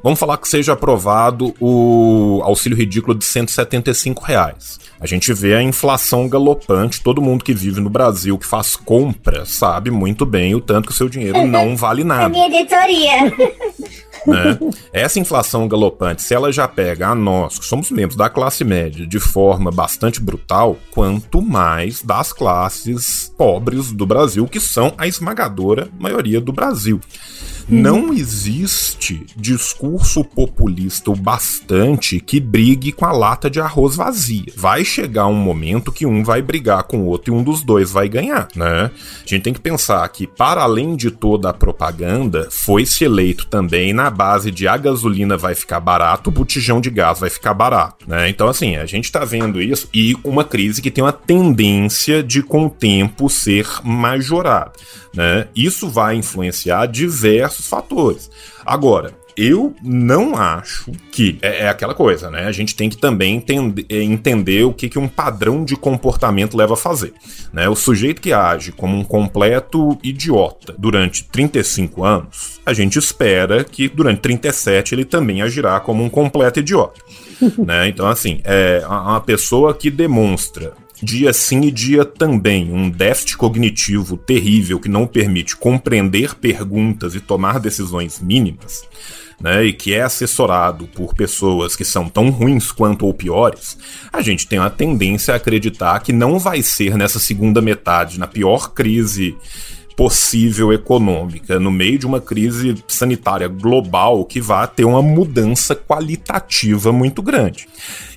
vamos 0.00 0.16
falar 0.16 0.38
que 0.38 0.46
seja 0.46 0.74
aprovado 0.74 1.52
o 1.58 2.40
auxílio 2.44 2.78
ridículo 2.78 3.18
de 3.18 3.24
175 3.24 4.22
reais. 4.22 4.78
A 5.00 5.06
gente 5.06 5.32
vê 5.32 5.56
a 5.56 5.62
inflação 5.62 6.28
galopante, 6.28 7.02
todo 7.02 7.20
mundo 7.20 7.42
que 7.42 7.52
vive 7.52 7.80
no 7.80 7.90
Brasil, 7.90 8.38
que 8.38 8.46
faz 8.46 8.76
compra, 8.76 9.44
sabe 9.44 9.90
muito 9.90 10.24
bem 10.24 10.54
o 10.54 10.60
tanto 10.60 10.86
que 10.86 10.92
o 10.92 10.96
seu 10.96 11.08
dinheiro 11.08 11.44
não 11.48 11.76
vale 11.76 12.04
nada. 12.04 12.28
minha 12.28 12.46
editoria. 12.46 13.32
né? 14.26 14.58
Essa 14.92 15.18
inflação 15.18 15.66
galopante, 15.68 16.22
se 16.22 16.34
ela 16.34 16.52
já 16.52 16.66
pega 16.66 17.08
a 17.08 17.14
nós, 17.14 17.58
que 17.58 17.64
somos 17.64 17.90
membros 17.90 18.16
da 18.16 18.28
classe 18.28 18.64
média, 18.64 19.06
de 19.06 19.20
forma 19.20 19.70
bastante 19.70 20.20
brutal, 20.20 20.76
quanto 20.90 21.42
mais 21.42 22.02
das 22.02 22.32
classes 22.32 23.32
pobres 23.36 23.92
do 23.92 24.06
Brasil, 24.06 24.46
que 24.46 24.60
são 24.60 24.92
a 24.98 25.06
esmagadora 25.06 25.88
maioria 25.98 26.40
do 26.40 26.52
Brasil. 26.52 27.00
Não 27.70 28.12
existe 28.12 29.24
discurso 29.36 30.24
populista 30.24 31.12
o 31.12 31.14
bastante 31.14 32.18
que 32.18 32.40
brigue 32.40 32.90
com 32.90 33.06
a 33.06 33.12
lata 33.12 33.48
de 33.48 33.60
arroz 33.60 33.94
vazia. 33.94 34.46
Vai 34.56 34.84
chegar 34.84 35.28
um 35.28 35.34
momento 35.34 35.92
que 35.92 36.04
um 36.04 36.24
vai 36.24 36.42
brigar 36.42 36.82
com 36.82 36.98
o 36.98 37.06
outro 37.06 37.32
e 37.32 37.36
um 37.36 37.44
dos 37.44 37.62
dois 37.62 37.92
vai 37.92 38.08
ganhar, 38.08 38.48
né? 38.56 38.90
A 39.24 39.28
gente 39.28 39.42
tem 39.42 39.52
que 39.52 39.60
pensar 39.60 40.06
que, 40.08 40.26
para 40.26 40.62
além 40.62 40.96
de 40.96 41.12
toda 41.12 41.50
a 41.50 41.54
propaganda, 41.54 42.48
foi-se 42.50 43.04
eleito 43.04 43.46
também 43.46 43.92
na 43.92 44.10
base 44.10 44.50
de 44.50 44.66
a 44.66 44.76
gasolina 44.76 45.36
vai 45.36 45.54
ficar 45.54 45.78
barato, 45.78 46.28
o 46.28 46.32
botijão 46.32 46.80
de 46.80 46.90
gás 46.90 47.20
vai 47.20 47.30
ficar 47.30 47.54
barato, 47.54 48.04
né? 48.08 48.28
Então, 48.28 48.48
assim, 48.48 48.76
a 48.76 48.86
gente 48.86 49.12
tá 49.12 49.24
vendo 49.24 49.62
isso 49.62 49.88
e 49.94 50.16
uma 50.24 50.42
crise 50.42 50.82
que 50.82 50.90
tem 50.90 51.04
uma 51.04 51.12
tendência 51.12 52.20
de, 52.20 52.42
com 52.42 52.66
o 52.66 52.70
tempo, 52.70 53.30
ser 53.30 53.66
majorada, 53.84 54.72
né? 55.14 55.48
Isso 55.54 55.88
vai 55.88 56.16
influenciar 56.16 56.86
diversos 56.86 57.66
fatores. 57.66 58.30
Agora, 58.64 59.12
eu 59.36 59.74
não 59.82 60.36
acho 60.36 60.92
que. 61.10 61.38
É, 61.40 61.64
é 61.64 61.68
aquela 61.68 61.94
coisa, 61.94 62.30
né? 62.30 62.46
A 62.46 62.52
gente 62.52 62.74
tem 62.74 62.90
que 62.90 62.96
também 62.96 63.36
entender, 63.36 63.86
é, 63.88 64.02
entender 64.02 64.64
o 64.64 64.72
que, 64.72 64.88
que 64.88 64.98
um 64.98 65.08
padrão 65.08 65.64
de 65.64 65.76
comportamento 65.76 66.56
leva 66.56 66.74
a 66.74 66.76
fazer. 66.76 67.14
Né? 67.52 67.68
O 67.68 67.74
sujeito 67.74 68.20
que 68.20 68.32
age 68.32 68.72
como 68.72 68.96
um 68.96 69.04
completo 69.04 69.98
idiota 70.02 70.74
durante 70.76 71.24
35 71.24 72.04
anos, 72.04 72.60
a 72.66 72.72
gente 72.72 72.98
espera 72.98 73.64
que 73.64 73.88
durante 73.88 74.20
37 74.20 74.94
ele 74.94 75.04
também 75.04 75.42
agirá 75.42 75.80
como 75.80 76.04
um 76.04 76.10
completo 76.10 76.60
idiota. 76.60 77.00
né? 77.58 77.88
Então, 77.88 78.06
assim, 78.06 78.40
é 78.44 78.84
uma 78.86 79.20
pessoa 79.20 79.72
que 79.72 79.90
demonstra 79.90 80.74
dia 81.02 81.32
sim 81.32 81.62
e 81.62 81.70
dia 81.70 82.04
também, 82.04 82.72
um 82.72 82.90
déficit 82.90 83.36
cognitivo 83.36 84.16
terrível 84.16 84.78
que 84.78 84.88
não 84.88 85.06
permite 85.06 85.56
compreender 85.56 86.34
perguntas 86.34 87.14
e 87.14 87.20
tomar 87.20 87.58
decisões 87.58 88.20
mínimas, 88.20 88.82
né, 89.40 89.64
e 89.64 89.72
que 89.72 89.94
é 89.94 90.02
assessorado 90.02 90.86
por 90.88 91.14
pessoas 91.14 91.74
que 91.74 91.84
são 91.84 92.08
tão 92.08 92.28
ruins 92.28 92.70
quanto 92.70 93.06
ou 93.06 93.14
piores, 93.14 93.78
a 94.12 94.20
gente 94.20 94.46
tem 94.46 94.58
uma 94.58 94.68
tendência 94.68 95.32
a 95.32 95.38
acreditar 95.38 95.98
que 96.00 96.12
não 96.12 96.38
vai 96.38 96.60
ser 96.62 96.96
nessa 96.96 97.18
segunda 97.18 97.62
metade, 97.62 98.20
na 98.20 98.26
pior 98.26 98.74
crise 98.74 99.36
possível 100.00 100.72
econômica, 100.72 101.60
no 101.60 101.70
meio 101.70 101.98
de 101.98 102.06
uma 102.06 102.22
crise 102.22 102.74
sanitária 102.88 103.46
global 103.48 104.24
que 104.24 104.40
vai 104.40 104.66
ter 104.66 104.86
uma 104.86 105.02
mudança 105.02 105.76
qualitativa 105.76 106.90
muito 106.90 107.20
grande. 107.20 107.68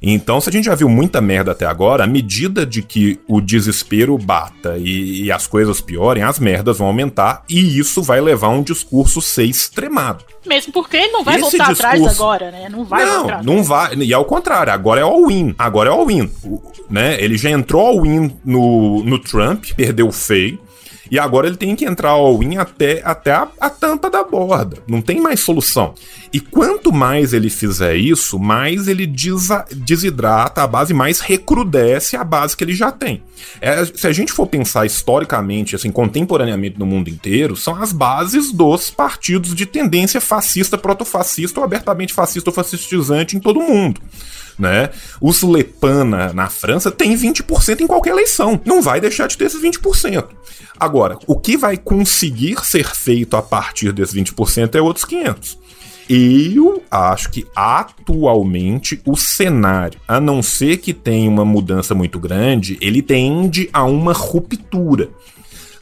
Então, 0.02 0.40
se 0.40 0.48
a 0.48 0.52
gente 0.54 0.64
já 0.64 0.76
viu 0.76 0.88
muita 0.88 1.20
merda 1.20 1.52
até 1.52 1.66
agora, 1.66 2.06
à 2.06 2.08
medida 2.08 2.66
de 2.66 2.82
que 2.82 3.20
o 3.28 3.42
desespero 3.42 4.18
bata 4.18 4.78
e, 4.78 5.24
e 5.24 5.32
as 5.32 5.46
coisas 5.46 5.82
piorem, 5.82 6.24
as 6.24 6.40
merdas 6.40 6.78
vão 6.78 6.88
aumentar 6.88 7.44
e 7.50 7.78
isso 7.78 8.02
vai 8.02 8.22
levar 8.22 8.48
um 8.48 8.64
discurso 8.64 9.22
ser 9.22 9.44
extremado. 9.44 10.24
Mesmo 10.46 10.72
porque 10.72 10.96
ele 10.96 11.12
não 11.12 11.26
vai 11.26 11.36
Esse 11.36 11.42
voltar 11.42 11.74
discurso... 11.74 11.86
atrás 11.86 12.08
agora, 12.16 12.50
né? 12.50 12.70
Não 12.70 12.86
vai 12.86 13.06
não, 13.06 13.20
voltar. 13.20 13.44
Não 13.44 13.62
vai. 13.62 13.96
E 13.96 14.14
ao 14.14 14.24
contrário, 14.24 14.72
agora 14.72 15.02
é 15.02 15.04
all-in. 15.04 15.54
Agora 15.58 15.90
é 15.90 15.92
all-in. 15.92 16.32
Né? 16.90 17.22
Ele 17.22 17.38
já 17.38 17.50
entrou 17.50 17.86
all-in 17.86 18.32
no, 18.46 19.04
no 19.04 19.20
Trump, 19.20 19.66
perdeu 19.76 20.10
feio. 20.14 20.64
E 21.12 21.20
agora 21.20 21.48
ele 21.48 21.58
tem 21.58 21.76
que 21.76 21.86
entrar 21.86 22.12
all-in 22.12 22.58
até, 22.58 23.02
até 23.04 23.32
a, 23.32 23.48
a, 23.60 23.70
tampa 23.70 24.10
da 24.10 24.24
borda. 24.24 24.78
Não 24.88 25.02
tem 25.02 25.20
mais 25.20 25.42
solução. 25.42 25.94
E 26.32 26.40
quanto 26.40 26.92
mais 26.92 27.34
ele 27.34 27.50
fizer 27.50 27.96
isso, 27.96 28.40
mais 28.40 28.88
ele 28.88 29.06
desa, 29.06 29.66
desidrata 29.72 30.64
a 30.64 30.68
base, 30.68 30.94
mais 30.94 31.20
recrudesce 31.20 32.16
a 32.16 32.24
base 32.24 32.56
que 32.56 32.64
ele 32.64 32.74
já 32.74 32.92
tem. 32.92 33.22
É, 33.60 33.86
se 33.86 34.08
a 34.08 34.12
gente 34.12 34.32
for 34.32 34.48
pensar 34.48 34.86
historicamente, 34.86 35.76
assim, 35.76 35.92
contemporaneamente 35.92 36.80
no 36.80 36.86
mundo 36.86 37.10
inteiro, 37.10 37.56
são 37.56 37.76
as 37.76 37.92
bases 37.92 38.52
dos 38.52 38.90
partidos 38.90 39.54
de 39.54 39.66
tendência 39.66 40.22
fascista, 40.22 40.78
protofascista 40.78 41.60
ou 41.60 41.66
abertamente 41.66 42.14
fascista 42.14 42.50
ou 42.50 42.54
fascistizante 42.54 43.36
em 43.36 43.40
todo 43.40 43.60
o 43.60 43.68
mundo 43.68 44.02
né? 44.58 44.90
Os 45.22 45.42
Le 45.42 45.64
Pen 45.64 46.04
na, 46.06 46.34
na 46.34 46.50
França 46.50 46.92
tem 46.92 47.16
20% 47.16 47.82
em 47.82 47.88
qualquer 47.88 48.12
eleição. 48.12 48.60
Não 48.66 48.82
vai 48.82 49.00
deixar 49.00 49.28
de 49.28 49.38
ter 49.38 49.46
esses 49.46 49.62
20%. 49.62 50.28
Agora, 50.80 51.18
o 51.28 51.40
que 51.40 51.58
vai 51.58 51.78
conseguir 51.78 52.64
ser 52.66 52.88
feito 52.94 53.36
a 53.36 53.42
partir 53.42 53.92
desses 53.92 54.16
20% 54.16 54.76
é 54.76 54.82
outros 54.82 55.06
500. 55.06 55.58
Eu 56.10 56.84
acho 56.92 57.30
que 57.30 57.46
atualmente 57.56 59.02
o 59.06 59.16
cenário, 59.16 60.00
a 60.08 60.20
não 60.20 60.44
ser 60.44 60.78
que 60.78 60.94
tenha 60.94 61.30
uma 61.30 61.46
mudança 61.46 61.96
muito 61.96 62.20
grande, 62.20 62.78
ele 62.82 63.02
tende 63.02 63.70
a 63.72 63.86
uma 63.86 64.12
ruptura. 64.12 65.10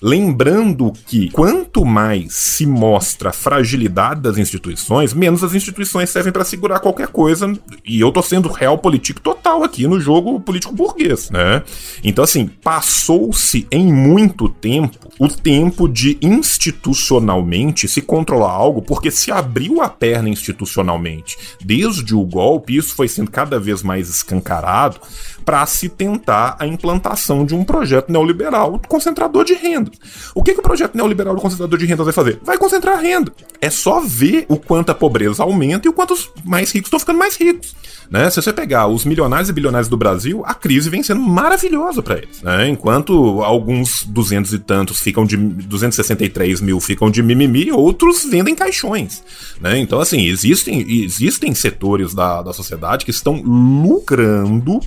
Lembrando 0.02 0.91
que 1.06 1.30
quanto 1.30 1.86
mais 1.86 2.34
se 2.34 2.66
mostra 2.66 3.30
a 3.30 3.34
fragilidade 3.34 4.22
das 4.22 4.38
instituições, 4.38 5.14
menos 5.14 5.43
as 5.43 5.54
instituições 5.54 6.10
servem 6.10 6.34
para 6.34 6.43
segurar 6.43 6.80
qualquer 6.80 7.08
coisa. 7.08 7.54
E 7.86 7.99
eu 7.99 8.12
tô 8.12 8.22
sendo 8.24 8.49
real 8.49 8.80
político 8.80 9.22
total 9.22 9.64
aqui 9.64 9.88
no 9.88 9.99
jogo 9.99 10.39
político 10.39 10.74
burguês, 10.74 11.30
né? 11.30 11.62
Então, 12.04 12.24
assim, 12.24 12.47
passou-se 12.47 13.68
em 13.70 13.93
muito 13.93 14.49
tempo 14.49 15.12
o 15.20 15.28
tempo 15.28 15.88
de 15.88 16.18
institucionalmente 16.20 17.88
se 17.88 18.02
controlar 18.02 18.49
algo, 18.49 18.82
porque 18.82 19.12
se 19.12 19.32
abriu 19.32 19.80
a 19.80 19.88
perna 19.88 20.30
institucionalmente 20.30 21.38
desde 21.64 22.16
o 22.16 22.26
golpe, 22.26 22.76
isso 22.76 22.95
foi 22.95 23.08
sendo 23.08 23.30
cada 23.30 23.60
vez 23.60 23.84
mais 23.84 24.10
escancarado 24.10 24.99
para 25.44 25.66
se 25.66 25.89
tentar 25.89 26.56
a 26.60 26.66
implantação 26.66 27.46
de 27.46 27.56
um 27.56 27.64
projeto 27.64 28.12
neoliberal 28.12 28.80
concentrador 28.88 29.44
de 29.44 29.54
renda. 29.54 29.92
O 30.34 30.44
que, 30.44 30.54
que 30.54 30.60
o 30.60 30.64
projeto 30.64 30.96
neoliberal 30.96 31.36
concentrador 31.36 31.78
de 31.78 31.86
renda 31.86 32.04
vai 32.04 32.14
fazer? 32.14 32.39
Vai 32.44 32.58
concentrar 32.58 33.00
renda. 33.00 33.32
É 33.60 33.70
só 33.70 34.00
ver 34.00 34.46
o 34.48 34.58
quanto 34.58 34.92
a 34.92 34.96
pobreza 34.96 35.44
aumenta 35.44 35.88
e 35.88 35.89
o 35.89 35.94
quanto 35.94 36.14
os 36.14 36.30
mais 36.44 36.72
ricos 36.72 36.88
estão 36.88 37.00
ficando 37.00 37.20
mais 37.20 37.36
ricos. 37.36 37.76
Né? 38.12 38.30
Se 38.30 38.42
você 38.42 38.52
pegar 38.52 38.88
os 38.88 39.06
milionários 39.06 39.50
e 39.50 39.54
bilionários 39.54 39.88
do 39.88 39.96
Brasil, 39.96 40.44
a 40.46 40.54
crise 40.54 40.89
vem 40.89 41.02
sendo 41.02 41.22
maravilhosa 41.22 42.04
para 42.04 42.18
eles. 42.18 42.42
Né? 42.42 42.68
Enquanto 42.68 43.42
alguns 43.42 44.04
duzentos 44.04 44.52
e 44.52 44.60
tantos 44.60 45.00
ficam 45.00 45.26
de 45.26 45.38
263 45.38 46.60
mil 46.60 46.82
ficam 46.82 47.10
de 47.10 47.24
mimimi, 47.24 47.72
outros 47.72 48.26
vendem 48.26 48.54
caixões. 48.54 49.24
Né? 49.62 49.80
Então, 49.80 50.02
assim, 50.02 50.26
existem, 50.26 50.86
existem 51.06 51.56
setores 51.56 52.14
da, 52.14 52.42
da 52.42 52.52
sociedade 52.52 53.06
que 53.06 53.12
estão 53.12 53.42
lucrando 53.42 54.82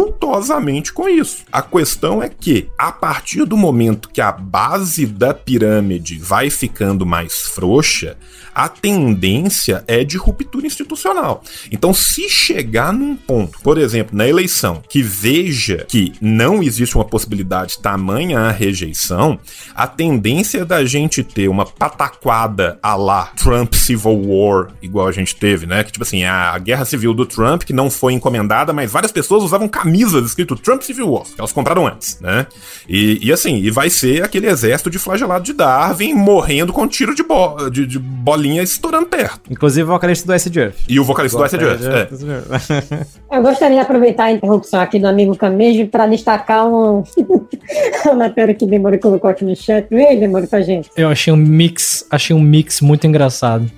vultosamente 0.00 0.92
com 0.92 1.06
isso. 1.08 1.44
A 1.52 1.60
questão 1.60 2.22
é 2.22 2.28
que, 2.28 2.68
a 2.78 2.90
partir 2.90 3.44
do 3.44 3.56
momento 3.56 4.08
que 4.08 4.20
a 4.20 4.32
base 4.32 5.04
da 5.04 5.34
pirâmide 5.34 6.18
vai 6.18 6.48
ficando 6.48 7.04
mais 7.04 7.42
frouxa, 7.42 8.16
a 8.54 8.68
tendência 8.68 9.84
é 9.86 10.02
de 10.02 10.16
ruptura 10.16 10.66
institucional. 10.66 11.42
Então, 11.70 11.94
se 11.94 12.28
chegar 12.28 12.92
num 12.92 13.14
ponto, 13.14 13.58
por 13.60 13.78
exemplo, 13.78 14.16
na 14.16 14.26
eleição, 14.26 14.82
que 14.88 15.02
veja 15.02 15.84
que 15.88 16.12
não 16.20 16.62
existe 16.62 16.96
uma 16.96 17.04
possibilidade 17.04 17.78
tamanha 17.78 18.40
a 18.40 18.50
rejeição, 18.50 19.38
a 19.74 19.86
tendência 19.86 20.64
da 20.64 20.84
gente 20.84 21.22
ter 21.22 21.48
uma 21.48 21.64
pataquada 21.64 22.78
a 22.82 22.94
lá 22.96 23.26
Trump 23.36 23.74
Civil 23.74 24.22
War, 24.26 24.68
igual 24.82 25.06
a 25.06 25.12
gente 25.12 25.36
teve, 25.36 25.66
né? 25.66 25.84
Que 25.84 25.92
tipo 25.92 26.02
assim, 26.02 26.24
a 26.24 26.58
guerra 26.58 26.84
civil 26.84 27.14
do 27.14 27.26
Trump, 27.26 27.62
que 27.62 27.72
não 27.72 27.90
foi 27.90 28.14
encomendada, 28.14 28.72
mas 28.72 28.90
várias 28.90 29.12
pessoas 29.12 29.42
usavam 29.42 29.68
camisas 29.90 30.26
escrito 30.26 30.54
Trump 30.56 30.82
Civil 30.82 31.10
War, 31.10 31.24
que 31.24 31.38
elas 31.38 31.52
compraram 31.52 31.86
antes, 31.86 32.20
né? 32.20 32.46
E, 32.88 33.18
e 33.26 33.32
assim, 33.32 33.56
e 33.56 33.70
vai 33.70 33.90
ser 33.90 34.22
aquele 34.22 34.46
exército 34.46 34.88
de 34.88 34.98
flagelado 34.98 35.44
de 35.44 35.52
Darwin 35.52 36.14
morrendo 36.14 36.72
com 36.72 36.86
tiro 36.86 37.14
de, 37.14 37.22
bo 37.22 37.68
de, 37.68 37.86
de 37.86 37.98
bolinha 37.98 38.40
linha 38.40 38.62
estourando 38.62 39.06
perto. 39.06 39.52
Inclusive 39.52 39.82
o 39.82 39.92
vocalista 39.92 40.26
do 40.26 40.32
Acid 40.32 40.56
Earth. 40.56 40.76
E 40.88 40.98
o 40.98 41.04
vocalista 41.04 41.36
do 41.36 41.44
Acid 41.44 41.60
Earth, 41.60 41.82
é. 41.82 43.36
Eu 43.36 43.42
gostaria 43.42 43.76
de 43.76 43.82
aproveitar 43.82 44.24
a 44.24 44.32
interrupção 44.32 44.80
aqui 44.80 44.98
do 44.98 45.06
amigo 45.06 45.36
Camejo 45.36 45.86
para 45.88 46.06
destacar 46.06 46.66
um... 46.66 47.04
a 48.08 48.14
matéria 48.14 48.54
que 48.54 48.64
Demore 48.64 48.98
colocou 48.98 49.28
aqui 49.28 49.44
no 49.44 49.54
chat. 49.54 49.86
Vem, 49.90 50.18
Demore, 50.18 50.46
pra 50.46 50.62
gente. 50.62 50.88
Eu 50.96 51.08
achei 51.08 51.32
um 51.32 51.36
mix, 51.36 52.06
achei 52.10 52.34
um 52.34 52.40
mix 52.40 52.80
muito 52.80 53.06
engraçado. 53.06 53.70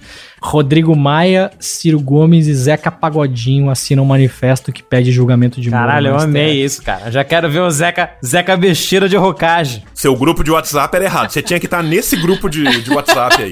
Rodrigo 0.43 0.97
Maia, 0.97 1.53
Ciro 1.61 2.01
Gomes 2.01 2.49
e 2.49 2.55
Zeca 2.55 2.91
Pagodinho 2.91 3.71
assinam 3.71 4.03
um 4.03 4.07
manifesto 4.07 4.73
que 4.73 4.83
pede 4.83 5.13
julgamento 5.13 5.61
de 5.61 5.71
Caralho, 5.71 6.09
eu 6.09 6.19
amei 6.19 6.63
isso, 6.65 6.83
cara. 6.83 7.11
Já 7.13 7.23
quero 7.23 7.49
ver 7.49 7.61
o 7.61 7.71
Zeca, 7.71 8.11
Zeca 8.25 8.57
Besteira 8.57 9.09
de 9.09 9.17
Rocage. 9.17 9.85
Seu 9.95 10.17
grupo 10.17 10.43
de 10.43 10.51
WhatsApp 10.51 10.95
era 10.97 11.05
errado. 11.05 11.31
Você 11.31 11.41
tinha 11.41 11.61
que 11.61 11.67
estar 11.67 11.83
nesse 11.83 12.17
grupo 12.17 12.51
de, 12.51 12.83
de 12.83 12.91
WhatsApp 12.91 13.41
aí. 13.41 13.51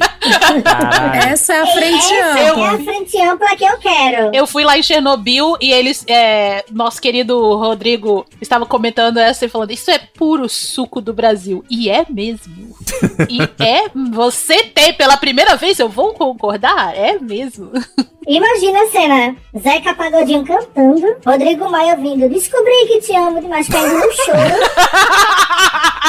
Caralho. 0.62 1.22
Essa 1.28 1.55
é 1.55 1.61
a 1.61 1.66
frente 1.66 2.12
Essa 2.12 2.51
ampla. 2.51 2.66
é 2.66 2.68
a 2.68 2.78
frente 2.78 3.22
ampla 3.22 3.57
que 3.57 3.64
eu 3.64 3.78
quero. 3.78 4.30
Eu 4.34 4.47
fui 4.47 4.64
lá 4.64 4.76
em 4.76 4.82
Chernobyl 4.82 5.57
e 5.61 5.70
eles, 5.72 6.05
é, 6.09 6.64
nosso 6.72 7.01
querido 7.01 7.38
Rodrigo, 7.57 8.26
estava 8.41 8.66
comentando 8.66 9.18
essa 9.18 9.47
e 9.47 9.49
falando: 9.49 9.70
Isso 9.70 9.91
é 9.91 9.99
puro 9.99 10.49
suco 10.49 11.01
do 11.01 11.12
Brasil. 11.12 11.64
E 11.70 11.88
é 11.88 12.05
mesmo. 12.11 12.74
e 13.28 13.41
é. 13.62 13.91
Você 14.12 14.64
tem 14.64 14.93
pela 14.93 15.16
primeira 15.16 15.57
vez, 15.57 15.78
eu 15.78 15.88
vou 15.88 16.12
concordar 16.14 16.80
ah, 16.81 16.93
é 16.95 17.18
mesmo? 17.18 17.70
Imagina 18.26 18.83
a 18.83 18.89
cena: 18.89 19.37
Zeca 19.59 19.95
Pagodinho 19.95 20.45
cantando, 20.45 21.16
Rodrigo 21.24 21.68
Maia 21.70 21.97
vindo, 21.97 22.28
descobri 22.28 22.87
que 22.87 23.01
te 23.01 23.14
amo 23.14 23.41
demais, 23.41 23.68
caindo 23.68 23.95
no 23.95 24.12
choro. 24.12 24.39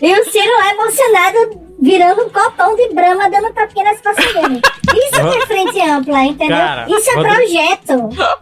e 0.00 0.20
o 0.20 0.30
Ciro 0.30 0.52
lá 0.58 0.72
emocionado 0.72 1.68
virando 1.80 2.22
um 2.22 2.28
copão 2.28 2.74
de 2.74 2.92
brama 2.92 3.30
dando 3.30 3.52
tapinha 3.52 3.84
nas 3.84 4.00
costas 4.00 4.32
dele. 4.34 4.60
Isso 4.94 5.30
que 5.30 5.36
é 5.36 5.46
frente 5.46 5.80
ampla, 5.80 6.24
entendeu? 6.24 6.56
Cara, 6.56 6.86
Isso 6.88 7.10
é 7.10 7.12
projeto. 7.12 7.92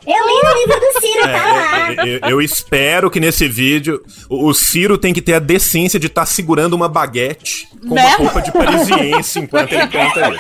Eu 0.06 0.26
li 0.26 0.42
no 0.42 0.54
livro 0.58 0.80
do 0.80 1.00
Ciro, 1.00 1.22
tá 1.22 1.28
é, 1.28 1.52
lá. 1.52 2.06
Eu, 2.06 2.30
eu, 2.30 2.42
espero 2.42 3.10
que 3.10 3.20
nesse 3.20 3.46
vídeo 3.46 4.02
o, 4.28 4.48
o 4.48 4.54
Ciro 4.54 4.96
tem 4.96 5.12
que 5.12 5.20
ter 5.20 5.34
a 5.34 5.38
decência 5.38 6.00
de 6.00 6.06
estar 6.06 6.22
tá 6.22 6.26
segurando 6.26 6.72
uma 6.72 6.88
baguete 6.88 7.68
com 7.86 7.94
né? 7.94 8.06
uma 8.06 8.16
roupa 8.16 8.40
de 8.40 8.52
parisiense 8.52 9.40
enquanto 9.40 9.72
ele 9.72 9.86
canta 9.86 10.32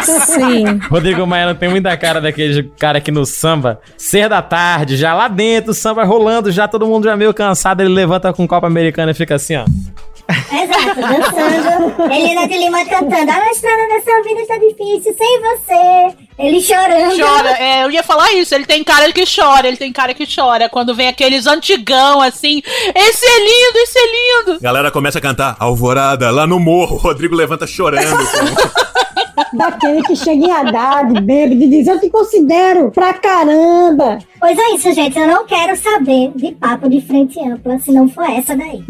isso. 0.00 0.20
Sim. 0.26 0.78
Rodrigo 0.90 1.26
Maia 1.26 1.54
tem 1.54 1.70
muita 1.70 1.96
cara 1.96 2.20
daquele 2.20 2.64
cara 2.78 3.00
que 3.00 3.10
no 3.10 3.24
samba, 3.24 3.80
ser 3.96 4.28
da 4.28 4.42
tarde, 4.42 4.96
já 4.96 5.14
lá 5.14 5.28
dentro, 5.28 5.70
o 5.70 5.74
samba 5.74 6.04
rolando, 6.04 6.52
já 6.52 6.68
todo 6.68 6.86
mundo 6.86 7.04
já 7.04 7.16
meio 7.16 7.32
cansado, 7.32 7.80
ele 7.80 7.92
levanta 7.92 8.32
com 8.32 8.44
um 8.44 8.46
copo 8.46 8.66
americano 8.66 9.10
e 9.10 9.14
fica 9.14 9.34
assim, 9.34 9.56
ó. 9.56 9.64
Exato, 10.28 11.00
dançando. 11.00 12.12
Helena 12.12 12.48
de 12.48 12.56
Lima 12.56 12.84
cantando. 12.86 13.30
A 13.30 13.50
estrada 13.50 13.88
dessa 13.88 14.22
vida 14.22 14.40
está 14.40 14.56
difícil 14.56 15.14
sem 15.16 15.40
você. 15.40 16.16
Ele 16.38 16.60
chorando. 16.60 17.16
Chora, 17.16 17.50
é, 17.58 17.84
eu 17.84 17.90
ia 17.90 18.02
falar 18.02 18.32
isso. 18.32 18.54
Ele 18.54 18.64
tem 18.64 18.82
cara 18.82 19.12
que 19.12 19.24
chora, 19.24 19.68
ele 19.68 19.76
tem 19.76 19.92
cara 19.92 20.14
que 20.14 20.26
chora. 20.26 20.68
Quando 20.68 20.94
vem 20.94 21.08
aqueles 21.08 21.46
antigão 21.46 22.20
assim. 22.22 22.62
Esse 22.94 23.26
é 23.26 23.38
lindo, 23.38 23.78
esse 23.78 23.98
é 23.98 24.06
lindo. 24.06 24.60
Galera 24.60 24.90
começa 24.90 25.18
a 25.18 25.22
cantar 25.22 25.56
Alvorada 25.58 26.30
lá 26.30 26.46
no 26.46 26.58
morro. 26.58 26.96
O 26.96 26.98
Rodrigo 27.04 27.34
levanta 27.34 27.66
chorando. 27.66 28.24
Daquele 29.56 30.02
que 30.02 30.16
chega 30.16 30.44
em 30.44 30.50
Haddad, 30.50 31.20
bêbado, 31.20 31.62
e 31.62 31.68
diz: 31.68 31.86
Eu 31.86 32.00
te 32.00 32.10
considero 32.10 32.90
pra 32.90 33.14
caramba. 33.14 34.18
Pois 34.40 34.58
é 34.58 34.74
isso, 34.74 34.92
gente. 34.92 35.18
Eu 35.18 35.26
não 35.26 35.46
quero 35.46 35.76
saber 35.76 36.32
de 36.34 36.52
papo 36.52 36.88
de 36.88 37.00
frente 37.00 37.38
ampla 37.40 37.78
se 37.78 37.92
não 37.92 38.08
for 38.08 38.24
essa 38.24 38.56
daí. 38.56 38.82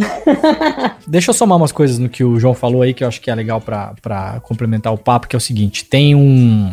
Deixa 1.06 1.30
eu 1.30 1.34
somar 1.34 1.58
umas 1.58 1.72
coisas 1.72 1.98
no 1.98 2.08
que 2.08 2.24
o 2.24 2.38
João 2.38 2.54
falou 2.54 2.82
aí 2.82 2.94
que 2.94 3.04
eu 3.04 3.08
acho 3.08 3.20
que 3.20 3.30
é 3.30 3.34
legal 3.34 3.60
para 3.60 4.40
complementar 4.42 4.92
o 4.92 4.98
papo, 4.98 5.28
que 5.28 5.36
é 5.36 5.38
o 5.38 5.40
seguinte: 5.40 5.84
tem 5.84 6.14
um 6.14 6.70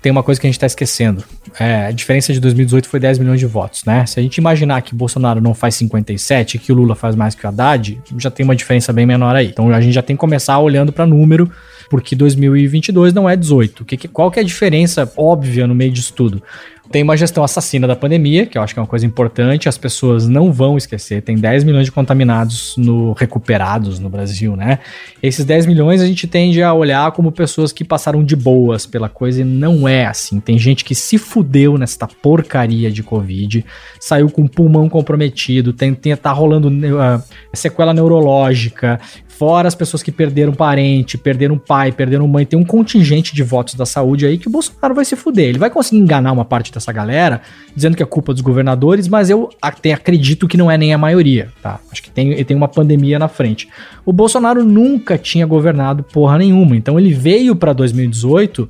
tem 0.00 0.12
uma 0.12 0.22
coisa 0.22 0.40
que 0.40 0.46
a 0.46 0.50
gente 0.50 0.60
tá 0.60 0.66
esquecendo. 0.66 1.24
É, 1.58 1.86
a 1.86 1.90
diferença 1.90 2.32
de 2.32 2.38
2018 2.40 2.88
foi 2.88 3.00
10 3.00 3.18
milhões 3.18 3.40
de 3.40 3.46
votos, 3.46 3.84
né? 3.84 4.06
Se 4.06 4.20
a 4.20 4.22
gente 4.22 4.38
imaginar 4.38 4.80
que 4.82 4.94
Bolsonaro 4.94 5.40
não 5.40 5.54
faz 5.54 5.74
57 5.74 6.54
e 6.54 6.58
que 6.58 6.70
o 6.70 6.74
Lula 6.74 6.94
faz 6.94 7.16
mais 7.16 7.34
que 7.34 7.44
o 7.44 7.48
Haddad, 7.48 8.00
já 8.16 8.30
tem 8.30 8.44
uma 8.44 8.54
diferença 8.54 8.92
bem 8.92 9.04
menor 9.04 9.34
aí. 9.34 9.48
Então 9.48 9.70
a 9.70 9.80
gente 9.80 9.92
já 9.92 10.02
tem 10.02 10.14
que 10.14 10.20
começar 10.20 10.58
olhando 10.60 10.92
para 10.92 11.04
número, 11.04 11.50
porque 11.88 12.14
2022 12.14 13.12
não 13.12 13.28
é 13.28 13.36
18. 13.36 13.84
Que, 13.84 13.96
que, 13.96 14.08
qual 14.08 14.30
que 14.30 14.38
é 14.38 14.42
a 14.42 14.46
diferença 14.46 15.10
óbvia 15.16 15.66
no 15.66 15.74
meio 15.74 15.92
disso 15.92 16.12
tudo? 16.12 16.42
Tem 16.90 17.02
uma 17.02 17.16
gestão 17.18 17.44
assassina 17.44 17.86
da 17.86 17.94
pandemia, 17.94 18.46
que 18.46 18.56
eu 18.56 18.62
acho 18.62 18.72
que 18.72 18.80
é 18.80 18.82
uma 18.82 18.88
coisa 18.88 19.04
importante, 19.04 19.68
as 19.68 19.76
pessoas 19.76 20.26
não 20.26 20.50
vão 20.50 20.78
esquecer. 20.78 21.20
Tem 21.20 21.36
10 21.36 21.64
milhões 21.64 21.84
de 21.84 21.92
contaminados 21.92 22.76
no 22.78 23.12
recuperados 23.12 23.98
no 23.98 24.08
Brasil, 24.08 24.56
né? 24.56 24.78
Esses 25.22 25.44
10 25.44 25.66
milhões 25.66 26.00
a 26.00 26.06
gente 26.06 26.26
tende 26.26 26.62
a 26.62 26.72
olhar 26.72 27.12
como 27.12 27.30
pessoas 27.30 27.72
que 27.72 27.84
passaram 27.84 28.24
de 28.24 28.34
boas 28.34 28.86
pela 28.86 29.08
coisa 29.08 29.42
e 29.42 29.44
não 29.44 29.86
é 29.86 30.06
assim. 30.06 30.40
Tem 30.40 30.58
gente 30.58 30.82
que 30.82 30.94
se 30.94 31.18
fudeu 31.18 31.76
nesta 31.76 32.06
porcaria 32.06 32.90
de 32.90 33.02
Covid, 33.02 33.64
saiu 34.00 34.30
com 34.30 34.44
o 34.44 34.48
pulmão 34.48 34.88
comprometido, 34.88 35.74
tem, 35.74 35.92
tem 35.94 36.16
tá 36.16 36.32
rolando 36.32 36.68
uh, 36.68 37.22
sequela 37.52 37.92
neurológica, 37.92 38.98
Fora 39.38 39.68
as 39.68 39.74
pessoas 39.76 40.02
que 40.02 40.10
perderam 40.10 40.52
parente, 40.52 41.16
perderam 41.16 41.56
pai, 41.56 41.92
perderam 41.92 42.26
mãe. 42.26 42.44
Tem 42.44 42.58
um 42.58 42.64
contingente 42.64 43.32
de 43.32 43.44
votos 43.44 43.74
da 43.74 43.86
saúde 43.86 44.26
aí 44.26 44.36
que 44.36 44.48
o 44.48 44.50
Bolsonaro 44.50 44.96
vai 44.96 45.04
se 45.04 45.14
fuder. 45.14 45.48
Ele 45.48 45.60
vai 45.60 45.70
conseguir 45.70 45.98
enganar 45.98 46.32
uma 46.32 46.44
parte 46.44 46.72
dessa 46.72 46.92
galera, 46.92 47.40
dizendo 47.72 47.96
que 47.96 48.02
é 48.02 48.06
culpa 48.06 48.32
dos 48.32 48.42
governadores, 48.42 49.06
mas 49.06 49.30
eu 49.30 49.48
até 49.62 49.92
acredito 49.92 50.48
que 50.48 50.56
não 50.56 50.68
é 50.68 50.76
nem 50.76 50.92
a 50.92 50.98
maioria, 50.98 51.52
tá? 51.62 51.78
Acho 51.92 52.02
que 52.02 52.10
tem, 52.10 52.44
tem 52.44 52.56
uma 52.56 52.66
pandemia 52.66 53.16
na 53.16 53.28
frente. 53.28 53.68
O 54.04 54.12
Bolsonaro 54.12 54.64
nunca 54.64 55.16
tinha 55.16 55.46
governado 55.46 56.02
porra 56.02 56.36
nenhuma, 56.36 56.76
então 56.76 56.98
ele 56.98 57.12
veio 57.12 57.54
para 57.54 57.72
2018 57.72 58.68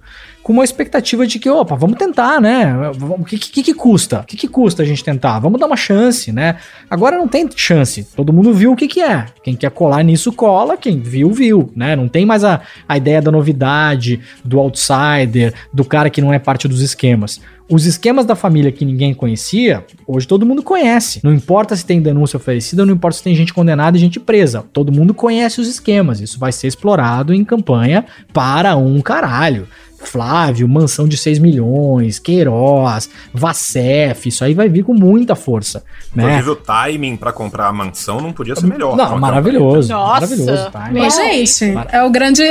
com 0.49 0.55
uma 0.55 0.65
expectativa 0.65 1.27
de 1.27 1.39
que, 1.39 1.51
opa, 1.51 1.77
vamos 1.77 1.99
tentar, 1.99 2.41
né? 2.41 2.75
O 3.19 3.23
que, 3.23 3.37
que, 3.37 3.63
que 3.63 3.75
custa? 3.75 4.21
O 4.21 4.25
que, 4.25 4.35
que 4.35 4.49
custa 4.49 4.83
a 4.83 4.87
gente 4.87 5.05
tentar? 5.05 5.39
Vamos 5.41 5.61
dar 5.61 5.67
uma 5.67 5.77
chance, 5.77 6.33
né? 6.33 6.57
Agora 6.89 7.19
não 7.19 7.29
tem 7.29 7.47
chance. 7.55 8.09
Todo 8.17 8.33
mundo 8.33 8.55
viu 8.55 8.73
o 8.73 8.77
que, 8.77 8.89
que 8.89 9.03
é. 9.03 9.27
Quem 9.43 9.55
quer 9.55 9.71
colar 9.71 10.03
nisso, 10.03 10.33
cola. 10.33 10.79
Quem 10.79 11.01
viu, 11.01 11.31
viu, 11.33 11.71
né? 11.77 11.95
Não 11.95 12.09
tem 12.09 12.25
mais 12.25 12.45
a, 12.45 12.63
a 12.89 12.97
ideia 12.97 13.21
da 13.21 13.31
novidade, 13.31 14.21
do 14.43 14.59
outsider, 14.59 15.53
do 15.71 15.85
cara 15.85 16.09
que 16.09 16.23
não 16.23 16.33
é 16.33 16.39
parte 16.39 16.67
dos 16.67 16.81
esquemas. 16.81 17.43
Os 17.71 17.85
esquemas 17.85 18.25
da 18.25 18.35
família 18.35 18.73
que 18.73 18.83
ninguém 18.83 19.13
conhecia, 19.13 19.85
hoje 20.07 20.27
todo 20.27 20.47
mundo 20.47 20.63
conhece. 20.63 21.21
Não 21.23 21.35
importa 21.35 21.77
se 21.77 21.85
tem 21.85 22.01
denúncia 22.01 22.39
oferecida, 22.39 22.87
não 22.87 22.95
importa 22.95 23.19
se 23.19 23.23
tem 23.23 23.35
gente 23.35 23.53
condenada 23.53 23.99
e 23.99 24.01
gente 24.01 24.19
presa. 24.19 24.65
Todo 24.73 24.91
mundo 24.91 25.13
conhece 25.13 25.61
os 25.61 25.69
esquemas. 25.69 26.19
Isso 26.23 26.39
vai 26.39 26.51
ser 26.51 26.69
explorado 26.69 27.35
em 27.35 27.45
campanha 27.45 28.07
para 28.33 28.75
um 28.75 29.03
caralho. 29.03 29.69
Flávio, 29.99 30.69
mansão 30.69 31.09
de 31.09 31.17
6 31.17 31.39
milhões, 31.39 32.19
Queiroz, 32.19 33.11
Vacef, 33.33 34.29
isso 34.29 34.45
aí 34.45 34.55
vai 34.55 34.69
vir 34.69 34.85
com 34.85 34.95
muita 34.95 35.35
força. 35.35 35.85
Né? 36.15 36.25
Inclusive 36.25 36.51
o 36.51 36.57
timing 36.57 37.17
para 37.17 37.33
comprar 37.33 37.67
a 37.67 37.73
mansão 37.73 38.21
não 38.21 38.33
podia 38.33 38.55
ser 38.55 38.67
melhor. 38.67 38.97
Não, 38.97 39.19
maravilhoso. 39.19 39.93
Nossa. 39.93 40.27
Maravilhoso. 40.27 40.71
Timing. 40.71 41.11
gente, 41.11 41.73
Mar 41.73 41.89
é 41.93 42.03
o 42.03 42.11
grande, 42.11 42.43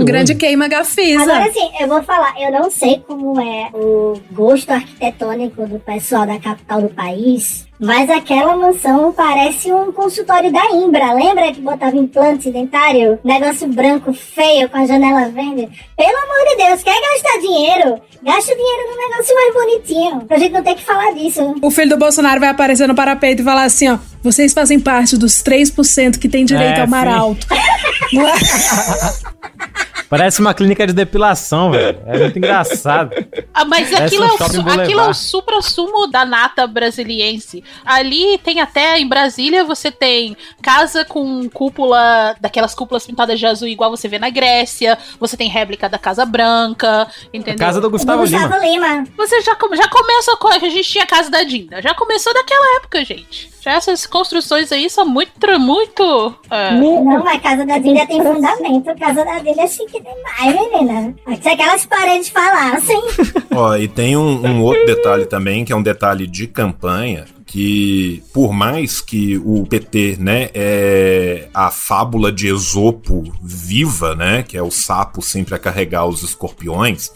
o 0.00 0.04
grande 0.04 0.34
queima 0.34 0.66
gafisa. 0.66 1.22
Agora 1.22 1.52
sim, 1.52 1.70
eu 1.80 1.88
vou 1.88 2.02
falar, 2.02 2.34
eu 2.40 2.50
não 2.50 2.70
sei 2.70 3.02
como 3.06 3.40
é 3.40 3.70
o 3.74 4.14
gosto 4.32 4.70
arquitetônico 4.70 5.66
do 5.66 5.78
pessoal 5.78 6.26
da 6.26 6.38
capital 6.38 6.82
do 6.82 6.88
país, 6.88 7.66
mas 7.80 8.08
aquela 8.08 8.56
mansão 8.56 9.12
parece 9.12 9.72
um 9.72 9.92
consultório 9.92 10.52
da 10.52 10.64
Imbra. 10.70 11.12
Lembra 11.12 11.52
que 11.52 11.60
botava 11.60 11.96
implante 11.96 12.50
dentário? 12.50 13.18
Negócio 13.24 13.66
branco, 13.68 14.12
feio, 14.12 14.68
com 14.68 14.76
a 14.78 14.86
janela 14.86 15.28
verde. 15.28 15.68
Pelo 15.96 16.16
amor 16.18 16.48
de 16.50 16.56
Deus, 16.64 16.82
quer 16.82 17.00
gastar 17.00 17.40
dinheiro? 17.40 18.00
Gasta 18.22 18.52
o 18.52 18.56
dinheiro 18.56 18.82
num 18.90 19.08
negócio 19.08 19.34
mais 19.34 19.54
bonitinho. 19.54 20.20
Pra 20.22 20.38
gente 20.38 20.52
não 20.52 20.62
ter 20.62 20.74
que 20.74 20.84
falar 20.84 21.12
disso. 21.14 21.54
O 21.60 21.70
filho 21.70 21.90
do 21.90 21.98
Bolsonaro 21.98 22.40
vai 22.40 22.48
aparecer 22.48 22.86
no 22.86 22.94
parapeito 22.94 23.42
e 23.42 23.44
falar 23.44 23.64
assim, 23.64 23.90
ó. 23.90 23.98
Vocês 24.22 24.54
fazem 24.54 24.80
parte 24.80 25.18
dos 25.18 25.42
3% 25.42 26.18
que 26.18 26.28
tem 26.28 26.44
direito 26.46 26.78
É, 26.78 26.80
ao 26.82 26.88
mar 26.88 27.06
alto. 27.06 27.46
Parece 30.08 30.40
uma 30.40 30.54
clínica 30.54 30.86
de 30.86 30.92
depilação, 30.92 31.72
velho. 31.72 31.98
É 32.06 32.18
muito 32.18 32.38
engraçado. 32.38 33.10
Ah, 33.52 33.64
mas 33.64 33.90
Parece 33.90 34.14
aquilo, 34.14 34.24
um 34.24 34.28
é 34.28 34.76
o, 34.76 34.80
aquilo 34.80 35.00
é 35.00 35.08
o 35.08 35.14
supra-sumo 35.14 36.06
da 36.06 36.24
nata 36.24 36.68
brasiliense. 36.68 37.63
Ali 37.84 38.38
tem 38.38 38.60
até, 38.60 38.98
em 38.98 39.06
Brasília, 39.08 39.64
você 39.64 39.90
tem 39.90 40.36
casa 40.62 41.04
com 41.04 41.48
cúpula, 41.48 42.34
daquelas 42.40 42.74
cúpulas 42.74 43.06
pintadas 43.06 43.38
de 43.38 43.46
azul, 43.46 43.68
igual 43.68 43.90
você 43.90 44.08
vê 44.08 44.18
na 44.18 44.30
Grécia. 44.30 44.98
Você 45.20 45.36
tem 45.36 45.48
réplica 45.48 45.88
da 45.88 45.98
Casa 45.98 46.24
Branca, 46.24 47.06
entendeu? 47.32 47.58
casa 47.66 47.80
do 47.80 47.90
Gustavo 47.90 48.24
Do 48.24 48.30
Gustavo 48.30 48.58
Lima. 48.64 49.04
Você 49.16 49.40
já, 49.42 49.54
come- 49.54 49.76
já 49.76 49.88
começa 49.88 50.36
com 50.36 50.48
a 50.48 50.58
gente 50.58 50.82
tinha 50.84 51.04
a 51.04 51.06
casa 51.06 51.30
da 51.30 51.42
Dinda. 51.42 51.80
Já 51.82 51.94
começou 51.94 52.32
daquela 52.34 52.76
época, 52.78 53.04
gente. 53.04 53.50
Já 53.60 53.72
essas 53.72 54.06
construções 54.06 54.70
aí 54.70 54.90
são 54.90 55.06
muito, 55.06 55.32
muito. 55.58 56.34
é, 56.50 56.72
Não, 56.74 57.26
a 57.26 57.38
casa 57.38 57.64
da 57.64 57.78
Dinda 57.78 58.06
tem 58.06 58.22
fundamento. 58.22 58.90
A 58.90 58.94
casa 58.94 59.24
da 59.24 59.38
Dinda 59.38 59.62
é 59.62 59.66
chique 59.66 60.00
demais, 60.02 60.70
menina. 60.70 61.14
Se 61.40 61.48
aquelas 61.48 61.86
paredes 61.86 62.28
falassem. 62.28 63.00
Ó, 63.54 63.74
e 63.76 63.88
tem 63.88 64.16
um, 64.16 64.46
um 64.46 64.62
outro 64.62 64.84
detalhe 64.84 65.24
também, 65.26 65.64
que 65.64 65.72
é 65.72 65.76
um 65.76 65.82
detalhe 65.82 66.26
de 66.26 66.46
campanha, 66.46 67.24
que 67.54 68.20
por 68.32 68.52
mais 68.52 69.00
que 69.00 69.38
o 69.38 69.64
PT, 69.64 70.16
né, 70.18 70.50
é 70.52 71.48
a 71.54 71.70
fábula 71.70 72.32
de 72.32 72.48
Esopo 72.48 73.32
viva, 73.40 74.16
né, 74.16 74.42
que 74.42 74.56
é 74.56 74.62
o 74.62 74.72
sapo 74.72 75.22
sempre 75.22 75.54
a 75.54 75.58
carregar 75.60 76.04
os 76.04 76.24
escorpiões, 76.24 77.12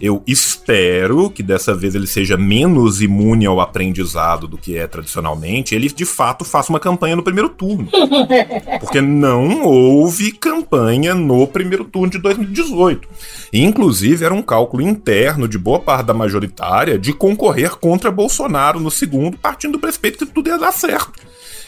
eu 0.00 0.22
espero 0.26 1.30
que 1.30 1.42
dessa 1.42 1.74
vez 1.74 1.94
ele 1.94 2.06
seja 2.06 2.36
menos 2.36 3.00
imune 3.00 3.46
ao 3.46 3.60
aprendizado 3.60 4.46
do 4.46 4.58
que 4.58 4.76
é 4.76 4.86
tradicionalmente, 4.86 5.74
ele 5.74 5.88
de 5.88 6.04
fato 6.04 6.44
faça 6.44 6.70
uma 6.70 6.80
campanha 6.80 7.16
no 7.16 7.22
primeiro 7.22 7.48
turno. 7.48 7.88
Porque 8.80 9.00
não 9.00 9.64
houve 9.64 10.32
campanha 10.32 11.14
no 11.14 11.46
primeiro 11.46 11.84
turno 11.84 12.10
de 12.10 12.18
2018. 12.18 13.08
E, 13.52 13.62
inclusive, 13.62 14.24
era 14.24 14.34
um 14.34 14.42
cálculo 14.42 14.82
interno 14.82 15.48
de 15.48 15.58
boa 15.58 15.80
parte 15.80 16.06
da 16.06 16.14
majoritária 16.14 16.98
de 16.98 17.12
concorrer 17.12 17.76
contra 17.76 18.10
Bolsonaro 18.10 18.78
no 18.78 18.90
segundo, 18.90 19.38
partindo 19.38 19.72
do 19.72 19.78
prespeito 19.78 20.18
que 20.18 20.32
tudo 20.32 20.48
ia 20.48 20.58
dar 20.58 20.72
certo. 20.72 21.12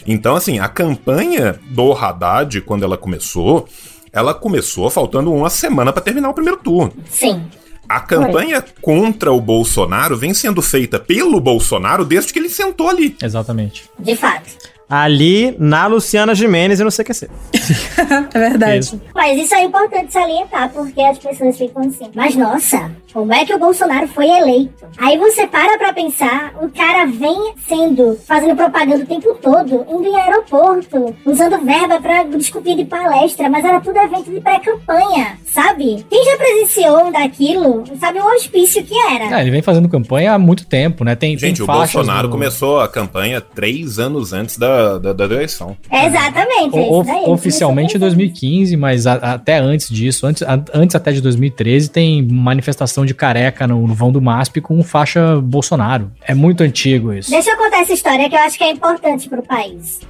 Então, 0.07 0.37
assim, 0.37 0.59
a 0.59 0.69
campanha 0.69 1.59
do 1.71 1.93
Haddad, 1.93 2.61
quando 2.63 2.83
ela 2.83 2.97
começou, 2.97 3.69
ela 4.13 4.35
começou 4.35 4.91
faltando 4.91 5.33
uma 5.33 5.51
semana 5.51 5.93
para 5.93 6.03
terminar 6.03 6.31
o 6.31 6.35
primeiro 6.35 6.59
turno. 6.59 6.93
Sim. 7.11 7.45
A 7.89 8.01
campanha 8.01 8.63
contra 8.83 9.33
o 9.33 9.41
Bolsonaro 9.41 10.17
vem 10.17 10.35
sendo 10.35 10.61
feita 10.61 10.99
pelo 10.99 11.41
Bolsonaro 11.41 12.05
desde 12.05 12.33
que 12.33 12.39
ele 12.39 12.51
sentou 12.51 12.89
ali. 12.89 13.17
Exatamente. 13.23 13.85
De 13.99 14.15
fato. 14.15 14.51
Ali 14.89 15.55
na 15.59 15.87
Luciana 15.87 16.35
Jimenez 16.35 16.81
e 16.81 16.85
no 16.85 16.91
CQC. 16.91 17.29
É 18.33 18.39
verdade. 18.39 18.79
Isso. 18.79 19.01
Mas 19.15 19.39
isso 19.43 19.55
é 19.55 19.65
importante 19.65 20.13
salientar, 20.13 20.71
porque 20.71 21.01
as 21.01 21.19
pessoas 21.19 21.57
ficam 21.59 21.83
assim. 21.83 22.09
Mas 22.15 22.35
nossa, 22.37 22.91
como 23.13 23.33
é 23.35 23.45
que 23.45 23.53
o 23.55 23.59
Bolsonaro 23.59 24.07
foi 24.09 24.27
eleito? 24.29 24.87
Aí 24.97 25.19
você 25.19 25.47
para 25.47 25.77
pra 25.77 25.93
pensar, 25.93 26.55
o 26.63 26.69
cara 26.71 27.05
vem 27.07 27.55
sendo, 27.67 28.19
fazendo 28.27 28.57
propaganda 28.57 29.03
o 29.03 29.07
tempo 29.07 29.35
todo, 29.43 29.85
indo 29.91 30.07
em 30.07 30.17
aeroporto, 30.17 31.15
usando 31.27 31.59
verba 31.65 32.01
pra 32.01 32.23
desculpir 32.25 32.77
de 32.77 32.85
palestra, 32.85 33.49
mas 33.51 33.65
era 33.65 33.81
tudo 33.81 33.99
evento 33.99 34.31
de 34.31 34.41
pré-campanha, 34.41 35.39
sabe? 35.47 36.07
Quem 36.09 36.25
já 36.25 36.37
presenciou 36.37 37.07
um 37.07 37.13
daquilo, 37.13 37.85
sabe 37.99 38.21
o 38.21 38.27
hospício 38.35 38.83
que 38.85 38.95
era. 38.97 39.39
É, 39.39 39.43
ele 39.43 39.51
vem 39.51 39.63
fazendo 39.63 39.89
campanha 39.89 40.35
há 40.35 40.39
muito 40.39 40.65
tempo, 40.67 41.05
né? 41.05 41.15
Tem, 41.15 41.37
Gente, 41.37 41.57
tem 41.57 41.65
o 41.65 41.67
Bolsonaro 41.67 42.29
no- 42.29 42.33
começou 42.33 42.81
a 42.81 42.89
campanha 42.89 43.41
três 43.41 43.99
anos 43.99 44.33
antes 44.33 44.57
da, 44.57 44.78
da, 44.99 45.13
da 45.13 45.25
eleição. 45.25 45.77
Exatamente, 45.91 46.77
é 46.77 46.81
O- 46.81 47.01
isso 47.01 47.13
daí. 47.13 47.25
oficialmente 47.27 47.97
em 47.97 48.01
2015, 48.01 48.77
mas 48.77 49.07
a- 49.07 49.15
até 49.35 49.59
antes 49.59 49.89
disso, 49.89 50.27
antes, 50.27 50.43
a- 50.43 50.63
antes 50.75 50.95
até 50.97 51.13
de 51.13 51.21
2013, 51.21 51.91
tem 51.91 52.23
manifestação 52.23 53.05
de 53.05 53.15
careca 53.15 53.67
no, 53.67 53.87
no 53.87 53.95
vão 53.95 54.13
do 54.13 54.21
MASP 54.21 54.61
com 54.61 54.83
faixa 54.83 55.41
Bolsonaro. 55.41 56.11
É 56.27 56.35
muito 56.35 56.63
antigo 56.63 57.13
isso. 57.13 57.31
Deixa 57.31 57.51
eu 57.51 57.57
contar 57.57 57.81
essa 57.81 57.93
história 57.93 58.29
que 58.29 58.35
eu 58.37 58.41
acho 58.41 58.57
que 58.59 58.65
é 58.65 58.71
importante 58.71 59.29
pro 59.29 59.43
país. 59.43 60.01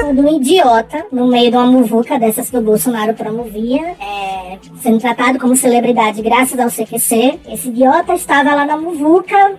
Quando 0.00 0.20
um 0.20 0.36
idiota, 0.36 1.06
no 1.10 1.26
meio 1.26 1.50
de 1.50 1.56
uma 1.56 1.66
muvuca 1.66 2.18
dessas 2.18 2.50
que 2.50 2.56
o 2.56 2.60
Bolsonaro 2.60 3.14
promovia, 3.14 3.80
é, 4.00 4.58
sendo 4.82 4.98
tratado 5.00 5.38
como 5.38 5.56
celebridade 5.56 6.20
graças 6.20 6.58
ao 6.58 6.68
CQC, 6.70 7.40
esse 7.48 7.68
idiota 7.68 8.12
estava 8.14 8.54
lá 8.54 8.66
na 8.66 8.76
muvuca 8.76 9.52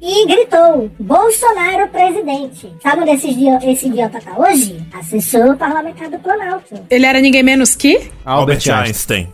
e 0.00 0.26
gritou: 0.26 0.90
Bolsonaro 0.98 1.88
presidente. 1.88 2.72
Sabe 2.82 3.02
onde 3.02 3.10
esse, 3.10 3.28
idio- 3.28 3.58
esse 3.62 3.86
idiota 3.88 4.20
tá 4.20 4.38
hoje? 4.38 4.78
Assessor 4.98 5.56
parlamentar 5.56 6.08
do 6.08 6.18
Planalto. 6.18 6.74
Ele 6.88 7.04
era 7.06 7.20
ninguém 7.20 7.42
menos 7.42 7.74
que? 7.74 8.10
Albert 8.24 8.66
Einstein. 8.70 9.28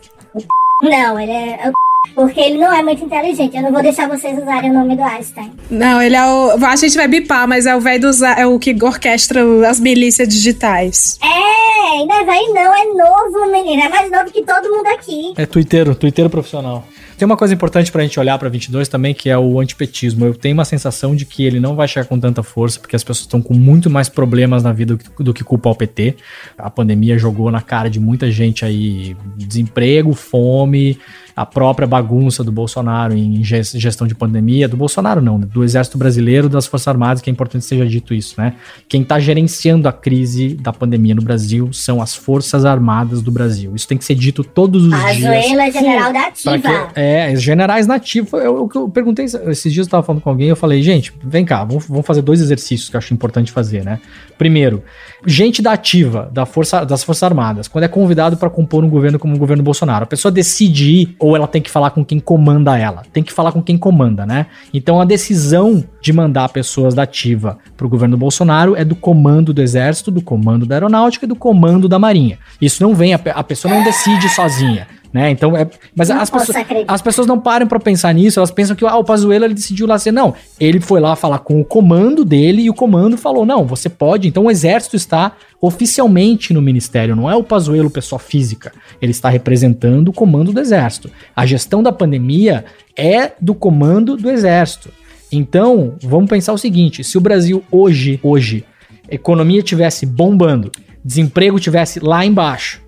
Não, 0.89 1.19
ele 1.19 1.31
é. 1.31 1.67
é 1.67 1.71
porque 2.13 2.39
ele 2.39 2.57
não 2.57 2.71
é 2.71 2.83
muito 2.83 3.03
inteligente. 3.03 3.55
Eu 3.55 3.63
não 3.63 3.71
vou 3.71 3.81
deixar 3.81 4.07
vocês 4.07 4.37
usarem 4.37 4.69
o 4.69 4.73
nome 4.73 4.95
do 4.95 5.01
Einstein. 5.01 5.51
Não, 5.71 6.01
ele 6.01 6.15
é 6.15 6.25
o. 6.25 6.65
A 6.65 6.75
gente 6.75 6.95
vai 6.95 7.07
bipar, 7.07 7.47
mas 7.47 7.65
é 7.65 7.75
o 7.75 7.79
velho 7.79 8.01
dos. 8.01 8.21
É 8.21 8.45
o 8.45 8.59
que 8.59 8.75
orquestra 8.83 9.41
as 9.67 9.79
milícias 9.79 10.27
digitais. 10.27 11.17
É, 11.23 11.97
ainda 11.97 12.23
vai 12.23 12.41
não, 12.47 12.75
é 12.75 12.85
novo, 12.85 13.51
menina. 13.51 13.85
É 13.85 13.89
mais 13.89 14.11
novo 14.11 14.31
que 14.31 14.43
todo 14.43 14.69
mundo 14.69 14.87
aqui. 14.87 15.33
É 15.37 15.45
twitteiro, 15.45 15.95
twitteiro 15.95 16.29
profissional. 16.29 16.83
Tem 17.23 17.25
uma 17.25 17.37
coisa 17.37 17.53
importante 17.53 17.89
pra 17.89 18.03
gente 18.03 18.19
olhar 18.19 18.37
pra 18.37 18.49
22 18.49 18.89
também, 18.89 19.13
que 19.13 19.29
é 19.29 19.37
o 19.37 19.57
antipetismo. 19.57 20.25
Eu 20.25 20.33
tenho 20.33 20.53
uma 20.53 20.65
sensação 20.65 21.15
de 21.15 21.23
que 21.25 21.45
ele 21.45 21.57
não 21.57 21.73
vai 21.73 21.87
chegar 21.87 22.05
com 22.05 22.19
tanta 22.19 22.43
força, 22.43 22.77
porque 22.81 22.97
as 22.97 23.01
pessoas 23.01 23.21
estão 23.21 23.41
com 23.41 23.53
muito 23.53 23.89
mais 23.89 24.09
problemas 24.09 24.61
na 24.61 24.73
vida 24.73 24.97
do 24.97 25.01
que, 25.01 25.23
do 25.23 25.33
que 25.33 25.41
culpa 25.41 25.69
o 25.69 25.73
PT. 25.73 26.17
A 26.57 26.69
pandemia 26.69 27.17
jogou 27.17 27.49
na 27.49 27.61
cara 27.61 27.89
de 27.89 27.97
muita 27.97 28.29
gente 28.29 28.65
aí 28.65 29.15
desemprego, 29.37 30.11
fome, 30.11 30.99
a 31.35 31.45
própria 31.45 31.87
bagunça 31.87 32.43
do 32.43 32.51
Bolsonaro 32.51 33.13
em 33.13 33.43
gestão 33.43 34.05
de 34.05 34.13
pandemia, 34.13 34.67
do 34.67 34.77
Bolsonaro 34.77 35.21
não, 35.21 35.37
né? 35.37 35.47
do 35.51 35.63
Exército 35.63 35.97
Brasileiro, 35.97 36.47
das 36.47 36.67
Forças 36.67 36.87
Armadas, 36.87 37.21
que 37.21 37.29
é 37.29 37.33
importante 37.33 37.63
que 37.63 37.67
seja 37.67 37.85
dito 37.85 38.13
isso, 38.13 38.35
né? 38.37 38.53
Quem 38.87 39.01
está 39.01 39.19
gerenciando 39.19 39.87
a 39.87 39.93
crise 39.93 40.55
da 40.55 40.71
pandemia 40.71 41.15
no 41.15 41.21
Brasil 41.21 41.71
são 41.73 42.01
as 42.01 42.13
Forças 42.13 42.65
Armadas 42.65 43.21
do 43.21 43.31
Brasil. 43.31 43.75
Isso 43.75 43.87
tem 43.87 43.97
que 43.97 44.05
ser 44.05 44.15
dito 44.15 44.43
todos 44.43 44.85
os 44.85 44.93
a 44.93 45.11
dias. 45.13 45.25
Azuela 45.25 45.67
é 45.67 45.71
general 45.71 46.13
da 46.13 46.27
ativa. 46.27 46.59
Que, 46.59 46.99
é, 46.99 47.35
generais 47.35 47.87
nativos. 47.87 48.33
Eu, 48.33 48.39
eu, 48.39 48.69
eu, 48.73 48.89
perguntei, 48.89 49.25
esses 49.25 49.73
dias 49.73 49.85
eu 49.85 49.89
estava 49.89 50.03
falando 50.03 50.21
com 50.21 50.29
alguém, 50.29 50.49
eu 50.49 50.55
falei, 50.55 50.81
gente, 50.83 51.13
vem 51.23 51.45
cá, 51.45 51.63
vamos, 51.63 51.87
vamos 51.87 52.05
fazer 52.05 52.21
dois 52.21 52.41
exercícios 52.41 52.89
que 52.89 52.95
eu 52.95 52.99
acho 52.99 53.13
importante 53.13 53.51
fazer, 53.51 53.83
né? 53.83 53.99
Primeiro, 54.37 54.83
gente 55.25 55.61
da 55.61 55.73
ativa, 55.73 56.29
da 56.31 56.45
força, 56.45 56.85
das 56.85 57.03
Forças 57.03 57.23
Armadas, 57.23 57.67
quando 57.67 57.85
é 57.85 57.87
convidado 57.87 58.37
para 58.37 58.49
compor 58.49 58.83
um 58.83 58.89
governo 58.89 59.17
como 59.17 59.35
o 59.35 59.39
governo 59.39 59.63
Bolsonaro, 59.63 60.03
a 60.03 60.07
pessoa 60.07 60.31
decide 60.31 60.91
ir 60.91 61.15
ou 61.23 61.37
ela 61.37 61.47
tem 61.47 61.61
que 61.61 61.71
falar 61.71 61.91
com 61.91 62.03
quem 62.03 62.19
comanda 62.19 62.77
ela? 62.77 63.03
Tem 63.13 63.23
que 63.23 63.31
falar 63.31 63.53
com 63.53 63.63
quem 63.63 63.77
comanda, 63.77 64.25
né? 64.25 64.47
Então 64.73 64.99
a 64.99 65.05
decisão 65.05 65.81
de 66.01 66.11
mandar 66.11 66.49
pessoas 66.49 66.93
da 66.93 67.03
ativa 67.03 67.57
para 67.77 67.87
o 67.87 67.89
governo 67.89 68.17
Bolsonaro 68.17 68.75
é 68.75 68.83
do 68.83 68.93
comando 68.93 69.53
do 69.53 69.61
Exército, 69.61 70.11
do 70.11 70.21
comando 70.21 70.65
da 70.65 70.75
Aeronáutica 70.75 71.25
e 71.25 71.27
do 71.27 71.35
comando 71.35 71.87
da 71.87 71.97
Marinha. 71.97 72.37
Isso 72.61 72.83
não 72.83 72.93
vem, 72.93 73.13
a, 73.13 73.19
a 73.35 73.43
pessoa 73.43 73.73
não 73.73 73.85
decide 73.85 74.27
sozinha. 74.27 74.85
Né? 75.13 75.29
Então, 75.29 75.55
é, 75.55 75.69
mas 75.95 76.09
as 76.09 76.27
pessoas, 76.27 76.57
as 76.87 77.01
pessoas 77.01 77.27
não 77.27 77.39
param 77.39 77.67
para 77.67 77.79
pensar 77.79 78.11
nisso, 78.15 78.39
elas 78.39 78.49
pensam 78.49 78.75
que 78.75 78.83
ah, 78.83 78.97
o 78.97 79.03
Pazuello 79.03 79.45
ele 79.45 79.53
decidiu 79.53 79.85
lá 79.85 79.99
ser. 79.99 80.11
Não, 80.11 80.33
ele 80.59 80.79
foi 80.79 80.99
lá 80.99 81.15
falar 81.15 81.37
com 81.39 81.61
o 81.61 81.65
comando 81.65 82.25
dele 82.25 82.63
e 82.63 82.69
o 82.69 82.73
comando 82.73 83.15
falou: 83.15 83.45
não, 83.45 83.63
você 83.63 83.89
pode. 83.89 84.27
Então 84.27 84.45
o 84.45 84.51
exército 84.51 84.95
está 84.95 85.33
oficialmente 85.61 86.51
no 86.51 86.63
ministério, 86.63 87.15
não 87.15 87.29
é 87.29 87.35
o 87.35 87.43
Pazuello 87.43 87.91
pessoa 87.91 88.17
física. 88.17 88.73
Ele 88.99 89.11
está 89.11 89.29
representando 89.29 90.09
o 90.09 90.13
comando 90.13 90.51
do 90.51 90.59
exército. 90.59 91.11
A 91.35 91.45
gestão 91.45 91.83
da 91.83 91.91
pandemia 91.91 92.65
é 92.97 93.33
do 93.39 93.53
comando 93.53 94.17
do 94.17 94.31
exército. 94.31 94.89
Então, 95.31 95.95
vamos 96.01 96.27
pensar 96.27 96.53
o 96.53 96.57
seguinte: 96.57 97.03
se 97.03 97.19
o 97.19 97.21
Brasil 97.21 97.63
hoje, 97.71 98.19
hoje, 98.23 98.65
economia 99.07 99.61
tivesse 99.61 100.07
bombando, 100.07 100.71
desemprego 101.05 101.59
tivesse 101.59 101.99
lá 101.99 102.25
embaixo, 102.25 102.82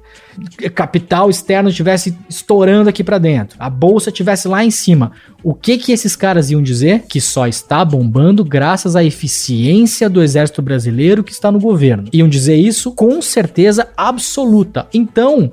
capital 0.73 1.29
externo 1.29 1.69
estivesse 1.69 2.17
estourando 2.29 2.89
aqui 2.89 3.03
para 3.03 3.17
dentro, 3.17 3.57
a 3.59 3.69
bolsa 3.69 4.09
estivesse 4.09 4.47
lá 4.47 4.63
em 4.63 4.71
cima, 4.71 5.11
o 5.43 5.53
que 5.53 5.77
que 5.77 5.91
esses 5.91 6.15
caras 6.15 6.49
iam 6.49 6.61
dizer? 6.61 7.03
Que 7.07 7.21
só 7.21 7.47
está 7.47 7.83
bombando 7.85 8.43
graças 8.43 8.95
à 8.95 9.03
eficiência 9.03 10.09
do 10.09 10.23
exército 10.23 10.61
brasileiro 10.61 11.23
que 11.23 11.31
está 11.31 11.51
no 11.51 11.59
governo. 11.59 12.09
Iam 12.11 12.27
dizer 12.27 12.55
isso 12.55 12.91
com 12.91 13.21
certeza 13.21 13.89
absoluta. 13.95 14.87
Então, 14.93 15.51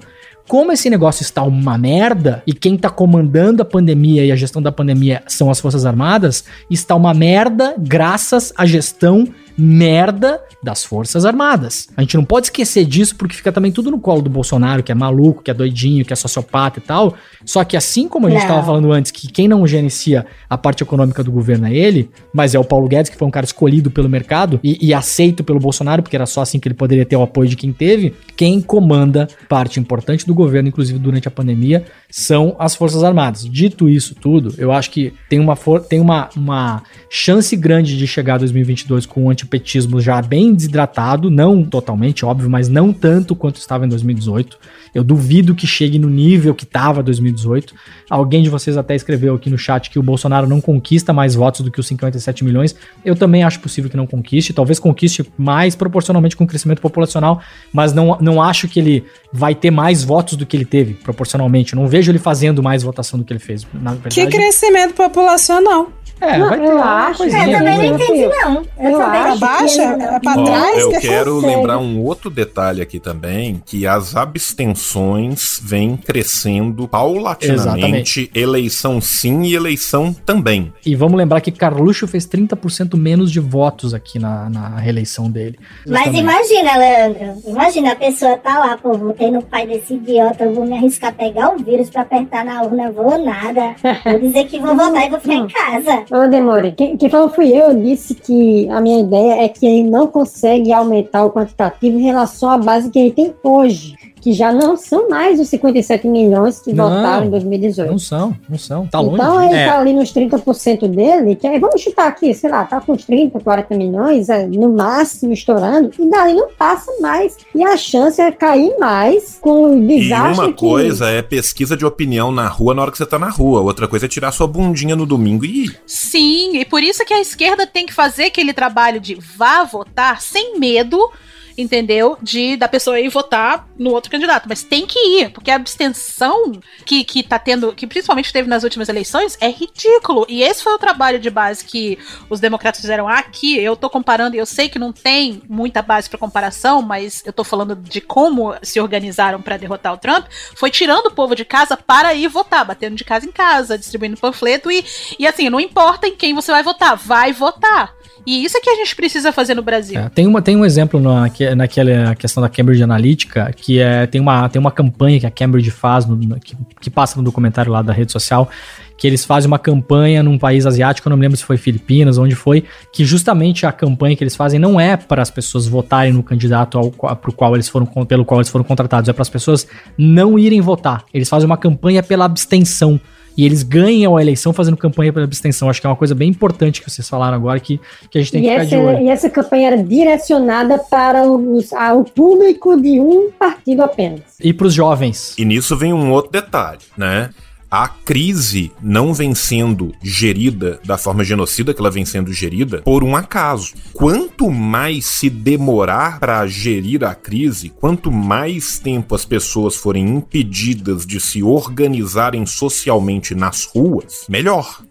como 0.49 0.73
esse 0.73 0.91
negócio 0.91 1.23
está 1.23 1.43
uma 1.43 1.79
merda 1.79 2.43
e 2.47 2.53
quem 2.53 2.75
está 2.75 2.91
comandando 2.91 3.63
a 3.63 3.65
pandemia 3.65 4.25
e 4.25 4.33
a 4.33 4.37
gestão 4.37 4.61
da 4.61 4.73
pandemia 4.73 5.23
são 5.27 5.51
as 5.51 5.61
Forças 5.61 5.87
Armadas, 5.87 6.45
está 6.71 6.95
uma 6.95 7.15
merda 7.15 7.75
graças 7.79 8.53
à 8.57 8.67
gestão 8.67 9.27
merda 9.57 10.41
das 10.62 10.85
Forças 10.85 11.24
Armadas. 11.24 11.89
A 11.97 12.03
gente 12.03 12.16
não 12.16 12.24
pode 12.24 12.47
esquecer 12.47 12.85
disso 12.85 13.16
porque 13.16 13.37
fica 13.37 13.53
também 13.53 13.73
tudo 13.73 13.91
no 13.91 13.99
colo 13.99 14.23
do 14.23 14.31
Bolsonaro, 14.31 14.83
que 14.83 14.93
é 14.93 14.95
maluco, 14.95 15.43
que 15.43 15.51
é 15.51 15.55
doidinho, 15.55 16.05
que 16.05 16.12
é 16.12 16.16
sociopata 16.16 16.79
e 16.79 16.83
tal. 16.83 17.15
Só 17.45 17.65
que 17.65 17.77
assim 17.77 18.09
como 18.09 18.27
a 18.27 18.31
gente 18.31 18.43
estava 18.43 18.62
falando 18.62 18.93
antes, 18.93 19.11
que 19.11 19.29
quem 19.29 19.49
não 19.49 19.66
gerencia 19.66 20.27
a 20.49 20.57
parte 20.57 20.83
econômica 20.83 21.23
do 21.23 21.33
governo 21.33 21.66
é 21.66 21.74
ele, 21.74 22.11
mas 22.33 22.55
é 22.55 22.59
o 22.59 22.65
Paulo 22.65 22.89
Guedes, 22.89 23.11
que 23.11 23.16
foi 23.16 23.27
um 23.27 23.31
cara 23.31 23.45
escolhido 23.45 23.91
pelo 23.91 24.09
mercado 24.09 24.61
e, 24.62 24.87
e 24.87 24.95
aceito 24.95 25.43
pelo 25.45 25.59
Bolsonaro, 25.59 26.03
porque 26.03 26.16
era 26.16 26.27
só 26.27 26.43
assim 26.43 26.59
que 26.59 26.69
ele 26.69 26.74
poderia 26.74 27.05
ter 27.05 27.16
o 27.16 27.23
apoio 27.23 27.49
de 27.49 27.57
quem 27.57 27.73
teve, 27.73 28.15
quem 28.37 28.61
comanda 28.61 29.29
parte 29.49 29.81
importante 29.81 30.27
do 30.27 30.35
governo, 30.35 30.69
inclusive 30.69 30.99
durante 30.99 31.29
a 31.29 31.31
pandemia, 31.31 31.85
são 32.12 32.55
as 32.59 32.76
Forças 32.76 33.02
Armadas. 33.02 33.43
Dito 33.43 33.89
isso 33.89 34.14
tudo, 34.14 34.55
eu 34.59 34.70
acho 34.70 34.90
que 34.90 35.14
tem 35.30 35.40
uma, 35.40 35.56
tem 35.89 35.98
uma, 35.98 36.28
uma 36.36 36.82
chance 37.09 37.56
grande 37.56 37.97
de 37.97 38.06
chegar 38.06 38.34
a 38.34 38.39
2022 38.39 39.06
com 39.06 39.24
o 39.24 39.30
antipetismo 39.30 39.98
já 39.98 40.20
bem 40.20 40.55
desidratado, 40.55 41.30
não 41.30 41.64
totalmente, 41.64 42.22
óbvio, 42.24 42.51
mas 42.51 42.68
não 42.68 42.93
tanto 42.93 43.34
quanto 43.34 43.56
estava 43.56 43.86
em 43.86 43.89
2018. 43.89 44.59
Eu 44.94 45.02
duvido 45.02 45.55
que 45.55 45.66
chegue 45.66 45.98
no 45.98 46.10
nível 46.10 46.55
que 46.55 46.64
estava 46.64 47.02
2018. 47.02 47.74
Alguém 48.10 48.43
de 48.43 48.51
vocês 48.51 48.76
até 48.76 48.94
escreveu 48.94 49.34
aqui 49.34 49.48
no 49.48 49.56
chat 49.56 49.89
que 49.89 49.98
o 49.98 50.02
Bolsonaro 50.02 50.47
não 50.47 50.60
conquista 50.60 51.14
mais 51.14 51.34
votos 51.34 51.62
do 51.62 51.70
que 51.70 51.80
os 51.80 51.86
57 51.86 52.44
milhões. 52.44 52.76
Eu 53.02 53.16
também 53.16 53.43
acho 53.43 53.59
possível 53.60 53.89
que 53.89 53.97
não 53.97 54.06
conquiste. 54.06 54.52
Talvez 54.52 54.78
conquiste 54.78 55.24
mais 55.39 55.74
proporcionalmente 55.74 56.36
com 56.36 56.44
o 56.44 56.47
crescimento 56.47 56.82
populacional, 56.82 57.40
mas 57.72 57.94
não, 57.94 58.18
não 58.20 58.43
acho 58.43 58.68
que 58.68 58.78
ele 58.78 59.05
vai 59.32 59.55
ter 59.55 59.70
mais 59.70 60.05
votos 60.05 60.36
do 60.36 60.44
que 60.44 60.56
ele 60.56 60.66
teve 60.66 60.93
proporcionalmente. 60.93 61.72
Eu 61.72 61.80
não 61.80 61.89
vejo 61.89 62.02
ele 62.11 62.19
fazendo 62.19 62.62
mais 62.62 62.83
votação 62.83 63.19
do 63.19 63.24
que 63.24 63.33
ele 63.33 63.41
fez. 63.41 63.66
Na 63.73 63.93
verdade, 63.93 64.15
que 64.15 64.27
crescimento 64.27 64.95
populacional? 64.95 65.91
É, 66.23 66.39
não, 66.39 66.49
vai 66.49 66.61
ter 66.61 66.66
eu 66.66 66.82
acho. 66.82 67.24
Eu 67.24 67.31
também 67.31 67.78
não 67.78 67.85
entendi, 67.85 68.27
não. 68.27 68.62
Eu, 68.78 68.90
eu 68.90 69.03
acho. 69.03 69.40
Baixa? 69.40 69.82
É 69.82 70.20
pra 70.20 70.35
trás? 70.35 70.78
Eu 70.78 70.90
que 70.90 71.01
quero 71.01 71.39
lembrar 71.39 71.78
um 71.78 72.01
outro 72.01 72.31
detalhe 72.31 72.81
aqui 72.81 73.01
também, 73.01 73.61
que 73.66 73.86
as 73.86 74.15
abstenções 74.15 75.61
vêm 75.62 75.97
crescendo 75.97 76.86
paulatinamente, 76.86 77.69
Exatamente. 77.69 78.31
eleição 78.35 79.01
sim 79.01 79.43
e 79.43 79.55
eleição 79.55 80.15
também. 80.24 80.73
E 80.86 80.94
vamos 80.94 81.19
lembrar 81.19 81.40
que 81.40 81.51
Carluxo 81.51 82.07
fez 82.07 82.27
30% 82.27 82.97
menos 82.97 83.32
de 83.32 83.40
votos 83.40 83.93
aqui 83.93 84.19
na, 84.19 84.49
na 84.49 84.77
reeleição 84.77 85.28
dele. 85.28 85.59
Mas 85.86 86.15
imagina, 86.15 86.77
Leandro, 86.77 87.43
imagina 87.47 87.93
a 87.93 87.97
pessoa 87.97 88.36
tá 88.36 88.59
lá, 88.59 88.77
pô, 88.77 88.93
votei 88.97 89.31
no 89.31 89.43
pai 89.43 89.66
desse 89.66 89.94
idiota, 89.94 90.44
eu 90.44 90.55
vou 90.55 90.65
me 90.65 90.74
arriscar 90.77 91.11
a 91.11 91.12
pegar 91.12 91.55
o 91.55 91.59
vírus 91.59 91.90
pra 91.90 92.03
apertar 92.03 92.44
na 92.44 92.62
urna, 92.62 92.93
vou 92.93 93.19
nada. 93.19 93.74
Vou 94.05 94.20
dizer 94.20 94.47
que 94.47 94.61
vou 94.61 94.77
votar 94.77 95.07
e 95.07 95.11
vou 95.11 95.20
ficar 95.20 95.35
em 95.35 95.49
casa. 95.49 96.05
Ô, 96.12 96.28
Demore, 96.28 96.72
quem, 96.72 96.94
quem 96.94 97.09
falou 97.09 97.30
fui 97.30 97.56
eu, 97.56 97.74
disse 97.74 98.14
que 98.14 98.68
a 98.68 98.82
minha 98.82 99.01
ideia 99.01 99.44
é 99.44 99.48
que 99.48 99.64
ele 99.64 99.89
não 99.89 100.06
consegue 100.06 100.70
aumentar 100.70 101.24
o 101.24 101.30
quantitativo 101.30 101.98
em 101.98 102.02
relação 102.02 102.51
à 102.51 102.59
base 102.59 102.90
que 102.90 102.98
ele 102.98 103.12
tem 103.12 103.34
hoje 103.43 103.97
que 104.23 104.32
já 104.32 104.53
não 104.53 104.77
são 104.77 105.09
mais 105.09 105.40
os 105.40 105.49
57 105.49 106.07
milhões 106.07 106.61
que 106.61 106.73
não, 106.73 106.89
votaram 106.89 107.27
em 107.27 107.31
2018. 107.31 107.90
Não 107.90 107.99
são, 107.99 108.36
não 108.49 108.57
são. 108.57 108.86
Tá 108.86 109.01
longe. 109.01 109.16
Então 109.16 109.43
ele 109.43 109.55
é. 109.55 109.66
tá 109.66 109.78
ali 109.81 109.93
nos 109.93 110.15
30% 110.15 110.86
dele, 110.86 111.35
que 111.35 111.44
aí 111.44 111.59
vamos 111.59 111.81
chutar 111.81 112.07
aqui, 112.07 112.32
sei 112.32 112.49
lá, 112.49 112.65
tá 112.65 112.81
com 112.81 112.93
uns 112.93 113.05
30, 113.05 113.40
40 113.40 113.77
milhões, 113.77 114.28
é, 114.28 114.47
no 114.47 114.73
máximo 114.73 115.32
estourando, 115.32 115.90
e 115.99 116.09
daí 116.09 116.35
não 116.35 116.49
passa 116.57 116.93
mais. 117.01 117.36
E 117.53 117.65
a 117.65 117.77
chance 117.77 118.20
é 118.20 118.31
cair 118.31 118.78
mais 118.78 119.39
com 119.40 119.77
o 119.77 119.86
desastre. 119.86 120.44
E 120.44 120.49
uma 120.49 120.53
coisa 120.53 121.09
é 121.09 121.20
pesquisa 121.20 121.77
de 121.77 121.85
opinião 121.85 122.31
na 122.31 122.47
rua 122.47 122.74
na 122.74 122.82
hora 122.82 122.93
que 122.93 122.99
você 122.99 123.07
tá 123.07 123.19
na 123.19 123.28
rua, 123.28 123.61
outra 123.61 123.89
coisa 123.89 124.07
é 124.07 124.09
tirar 124.09 124.31
sua 124.31 124.47
bundinha 124.47 124.94
no 124.94 125.05
domingo 125.05 125.44
e 125.44 125.65
ir. 125.65 125.81
Sim, 125.85 126.59
e 126.59 126.65
por 126.65 126.81
isso 126.81 127.05
que 127.05 127.12
a 127.12 127.20
esquerda 127.20 127.66
tem 127.66 127.86
que 127.86 127.93
fazer 127.93 128.27
aquele 128.27 128.53
trabalho 128.53 129.01
de 129.01 129.16
vá 129.16 129.65
votar 129.65 130.23
sem 130.23 130.61
medo 130.61 131.11
entendeu? 131.57 132.16
De 132.20 132.57
da 132.57 132.69
pessoa 132.69 133.01
ir 133.01 133.09
votar 133.09 133.69
no 133.79 133.91
outro 133.91 134.11
candidato. 134.11 134.49
Mas 134.49 134.62
tem 134.62 134.87
que 134.87 134.99
ir, 134.99 135.31
porque 135.31 135.51
a 135.51 135.57
abstenção 135.57 136.53
que, 136.85 137.05
que 137.05 137.23
tá 137.23 137.39
tendo, 137.39 137.73
que 137.73 137.87
principalmente 137.87 138.33
teve 138.33 138.49
nas 138.49 138.65
últimas 138.65 138.89
eleições, 138.89 139.37
é 139.41 139.49
ridículo. 139.49 140.27
E 140.29 140.43
esse 140.43 140.62
foi 140.62 140.74
o 140.74 140.79
trabalho 140.79 141.19
de 141.19 141.31
base 141.31 141.65
que 141.65 141.99
os 142.29 142.41
democratas 142.41 142.81
fizeram 142.81 143.09
aqui. 143.09 143.59
Eu 143.59 143.77
tô 143.77 143.89
comparando, 143.89 144.37
e 144.37 144.39
eu 144.39 144.47
sei 144.47 144.69
que 144.69 144.79
não 144.79 144.93
tem 144.93 145.43
muita 145.49 145.83
base 145.83 146.09
para 146.09 146.19
comparação, 146.19 146.83
mas 146.83 147.23
eu 147.24 147.33
tô 147.33 147.45
falando 147.45 147.77
de 147.77 148.01
como 148.01 148.55
se 148.62 148.81
organizaram 148.81 149.41
para 149.41 149.57
derrotar 149.57 149.93
o 149.93 149.99
Trump. 149.99 150.27
Foi 150.57 150.70
tirando 150.70 151.07
o 151.07 151.15
povo 151.15 151.35
de 151.35 151.45
casa 151.45 151.77
para 151.77 152.15
ir 152.15 152.29
votar, 152.29 152.65
batendo 152.65 152.97
de 152.97 153.05
casa 153.05 153.27
em 153.27 153.33
casa, 153.33 153.79
distribuindo 153.79 154.16
panfleto 154.16 154.70
e, 154.70 154.85
e 155.19 155.27
assim, 155.27 155.49
não 155.49 155.61
importa 155.61 156.07
em 156.07 156.16
quem 156.16 156.35
você 156.35 156.51
vai 156.51 156.62
votar, 156.62 156.97
vai 156.97 157.33
votar. 157.33 157.95
E 158.27 158.44
isso 158.44 158.57
é 158.57 158.61
que 158.61 158.70
a 158.70 158.77
gente 158.77 158.94
precisa 158.94 159.32
fazer 159.32 159.55
no 159.55 159.62
Brasil. 159.62 159.99
É, 159.99 160.09
tem, 160.09 160.27
uma, 160.27 160.40
tem 160.40 160.57
um 160.57 160.65
exemplo 160.65 161.01
na, 161.01 161.31
naquela 161.57 162.15
questão 162.15 162.43
da 162.43 162.49
Cambridge 162.49 162.82
Analytica, 162.82 163.53
que 163.57 163.81
é, 163.81 164.07
tem, 164.07 164.20
uma, 164.20 164.49
tem 164.49 164.61
uma 164.61 164.70
campanha 164.70 165.19
que 165.20 165.27
a 165.27 165.31
Cambridge 165.31 165.70
faz, 165.70 166.07
no, 166.07 166.39
que, 166.39 166.57
que 166.81 166.90
passa 166.90 167.16
no 167.16 167.23
documentário 167.23 167.73
lá 167.73 167.82
da 167.82 167.93
rede 167.93 168.12
social, 168.12 168.49
que 168.97 169.07
eles 169.09 169.24
fazem 169.24 169.49
uma 169.49 169.59
campanha 169.59 170.23
num 170.23 170.39
país 170.39 170.65
asiático, 170.65 171.09
eu 171.09 171.11
não 171.11 171.16
me 171.16 171.23
lembro 171.23 171.36
se 171.36 171.44
foi 171.44 171.57
Filipinas, 171.57 172.19
onde 172.19 172.36
foi, 172.36 172.65
que 172.93 173.05
justamente 173.05 173.66
a 173.66 173.73
campanha 173.73 174.15
que 174.15 174.23
eles 174.23 174.36
fazem 174.36 174.61
não 174.61 174.78
é 174.78 174.97
para 174.97 175.20
as 175.20 175.31
pessoas 175.31 175.66
votarem 175.66 176.12
no 176.12 176.23
candidato 176.23 176.78
ao, 176.78 177.16
pro 177.16 177.32
qual 177.32 177.55
eles 177.55 177.69
foram, 177.69 177.86
pelo 177.86 178.24
qual 178.24 178.39
eles 178.39 178.49
foram 178.49 178.65
contratados, 178.65 179.09
é 179.09 179.12
para 179.12 179.23
as 179.23 179.28
pessoas 179.28 179.66
não 179.99 180.39
irem 180.39 180.61
votar. 180.61 181.05
Eles 181.12 181.28
fazem 181.28 181.47
uma 181.47 181.57
campanha 181.57 182.01
pela 182.01 182.24
abstenção 182.24 183.01
e 183.37 183.45
eles 183.45 183.63
ganham 183.63 184.17
a 184.17 184.23
eleição 184.23 184.53
fazendo 184.53 184.77
campanha 184.77 185.13
pela 185.13 185.25
abstenção. 185.25 185.69
Acho 185.69 185.81
que 185.81 185.87
é 185.87 185.91
uma 185.91 185.97
coisa 185.97 186.15
bem 186.15 186.29
importante 186.29 186.81
que 186.81 186.91
vocês 186.91 187.09
falaram 187.09 187.37
agora 187.37 187.59
que, 187.61 187.81
que 188.11 188.19
a 188.19 188.21
gente 188.21 188.33
tem 188.33 188.41
e 188.41 188.45
que 188.45 188.51
essa, 188.51 188.65
ficar 188.65 188.77
de 188.77 188.83
olho. 188.83 188.99
E 189.01 189.09
essa 189.09 189.31
campanha 189.31 189.69
era 189.69 189.83
direcionada 189.83 190.79
para 190.79 191.27
os, 191.27 191.73
a, 191.73 191.95
o 191.95 192.05
público 192.05 192.81
de 192.81 193.01
um 193.01 193.31
partido 193.31 193.83
apenas. 193.83 194.23
E 194.41 194.53
para 194.53 194.67
os 194.67 194.75
jovens. 194.75 195.35
E 195.39 195.45
nisso 195.45 195.77
vem 195.77 195.93
um 195.93 196.11
outro 196.11 196.31
detalhe, 196.31 196.81
né? 196.97 197.31
A 197.73 197.89
crise 197.89 198.70
não 198.82 199.15
vem 199.15 199.35
sendo 199.35 199.94
gerida 200.03 200.78
da 200.85 200.99
forma 200.99 201.24
genocida 201.24 201.73
que 201.73 201.81
ela 201.81 201.90
vem 201.90 202.05
sendo 202.05 202.31
gerida 202.31 202.82
por 202.82 203.03
um 203.03 203.16
acaso. 203.16 203.73
Quanto 203.94 204.51
mais 204.51 205.07
se 205.07 205.31
demorar 205.31 206.20
para 206.20 206.47
gerir 206.47 207.03
a 207.03 207.15
crise, 207.15 207.70
quanto 207.70 208.12
mais 208.12 208.78
tempo 208.78 209.15
as 209.15 209.24
pessoas 209.24 209.74
forem 209.74 210.07
impedidas 210.07 211.07
de 211.07 211.19
se 211.19 211.43
organizarem 211.43 212.44
socialmente 212.44 213.35
nas 213.35 213.65
ruas, 213.65 214.27
melhor. 214.28 214.82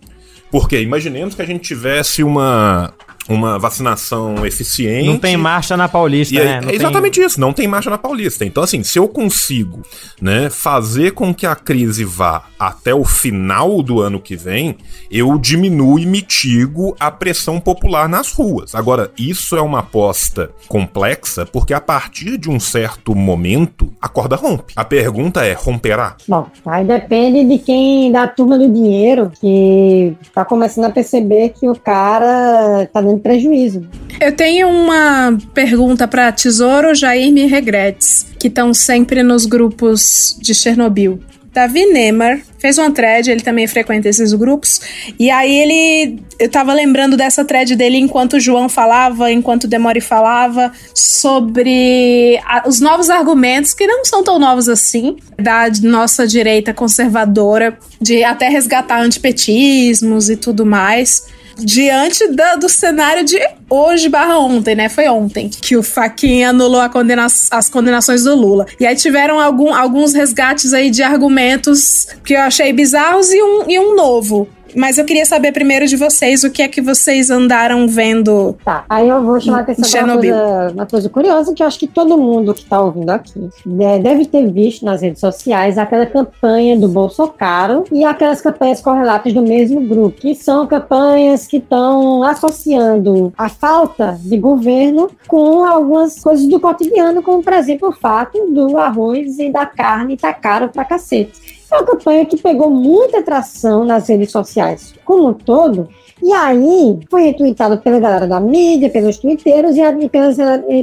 Porque 0.50 0.82
imaginemos 0.82 1.36
que 1.36 1.42
a 1.44 1.46
gente 1.46 1.62
tivesse 1.64 2.24
uma 2.24 2.96
uma 3.30 3.60
vacinação 3.60 4.46
eficiente. 4.46 5.08
Não 5.08 5.18
tem 5.18 5.38
marcha 5.38 5.78
na 5.78 5.88
Paulista, 5.88 6.40
aí, 6.40 6.46
né? 6.46 6.62
é 6.68 6.76
exatamente 6.76 7.16
tem... 7.20 7.26
isso, 7.26 7.40
não 7.40 7.54
tem 7.54 7.68
marcha 7.68 7.90
na 7.90 7.98
Paulista. 7.98 8.46
Então, 8.46 8.64
assim, 8.64 8.84
se 8.84 8.98
eu 8.98 9.08
consigo 9.08 9.82
né, 10.22 10.50
fazer 10.50 11.12
com 11.12 11.34
que 11.34 11.46
a 11.46 11.56
crise 11.56 12.04
vá 12.04 12.44
até 12.60 12.94
o 12.94 13.04
final 13.04 13.82
do 13.82 14.02
ano 14.02 14.20
que 14.20 14.36
vem, 14.36 14.78
eu 15.10 15.38
diminuo 15.38 16.00
e 16.00 16.06
mitigo 16.06 16.96
a 17.00 17.12
pressão 17.12 17.60
popular 17.60 18.08
nas 18.08 18.32
ruas. 18.32 18.76
Agora, 18.76 19.12
isso 19.18 19.56
é 19.56 19.62
uma 19.62 19.80
aposta 19.80 20.52
complexa, 20.68 21.46
porque 21.46 21.74
a 21.74 21.82
partir 21.82 22.38
de 22.38 22.50
um 22.50 22.60
certo 22.60 23.16
momento, 23.16 23.92
a 24.02 24.08
corda 24.08 24.36
rompe. 24.36 24.74
A 24.76 24.86
pergunta 24.86 25.46
é: 25.46 25.54
romperá? 25.54 26.16
Bom, 26.28 26.48
aí 26.66 26.86
depende 26.86 27.44
de 27.44 27.58
quem 27.58 28.12
da 28.12 28.28
turma 28.28 28.58
do 28.58 28.70
dinheiro 28.70 29.32
que 29.40 30.16
tá 30.34 30.46
começando 30.46 30.86
a 30.86 30.90
perceber 30.90 31.50
que 31.50 31.68
o 31.68 31.76
cara 31.76 32.88
tá 32.92 33.02
prejuízo. 33.20 33.88
Eu 34.20 34.32
tenho 34.32 34.70
uma 34.70 35.38
pergunta 35.54 36.08
para 36.08 36.32
Tesouro, 36.32 36.94
Jair 36.94 37.32
Me 37.32 37.46
Regretes, 37.46 38.28
que 38.40 38.48
estão 38.48 38.74
sempre 38.74 39.24
nos 39.24 39.46
grupos 39.46 40.38
de 40.40 40.54
Chernobyl. 40.54 41.20
Davi 41.54 41.86
Neymar 41.86 42.40
fez 42.58 42.78
uma 42.78 42.90
thread, 42.92 43.30
ele 43.30 43.42
também 43.42 43.68
frequenta 43.68 44.08
esses 44.08 44.34
grupos, 44.34 44.80
e 45.20 45.30
aí 45.30 45.54
ele. 45.54 46.24
Eu 46.40 46.48
tava 46.48 46.74
lembrando 46.74 47.18
dessa 47.18 47.44
thread 47.44 47.76
dele 47.76 47.98
enquanto 47.98 48.34
o 48.34 48.40
João 48.40 48.70
falava, 48.70 49.30
enquanto 49.30 49.66
o 49.66 49.68
Demore 49.68 50.00
falava, 50.00 50.72
sobre 50.96 52.40
a, 52.46 52.64
os 52.68 52.80
novos 52.80 53.10
argumentos, 53.10 53.74
que 53.74 53.86
não 53.86 54.06
são 54.06 54.24
tão 54.24 54.40
novos 54.40 54.70
assim, 54.70 55.18
da 55.38 55.70
nossa 55.84 56.26
direita 56.26 56.74
conservadora, 56.74 57.78
de 58.00 58.24
até 58.24 58.48
resgatar 58.48 59.02
antipetismos 59.02 60.30
e 60.30 60.38
tudo 60.38 60.66
mais 60.66 61.26
diante 61.64 62.28
da, 62.30 62.56
do 62.56 62.68
cenário 62.68 63.24
de 63.24 63.40
hoje 63.70 64.10
barra 64.10 64.38
ontem, 64.40 64.76
né? 64.76 64.90
Foi 64.90 65.08
ontem 65.08 65.50
que 65.50 65.78
o 65.78 65.84
Faquinha 65.84 66.50
anulou 66.50 66.88
condena 66.90 67.26
as 67.26 67.70
condenações 67.70 68.24
do 68.24 68.36
Lula. 68.36 68.66
E 68.80 68.86
aí 68.86 68.96
tiveram 68.96 69.40
algum, 69.40 69.74
alguns 69.74 70.14
resgates 70.14 70.74
aí 70.74 70.90
de 70.90 71.04
argumentos 71.04 72.08
que 72.24 72.34
eu 72.34 72.42
achei 72.42 72.74
bizarros 72.74 73.32
e 73.32 73.42
um, 73.42 73.70
e 73.70 73.80
um 73.80 73.96
novo. 73.96 74.48
Mas 74.76 74.98
eu 74.98 75.06
queria 75.06 75.26
saber 75.26 75.52
primeiro 75.52 75.88
de 75.88 75.96
vocês 75.96 76.44
o 76.44 76.52
que 76.52 76.62
é 76.62 76.68
que 76.68 76.82
vocês 76.82 77.30
andaram 77.30 77.88
vendo. 77.88 78.58
Tá, 78.64 78.86
aí 78.90 79.08
eu 79.08 79.24
vou 79.24 79.40
chamar 79.40 79.60
a 79.60 79.62
atenção 79.62 79.90
para 79.90 80.06
uma 80.06 80.18
coisa, 80.18 80.72
uma 80.74 80.86
coisa 80.86 81.10
curiosa 81.10 81.54
que 81.54 81.64
eu 81.64 81.68
acho 81.68 81.80
que 81.80 81.88
todo 81.88 82.18
mundo 82.18 82.54
que 82.54 82.62
está 82.62 82.82
ouvindo 82.82 83.10
aqui 83.10 83.50
né, 83.66 84.00
deve 84.00 84.26
ter 84.26 84.52
visto 84.52 84.86
nas 84.86 85.02
redes 85.02 85.20
sociais 85.20 85.78
aquela 85.78 86.06
campanha 86.06 86.78
do 86.78 86.88
Bolsonaro 86.88 87.86
e 87.92 88.04
aquelas 88.04 88.42
campanhas 88.42 88.82
correlatas 88.82 89.34
do 89.34 89.42
mesmo 89.42 89.82
grupo, 89.82 90.20
que 90.20 90.36
são 90.36 90.68
campanhas 90.68 91.48
que 91.48 91.58
estão 91.58 92.24
associando 92.24 93.34
a 93.38 93.50
falta 93.50 94.18
de 94.22 94.38
governo 94.38 95.10
com 95.28 95.64
algumas 95.64 96.20
coisas 96.20 96.48
do 96.48 96.60
cotidiano, 96.60 97.22
como 97.22 97.44
por 97.44 97.54
exemplo 97.54 97.90
o 97.90 97.92
fato 97.92 98.52
do 98.52 98.78
arroz 98.78 99.40
e 99.40 99.52
da 99.52 99.66
carne 99.66 100.16
estar 100.16 100.34
tá 100.34 100.40
caro 100.40 100.70
pra 100.70 100.86
cacete. 100.86 101.51
É 101.72 101.76
uma 101.76 101.86
campanha 101.86 102.26
que 102.26 102.38
pegou 102.38 102.70
muita 102.70 103.20
atração 103.20 103.86
nas 103.86 104.08
redes 104.10 104.32
sociais 104.32 104.94
como 105.06 105.30
um 105.30 105.34
todo, 105.34 105.90
e 106.24 106.32
aí 106.34 107.00
foi 107.10 107.24
retweetado 107.24 107.78
pela 107.80 108.00
galera 108.00 108.28
da 108.28 108.40
mídia, 108.40 108.90
pelos 108.90 109.18
twitteiros 109.18 109.76
e, 109.76 110.10
pelas, 110.10 110.38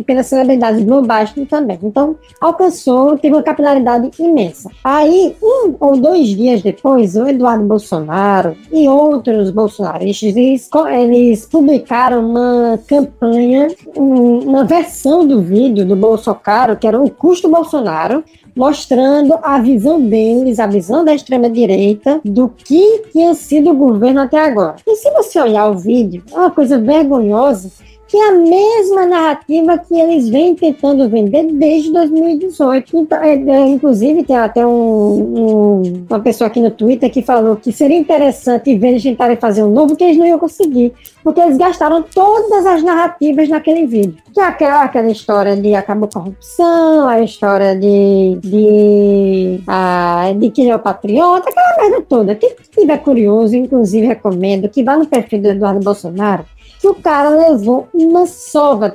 pelas 0.05 0.27
celebridades 0.27 0.85
globais 0.85 1.32
também. 1.48 1.78
Então, 1.82 2.16
alcançou, 2.40 3.16
teve 3.16 3.36
uma 3.36 3.43
capilaridade 3.43 4.10
imensa. 4.19 4.69
Aí, 4.82 5.36
um 5.40 5.74
ou 5.78 5.97
dois 5.97 6.28
dias 6.28 6.60
depois, 6.60 7.15
o 7.15 7.28
Eduardo 7.28 7.65
Bolsonaro 7.65 8.56
e 8.73 8.89
outros 8.89 9.51
bolsonaristas, 9.51 10.36
eles, 10.36 10.69
eles 10.93 11.47
publicaram 11.47 12.28
uma 12.28 12.78
campanha, 12.86 13.69
uma 13.97 14.65
versão 14.65 15.27
do 15.27 15.40
vídeo 15.40 15.86
do 15.86 15.94
Bolsonaro, 15.94 16.77
que 16.77 16.86
era 16.86 17.01
o 17.01 17.09
custo 17.09 17.48
Bolsonaro, 17.48 18.24
mostrando 18.59 19.39
a 19.41 19.61
visão 19.61 20.01
deles, 20.01 20.59
a 20.59 20.67
visão 20.67 21.05
da 21.05 21.15
extrema-direita, 21.15 22.21
do 22.25 22.49
que 22.49 23.05
tinha 23.13 23.33
sido 23.33 23.71
o 23.71 23.75
governo 23.75 24.21
até 24.21 24.41
agora. 24.41 24.77
E 24.85 24.97
se 24.97 25.09
você 25.13 25.41
olhar 25.41 25.71
o 25.71 25.79
vídeo, 25.79 26.25
é 26.33 26.35
uma 26.35 26.51
coisa 26.51 26.77
vergonhosa 26.77 27.71
que 28.09 28.17
é 28.17 28.29
a 28.29 28.33
mesma 28.33 29.07
narrativa 29.07 29.77
que 29.77 29.95
eles 29.95 30.31
vêm 30.31 30.55
tentando 30.55 31.07
vender 31.11 31.45
desde 31.53 31.93
2018. 31.93 32.97
Então, 32.97 33.23
é, 33.23 33.35
é, 33.35 33.69
inclusive, 33.69 34.25
tem 34.25 34.35
até 34.35 34.67
um, 34.67 34.71
um, 34.71 36.07
uma 36.09 36.19
pessoa 36.19 36.49
aqui 36.49 36.59
no 36.59 36.71
Twitter 36.71 37.13
que 37.13 37.21
falou 37.21 37.57
que 37.57 37.71
seria 37.71 37.99
interessante 37.99 38.75
ver 38.79 38.89
eles 38.89 39.03
tentarem 39.03 39.37
fazer 39.37 39.63
um 39.63 39.71
novo, 39.71 39.95
que 39.95 40.05
eles 40.05 40.17
não 40.17 40.27
iam 40.27 40.39
conseguir, 40.39 40.95
porque 41.23 41.39
eles 41.39 41.59
gastaram 41.59 42.03
todas 42.03 42.65
as 42.65 42.83
narrativas 42.83 43.47
naquele 43.51 43.87
vídeo. 43.87 44.17
Que 44.33 44.41
é 44.41 44.45
aquela, 44.45 44.85
aquela 44.85 45.11
história 45.11 45.55
de 45.55 45.75
acabou 45.75 46.09
a 46.09 46.13
corrupção, 46.13 47.07
a 47.07 47.21
história 47.21 47.77
de, 47.77 48.39
de, 48.41 49.61
a, 49.67 50.33
de 50.35 50.51
que 50.51 50.67
é 50.67 50.75
o 50.75 50.79
patriota, 50.79 51.51
aquela 51.51 51.77
merda 51.77 52.07
toda. 52.09 52.35
Quem 52.35 52.57
estiver 52.59 52.97
curioso, 52.99 53.55
inclusive 53.55 54.07
recomendo 54.07 54.67
que 54.67 54.83
vá 54.83 54.97
no 54.97 55.07
perfil 55.07 55.43
do 55.43 55.49
Eduardo 55.49 55.81
Bolsonaro 55.81 56.47
que 56.81 56.89
o 56.89 56.95
cara 56.95 57.31
levou 57.31 57.89
uma 57.93 58.27
sova. 58.27 58.95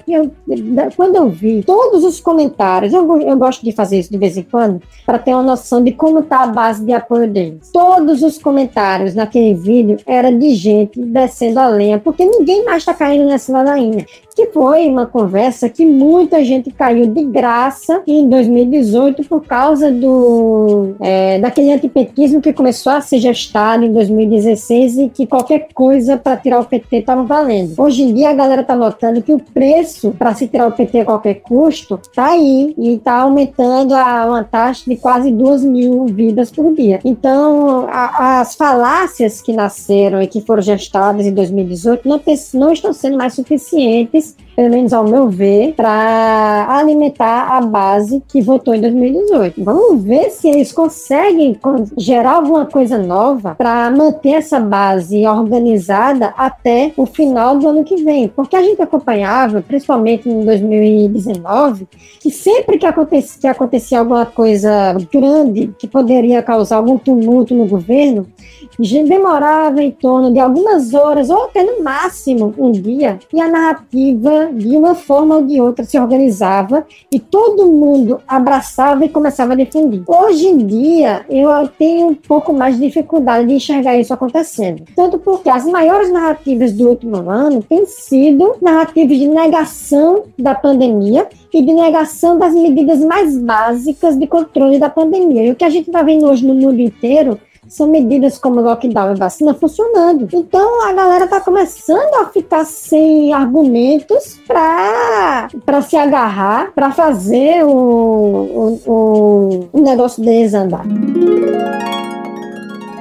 Quando 0.96 1.16
eu 1.16 1.30
vi 1.30 1.64
todos 1.64 2.04
os 2.04 2.20
comentários, 2.20 2.94
eu, 2.94 3.22
eu 3.22 3.38
gosto 3.38 3.64
de 3.64 3.72
fazer 3.72 4.00
isso 4.00 4.12
de 4.12 4.18
vez 4.18 4.38
em 4.38 4.44
quando, 4.44 4.82
para 5.06 5.20
ter 5.20 5.34
uma 5.34 5.44
noção 5.44 5.84
de 5.84 5.92
como 5.92 6.20
está 6.20 6.44
a 6.44 6.48
base 6.48 6.84
de 6.84 6.94
apoio 6.94 7.30
deles. 7.30 7.70
Todos 7.72 8.22
os 8.24 8.38
comentários 8.38 9.16
naquele 9.16 9.54
vídeo 9.54 9.98
era 10.06 10.32
de 10.32 10.56
gente 10.56 11.00
descendo 11.00 11.60
a 11.60 11.68
lenha, 11.68 12.00
porque 12.00 12.26
ninguém 12.26 12.64
mais 12.64 12.78
está 12.78 12.94
caindo 12.94 13.26
nessa 13.26 13.52
ladainha 13.52 14.06
que 14.34 14.48
foi 14.48 14.88
uma 14.88 15.06
conversa 15.06 15.70
que 15.70 15.86
muita 15.86 16.44
gente 16.44 16.72
caiu 16.72 17.08
de 17.08 17.24
graça 17.26 18.02
em 18.08 18.28
2018 18.28 19.24
por 19.26 19.46
causa 19.46 19.92
do 19.92 20.96
é, 21.00 21.40
daquele 21.40 21.72
antipetismo 21.72 22.42
que 22.42 22.52
começou 22.52 22.94
a 22.94 23.02
ser 23.02 23.20
gestado 23.20 23.86
em 23.86 23.92
2016 23.92 24.98
e 24.98 25.10
que 25.10 25.28
qualquer 25.28 25.68
coisa 25.74 26.18
para 26.18 26.38
tirar 26.38 26.60
o 26.60 26.66
PT 26.66 26.98
estava 26.98 27.24
valendo. 27.24 27.74
Hoje 27.78 28.04
em 28.04 28.14
dia 28.14 28.30
a 28.30 28.34
galera 28.34 28.62
está 28.62 28.76
notando 28.76 29.22
que 29.22 29.34
o 29.34 29.40
preço 29.40 30.12
para 30.18 30.34
se 30.34 30.48
tirar 30.48 30.68
o 30.68 30.72
PT 30.72 31.02
a 31.02 31.06
qualquer 31.06 31.36
custo 31.36 32.00
está 32.02 32.32
aí 32.32 32.74
e 32.78 32.96
está 32.96 33.22
aumentando 33.22 33.94
a 33.94 34.26
uma 34.26 34.44
taxa 34.44 34.84
de 34.88 34.96
quase 34.96 35.32
duas 35.32 35.64
mil 35.64 36.06
vidas 36.06 36.50
por 36.52 36.74
dia. 36.74 37.00
Então 37.06 37.88
a, 37.90 38.42
as 38.42 38.56
falácias 38.56 39.42
que 39.42 39.54
nasceram 39.54 40.22
e 40.22 40.28
que 40.28 40.42
foram 40.42 40.62
gestadas 40.62 41.26
em 41.26 41.34
2018 41.34 42.08
não, 42.08 42.20
não 42.54 42.74
estão 42.74 42.94
sendo 42.94 43.18
mais 43.18 43.34
suficientes 43.34 44.23
guys. 44.24 44.36
Pelo 44.56 44.70
menos 44.70 44.94
ao 44.94 45.04
meu 45.04 45.30
ver, 45.30 45.74
para 45.74 46.68
alimentar 46.70 47.58
a 47.58 47.62
base 47.62 48.24
que 48.28 48.42
votou 48.42 48.74
em 48.74 48.82
2018. 48.82 49.64
Vamos 49.64 50.04
ver 50.04 50.30
se 50.30 50.50
eles 50.50 50.72
conseguem 50.72 51.58
gerar 51.98 52.34
alguma 52.34 52.66
coisa 52.66 52.98
nova 52.98 53.56
para 53.56 53.90
manter 53.92 54.34
essa 54.34 54.60
base 54.60 55.26
organizada 55.26 56.34
até 56.38 56.92
o 56.98 57.06
final 57.06 57.58
do 57.58 57.68
ano 57.68 57.84
que 57.84 58.04
vem. 58.04 58.28
Porque 58.28 58.56
a 58.56 58.62
gente 58.62 58.82
acompanhava, 58.82 59.62
principalmente 59.62 60.30
em 60.30 60.44
2019, 60.46 61.88
que 62.20 62.32
sempre 62.32 62.78
que 62.78 62.86
acontecia, 62.86 63.42
que 63.42 63.48
acontecia 63.48 64.00
alguma 64.00 64.26
coisa 64.26 64.96
grande 65.12 65.74
que 65.78 65.88
poderia 65.88 66.42
causar 66.42 66.78
algum 66.78 66.98
tumulto 66.98 67.54
no 67.54 67.66
governo, 67.66 68.28
demorava 69.08 69.82
em 69.82 69.92
torno 69.92 70.32
de 70.32 70.40
algumas 70.40 70.94
horas, 70.94 71.30
ou 71.30 71.46
até 71.46 71.64
no 71.64 71.84
máximo 71.84 72.54
um 72.58 72.72
dia, 72.72 73.20
e 73.32 73.40
a 73.40 73.48
narrativa, 73.48 74.43
de 74.52 74.76
uma 74.76 74.96
forma 74.96 75.36
ou 75.36 75.46
de 75.46 75.60
outra, 75.62 75.86
se 75.86 76.00
organizava 76.00 76.86
e 77.12 77.20
todo 77.20 77.72
mundo 77.72 78.20
abraçava 78.28 79.06
e 79.06 79.10
começava 79.10 79.54
a 79.54 79.56
defender. 79.56 80.04
Hoje 80.08 80.48
em 80.48 80.58
dia, 80.58 81.26
eu 81.30 81.50
tenho 81.68 82.08
um 82.08 82.16
pouco 82.16 82.54
mais 82.54 82.76
de 82.76 82.88
dificuldade 82.88 83.48
de 83.48 83.56
enxergar 83.56 83.98
isso 83.98 84.14
acontecendo. 84.14 84.84
Tanto 84.96 85.18
porque 85.20 85.50
as 85.50 85.66
maiores 85.66 86.12
narrativas 86.12 86.72
do 86.74 86.90
último 86.90 87.30
ano 87.30 87.64
têm 87.64 87.86
sido 87.86 88.56
narrativas 88.62 89.18
de 89.18 89.28
negação 89.28 90.24
da 90.38 90.56
pandemia 90.56 91.28
e 91.54 91.62
de 91.62 91.74
negação 91.74 92.38
das 92.38 92.54
medidas 92.54 93.00
mais 93.00 93.38
básicas 93.38 94.18
de 94.18 94.26
controle 94.26 94.80
da 94.80 94.90
pandemia. 94.90 95.44
E 95.44 95.52
o 95.52 95.56
que 95.56 95.66
a 95.66 95.70
gente 95.70 95.88
está 95.88 96.02
vendo 96.02 96.26
hoje 96.26 96.46
no 96.46 96.56
mundo 96.56 96.80
inteiro 96.80 97.40
são 97.68 97.88
medidas 97.88 98.38
como 98.38 98.62
lockdown 98.62 99.14
e 99.14 99.20
vacina 99.20 99.54
funcionando. 99.54 100.28
Então 100.34 100.88
a 100.88 100.94
galera 100.94 101.28
tá 101.28 101.40
começando 101.40 102.14
a 102.16 102.26
ficar 102.28 102.66
sem 102.66 103.34
argumentos 103.34 104.40
para 104.46 105.82
se 105.82 105.96
agarrar, 105.96 106.72
para 106.74 106.92
fazer 106.92 107.64
o, 107.64 107.70
o, 107.70 108.82
o, 108.86 109.70
o 109.74 109.82
negócio 109.82 110.24
deles 110.24 110.54
andar. 110.54 110.86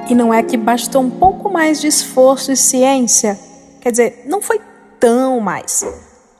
E 0.09 0.15
não 0.15 0.33
é 0.33 0.43
que 0.43 0.57
bastou 0.57 1.01
um 1.01 1.09
pouco 1.09 1.49
mais 1.49 1.79
de 1.79 1.87
esforço 1.87 2.51
e 2.51 2.57
ciência? 2.57 3.39
Quer 3.81 3.91
dizer, 3.91 4.23
não 4.25 4.41
foi 4.41 4.59
tão 4.99 5.39
mais. 5.39 5.85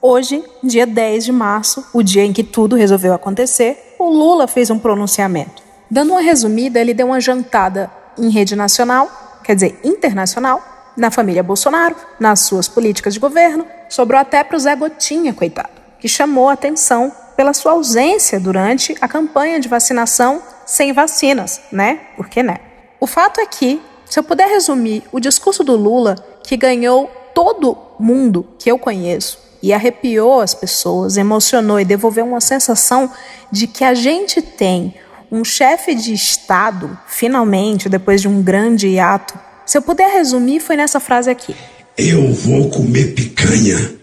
Hoje, 0.00 0.44
dia 0.62 0.86
10 0.86 1.24
de 1.24 1.32
março, 1.32 1.84
o 1.92 2.02
dia 2.02 2.24
em 2.24 2.32
que 2.32 2.44
tudo 2.44 2.76
resolveu 2.76 3.14
acontecer, 3.14 3.94
o 3.98 4.08
Lula 4.08 4.46
fez 4.46 4.70
um 4.70 4.78
pronunciamento. 4.78 5.62
Dando 5.90 6.12
uma 6.12 6.20
resumida, 6.20 6.78
ele 6.78 6.92
deu 6.92 7.06
uma 7.06 7.20
jantada 7.20 7.90
em 8.18 8.30
rede 8.30 8.56
nacional, 8.56 9.40
quer 9.42 9.54
dizer, 9.54 9.78
internacional, 9.84 10.62
na 10.96 11.10
família 11.10 11.42
Bolsonaro, 11.42 11.96
nas 12.18 12.40
suas 12.40 12.68
políticas 12.68 13.14
de 13.14 13.20
governo, 13.20 13.66
sobrou 13.88 14.20
até 14.20 14.44
para 14.44 14.56
o 14.56 14.60
Zé 14.60 14.74
Gotinha, 14.76 15.34
coitado, 15.34 15.70
que 15.98 16.08
chamou 16.08 16.48
atenção 16.48 17.12
pela 17.36 17.52
sua 17.52 17.72
ausência 17.72 18.38
durante 18.38 18.96
a 19.00 19.08
campanha 19.08 19.58
de 19.58 19.68
vacinação 19.68 20.40
sem 20.64 20.92
vacinas, 20.92 21.60
né? 21.72 22.00
Por 22.16 22.28
que 22.28 22.42
né? 22.42 22.58
O 23.00 23.06
fato 23.06 23.40
é 23.40 23.46
que, 23.46 23.82
se 24.06 24.18
eu 24.18 24.22
puder 24.22 24.48
resumir 24.48 25.02
o 25.10 25.18
discurso 25.18 25.64
do 25.64 25.76
Lula, 25.76 26.14
que 26.44 26.56
ganhou 26.56 27.10
todo 27.34 27.76
mundo 27.98 28.46
que 28.58 28.70
eu 28.70 28.78
conheço 28.78 29.38
e 29.60 29.72
arrepiou 29.72 30.40
as 30.40 30.54
pessoas, 30.54 31.16
emocionou 31.16 31.80
e 31.80 31.84
devolveu 31.84 32.24
uma 32.24 32.40
sensação 32.40 33.10
de 33.50 33.66
que 33.66 33.82
a 33.82 33.94
gente 33.94 34.40
tem 34.40 34.94
um 35.34 35.44
chefe 35.44 35.96
de 35.96 36.14
Estado, 36.14 36.96
finalmente, 37.08 37.88
depois 37.88 38.20
de 38.20 38.28
um 38.28 38.40
grande 38.40 38.86
hiato. 38.86 39.36
Se 39.66 39.76
eu 39.76 39.82
puder 39.82 40.08
resumir, 40.12 40.60
foi 40.60 40.76
nessa 40.76 41.00
frase 41.00 41.28
aqui: 41.28 41.56
Eu 41.98 42.32
vou 42.32 42.70
comer 42.70 43.14
picanha 43.14 43.96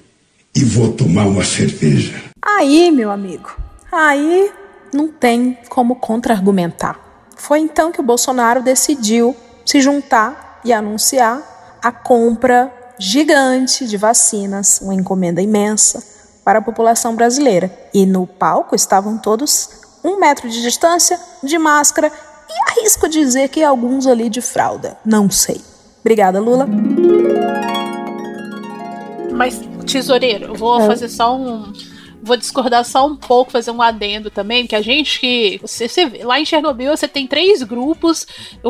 e 0.53 0.63
vou 0.65 0.91
tomar 0.91 1.25
uma 1.25 1.43
cerveja. 1.43 2.21
Aí, 2.41 2.91
meu 2.91 3.09
amigo, 3.09 3.55
aí 3.89 4.51
não 4.93 5.07
tem 5.07 5.57
como 5.69 5.95
contra-argumentar. 5.95 6.99
Foi 7.37 7.59
então 7.59 7.91
que 7.91 8.01
o 8.01 8.03
Bolsonaro 8.03 8.61
decidiu 8.61 9.35
se 9.65 9.79
juntar 9.79 10.59
e 10.65 10.73
anunciar 10.73 11.79
a 11.81 11.91
compra 11.91 12.71
gigante 12.99 13.87
de 13.87 13.95
vacinas, 13.95 14.79
uma 14.81 14.93
encomenda 14.93 15.41
imensa 15.41 16.03
para 16.43 16.59
a 16.59 16.61
população 16.61 17.15
brasileira. 17.15 17.71
E 17.93 18.05
no 18.05 18.27
palco 18.27 18.75
estavam 18.75 19.17
todos 19.17 19.80
um 20.03 20.19
metro 20.19 20.49
de 20.49 20.61
distância, 20.61 21.19
de 21.43 21.57
máscara 21.57 22.11
e 22.49 22.71
arrisco 22.71 23.07
dizer 23.07 23.49
que 23.49 23.63
alguns 23.63 24.07
ali 24.07 24.29
de 24.29 24.41
fralda. 24.41 24.97
Não 25.05 25.29
sei. 25.29 25.61
Obrigada, 26.01 26.39
Lula. 26.39 26.67
Mas, 29.31 29.61
tesoureiro, 29.85 30.45
eu 30.45 30.55
vou 30.55 30.81
é. 30.81 30.87
fazer 30.87 31.09
só 31.09 31.35
um 31.35 31.71
vou 32.21 32.37
discordar 32.37 32.85
só 32.85 33.07
um 33.07 33.15
pouco, 33.15 33.51
fazer 33.51 33.71
um 33.71 33.81
adendo 33.81 34.29
também, 34.29 34.67
que 34.67 34.75
a 34.75 34.81
gente 34.81 35.19
que. 35.19 35.59
Você, 35.61 35.87
você 35.87 36.05
lá 36.23 36.39
em 36.39 36.45
Chernobyl 36.45 36.95
você 36.95 37.07
tem 37.07 37.25
três 37.25 37.63
grupos. 37.63 38.27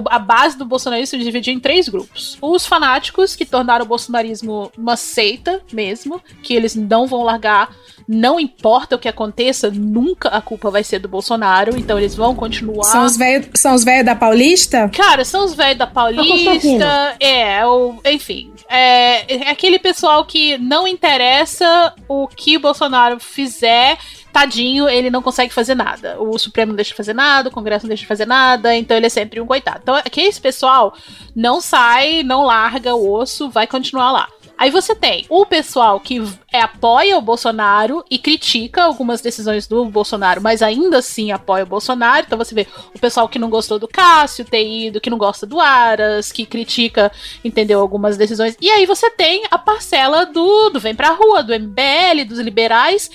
A 0.10 0.18
base 0.18 0.58
do 0.58 0.66
bolsonarismo 0.66 1.18
se 1.18 1.24
dividiu 1.24 1.54
em 1.54 1.60
três 1.60 1.90
grupos. 1.90 2.38
Os 2.42 2.66
fanáticos, 2.66 3.36
que 3.36 3.46
tornaram 3.46 3.86
o 3.86 3.88
bolsonarismo 3.88 4.72
uma 4.78 4.96
seita 4.96 5.62
mesmo, 5.72 6.22
que 6.42 6.54
eles 6.54 6.76
não 6.76 7.06
vão 7.06 7.24
largar 7.24 7.76
não 8.14 8.38
importa 8.38 8.98
o 8.98 9.00
que 9.00 9.08
aconteça, 9.08 9.72
nunca 9.72 10.28
a 10.28 10.42
culpa 10.42 10.70
vai 10.70 10.84
ser 10.84 11.00
do 11.00 11.08
Bolsonaro, 11.08 11.78
então 11.78 11.98
eles 11.98 12.14
vão 12.14 12.36
continuar. 12.36 12.84
São 12.84 13.06
os 13.06 13.16
velhos 13.16 13.48
são 13.56 13.74
os 13.74 13.86
velhos 13.86 14.06
da 14.06 14.16
Paulista? 14.16 14.90
Cara, 14.90 15.24
são 15.24 15.46
os 15.46 15.54
velhos 15.54 15.78
da 15.78 15.88
Paulista. 15.88 17.16
É, 17.22 17.66
o, 17.66 17.96
enfim. 18.06 18.52
É, 18.68 19.46
é 19.46 19.50
aquele 19.50 19.80
pessoal 19.80 20.26
que 20.26 20.58
não 20.58 20.86
interessa 20.86 21.94
o 22.06 22.28
que 22.28 22.58
o 22.58 22.60
Bolsonaro 22.60 23.18
fizer 23.18 23.98
tadinho, 24.34 24.90
ele 24.90 25.10
não 25.10 25.22
consegue 25.22 25.54
fazer 25.54 25.76
nada. 25.76 26.20
O 26.20 26.38
Supremo 26.38 26.72
não 26.72 26.76
deixa 26.76 26.92
de 26.92 26.98
fazer 26.98 27.14
nada, 27.14 27.48
o 27.48 27.52
Congresso 27.52 27.86
não 27.86 27.90
deixa 27.90 28.02
de 28.02 28.08
fazer 28.08 28.26
nada, 28.26 28.76
então 28.76 28.98
ele 28.98 29.06
é 29.06 29.10
sempre 29.10 29.40
um 29.40 29.46
coitado. 29.46 29.80
Então, 29.84 29.96
aquele 29.96 30.28
esse 30.28 30.42
pessoal 30.42 30.94
não 31.34 31.62
sai, 31.62 32.24
não 32.24 32.44
larga 32.44 32.94
o 32.94 33.10
osso, 33.14 33.50
vai 33.50 33.68
continuar 33.68 34.12
lá. 34.12 34.28
Aí 34.62 34.70
você 34.70 34.94
tem 34.94 35.26
o 35.28 35.44
pessoal 35.44 36.00
que 36.00 36.22
é, 36.54 36.62
apoia 36.62 37.18
o 37.18 37.22
Bolsonaro 37.22 38.06
e 38.08 38.20
critica 38.20 38.84
algumas 38.84 39.20
decisões 39.20 39.66
do 39.66 39.84
Bolsonaro, 39.86 40.40
mas 40.40 40.62
ainda 40.62 41.00
assim 41.00 41.32
apoia 41.32 41.64
o 41.64 41.68
Bolsonaro. 41.68 42.28
Então 42.28 42.38
você 42.38 42.54
vê 42.54 42.68
o 42.94 43.00
pessoal 43.00 43.28
que 43.28 43.40
não 43.40 43.50
gostou 43.50 43.80
do 43.80 43.88
Cássio 43.88 44.46
ter 44.46 44.64
ido, 44.64 45.02
que 45.02 45.10
não 45.10 45.18
gosta 45.18 45.48
do 45.48 45.60
Aras, 45.60 46.32
que 46.32 46.46
critica, 46.46 47.12
entendeu, 47.44 47.80
algumas 47.80 48.18
decisões. 48.18 48.56
E 48.62 48.70
aí 48.70 48.86
você 48.86 49.10
tem 49.10 49.46
a 49.50 49.58
parcela 49.58 50.28
do, 50.28 50.70
do 50.70 50.80
Vem 50.80 50.94
Pra 50.94 51.10
Rua, 51.10 51.42
do 51.42 51.56
MBL, 51.60 52.24
dos 52.30 52.38
liberais 52.38 53.10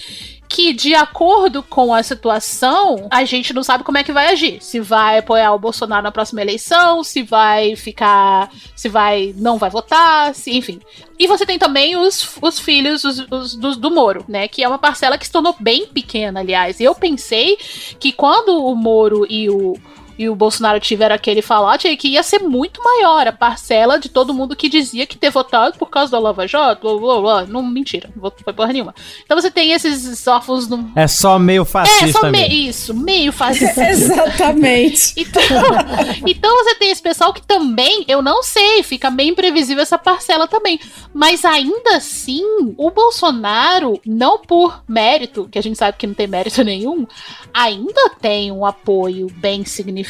que, 0.48 0.72
de 0.72 0.94
acordo 0.94 1.62
com 1.62 1.92
a 1.92 2.02
situação, 2.02 3.06
a 3.10 3.24
gente 3.24 3.52
não 3.52 3.62
sabe 3.62 3.84
como 3.84 3.98
é 3.98 4.04
que 4.04 4.12
vai 4.12 4.28
agir. 4.28 4.62
Se 4.62 4.80
vai 4.80 5.18
apoiar 5.18 5.52
o 5.52 5.58
Bolsonaro 5.58 6.02
na 6.02 6.12
próxima 6.12 6.40
eleição, 6.40 7.02
se 7.02 7.22
vai 7.22 7.76
ficar. 7.76 8.50
se 8.74 8.88
vai. 8.88 9.34
não 9.36 9.58
vai 9.58 9.70
votar, 9.70 10.34
se, 10.34 10.56
enfim. 10.56 10.80
E 11.18 11.26
você 11.26 11.46
tem 11.46 11.58
também 11.58 11.96
os, 11.96 12.36
os 12.40 12.58
filhos 12.58 13.04
os, 13.04 13.26
os, 13.30 13.54
do, 13.54 13.76
do 13.76 13.90
Moro, 13.90 14.24
né? 14.28 14.48
Que 14.48 14.62
é 14.62 14.68
uma 14.68 14.78
parcela 14.78 15.18
que 15.18 15.26
se 15.26 15.32
tornou 15.32 15.54
bem 15.58 15.86
pequena, 15.86 16.40
aliás. 16.40 16.80
Eu 16.80 16.94
pensei 16.94 17.56
que 17.98 18.12
quando 18.12 18.64
o 18.64 18.74
Moro 18.74 19.26
e 19.28 19.48
o 19.50 19.76
e 20.18 20.28
o 20.28 20.34
Bolsonaro 20.34 20.80
tiver 20.80 21.12
aquele 21.12 21.42
falote, 21.42 21.94
que 21.96 22.08
ia 22.08 22.22
ser 22.22 22.40
muito 22.40 22.82
maior 22.82 23.26
a 23.26 23.32
parcela 23.32 23.98
de 23.98 24.08
todo 24.08 24.32
mundo 24.32 24.56
que 24.56 24.68
dizia 24.68 25.06
que 25.06 25.18
ter 25.18 25.30
votado 25.30 25.78
por 25.78 25.90
causa 25.90 26.12
da 26.12 26.18
Lava 26.18 26.46
Jato, 26.46 26.80
blá, 26.80 26.98
blá, 26.98 27.20
blá. 27.20 27.46
Não, 27.46 27.62
mentira, 27.62 28.10
não 28.16 28.32
foi 28.42 28.52
porra 28.52 28.72
nenhuma. 28.72 28.94
Então 29.24 29.38
você 29.38 29.50
tem 29.50 29.72
esses 29.72 30.26
órfãos 30.26 30.68
no... 30.68 30.90
É 30.94 31.06
só 31.06 31.38
meio 31.38 31.64
fascista 31.64 32.06
É, 32.06 32.12
só 32.12 32.30
me... 32.30 32.68
isso, 32.68 32.94
meio 32.94 33.32
fascista. 33.32 33.82
Exatamente. 33.88 35.14
Então, 35.16 35.42
então 36.26 36.64
você 36.64 36.74
tem 36.76 36.90
esse 36.90 37.02
pessoal 37.02 37.32
que 37.32 37.42
também, 37.42 38.04
eu 38.08 38.22
não 38.22 38.42
sei, 38.42 38.82
fica 38.82 39.10
meio 39.10 39.30
imprevisível 39.30 39.82
essa 39.82 39.98
parcela 39.98 40.48
também. 40.48 40.80
Mas 41.12 41.44
ainda 41.44 41.96
assim, 41.96 42.42
o 42.76 42.90
Bolsonaro, 42.90 44.00
não 44.06 44.38
por 44.38 44.82
mérito, 44.88 45.48
que 45.50 45.58
a 45.58 45.62
gente 45.62 45.76
sabe 45.76 45.98
que 45.98 46.06
não 46.06 46.14
tem 46.14 46.26
mérito 46.26 46.64
nenhum, 46.64 47.06
ainda 47.52 48.10
tem 48.20 48.50
um 48.50 48.64
apoio 48.64 49.26
bem 49.36 49.64
significativo 49.64 50.05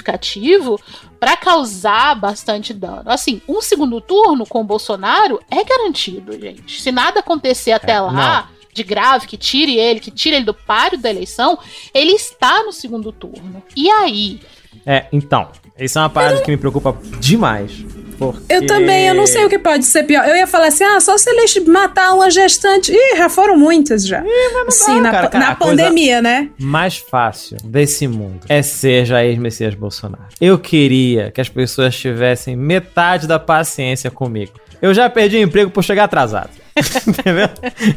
para 1.18 1.36
causar 1.36 2.14
bastante 2.14 2.73
dano. 2.73 3.05
Assim, 3.06 3.40
um 3.48 3.60
segundo 3.60 4.01
turno 4.01 4.47
com 4.47 4.60
o 4.60 4.64
Bolsonaro 4.64 5.40
é 5.51 5.62
garantido, 5.64 6.32
gente. 6.39 6.81
Se 6.81 6.93
nada 6.93 7.20
acontecer 7.20 7.73
até 7.73 7.93
é, 7.93 8.01
lá. 8.01 8.48
Não 8.51 8.56
de 8.77 8.82
grave, 8.82 9.27
que 9.27 9.39
tire 9.39 9.78
ele, 9.78 10.01
que 10.01 10.10
tire 10.10 10.36
ele 10.36 10.44
do 10.44 10.52
páreo 10.52 10.98
da 10.98 11.09
eleição, 11.09 11.59
ele 11.94 12.12
está 12.12 12.62
no 12.62 12.70
segundo 12.70 13.10
turno. 13.10 13.62
E 13.74 13.89
aí? 13.90 14.39
É, 14.85 15.06
então, 15.10 15.48
isso 15.78 15.98
é 15.98 16.02
uma 16.02 16.10
parada 16.10 16.43
que 16.43 16.51
me 16.51 16.59
preocupa 16.59 16.94
demais. 17.18 17.73
Porque... 18.18 18.52
Eu 18.52 18.66
também, 18.66 19.06
eu 19.06 19.14
não 19.14 19.26
sei 19.26 19.44
o 19.44 19.48
que 19.48 19.59
pode 19.59 19.84
ser 19.84 20.05
pior. 20.05 20.26
Eu 20.26 20.36
ia 20.36 20.47
falar 20.47 20.68
assim, 20.68 20.84
ah, 20.84 21.01
só 21.01 21.16
se 21.18 21.28
eles 21.30 21.56
matar 21.66 22.12
uma 22.12 22.30
gestante. 22.30 22.93
Ih, 22.93 23.16
já 23.16 23.28
foram 23.28 23.56
muitas 23.56 24.06
já. 24.06 24.22
Ih, 24.22 24.70
Sim, 24.70 25.01
na, 25.01 25.10
cara, 25.10 25.28
cara, 25.28 25.47
na 25.47 25.55
pandemia, 25.55 26.20
né? 26.20 26.51
mais 26.59 26.97
fácil 26.97 27.56
desse 27.64 28.06
mundo 28.06 28.40
é 28.48 28.62
ser 28.62 29.05
Jair 29.05 29.40
Messias 29.40 29.74
Bolsonaro. 29.74 30.26
Eu 30.40 30.59
queria 30.59 31.30
que 31.30 31.40
as 31.40 31.48
pessoas 31.48 31.97
tivessem 31.97 32.56
metade 32.56 33.26
da 33.26 33.38
paciência 33.38 34.10
comigo. 34.10 34.52
Eu 34.80 34.93
já 34.93 35.09
perdi 35.09 35.36
o 35.36 35.43
emprego 35.43 35.70
por 35.70 35.82
chegar 35.82 36.05
atrasado. 36.05 36.51
Entendeu? 37.09 37.48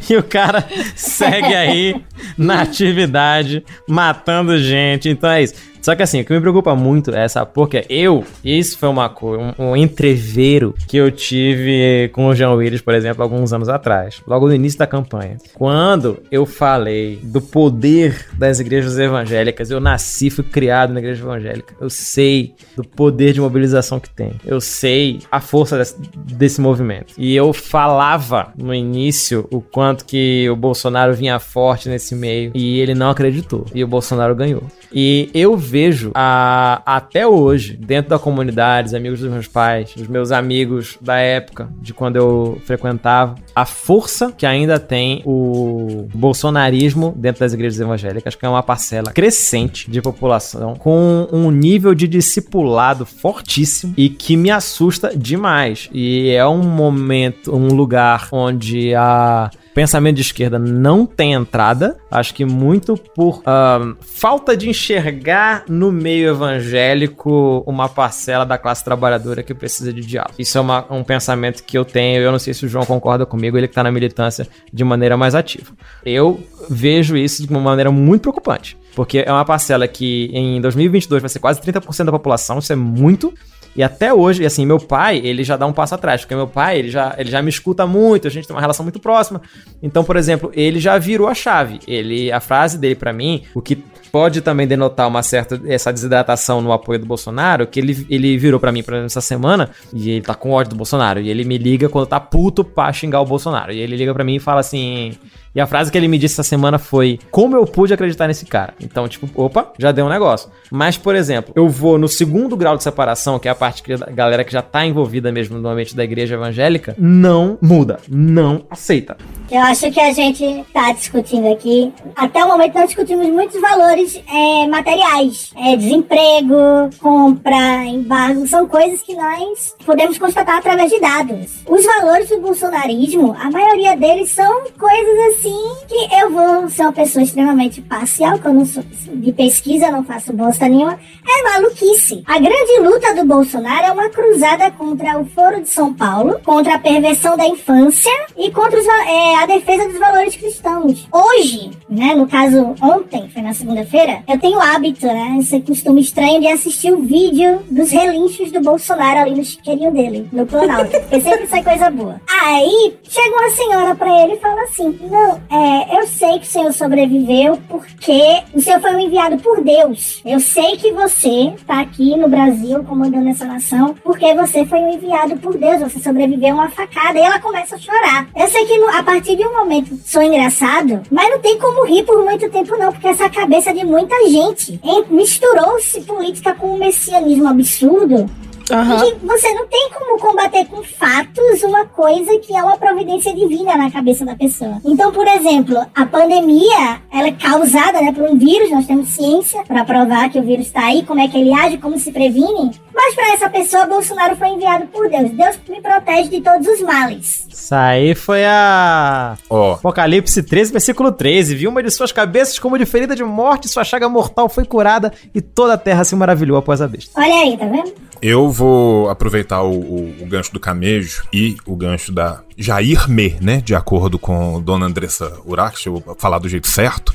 E 0.08 0.16
o 0.16 0.22
cara 0.22 0.66
segue 0.96 1.54
aí 1.54 2.02
na 2.38 2.62
atividade, 2.62 3.62
matando 3.86 4.58
gente. 4.58 5.08
Então 5.08 5.30
é 5.30 5.42
isso. 5.42 5.54
Só 5.80 5.94
que 5.94 6.02
assim, 6.02 6.20
o 6.20 6.24
que 6.24 6.32
me 6.32 6.40
preocupa 6.40 6.74
muito 6.74 7.14
é 7.14 7.24
essa 7.24 7.44
porque 7.44 7.84
eu, 7.88 8.24
isso 8.44 8.78
foi 8.78 8.88
uma 8.88 9.08
coisa, 9.08 9.54
um, 9.58 9.70
um 9.70 9.76
entreveiro 9.76 10.74
que 10.86 10.96
eu 10.96 11.10
tive 11.10 12.10
com 12.12 12.26
o 12.26 12.34
Jean 12.34 12.52
Willis, 12.52 12.80
por 12.80 12.94
exemplo, 12.94 13.22
alguns 13.22 13.52
anos 13.52 13.68
atrás, 13.68 14.22
logo 14.26 14.46
no 14.46 14.54
início 14.54 14.78
da 14.78 14.86
campanha. 14.86 15.36
Quando 15.54 16.22
eu 16.30 16.44
falei 16.46 17.18
do 17.22 17.40
poder 17.40 18.26
das 18.34 18.60
igrejas 18.60 18.98
evangélicas, 18.98 19.70
eu 19.70 19.80
nasci, 19.80 20.30
fui 20.30 20.44
criado 20.44 20.92
na 20.92 21.00
igreja 21.00 21.22
evangélica. 21.22 21.74
Eu 21.80 21.90
sei 21.90 22.54
do 22.76 22.84
poder 22.84 23.32
de 23.32 23.40
mobilização 23.40 24.00
que 24.00 24.10
tem. 24.10 24.32
Eu 24.44 24.60
sei 24.60 25.20
a 25.30 25.40
força 25.40 25.78
desse, 25.78 25.96
desse 26.16 26.60
movimento. 26.60 27.14
E 27.16 27.34
eu 27.34 27.52
falava 27.52 28.52
no 28.56 28.74
início 28.74 29.46
o 29.50 29.60
quanto 29.60 30.04
que 30.04 30.48
o 30.50 30.56
Bolsonaro 30.56 31.14
vinha 31.14 31.38
forte 31.38 31.88
nesse 31.88 32.14
meio 32.14 32.52
e 32.54 32.80
ele 32.80 32.94
não 32.94 33.10
acreditou. 33.10 33.66
E 33.74 33.82
o 33.82 33.88
Bolsonaro 33.88 34.34
ganhou. 34.34 34.62
E 34.92 35.30
eu 35.32 35.56
vejo 35.70 36.10
a, 36.14 36.82
até 36.84 37.26
hoje, 37.26 37.76
dentro 37.76 38.10
da 38.10 38.18
comunidade, 38.18 38.88
os 38.88 38.94
amigos 38.94 39.20
dos 39.20 39.30
meus 39.30 39.46
pais, 39.46 39.94
os 39.96 40.08
meus 40.08 40.32
amigos 40.32 40.98
da 41.00 41.18
época 41.18 41.70
de 41.80 41.94
quando 41.94 42.16
eu 42.16 42.60
frequentava, 42.64 43.36
a 43.54 43.64
força 43.64 44.32
que 44.32 44.44
ainda 44.44 44.78
tem 44.78 45.22
o 45.24 46.08
bolsonarismo 46.12 47.14
dentro 47.16 47.40
das 47.40 47.52
igrejas 47.52 47.78
evangélicas, 47.78 48.34
que 48.34 48.44
é 48.44 48.48
uma 48.48 48.62
parcela 48.62 49.12
crescente 49.12 49.90
de 49.90 50.02
população 50.02 50.74
com 50.74 51.28
um 51.30 51.50
nível 51.50 51.94
de 51.94 52.08
discipulado 52.08 53.06
fortíssimo 53.06 53.94
e 53.96 54.08
que 54.08 54.36
me 54.36 54.50
assusta 54.50 55.12
demais. 55.16 55.88
E 55.92 56.30
é 56.30 56.46
um 56.46 56.62
momento, 56.62 57.54
um 57.54 57.68
lugar 57.68 58.28
onde 58.32 58.94
a 58.94 59.50
pensamento 59.74 60.16
de 60.16 60.22
esquerda 60.22 60.58
não 60.58 61.06
tem 61.06 61.32
entrada. 61.32 61.96
Acho 62.10 62.34
que 62.34 62.44
muito 62.44 62.96
por 63.14 63.38
uh, 63.38 63.96
falta 64.00 64.56
de 64.56 64.68
enxergar 64.68 65.64
no 65.68 65.92
meio 65.92 66.30
evangélico 66.30 67.62
uma 67.66 67.88
parcela 67.88 68.44
da 68.44 68.58
classe 68.58 68.84
trabalhadora 68.84 69.42
que 69.42 69.54
precisa 69.54 69.92
de 69.92 70.00
diálogo. 70.00 70.34
Isso 70.38 70.58
é 70.58 70.60
uma, 70.60 70.86
um 70.90 71.04
pensamento 71.04 71.62
que 71.62 71.76
eu 71.76 71.84
tenho. 71.84 72.20
Eu 72.20 72.32
não 72.32 72.38
sei 72.38 72.54
se 72.54 72.66
o 72.66 72.68
João 72.68 72.84
concorda 72.84 73.24
comigo, 73.24 73.56
ele 73.56 73.66
que 73.68 73.72
está 73.72 73.82
na 73.82 73.92
militância 73.92 74.46
de 74.72 74.84
maneira 74.84 75.16
mais 75.16 75.34
ativa. 75.34 75.72
Eu 76.04 76.40
vejo 76.68 77.16
isso 77.16 77.46
de 77.46 77.50
uma 77.50 77.60
maneira 77.60 77.90
muito 77.90 78.22
preocupante. 78.22 78.76
Porque 78.94 79.22
é 79.24 79.32
uma 79.32 79.44
parcela 79.44 79.86
que 79.86 80.30
em 80.32 80.60
2022 80.60 81.22
vai 81.22 81.28
ser 81.28 81.38
quase 81.38 81.60
30% 81.60 82.04
da 82.04 82.12
população, 82.12 82.58
isso 82.58 82.72
é 82.72 82.76
muito. 82.76 83.32
E 83.74 83.82
até 83.82 84.12
hoje, 84.12 84.44
assim, 84.44 84.66
meu 84.66 84.78
pai, 84.78 85.20
ele 85.22 85.44
já 85.44 85.56
dá 85.56 85.66
um 85.66 85.72
passo 85.72 85.94
atrás, 85.94 86.22
porque 86.22 86.34
meu 86.34 86.46
pai, 86.48 86.78
ele 86.78 86.90
já, 86.90 87.14
ele 87.16 87.30
já 87.30 87.40
me 87.40 87.48
escuta 87.48 87.86
muito, 87.86 88.26
a 88.26 88.30
gente 88.30 88.46
tem 88.46 88.54
uma 88.54 88.60
relação 88.60 88.84
muito 88.84 88.98
próxima. 88.98 89.40
Então, 89.82 90.02
por 90.02 90.16
exemplo, 90.16 90.50
ele 90.54 90.80
já 90.80 90.98
virou 90.98 91.28
a 91.28 91.34
chave. 91.34 91.78
Ele, 91.86 92.32
a 92.32 92.40
frase 92.40 92.76
dele 92.76 92.96
para 92.96 93.12
mim, 93.12 93.44
o 93.54 93.62
que 93.62 93.76
pode 94.10 94.40
também 94.40 94.66
denotar 94.66 95.06
uma 95.06 95.22
certa 95.22 95.60
essa 95.66 95.92
desidratação 95.92 96.60
no 96.60 96.72
apoio 96.72 96.98
do 96.98 97.06
Bolsonaro, 97.06 97.66
que 97.66 97.78
ele, 97.78 98.06
ele 98.10 98.36
virou 98.36 98.58
para 98.58 98.72
mim, 98.72 98.82
por 98.82 98.94
exemplo, 98.94 99.06
essa 99.06 99.20
semana, 99.20 99.70
e 99.92 100.10
ele 100.10 100.22
tá 100.22 100.34
com 100.34 100.50
ódio 100.50 100.70
do 100.70 100.76
Bolsonaro, 100.76 101.20
e 101.20 101.28
ele 101.28 101.44
me 101.44 101.56
liga 101.56 101.88
quando 101.88 102.06
tá 102.06 102.18
puto 102.18 102.64
pra 102.64 102.92
xingar 102.92 103.20
o 103.20 103.24
Bolsonaro. 103.24 103.72
E 103.72 103.78
ele 103.78 103.96
liga 103.96 104.12
para 104.12 104.24
mim 104.24 104.36
e 104.36 104.40
fala 104.40 104.60
assim: 104.60 105.12
e 105.52 105.60
a 105.60 105.66
frase 105.66 105.90
que 105.90 105.98
ele 105.98 106.06
me 106.06 106.18
disse 106.18 106.34
essa 106.34 106.44
semana 106.44 106.78
foi: 106.78 107.18
Como 107.30 107.56
eu 107.56 107.66
pude 107.66 107.92
acreditar 107.92 108.28
nesse 108.28 108.46
cara? 108.46 108.74
Então, 108.80 109.08
tipo, 109.08 109.28
opa, 109.34 109.72
já 109.78 109.90
deu 109.90 110.06
um 110.06 110.08
negócio. 110.08 110.48
Mas, 110.70 110.96
por 110.96 111.16
exemplo, 111.16 111.52
eu 111.56 111.68
vou 111.68 111.98
no 111.98 112.06
segundo 112.06 112.56
grau 112.56 112.76
de 112.76 112.84
separação, 112.84 113.38
que 113.38 113.48
é 113.48 113.50
a 113.50 113.54
parte 113.54 113.82
que 113.82 113.92
a 113.92 113.96
galera 113.96 114.44
que 114.44 114.52
já 114.52 114.62
tá 114.62 114.86
envolvida 114.86 115.32
mesmo 115.32 115.58
no 115.58 115.68
ambiente 115.68 115.96
da 115.96 116.04
igreja 116.04 116.34
evangélica, 116.34 116.94
não 116.96 117.58
muda, 117.60 117.98
não 118.08 118.64
aceita. 118.70 119.16
Eu 119.50 119.60
acho 119.62 119.90
que 119.90 119.98
a 119.98 120.12
gente 120.12 120.64
tá 120.72 120.92
discutindo 120.92 121.52
aqui, 121.52 121.92
até 122.14 122.44
o 122.44 122.48
momento 122.48 122.74
nós 122.74 122.86
discutimos 122.86 123.26
muitos 123.28 123.60
valores 123.60 124.22
é, 124.32 124.68
materiais. 124.68 125.50
É, 125.56 125.76
desemprego, 125.76 126.90
compra, 127.00 127.84
embargo, 127.86 128.46
são 128.46 128.68
coisas 128.68 129.02
que 129.02 129.16
nós 129.16 129.74
podemos 129.84 130.16
constatar 130.16 130.58
através 130.58 130.92
de 130.92 131.00
dados. 131.00 131.62
Os 131.66 131.84
valores 131.84 132.28
do 132.28 132.40
bolsonarismo, 132.40 133.34
a 133.36 133.50
maioria 133.50 133.96
deles 133.96 134.30
são 134.30 134.62
coisas 134.78 135.18
assim 135.30 135.39
assim 135.40 135.86
que 135.88 136.14
eu 136.14 136.30
vou 136.30 136.68
ser 136.68 136.82
uma 136.82 136.92
pessoa 136.92 137.22
extremamente 137.22 137.80
parcial, 137.80 138.38
que 138.38 138.46
eu 138.46 138.52
não 138.52 138.66
sou 138.66 138.84
de 139.14 139.32
pesquisa, 139.32 139.90
não 139.90 140.04
faço 140.04 140.32
bosta 140.32 140.68
nenhuma, 140.68 140.98
é 141.26 141.42
maluquice. 141.42 142.22
A 142.26 142.38
grande 142.38 142.80
luta 142.80 143.14
do 143.14 143.24
Bolsonaro 143.24 143.86
é 143.86 143.92
uma 143.92 144.08
cruzada 144.10 144.70
contra 144.72 145.18
o 145.18 145.24
Foro 145.24 145.62
de 145.62 145.68
São 145.68 145.94
Paulo, 145.94 146.38
contra 146.44 146.74
a 146.74 146.78
perversão 146.78 147.36
da 147.36 147.46
infância 147.46 148.10
e 148.36 148.50
contra 148.50 148.78
os, 148.78 148.86
é, 148.86 149.36
a 149.36 149.46
defesa 149.46 149.88
dos 149.88 149.98
valores 149.98 150.36
cristãos. 150.36 151.08
Hoje, 151.10 151.70
né, 151.88 152.14
no 152.14 152.28
caso 152.28 152.74
ontem, 152.82 153.28
foi 153.32 153.42
na 153.42 153.54
segunda-feira, 153.54 154.22
eu 154.28 154.38
tenho 154.38 154.60
hábito, 154.60 155.06
né, 155.06 155.38
esse 155.40 155.60
costume 155.60 156.02
estranho 156.02 156.40
de 156.40 156.48
assistir 156.48 156.92
o 156.92 157.02
vídeo 157.02 157.62
dos 157.70 157.90
relinchos 157.90 158.52
do 158.52 158.60
Bolsonaro 158.60 159.20
ali 159.20 159.36
no 159.36 159.44
chiqueirinho 159.44 159.90
dele, 159.90 160.28
no 160.32 160.46
Planalto, 160.46 160.90
porque 160.90 161.20
sempre 161.20 161.46
sai 161.46 161.64
coisa 161.64 161.90
boa. 161.90 162.20
Aí, 162.42 162.98
chega 163.02 163.36
uma 163.36 163.50
senhora 163.50 163.94
pra 163.94 164.22
ele 164.22 164.32
e 164.32 164.40
fala 164.40 164.62
assim, 164.62 164.98
não, 165.10 165.40
é, 165.50 165.98
eu 165.98 166.06
sei 166.06 166.38
que 166.38 166.46
o 166.46 166.50
Senhor 166.50 166.72
sobreviveu 166.72 167.58
porque 167.68 168.42
o 168.54 168.60
Senhor 168.60 168.80
foi 168.80 168.94
um 168.94 169.00
enviado 169.00 169.36
por 169.38 169.62
Deus. 169.62 170.22
Eu 170.24 170.40
sei 170.40 170.78
que 170.78 170.90
você 170.90 171.52
está 171.54 171.80
aqui 171.80 172.16
no 172.16 172.28
Brasil 172.28 172.82
comandando 172.84 173.28
essa 173.28 173.44
nação 173.44 173.94
porque 174.02 174.34
você 174.34 174.64
foi 174.64 174.78
um 174.78 174.94
enviado 174.94 175.36
por 175.36 175.58
Deus. 175.58 175.82
Você 175.82 175.98
sobreviveu 175.98 176.52
a 176.52 176.54
uma 176.54 176.70
facada. 176.70 177.18
E 177.18 177.22
ela 177.22 177.38
começa 177.40 177.76
a 177.76 177.78
chorar. 177.78 178.28
Eu 178.34 178.48
sei 178.48 178.64
que 178.64 178.74
a 178.84 179.02
partir 179.02 179.36
de 179.36 179.44
um 179.44 179.58
momento 179.58 179.98
sou 180.06 180.22
engraçado, 180.22 181.02
mas 181.10 181.28
não 181.28 181.40
tem 181.40 181.58
como 181.58 181.84
rir 181.84 182.04
por 182.04 182.24
muito 182.24 182.48
tempo 182.48 182.74
não, 182.78 182.90
porque 182.90 183.08
essa 183.08 183.28
cabeça 183.28 183.72
de 183.74 183.84
muita 183.84 184.16
gente 184.28 184.80
misturou-se 185.10 186.00
política 186.02 186.54
com 186.54 186.74
um 186.74 186.78
messianismo 186.78 187.48
absurdo 187.48 188.30
Uhum. 188.74 189.08
E 189.08 189.26
você 189.26 189.52
não 189.52 189.66
tem 189.66 189.90
como 189.90 190.18
combater 190.18 190.64
com 190.66 190.82
fatos 190.82 191.62
uma 191.62 191.84
coisa 191.86 192.38
que 192.38 192.54
é 192.54 192.62
uma 192.62 192.76
providência 192.76 193.34
divina 193.34 193.76
na 193.76 193.90
cabeça 193.90 194.24
da 194.24 194.34
pessoa. 194.34 194.80
Então, 194.84 195.12
por 195.12 195.26
exemplo, 195.26 195.76
a 195.94 196.06
pandemia, 196.06 197.00
ela 197.12 197.28
é 197.28 197.32
causada 197.32 198.00
né, 198.00 198.12
por 198.12 198.24
um 198.24 198.36
vírus, 198.36 198.70
nós 198.70 198.86
temos 198.86 199.08
ciência 199.08 199.62
para 199.64 199.84
provar 199.84 200.30
que 200.30 200.38
o 200.38 200.42
vírus 200.42 200.66
está 200.66 200.86
aí, 200.86 201.02
como 201.04 201.20
é 201.20 201.28
que 201.28 201.36
ele 201.36 201.52
age, 201.52 201.78
como 201.78 201.98
se 201.98 202.12
previne. 202.12 202.70
Mas 202.94 203.14
para 203.14 203.34
essa 203.34 203.48
pessoa, 203.48 203.86
Bolsonaro 203.86 204.36
foi 204.36 204.48
enviado 204.48 204.86
por 204.88 205.08
Deus. 205.08 205.30
Deus 205.30 205.58
me 205.68 205.80
protege 205.80 206.28
de 206.28 206.40
todos 206.40 206.66
os 206.66 206.80
males. 206.80 207.46
Isso 207.50 207.74
aí 207.74 208.14
foi 208.14 208.44
a 208.44 209.36
oh. 209.48 209.72
Apocalipse 209.72 210.42
13, 210.42 210.72
versículo 210.72 211.12
13. 211.12 211.54
Viu 211.54 211.70
uma 211.70 211.82
de 211.82 211.90
suas 211.90 212.12
cabeças 212.12 212.58
como 212.58 212.76
de 212.76 212.84
ferida 212.84 213.14
de 213.14 213.24
morte, 213.24 213.68
sua 213.68 213.84
chaga 213.84 214.08
mortal 214.08 214.48
foi 214.48 214.64
curada 214.64 215.12
e 215.34 215.40
toda 215.40 215.74
a 215.74 215.78
terra 215.78 216.04
se 216.04 216.14
maravilhou 216.16 216.58
após 216.58 216.80
a 216.80 216.88
besta. 216.88 217.12
Olha 217.20 217.34
aí, 217.34 217.56
tá 217.56 217.66
vendo? 217.66 217.92
Eu 218.22 218.50
vou 218.50 219.08
aproveitar 219.08 219.62
o, 219.62 219.72
o, 219.72 220.16
o, 220.20 220.26
gancho 220.26 220.52
do 220.52 220.60
camejo 220.60 221.24
e 221.32 221.56
o 221.64 221.74
gancho 221.74 222.12
da 222.12 222.42
Jair 222.56 223.08
Me, 223.08 223.36
né? 223.40 223.62
De 223.62 223.74
acordo 223.74 224.18
com 224.18 224.60
Dona 224.60 224.86
Andressa 224.86 225.40
Urach, 225.44 225.74
deixa 225.74 225.88
eu 225.88 226.16
falar 226.18 226.38
do 226.38 226.48
jeito 226.48 226.68
certo. 226.68 227.14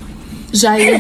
Jair 0.52 0.98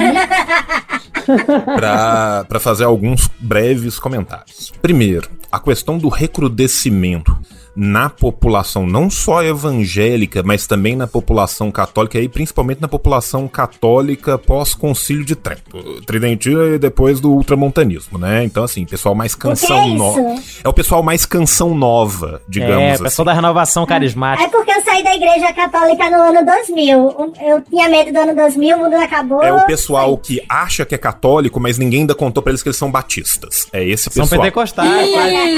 para 2.46 2.60
fazer 2.60 2.84
alguns 2.84 3.28
breves 3.40 3.98
comentários. 3.98 4.72
Primeiro, 4.82 5.28
a 5.52 5.60
questão 5.60 5.98
do 5.98 6.10
recrudescimento 6.10 7.36
na 7.76 8.10
população 8.10 8.86
não 8.88 9.10
só 9.10 9.44
evangélica, 9.44 10.42
mas 10.44 10.66
também 10.66 10.96
na 10.96 11.08
população 11.08 11.72
católica 11.72 12.20
e 12.20 12.30
principalmente 12.30 12.82
na 12.82 12.88
população 12.88 13.48
católica 13.48 14.38
pós-concílio 14.38 15.26
de 15.26 15.36
Trento. 15.36 16.02
Tridentina 16.06 16.76
e 16.76 16.80
depois 16.80 17.20
do 17.20 17.32
ultramontanismo, 17.32 18.18
né? 18.18 18.44
Então, 18.44 18.64
assim, 18.64 18.86
pessoal 18.86 19.14
mais 19.14 19.36
canção 19.36 19.84
é 19.84 19.88
nova. 19.94 20.36
É 20.64 20.70
o 20.70 20.74
pessoal 20.74 21.04
mais 21.04 21.26
canção 21.26 21.76
nova, 21.76 22.42
digamos 22.48 22.84
é, 22.84 22.92
assim. 22.92 23.04
É, 23.04 23.06
pessoal 23.06 23.26
da 23.26 23.34
renovação 23.34 23.86
carismática. 23.86 24.48
É 24.48 24.50
porque 24.50 24.72
eu 24.72 24.82
saí 24.82 25.04
da 25.04 25.16
igreja 25.16 25.52
católica 25.54 26.10
no 26.10 26.22
ano 26.22 26.46
2000. 26.46 27.34
Eu 27.42 27.62
tinha 27.62 27.90
medo 27.90 28.12
do 28.12 28.20
ano 28.20 28.36
2000, 28.36 28.78
o 28.78 28.80
mundo 28.80 28.96
acabou. 28.96 29.44
É 29.44 29.52
o 29.52 29.66
pessoal 29.66 30.18
que 30.18 30.42
acha 30.48 30.86
que 30.86 30.96
é 30.96 30.98
católico, 30.98 31.60
mas 31.60 31.78
ninguém 31.78 32.02
ainda 32.02 32.16
contou 32.16 32.42
pra 32.42 32.52
eles 32.52 32.64
que 32.64 32.70
eles 32.70 32.78
são 32.78 32.92
batistas. 32.92 33.68
É 33.74 33.84
esse 33.84 34.10
pessoal. 34.10 34.28
São 34.28 34.38
pentecostais, 34.40 35.08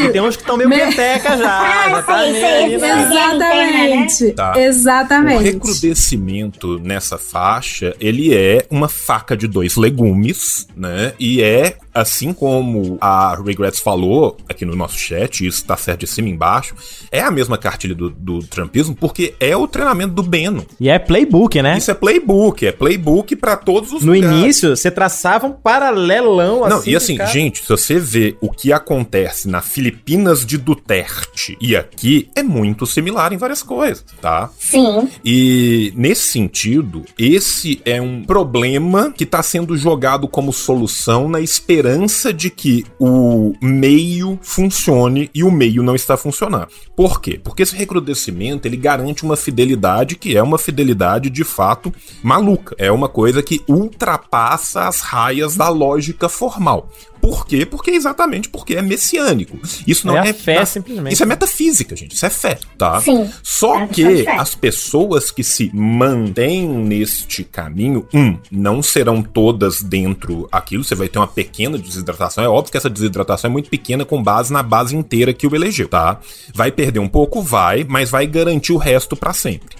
e 0.03 0.09
tem 0.09 0.21
uns 0.21 0.35
que 0.35 0.41
estão 0.41 0.57
meio 0.57 0.69
Me... 0.69 0.77
peteca 0.77 1.37
já. 1.37 2.03
Exatamente. 2.07 4.31
Tá. 4.33 4.53
Exatamente. 4.57 5.37
O 5.37 5.39
recrudescimento 5.39 6.79
nessa 6.79 7.17
faixa, 7.17 7.95
ele 7.99 8.33
é 8.33 8.65
uma 8.69 8.87
faca 8.87 9.35
de 9.35 9.47
dois 9.47 9.75
legumes, 9.75 10.67
né? 10.75 11.13
E 11.19 11.41
é 11.41 11.77
assim 11.99 12.31
como 12.31 12.97
a 13.01 13.35
Regrets 13.35 13.79
falou 13.79 14.37
aqui 14.47 14.65
no 14.65 14.75
nosso 14.75 14.97
chat, 14.97 15.45
isso 15.45 15.65
tá 15.65 15.75
certo 15.75 16.01
de 16.01 16.07
cima 16.07 16.29
e 16.29 16.31
embaixo, 16.31 16.75
é 17.11 17.21
a 17.21 17.31
mesma 17.31 17.57
cartilha 17.57 17.95
do, 17.95 18.09
do 18.09 18.39
Trumpismo, 18.39 18.95
porque 18.95 19.33
é 19.39 19.55
o 19.57 19.67
treinamento 19.67 20.13
do 20.13 20.21
Beno. 20.23 20.65
E 20.79 20.89
é 20.89 20.99
playbook, 20.99 21.61
né? 21.61 21.77
Isso 21.77 21.89
é 21.89 21.93
playbook, 21.93 22.65
é 22.65 22.71
playbook 22.71 23.35
para 23.35 23.55
todos 23.55 23.91
os 23.91 24.03
No 24.03 24.13
lugares. 24.13 24.37
início, 24.37 24.75
você 24.75 24.91
traçava 24.91 25.47
um 25.47 25.51
paralelão 25.51 26.63
assim. 26.63 26.75
Não, 26.75 26.83
e 26.85 26.95
assim, 26.95 27.17
gente, 27.31 27.61
se 27.63 27.69
você 27.69 27.99
vê 27.99 28.35
o 28.41 28.51
que 28.51 28.71
acontece 28.71 29.47
na 29.47 29.61
Filipinas 29.61 30.45
de 30.45 30.57
Duterte 30.57 31.57
e 31.59 31.75
aqui, 31.75 32.29
é 32.35 32.43
muito 32.43 32.85
similar 32.85 33.33
em 33.33 33.37
várias 33.37 33.63
coisas, 33.63 34.05
tá? 34.21 34.49
Sim. 34.59 35.09
E 35.25 35.91
nesse 35.95 36.31
sentido, 36.31 37.03
esse 37.17 37.81
é 37.85 38.01
um 38.01 38.23
problema 38.23 39.11
que 39.15 39.25
tá 39.25 39.41
sendo 39.41 39.75
jogado 39.75 40.27
como 40.27 40.53
solução 40.53 41.27
na 41.27 41.41
esperança 41.41 41.86
esperança 41.87 42.33
de 42.33 42.49
que 42.49 42.85
o 42.99 43.53
meio 43.61 44.37
funcione 44.41 45.29
e 45.33 45.43
o 45.43 45.49
meio 45.49 45.81
não 45.81 45.95
está 45.95 46.17
funcionando. 46.17 46.67
Por 46.95 47.21
quê? 47.21 47.39
Porque 47.41 47.63
esse 47.63 47.75
recrudescimento 47.75 48.67
ele 48.67 48.75
garante 48.75 49.23
uma 49.23 49.37
fidelidade 49.37 50.15
que 50.15 50.35
é 50.35 50.43
uma 50.43 50.57
fidelidade 50.57 51.29
de 51.29 51.43
fato 51.43 51.93
maluca. 52.21 52.75
É 52.77 52.91
uma 52.91 53.07
coisa 53.07 53.41
que 53.41 53.61
ultrapassa 53.67 54.87
as 54.87 54.99
raias 54.99 55.55
da 55.55 55.69
lógica 55.69 56.27
formal. 56.27 56.89
Por 57.27 57.45
quê? 57.45 57.65
Porque 57.65 57.91
exatamente 57.91 58.47
porque 58.47 58.75
é 58.75 58.81
messiânico. 58.81 59.59
Isso 59.85 60.07
não 60.07 60.17
é, 60.17 60.29
é 60.29 60.33
fé, 60.33 60.63
simplesmente. 60.63 61.13
Isso 61.13 61.23
é 61.23 61.25
metafísica, 61.25 61.95
gente. 61.95 62.15
Isso 62.15 62.25
é 62.25 62.29
fé, 62.29 62.57
tá? 62.77 63.01
Sim. 63.01 63.29
Só 63.43 63.81
é 63.81 63.87
que 63.87 64.27
as 64.27 64.55
pessoas 64.55 65.29
que 65.29 65.43
se 65.43 65.69
mantêm 65.73 66.65
neste 66.67 67.43
caminho, 67.43 68.07
um, 68.13 68.37
não 68.49 68.81
serão 68.81 69.21
todas 69.21 69.81
dentro 69.81 70.47
aquilo. 70.51 70.85
Você 70.85 70.95
vai 70.95 71.09
ter 71.09 71.19
uma 71.19 71.27
pequena 71.27 71.77
desidratação. 71.77 72.43
É 72.43 72.47
óbvio 72.47 72.71
que 72.71 72.77
essa 72.77 72.89
desidratação 72.89 73.49
é 73.49 73.51
muito 73.51 73.69
pequena 73.69 74.05
com 74.05 74.23
base 74.23 74.53
na 74.53 74.63
base 74.63 74.95
inteira 74.95 75.33
que 75.33 75.45
o 75.45 75.53
elegeu, 75.53 75.89
tá? 75.89 76.21
Vai 76.53 76.71
perder 76.71 76.99
um 76.99 77.09
pouco, 77.09 77.41
vai, 77.41 77.83
mas 77.83 78.09
vai 78.09 78.25
garantir 78.25 78.71
o 78.71 78.77
resto 78.77 79.17
para 79.17 79.33
sempre. 79.33 79.75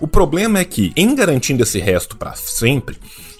O 0.00 0.08
problema 0.08 0.58
é 0.58 0.64
que, 0.64 0.92
em 0.96 1.14
garantindo 1.14 1.62
esse 1.62 1.78
resto 1.78 2.16
para 2.16 2.34
sempre, 2.34 2.96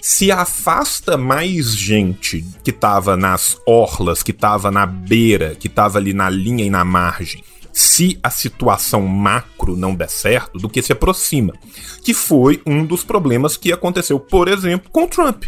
se 0.08 0.32
afasta 0.32 1.18
mais 1.18 1.76
gente 1.76 2.42
que 2.64 2.72
tava 2.72 3.14
nas 3.14 3.58
orlas, 3.66 4.22
que 4.22 4.32
tava 4.32 4.70
na 4.70 4.86
beira, 4.86 5.54
que 5.54 5.68
tava 5.68 5.98
ali 5.98 6.14
na 6.14 6.30
linha 6.30 6.64
e 6.64 6.70
na 6.70 6.82
margem, 6.82 7.44
se 7.70 8.18
a 8.22 8.30
situação 8.30 9.02
macro 9.02 9.76
não 9.76 9.94
der 9.94 10.08
certo 10.08 10.58
do 10.58 10.66
que 10.66 10.80
se 10.80 10.92
aproxima, 10.92 11.52
que 12.02 12.14
foi 12.14 12.62
um 12.64 12.86
dos 12.86 13.04
problemas 13.04 13.58
que 13.58 13.70
aconteceu, 13.70 14.18
por 14.18 14.48
exemplo, 14.48 14.88
com 14.90 15.06
Trump. 15.06 15.44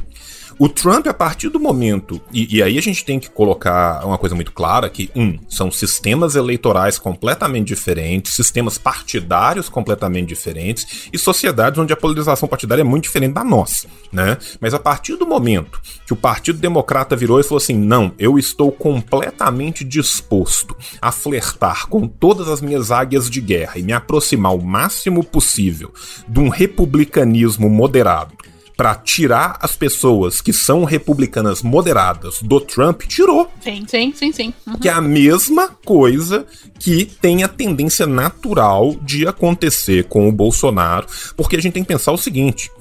O 0.63 0.69
Trump, 0.69 1.07
a 1.07 1.15
partir 1.15 1.49
do 1.49 1.59
momento. 1.59 2.21
E, 2.31 2.59
e, 2.59 2.63
aí 2.63 2.77
a 2.77 2.83
gente 2.83 3.03
tem 3.03 3.19
que 3.19 3.31
colocar 3.31 4.05
uma 4.05 4.19
coisa 4.19 4.35
muito 4.35 4.53
clara: 4.53 4.91
que, 4.91 5.11
um, 5.17 5.39
são 5.49 5.71
sistemas 5.71 6.35
eleitorais 6.35 6.99
completamente 6.99 7.69
diferentes, 7.69 8.35
sistemas 8.35 8.77
partidários 8.77 9.71
completamente 9.71 10.29
diferentes 10.29 11.09
e 11.11 11.17
sociedades 11.17 11.79
onde 11.79 11.95
a 11.95 11.97
polarização 11.97 12.47
partidária 12.47 12.83
é 12.83 12.85
muito 12.85 13.05
diferente 13.05 13.33
da 13.33 13.43
nossa, 13.43 13.89
né? 14.13 14.37
Mas 14.61 14.75
a 14.75 14.79
partir 14.79 15.17
do 15.17 15.27
momento 15.27 15.81
que 16.07 16.13
o 16.13 16.17
Partido 16.17 16.59
Democrata 16.59 17.17
virou 17.17 17.41
e 17.41 17.43
falou 17.43 17.57
assim: 17.57 17.79
não, 17.79 18.13
eu 18.19 18.39
estou 18.39 18.71
completamente 18.71 19.83
disposto 19.83 20.77
a 21.01 21.11
flertar 21.11 21.87
com 21.87 22.07
todas 22.07 22.49
as 22.49 22.61
minhas 22.61 22.91
águias 22.91 23.31
de 23.31 23.41
guerra 23.41 23.79
e 23.79 23.83
me 23.83 23.95
aproximar 23.95 24.55
o 24.55 24.63
máximo 24.63 25.25
possível 25.25 25.91
de 26.29 26.39
um 26.39 26.51
republicanismo 26.51 27.71
moderado 27.71 28.35
para 28.81 28.95
tirar 28.95 29.59
as 29.61 29.77
pessoas 29.77 30.41
que 30.41 30.55
são 30.55 30.85
republicanas 30.85 31.63
moderadas 31.63 32.41
do 32.41 32.59
Trump, 32.59 33.03
tirou. 33.03 33.53
Sim, 33.61 33.85
sim, 33.87 34.11
sim, 34.17 34.33
sim. 34.33 34.55
Uhum. 34.67 34.79
Que 34.79 34.89
é 34.89 34.93
a 34.93 35.03
mesma 35.03 35.69
coisa 35.85 36.47
que 36.79 37.05
tem 37.05 37.45
a 37.45 37.49
tendência 37.49 38.07
natural 38.07 38.97
de 39.03 39.27
acontecer 39.27 40.05
com 40.05 40.27
o 40.27 40.33
Bolsonaro, 40.33 41.07
porque 41.37 41.57
a 41.57 41.61
gente 41.61 41.75
tem 41.75 41.83
que 41.83 41.89
pensar 41.89 42.11
o 42.13 42.17
seguinte: 42.17 42.73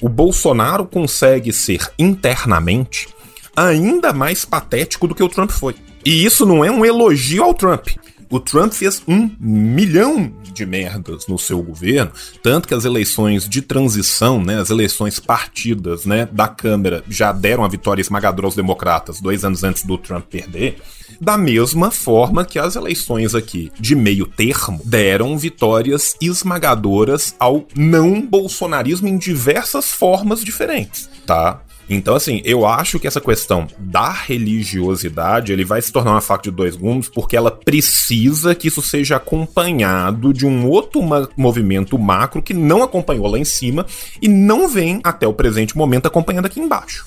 o 0.00 0.08
Bolsonaro 0.08 0.86
consegue 0.86 1.52
ser 1.52 1.80
internamente 1.98 3.08
ainda 3.56 4.12
mais 4.12 4.44
patético 4.44 5.08
do 5.08 5.14
que 5.14 5.24
o 5.24 5.28
Trump 5.28 5.50
foi. 5.50 5.74
E 6.04 6.24
isso 6.24 6.46
não 6.46 6.64
é 6.64 6.70
um 6.70 6.86
elogio 6.86 7.42
ao 7.42 7.52
Trump. 7.52 7.88
O 8.30 8.38
Trump 8.38 8.72
fez 8.72 9.02
um 9.08 9.30
milhão 9.40 10.30
de 10.42 10.66
merdas 10.66 11.26
no 11.26 11.38
seu 11.38 11.62
governo, 11.62 12.10
tanto 12.42 12.68
que 12.68 12.74
as 12.74 12.84
eleições 12.84 13.48
de 13.48 13.62
transição, 13.62 14.42
né, 14.42 14.60
as 14.60 14.68
eleições 14.68 15.18
partidas, 15.18 16.04
né, 16.04 16.28
da 16.30 16.46
Câmara 16.46 17.02
já 17.08 17.32
deram 17.32 17.64
a 17.64 17.68
vitória 17.68 18.02
esmagadora 18.02 18.46
aos 18.46 18.54
democratas 18.54 19.20
dois 19.20 19.44
anos 19.44 19.64
antes 19.64 19.82
do 19.82 19.96
Trump 19.96 20.26
perder, 20.26 20.78
da 21.20 21.38
mesma 21.38 21.90
forma 21.90 22.44
que 22.44 22.58
as 22.58 22.76
eleições 22.76 23.34
aqui 23.34 23.72
de 23.80 23.94
meio 23.94 24.26
termo 24.26 24.80
deram 24.84 25.38
vitórias 25.38 26.14
esmagadoras 26.20 27.34
ao 27.38 27.66
não 27.74 28.20
bolsonarismo 28.20 29.08
em 29.08 29.16
diversas 29.16 29.90
formas 29.90 30.44
diferentes, 30.44 31.08
tá? 31.26 31.62
Então, 31.88 32.14
assim, 32.14 32.42
eu 32.44 32.66
acho 32.66 32.98
que 32.98 33.06
essa 33.06 33.20
questão 33.20 33.66
da 33.78 34.10
religiosidade 34.10 35.52
ele 35.52 35.64
vai 35.64 35.80
se 35.80 35.90
tornar 35.90 36.12
uma 36.12 36.20
faca 36.20 36.42
de 36.42 36.50
dois 36.50 36.76
gumes 36.76 37.08
porque 37.08 37.36
ela 37.36 37.50
precisa 37.50 38.54
que 38.54 38.68
isso 38.68 38.82
seja 38.82 39.16
acompanhado 39.16 40.32
de 40.32 40.46
um 40.46 40.68
outro 40.68 41.00
movimento 41.36 41.98
macro 41.98 42.42
que 42.42 42.52
não 42.52 42.82
acompanhou 42.82 43.26
lá 43.26 43.38
em 43.38 43.44
cima 43.44 43.86
e 44.20 44.28
não 44.28 44.68
vem 44.68 45.00
até 45.02 45.26
o 45.26 45.32
presente 45.32 45.76
momento 45.76 46.06
acompanhando 46.06 46.46
aqui 46.46 46.60
embaixo. 46.60 47.06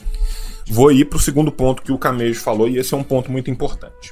Vou 0.68 0.92
ir 0.92 1.06
para 1.06 1.18
o 1.18 1.22
segundo 1.22 1.52
ponto 1.52 1.82
que 1.82 1.92
o 1.92 1.98
Camejo 1.98 2.40
falou 2.40 2.68
e 2.68 2.78
esse 2.78 2.94
é 2.94 2.98
um 2.98 3.04
ponto 3.04 3.32
muito 3.32 3.52
importante 3.52 4.12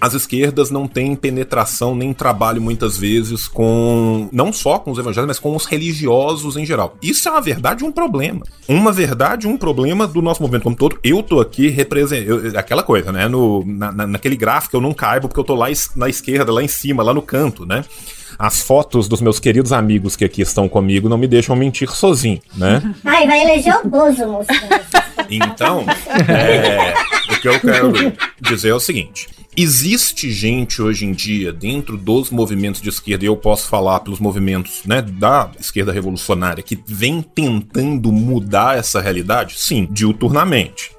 as 0.00 0.14
esquerdas 0.14 0.70
não 0.70 0.86
têm 0.86 1.16
penetração 1.16 1.94
nem 1.94 2.12
trabalho 2.12 2.62
muitas 2.62 2.96
vezes 2.96 3.48
com 3.48 4.28
não 4.32 4.52
só 4.52 4.78
com 4.78 4.92
os 4.92 4.98
evangélicos, 4.98 5.26
mas 5.26 5.38
com 5.38 5.56
os 5.56 5.64
religiosos 5.64 6.56
em 6.56 6.64
geral. 6.64 6.96
Isso 7.02 7.28
é 7.28 7.32
uma 7.32 7.40
verdade 7.40 7.84
um 7.84 7.90
problema. 7.90 8.42
Uma 8.68 8.92
verdade 8.92 9.48
um 9.48 9.56
problema 9.56 10.06
do 10.06 10.22
nosso 10.22 10.40
movimento 10.40 10.62
como 10.62 10.76
todo. 10.76 10.98
Eu 11.02 11.22
tô 11.22 11.40
aqui 11.40 11.68
representando 11.68 12.56
aquela 12.56 12.82
coisa, 12.82 13.10
né? 13.10 13.26
No, 13.28 13.64
na, 13.66 14.06
naquele 14.06 14.36
gráfico 14.36 14.76
eu 14.76 14.80
não 14.80 14.94
caibo 14.94 15.26
porque 15.26 15.40
eu 15.40 15.44
tô 15.44 15.54
lá 15.54 15.66
na 15.96 16.08
esquerda, 16.08 16.52
lá 16.52 16.62
em 16.62 16.68
cima, 16.68 17.02
lá 17.02 17.12
no 17.12 17.22
canto, 17.22 17.66
né? 17.66 17.84
as 18.38 18.62
fotos 18.62 19.08
dos 19.08 19.20
meus 19.20 19.40
queridos 19.40 19.72
amigos 19.72 20.14
que 20.14 20.24
aqui 20.24 20.42
estão 20.42 20.68
comigo 20.68 21.08
não 21.08 21.18
me 21.18 21.26
deixam 21.26 21.56
mentir 21.56 21.90
sozinho, 21.90 22.40
né? 22.56 22.80
Ai, 23.04 23.26
vai 23.26 23.42
eleger 23.42 23.74
o 23.84 23.88
Bozo, 23.88 24.28
moço. 24.28 24.48
Então, 25.28 25.84
é, 26.28 26.94
o 27.32 27.40
que 27.40 27.48
eu 27.48 27.58
quero 27.58 27.92
dizer 28.40 28.68
é 28.68 28.74
o 28.74 28.78
seguinte: 28.78 29.28
Existe 29.60 30.30
gente 30.30 30.80
hoje 30.80 31.04
em 31.04 31.10
dia 31.10 31.52
dentro 31.52 31.96
dos 31.96 32.30
movimentos 32.30 32.80
de 32.80 32.90
esquerda, 32.90 33.24
e 33.24 33.26
eu 33.26 33.36
posso 33.36 33.66
falar 33.66 33.98
pelos 33.98 34.20
movimentos 34.20 34.82
né, 34.84 35.02
da 35.02 35.50
esquerda 35.58 35.90
revolucionária, 35.90 36.62
que 36.62 36.78
vem 36.86 37.20
tentando 37.20 38.12
mudar 38.12 38.78
essa 38.78 39.00
realidade? 39.00 39.58
Sim, 39.58 39.88
diuturnamente. 39.90 40.92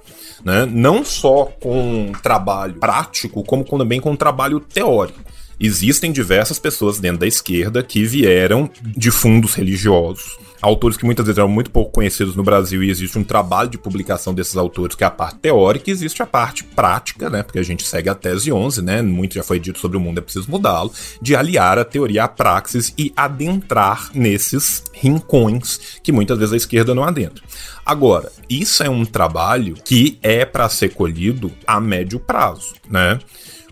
Né? 0.44 0.65
Não 0.65 1.06
só 1.06 1.45
com 1.45 2.11
trabalho 2.22 2.73
prático, 2.73 3.45
como 3.45 3.64
também 3.64 4.02
com 4.02 4.14
trabalho 4.14 4.60
teórico. 4.60 5.22
Existem 5.57 6.11
diversas 6.11 6.60
pessoas 6.60 6.99
dentro 6.99 7.19
da 7.19 7.27
esquerda 7.27 7.81
que 7.81 8.03
vieram 8.03 8.69
de 8.81 9.10
fundos 9.10 9.53
religiosos 9.53 10.38
autores 10.61 10.98
que 10.98 11.06
muitas 11.06 11.26
vezes 11.26 11.38
eram 11.38 11.49
muito 11.49 11.72
pouco 11.72 11.91
conhecidos 11.91 12.36
no 12.36 12.44
Brasil 12.44 12.84
e 12.84 12.90
existe 12.90 13.18
um 13.18 13.23
trabalho 13.23 13.69
de 13.69 13.77
publicação 13.77 14.34
desses 14.34 14.57
autores, 14.57 14.95
que 14.95 15.03
é 15.03 15.07
a 15.07 15.11
parte 15.11 15.40
teórica, 15.40 15.90
e 15.90 15.94
existe 15.94 16.22
a 16.22 16.26
parte 16.26 16.64
prática, 16.64 17.30
né? 17.30 17.44
Porque 17.44 17.60
a 17.60 17.64
gente 17.64 17.86
segue 17.86 18.10
a 18.10 18.15
tese 18.15 18.52
11, 18.52 18.81
né? 18.81 19.02
Muito 19.02 19.36
já 19.36 19.44
foi 19.44 19.60
dito 19.60 19.80
sobre 19.80 19.98
o 19.98 20.02
mundo, 20.02 20.19
é 20.19 20.22
preciso 20.22 20.49
mudá-lo, 20.49 20.91
de 21.22 21.36
aliar 21.36 21.77
a 21.77 21.86
teoria 21.86 22.26
à 22.26 22.27
praxis 22.27 22.94
e 22.98 23.14
adentrar 23.15 24.10
nesses 24.14 24.84
rincões 24.94 25.99
que 26.03 26.11
muitas 26.11 26.38
vezes 26.38 26.53
a 26.53 26.57
esquerda 26.57 26.94
não 26.94 27.03
adentra. 27.03 27.44
Agora, 27.86 28.31
isso 28.49 28.84
é 28.84 28.90
um 28.90 29.06
trabalho 29.06 29.76
que 29.84 30.19
é 30.22 30.45
para 30.45 30.69
ser 30.69 30.94
colhido 30.94 31.52
a 31.65 31.80
médio 31.80 32.19
prazo, 32.19 32.76
né? 32.90 33.19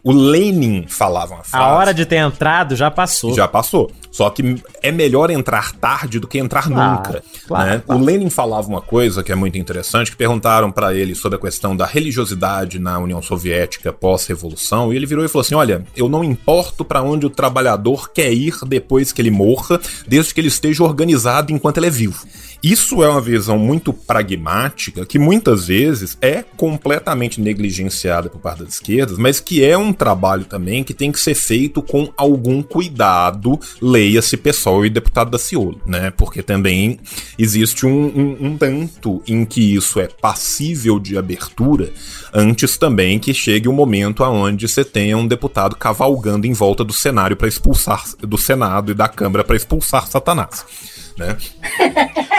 O 0.08 0.14
Lenin 0.14 0.86
falava 0.88 1.34
uma 1.34 1.44
frase. 1.44 1.66
A 1.66 1.76
hora 1.76 1.94
de 1.94 2.06
ter 2.06 2.16
entrado 2.16 2.78
já 2.78 2.90
passou. 2.90 3.36
Já 3.36 3.46
passou. 3.46 3.92
Só 4.10 4.30
que 4.30 4.56
é 4.82 4.90
melhor 4.90 5.30
entrar 5.30 5.74
tarde 5.74 6.18
do 6.18 6.28
que 6.28 6.40
entrar 6.40 6.64
claro, 6.64 6.92
nunca. 6.92 7.24
Claro, 7.46 7.70
né? 7.70 7.84
claro. 7.86 8.02
O 8.02 8.06
Lenin 8.06 8.30
falava 8.30 8.70
uma 8.70 8.80
coisa 8.80 9.22
que 9.22 9.34
é 9.34 9.36
muito 9.36 9.58
interessante, 9.58 10.10
que 10.10 10.16
perguntaram 10.16 10.72
para 10.72 10.96
ele 10.96 11.14
sobre 11.14 11.38
a 11.38 11.42
questão 11.42 11.76
da 11.76 11.86
religiosidade 11.86 12.80
na 12.80 12.98
União 12.98 13.22
Soviética 13.22 13.92
pós-revolução, 13.92 14.94
e 14.94 14.96
ele 14.96 15.06
virou 15.06 15.26
e 15.26 15.28
falou 15.28 15.42
assim: 15.42 15.56
"Olha, 15.56 15.84
eu 15.94 16.08
não 16.08 16.24
importo 16.24 16.86
para 16.86 17.04
onde 17.04 17.26
o 17.26 17.30
trabalhador 17.30 18.10
quer 18.10 18.32
ir 18.32 18.56
depois 18.66 19.12
que 19.12 19.22
ele 19.22 19.30
morra, 19.30 19.78
desde 20.08 20.34
que 20.34 20.40
ele 20.40 20.48
esteja 20.48 20.86
organizado 20.86 21.52
enquanto 21.52 21.78
ele 21.78 21.88
é 21.88 21.92
vivo". 21.92 22.26
Isso 22.64 23.04
é 23.04 23.10
uma 23.10 23.22
visão 23.22 23.60
muito 23.60 23.94
pragmática 23.94 25.06
que 25.06 25.20
muitas 25.20 25.68
vezes 25.68 26.18
é 26.22 26.44
completamente 26.56 27.40
negligenciada 27.40 28.30
por 28.30 28.42
parte 28.42 28.64
das 28.64 28.74
esquerdas, 28.74 29.18
mas 29.18 29.40
que 29.40 29.64
é 29.64 29.78
um 29.78 29.94
trabalho 29.98 30.46
também 30.46 30.84
que 30.84 30.94
tem 30.94 31.12
que 31.12 31.20
ser 31.20 31.36
feito 31.36 31.82
com 31.82 32.12
algum 32.16 32.62
cuidado, 32.62 33.60
leia-se 33.82 34.38
pessoal 34.38 34.86
e 34.86 34.90
deputado 34.90 35.32
da 35.32 35.40
Ciolo, 35.40 35.82
né? 35.86 36.12
Porque 36.12 36.42
também 36.42 37.00
existe 37.38 37.86
um, 37.86 38.06
um, 38.06 38.38
um 38.48 38.58
tanto 38.58 39.22
em 39.28 39.44
que 39.46 39.76
isso 39.76 40.00
é 40.00 40.08
passível 40.08 41.00
de 41.00 41.18
abertura 41.18 41.92
antes 42.34 42.78
também 42.78 43.20
que 43.20 43.34
chegue 43.34 43.68
o 43.68 43.72
um 43.72 43.76
momento 43.76 44.24
aonde 44.24 44.68
você 44.68 44.84
tenha 44.84 45.18
um 45.18 45.28
deputado 45.28 45.76
cavalgando 45.76 46.46
em 46.46 46.54
volta 46.54 46.84
do 46.84 46.94
cenário 46.94 47.36
para 47.36 47.48
expulsar 47.48 48.04
do 48.20 48.38
Senado 48.38 48.92
e 48.92 48.96
da 48.96 49.08
Câmara 49.08 49.44
para 49.44 49.56
expulsar 49.56 50.08
Satanás 50.08 50.97
né? 51.18 51.36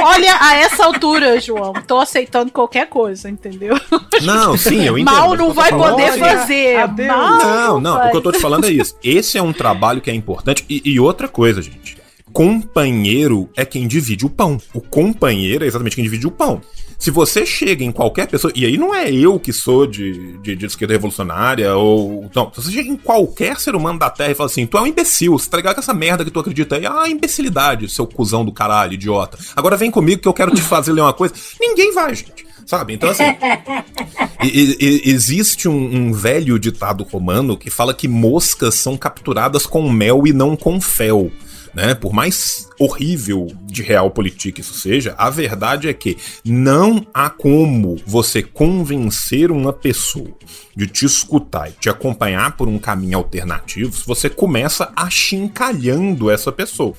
Olha, 0.02 0.36
a 0.40 0.56
essa 0.56 0.84
altura, 0.84 1.40
João, 1.40 1.72
tô 1.86 1.98
aceitando 1.98 2.52
qualquer 2.52 2.88
coisa, 2.88 3.28
entendeu? 3.28 3.74
Não, 4.22 4.56
sim, 4.56 4.84
eu 4.84 4.96
entendo. 4.96 5.14
Mal 5.14 5.36
não 5.36 5.52
vai 5.52 5.70
poder 5.70 6.12
fazer. 6.18 6.76
Mal 7.06 7.38
não, 7.38 7.80
não, 7.80 8.06
o 8.06 8.10
que 8.10 8.16
eu 8.16 8.22
tô 8.22 8.32
te 8.32 8.38
falando 8.38 8.66
é 8.66 8.70
isso. 8.70 8.96
Esse 9.02 9.36
é 9.36 9.42
um 9.42 9.52
trabalho 9.52 10.00
que 10.00 10.10
é 10.10 10.14
importante. 10.14 10.64
E, 10.68 10.82
e 10.84 11.00
outra 11.00 11.28
coisa, 11.28 11.60
gente. 11.60 11.97
Companheiro 12.38 13.50
é 13.56 13.64
quem 13.64 13.88
divide 13.88 14.24
o 14.24 14.30
pão. 14.30 14.60
O 14.72 14.80
companheiro 14.80 15.64
é 15.64 15.66
exatamente 15.66 15.96
quem 15.96 16.04
divide 16.04 16.24
o 16.24 16.30
pão. 16.30 16.60
Se 16.96 17.10
você 17.10 17.44
chega 17.44 17.82
em 17.82 17.90
qualquer 17.90 18.28
pessoa, 18.28 18.52
e 18.54 18.64
aí 18.64 18.76
não 18.76 18.94
é 18.94 19.10
eu 19.12 19.40
que 19.40 19.52
sou 19.52 19.88
de, 19.88 20.38
de, 20.38 20.54
de 20.54 20.66
esquerda 20.66 20.94
revolucionária, 20.94 21.74
ou. 21.74 22.30
Não, 22.32 22.48
se 22.54 22.62
você 22.62 22.70
chega 22.70 22.90
em 22.90 22.96
qualquer 22.96 23.58
ser 23.58 23.74
humano 23.74 23.98
da 23.98 24.08
Terra 24.08 24.30
e 24.30 24.34
fala 24.36 24.48
assim, 24.48 24.66
tu 24.66 24.78
é 24.78 24.82
um 24.82 24.86
imbecil, 24.86 25.36
você 25.36 25.50
tá 25.50 25.56
ligado 25.56 25.74
com 25.74 25.80
essa 25.80 25.92
merda 25.92 26.24
que 26.24 26.30
tu 26.30 26.38
acredita 26.38 26.76
aí? 26.76 26.86
Ah, 26.86 27.08
imbecilidade, 27.08 27.88
seu 27.88 28.06
cuzão 28.06 28.44
do 28.44 28.52
caralho, 28.52 28.92
idiota. 28.92 29.36
Agora 29.56 29.76
vem 29.76 29.90
comigo 29.90 30.22
que 30.22 30.28
eu 30.28 30.32
quero 30.32 30.54
te 30.54 30.62
fazer 30.62 30.92
ler 30.92 31.00
uma 31.00 31.12
coisa. 31.12 31.34
Ninguém 31.60 31.92
vai, 31.92 32.14
gente. 32.14 32.46
Sabe? 32.64 32.94
Então, 32.94 33.10
assim. 33.10 33.24
e, 34.44 34.76
e, 34.78 35.10
existe 35.10 35.68
um, 35.68 35.74
um, 35.74 36.12
velho 36.12 36.56
ditado 36.56 37.02
romano 37.02 37.56
que 37.56 37.68
fala 37.68 37.92
que 37.92 38.06
moscas 38.06 38.76
são 38.76 38.96
capturadas 38.96 39.66
com 39.66 39.90
mel 39.90 40.24
e 40.24 40.32
não 40.32 40.54
com 40.54 40.80
fel 40.80 41.32
né? 41.74 41.94
Por 41.94 42.12
mais 42.12 42.68
horrível, 42.78 43.46
de 43.70 43.82
realpolitik 43.82 44.60
isso 44.60 44.74
seja, 44.74 45.14
a 45.18 45.28
verdade 45.30 45.88
é 45.88 45.92
que 45.92 46.16
não 46.44 47.06
há 47.12 47.28
como 47.28 47.96
você 48.06 48.42
convencer 48.42 49.50
uma 49.50 49.72
pessoa 49.72 50.34
de 50.78 50.86
te 50.86 51.04
escutar 51.04 51.68
e 51.68 51.72
te 51.72 51.90
acompanhar 51.90 52.56
por 52.56 52.68
um 52.68 52.78
caminho 52.78 53.18
alternativo 53.18 53.92
se 53.92 54.06
você 54.06 54.30
começa 54.30 54.92
achincalhando 54.94 56.30
essa 56.30 56.52
pessoa. 56.52 56.94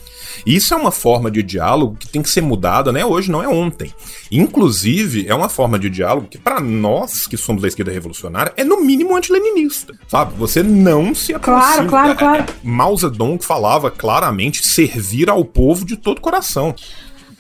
Isso 0.45 0.73
é 0.73 0.77
uma 0.77 0.91
forma 0.91 1.31
de 1.31 1.41
diálogo 1.41 1.95
que 1.97 2.07
tem 2.07 2.21
que 2.21 2.29
ser 2.29 2.41
mudada, 2.41 2.91
né? 2.91 3.05
Hoje 3.05 3.31
não 3.31 3.41
é 3.41 3.47
ontem. 3.47 3.93
Inclusive, 4.29 5.27
é 5.27 5.33
uma 5.33 5.47
forma 5.47 5.79
de 5.79 5.89
diálogo 5.89 6.27
que, 6.27 6.37
para 6.37 6.59
nós 6.59 7.25
que 7.25 7.37
somos 7.37 7.61
da 7.61 7.69
esquerda 7.69 7.91
revolucionária, 7.91 8.53
é 8.57 8.65
no 8.65 8.81
mínimo 8.81 9.15
antileninista. 9.15 9.93
Sabe? 10.07 10.33
Você 10.37 10.61
não 10.61 11.15
se 11.15 11.33
aproxima. 11.33 11.87
Claro, 11.87 11.89
claro, 11.89 12.15
claro. 12.17 12.45
Mao 12.61 12.95
Zedong 12.97 13.41
falava 13.41 13.89
claramente 13.89 14.65
servir 14.65 15.29
ao 15.29 15.43
povo 15.45 15.85
de 15.85 15.95
todo 15.95 16.19
coração. 16.19 16.59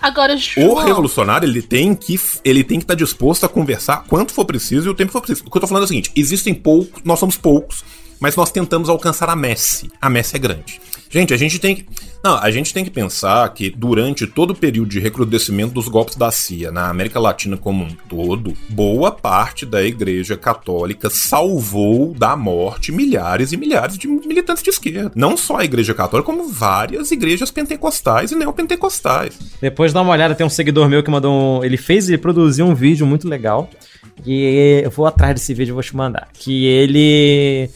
Agora, 0.01 0.37
João... 0.37 0.69
O 0.69 0.75
revolucionário, 0.75 1.47
ele 1.47 1.61
tem 1.61 1.93
que 1.93 2.19
ele 2.43 2.63
tem 2.63 2.79
que 2.79 2.85
estar 2.85 2.95
tá 2.95 2.97
disposto 2.97 3.45
a 3.45 3.49
conversar 3.49 4.05
quanto 4.07 4.33
for 4.33 4.45
preciso 4.45 4.87
e 4.87 4.89
o 4.89 4.93
tempo 4.93 5.11
for 5.11 5.21
preciso. 5.21 5.45
O 5.45 5.51
que 5.51 5.57
eu 5.57 5.61
tô 5.61 5.67
falando 5.67 5.83
é 5.83 5.85
o 5.85 5.87
seguinte, 5.87 6.11
existem 6.15 6.53
poucos, 6.53 7.03
nós 7.03 7.19
somos 7.19 7.35
poucos, 7.35 7.83
mas 8.19 8.35
nós 8.35 8.51
tentamos 8.51 8.87
alcançar 8.87 9.29
a 9.29 9.35
Messi. 9.35 9.91
A 10.01 10.09
Messi 10.09 10.35
é 10.35 10.39
grande. 10.39 10.79
Gente, 11.09 11.33
a 11.33 11.37
gente 11.37 11.59
tem 11.59 11.75
que. 11.75 11.85
Não, 12.21 12.35
a 12.35 12.51
gente 12.51 12.73
tem 12.73 12.83
que 12.83 12.91
pensar 12.91 13.47
que 13.53 13.69
durante 13.69 14.27
todo 14.27 14.51
o 14.51 14.55
período 14.55 14.89
de 14.89 14.99
recrudescimento 14.99 15.73
dos 15.73 15.87
golpes 15.87 16.17
da 16.17 16.29
CIA 16.29 16.69
na 16.69 16.89
América 16.89 17.17
Latina 17.17 17.55
como 17.55 17.85
um 17.85 17.95
todo, 18.09 18.53
boa 18.67 19.09
parte 19.09 19.65
da 19.65 19.81
Igreja 19.81 20.35
Católica 20.35 21.09
salvou 21.09 22.13
da 22.13 22.35
morte 22.35 22.91
milhares 22.91 23.53
e 23.53 23.57
milhares 23.57 23.97
de 23.97 24.07
militantes 24.07 24.61
de 24.61 24.69
esquerda. 24.69 25.11
Não 25.15 25.37
só 25.37 25.57
a 25.57 25.65
Igreja 25.65 25.93
Católica, 25.93 26.25
como 26.25 26.49
várias 26.49 27.09
igrejas 27.11 27.51
pentecostais 27.51 28.31
e 28.31 28.35
neopentecostais. 28.35 29.39
Depois 29.61 29.93
dá 29.93 30.01
uma 30.01 30.11
olhada, 30.11 30.35
tem 30.35 30.45
um 30.45 30.49
seguidor 30.49 30.89
meu 30.89 31.01
que 31.01 31.09
mandou 31.09 31.59
um. 31.59 31.63
Ele 31.63 31.77
fez 31.77 32.09
e 32.09 32.17
produziu 32.17 32.65
um 32.65 32.75
vídeo 32.75 33.07
muito 33.07 33.29
legal. 33.29 33.69
E 34.25 34.81
eu 34.83 34.91
vou 34.91 35.05
atrás 35.05 35.33
desse 35.35 35.53
vídeo 35.53 35.71
e 35.71 35.73
vou 35.73 35.83
te 35.83 35.95
mandar. 35.95 36.27
Que 36.33 36.65
ele 36.65 37.69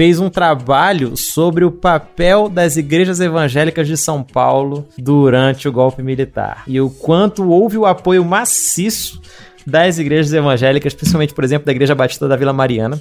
fez 0.00 0.18
um 0.18 0.30
trabalho 0.30 1.14
sobre 1.14 1.62
o 1.62 1.70
papel 1.70 2.48
das 2.48 2.78
igrejas 2.78 3.20
evangélicas 3.20 3.86
de 3.86 3.98
São 3.98 4.22
Paulo 4.22 4.88
durante 4.96 5.68
o 5.68 5.72
golpe 5.72 6.02
militar 6.02 6.62
e 6.66 6.80
o 6.80 6.88
quanto 6.88 7.46
houve 7.50 7.76
o 7.76 7.84
apoio 7.84 8.24
maciço 8.24 9.20
das 9.66 9.98
igrejas 9.98 10.32
evangélicas, 10.32 10.94
principalmente, 10.94 11.34
por 11.34 11.44
exemplo, 11.44 11.66
da 11.66 11.72
Igreja 11.72 11.94
Batista 11.94 12.26
da 12.26 12.34
Vila 12.34 12.50
Mariana, 12.50 12.98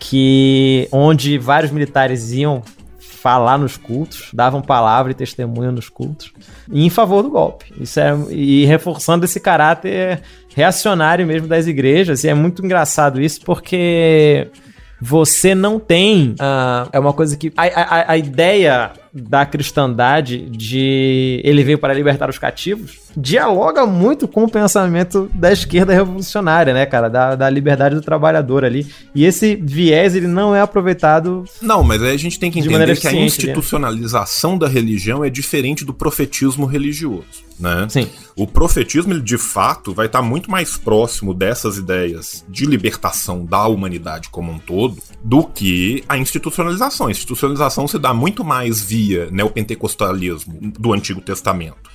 que 0.00 0.88
onde 0.90 1.38
vários 1.38 1.70
militares 1.70 2.32
iam 2.32 2.64
falar 2.98 3.56
nos 3.56 3.76
cultos, 3.76 4.30
davam 4.34 4.60
palavra 4.60 5.12
e 5.12 5.14
testemunho 5.14 5.70
nos 5.70 5.88
cultos, 5.88 6.32
em 6.68 6.90
favor 6.90 7.22
do 7.22 7.30
golpe. 7.30 7.72
Isso 7.80 8.00
é, 8.00 8.12
e 8.28 8.64
reforçando 8.64 9.24
esse 9.24 9.38
caráter 9.38 10.20
reacionário 10.52 11.24
mesmo 11.24 11.46
das 11.46 11.68
igrejas. 11.68 12.24
E 12.24 12.28
é 12.28 12.34
muito 12.34 12.64
engraçado 12.64 13.20
isso 13.20 13.40
porque 13.42 14.48
você 15.00 15.54
não 15.54 15.78
tem. 15.78 16.32
Uh, 16.32 16.88
é 16.92 16.98
uma 16.98 17.12
coisa 17.12 17.36
que. 17.36 17.52
A, 17.56 17.64
a, 17.64 18.12
a 18.12 18.18
ideia 18.18 18.92
da 19.12 19.44
cristandade 19.44 20.38
de 20.50 21.40
ele 21.44 21.64
veio 21.64 21.78
para 21.78 21.92
libertar 21.92 22.30
os 22.30 22.38
cativos 22.38 23.00
dialoga 23.16 23.86
muito 23.86 24.28
com 24.28 24.44
o 24.44 24.50
pensamento 24.50 25.30
da 25.34 25.52
esquerda 25.52 25.92
revolucionária, 25.92 26.72
né, 26.72 26.86
cara? 26.86 27.08
Da, 27.08 27.34
da 27.34 27.50
liberdade 27.50 27.94
do 27.94 28.00
trabalhador 28.00 28.64
ali. 28.64 28.86
E 29.14 29.24
esse 29.24 29.56
viés, 29.56 30.14
ele 30.14 30.26
não 30.26 30.54
é 30.54 30.60
aproveitado. 30.60 31.44
Não, 31.60 31.82
mas 31.82 32.02
aí 32.02 32.14
a 32.14 32.18
gente 32.18 32.38
tem 32.38 32.50
que 32.50 32.60
entender 32.60 32.98
que 32.98 33.08
a 33.08 33.12
né? 33.12 33.20
institucionalização 33.20 34.56
da 34.56 34.68
religião 34.68 35.24
é 35.24 35.30
diferente 35.30 35.84
do 35.84 35.92
profetismo 35.92 36.66
religioso, 36.66 37.44
né? 37.58 37.86
Sim. 37.88 38.08
O 38.36 38.46
profetismo, 38.46 39.12
ele 39.12 39.22
de 39.22 39.38
fato, 39.38 39.92
vai 39.92 40.06
estar 40.06 40.22
muito 40.22 40.50
mais 40.50 40.76
próximo 40.76 41.34
dessas 41.34 41.76
ideias 41.76 42.44
de 42.48 42.64
libertação 42.66 43.44
da 43.44 43.66
humanidade 43.66 44.28
como 44.30 44.52
um 44.52 44.58
todo 44.58 44.98
do 45.22 45.44
que 45.44 46.04
a 46.08 46.16
institucionalização. 46.16 47.06
A 47.06 47.10
institucionalização 47.10 47.86
se 47.86 47.98
dá 47.98 48.14
muito 48.14 48.44
mais 48.44 48.80
via 48.80 49.28
neopentecostalismo 49.30 50.72
do 50.78 50.92
Antigo 50.92 51.20
Testamento 51.20 51.90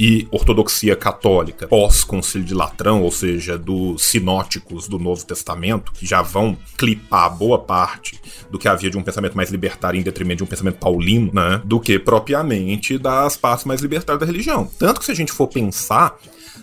e 0.00 0.26
ortodoxia 0.30 0.96
católica 0.96 1.68
pós-concílio 1.68 2.46
de 2.46 2.54
Latrão, 2.54 3.02
ou 3.02 3.10
seja, 3.10 3.58
dos 3.58 4.02
sinóticos 4.02 4.88
do 4.88 4.98
Novo 4.98 5.26
Testamento, 5.26 5.92
que 5.92 6.06
já 6.06 6.22
vão 6.22 6.56
clipar 6.78 7.36
boa 7.36 7.58
parte 7.58 8.18
do 8.50 8.58
que 8.58 8.66
havia 8.66 8.88
de 8.88 8.96
um 8.96 9.02
pensamento 9.02 9.36
mais 9.36 9.50
libertário 9.50 10.00
em 10.00 10.02
detrimento 10.02 10.38
de 10.38 10.44
um 10.44 10.46
pensamento 10.46 10.78
paulino, 10.78 11.30
né, 11.34 11.60
do 11.66 11.78
que 11.78 11.98
propriamente 11.98 12.96
das 12.96 13.36
partes 13.36 13.66
mais 13.66 13.82
libertárias 13.82 14.20
da 14.20 14.26
religião. 14.26 14.70
Tanto 14.78 15.00
que 15.00 15.04
se 15.04 15.12
a 15.12 15.14
gente 15.14 15.32
for 15.32 15.48
pensar, 15.48 16.16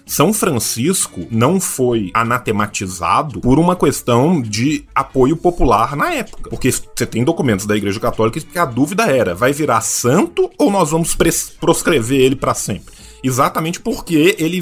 são 0.08 0.34
Francisco 0.34 1.28
não 1.30 1.60
foi 1.60 2.10
anatematizado 2.14 3.42
por 3.42 3.60
uma 3.60 3.76
questão 3.76 4.42
de 4.42 4.86
apoio 4.96 5.36
popular 5.36 5.96
na 5.96 6.14
época. 6.14 6.50
Porque 6.50 6.72
você 6.72 7.06
tem 7.06 7.24
documentos 7.24 7.66
da 7.66 7.76
Igreja 7.76 8.00
Católica 8.00 8.40
que 8.40 8.58
a 8.58 8.66
dúvida 8.66 9.04
era: 9.04 9.36
vai 9.36 9.52
virar 9.52 9.82
santo 9.82 10.50
ou 10.58 10.72
nós 10.72 10.92
vamos 10.92 11.16
proscrever 11.60 12.22
ele 12.22 12.36
para 12.36 12.54
sempre? 12.54 12.97
Exatamente 13.24 13.80
porque 13.80 14.36
ele 14.38 14.62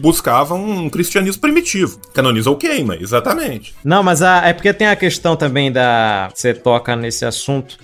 buscava 0.00 0.54
um 0.54 0.88
cristianismo 0.88 1.40
primitivo. 1.40 1.98
Canoniza 2.12 2.50
ou 2.50 2.56
queima, 2.56 2.96
exatamente. 2.96 3.74
Não, 3.84 4.02
mas 4.02 4.22
a, 4.22 4.46
é 4.46 4.52
porque 4.52 4.72
tem 4.72 4.86
a 4.86 4.96
questão 4.96 5.36
também 5.36 5.72
da. 5.72 6.30
Você 6.34 6.54
toca 6.54 6.94
nesse 6.94 7.24
assunto 7.24 7.78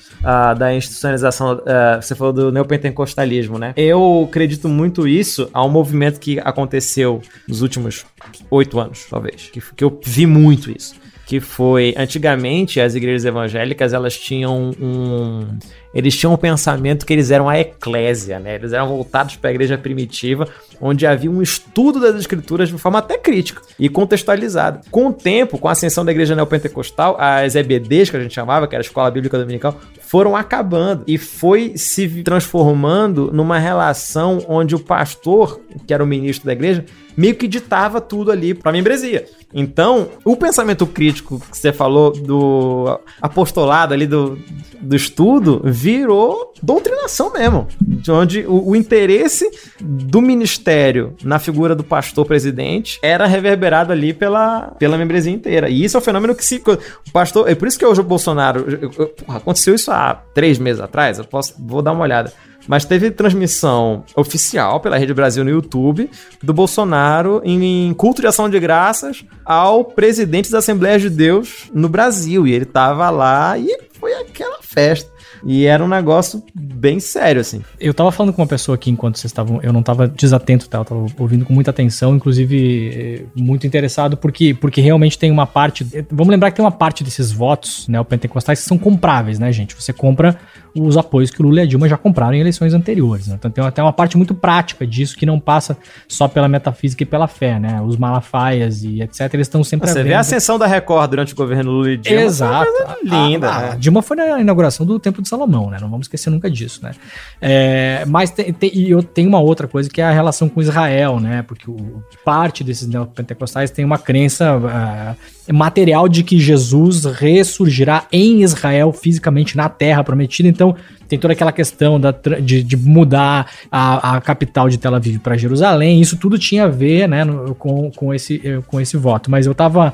da 0.59 0.75
institucionalização, 0.75 1.55
uh, 1.55 2.01
você 2.01 2.15
falou 2.15 2.33
do 2.33 2.53
neopentecostalismo, 2.53 3.59
né? 3.59 3.73
Eu 3.77 4.27
acredito 4.29 4.69
muito 4.69 5.09
isso 5.09 5.49
a 5.53 5.65
um 5.65 5.69
movimento 5.69 6.21
que 6.21 6.39
aconteceu 6.39 7.21
nos 7.49 7.63
últimos 7.63 8.05
oito 8.51 8.79
anos, 8.79 9.07
talvez. 9.11 9.51
Que, 9.53 9.61
que 9.61 9.83
eu 9.83 10.01
vi 10.05 10.27
muito 10.27 10.71
isso. 10.71 10.95
Que 11.27 11.41
foi, 11.41 11.95
antigamente, 11.97 12.81
as 12.81 12.95
igrejas 12.95 13.25
evangélicas, 13.25 13.93
elas 13.93 14.17
tinham 14.19 14.71
um 14.81 15.59
eles 15.95 16.17
tinham 16.17 16.33
um 16.33 16.37
pensamento 16.37 17.05
que 17.05 17.13
eles 17.13 17.31
eram 17.31 17.49
a 17.49 17.59
eclésia, 17.59 18.39
né? 18.39 18.55
Eles 18.55 18.73
eram 18.73 18.89
voltados 18.89 19.37
para 19.37 19.51
a 19.51 19.53
igreja 19.53 19.77
primitiva, 19.77 20.49
onde 20.81 21.07
havia 21.07 21.31
um 21.31 21.43
estudo 21.43 22.01
das 22.01 22.17
escrituras 22.17 22.71
de 22.71 22.79
forma 22.79 22.99
até 22.99 23.19
crítica 23.19 23.61
e 23.79 23.89
contextualizada. 23.89 24.81
Com 24.91 25.09
o 25.09 25.13
tempo, 25.13 25.59
com 25.59 25.69
a 25.69 25.73
ascensão 25.73 26.05
da 26.05 26.11
igreja 26.11 26.35
neopentecostal, 26.35 27.17
as 27.19 27.55
EBDs, 27.55 28.09
que 28.09 28.17
a 28.17 28.21
gente 28.21 28.35
chamava, 28.35 28.67
que 28.67 28.75
era 28.75 28.81
a 28.81 28.87
Escola 28.87 29.11
Bíblica 29.11 29.39
Dominical, 29.39 29.79
foram 30.01 30.35
acabando 30.35 31.05
e 31.07 31.19
foi 31.19 31.77
se 31.77 32.23
transformando 32.23 33.31
numa 33.33 33.59
relação 33.59 34.45
onde 34.49 34.75
o 34.75 34.79
pastor, 34.79 35.61
que 35.87 35.93
era 35.93 36.03
o 36.03 36.07
ministro 36.07 36.47
da 36.47 36.53
igreja, 36.53 36.85
meio 37.17 37.35
que 37.35 37.47
ditava 37.47 38.01
tudo 38.01 38.31
ali 38.31 38.55
para 38.55 38.71
a 38.71 38.73
membresia. 38.73 39.27
Então, 39.55 40.09
o 40.25 40.37
pensamento 40.37 40.87
crítico 40.87 41.41
que 41.51 41.57
você 41.57 41.73
falou 41.73 42.11
do 42.13 42.99
apostolado 43.21 43.93
ali 43.93 44.07
do, 44.07 44.39
do 44.81 44.97
estudo 44.97 45.61
virou 45.65 46.53
doutrinação 46.63 47.33
mesmo. 47.33 47.69
De 47.81 48.11
onde 48.11 48.47
o, 48.47 48.71
o, 48.71 48.77
interesse 48.77 49.51
do 49.81 50.23
ministério 50.23 51.15
na 51.23 51.39
figura 51.39 51.75
do 51.75 51.85
pastor 51.85 52.25
presidente 52.25 52.99
era 53.03 53.27
reverberado 53.27 53.93
ali 53.93 54.13
pela, 54.13 54.73
pela 54.79 54.97
membresia 54.97 55.33
inteira. 55.33 55.69
E 55.69 55.85
isso 55.85 55.97
é 55.97 56.01
um 56.01 56.03
fenômeno 56.03 56.35
que 56.35 56.45
se. 56.45 56.63
O 56.67 57.13
pastor. 57.13 57.49
É 57.49 57.55
por 57.55 57.69
isso 57.69 57.79
que 57.79 57.85
hoje 57.85 58.01
o 58.01 58.05
Bolsonaro. 58.05 58.65
Eu, 58.69 58.91
eu, 58.99 59.09
porra, 59.09 59.39
aconteceu 59.39 59.75
isso 59.75 59.91
há 59.91 60.15
três 60.35 60.59
meses 60.59 60.81
atrás. 60.81 61.19
Eu 61.19 61.25
posso, 61.25 61.55
vou 61.59 61.83
dar 61.83 61.93
uma 61.93 62.03
olhada. 62.03 62.33
Mas 62.67 62.85
teve 62.85 63.11
transmissão 63.11 64.05
oficial 64.17 64.81
pela 64.81 64.97
Rede 64.97 65.15
Brasil 65.15 65.45
no 65.45 65.51
YouTube 65.51 66.09
do 66.43 66.53
Bolsonaro 66.53 67.41
em 67.45 67.93
culto 67.95 68.21
de 68.21 68.27
ação 68.27 68.49
de 68.49 68.59
graças 68.61 69.25
ao 69.45 69.85
presidente 69.85 70.51
da 70.51 70.59
Assembleia 70.59 70.99
de 70.99 71.11
Deus 71.11 71.71
no 71.75 71.89
Brasil. 71.89 72.47
E 72.47 72.53
ele 72.53 72.65
tava 72.65 73.11
lá 73.11 73.59
e 73.59 73.69
foi 73.99 74.15
aquela 74.15 74.59
festa. 74.63 75.13
E 75.45 75.67
era 75.67 75.85
um 75.85 75.89
negócio 75.89 76.43
bem 76.55 77.01
sério, 77.01 77.41
assim. 77.41 77.63
Eu 77.81 77.93
tava 77.93 78.13
falando 78.13 78.33
com 78.33 78.43
uma 78.43 78.49
pessoa 78.49 78.75
aqui 78.75 78.91
enquanto 78.91 79.19
vocês 79.19 79.31
estavam. 79.31 79.61
Eu 79.63 79.73
não 79.73 79.83
tava 79.83 80.07
desatento, 80.07 80.69
tá? 80.69 80.79
Eu 80.79 80.85
tava 80.85 81.07
ouvindo 81.19 81.45
com 81.45 81.53
muita 81.53 81.71
atenção, 81.71 82.15
inclusive 82.15 82.91
eh, 82.95 83.25
muito 83.35 83.67
interessado, 83.67 84.17
porque, 84.17 84.55
porque 84.55 84.81
realmente 84.81 85.19
tem 85.19 85.31
uma 85.31 85.47
parte. 85.47 85.85
Vamos 86.11 86.31
lembrar 86.31 86.51
que 86.51 86.57
tem 86.57 86.65
uma 86.65 86.71
parte 86.71 87.03
desses 87.03 87.33
votos, 87.33 87.89
né, 87.89 88.01
o 88.01 88.05
pentecostais, 88.05 88.61
que 88.61 88.67
são 88.67 88.79
compráveis, 88.79 89.39
né, 89.39 89.51
gente? 89.53 89.75
Você 89.75 89.93
compra 89.93 90.39
os 90.75 90.97
apoios 90.97 91.31
que 91.31 91.41
o 91.41 91.45
Lula 91.45 91.61
e 91.61 91.63
a 91.63 91.67
Dilma 91.67 91.89
já 91.89 91.97
compraram 91.97 92.35
em 92.35 92.41
eleições 92.41 92.73
anteriores. 92.73 93.27
Né? 93.27 93.37
Então 93.39 93.51
tem 93.51 93.65
até 93.65 93.83
uma 93.83 93.93
parte 93.93 94.17
muito 94.17 94.35
prática 94.35 94.87
disso 94.87 95.17
que 95.17 95.27
não 95.27 95.39
passa 95.39 95.77
só 96.09 96.27
pela 96.27 96.49
metafísica 96.49 97.03
e 97.03 97.07
pela 97.07 97.27
fé, 97.27 97.59
né? 97.59 97.81
Os 97.83 97.97
malafaias 97.97 98.83
e 98.83 99.03
etc. 99.03 99.33
Eles 99.35 99.47
estão 99.47 99.63
sempre. 99.63 99.89
Você 99.91 100.03
vê 100.03 100.15
a 100.15 100.21
ascensão 100.21 100.59
da 100.59 100.67
Record 100.67 101.11
durante 101.11 101.33
o 101.33 101.37
governo 101.37 101.71
Lula 101.71 101.91
e 101.91 101.97
Dilma. 101.97 102.23
Exato. 102.23 102.71
linda. 103.03 103.51
A, 103.51 103.57
a, 103.57 103.73
a, 103.73 103.77
Dilma 103.77 104.03
foi 104.03 104.17
na 104.17 104.41
inauguração 104.41 104.87
do 104.87 104.99
Templo 104.99 105.23
de 105.23 105.29
Salomão, 105.29 105.71
né? 105.71 105.79
Não 105.81 105.91
vamos 105.91 106.07
esquecer 106.07 106.31
nunca 106.31 106.51
disso, 106.51 106.81
né? 106.83 106.93
É, 107.41 108.05
mas 108.07 108.31
tem, 108.31 108.53
tem, 108.53 108.71
e 108.75 108.91
eu 108.91 109.03
tenho 109.03 109.29
uma 109.29 109.41
outra 109.41 109.69
coisa 109.69 109.91
que 109.91 110.01
é 110.01 110.05
a 110.05 110.13
relação 110.13 110.49
com 110.49 110.61
Israel, 110.61 111.21
né? 111.21 111.43
Porque 111.43 111.71
o, 111.71 112.03
parte 112.25 112.65
desses 112.65 112.87
neopentecostais 112.89 113.71
tem 113.71 113.85
uma 113.85 113.99
crença. 113.99 114.57
Uh, 114.57 115.42
material 115.51 116.09
de 116.09 116.23
que 116.23 116.39
Jesus 116.39 117.05
ressurgirá 117.05 118.07
em 118.13 118.43
Israel 118.43 118.93
fisicamente 118.93 119.57
na 119.57 119.69
terra 119.69 120.05
prometida. 120.05 120.49
Então, 120.49 120.77
tem 121.09 121.19
toda 121.19 121.33
aquela 121.35 121.53
questão 121.53 122.01
da, 122.01 122.11
de, 122.41 122.63
de 122.63 122.77
mudar 122.77 123.51
a, 123.71 124.17
a, 124.17 124.21
capital 124.21 124.69
de 124.69 124.79
Tel 124.79 124.95
Aviv 124.95 125.19
para 125.19 125.37
Jerusalém. 125.37 126.01
Isso 126.01 126.17
tudo 126.17 126.39
tinha 126.39 126.65
a 126.65 126.69
ver 126.69 127.09
né, 127.09 127.25
no, 127.25 127.55
com, 127.55 127.91
com, 127.91 128.15
esse, 128.15 128.41
eh, 128.43 128.61
com 128.67 128.81
esse 128.81 128.97
voto. 128.97 129.31
Mas 129.31 129.47
eu 129.47 129.55
tava. 129.55 129.93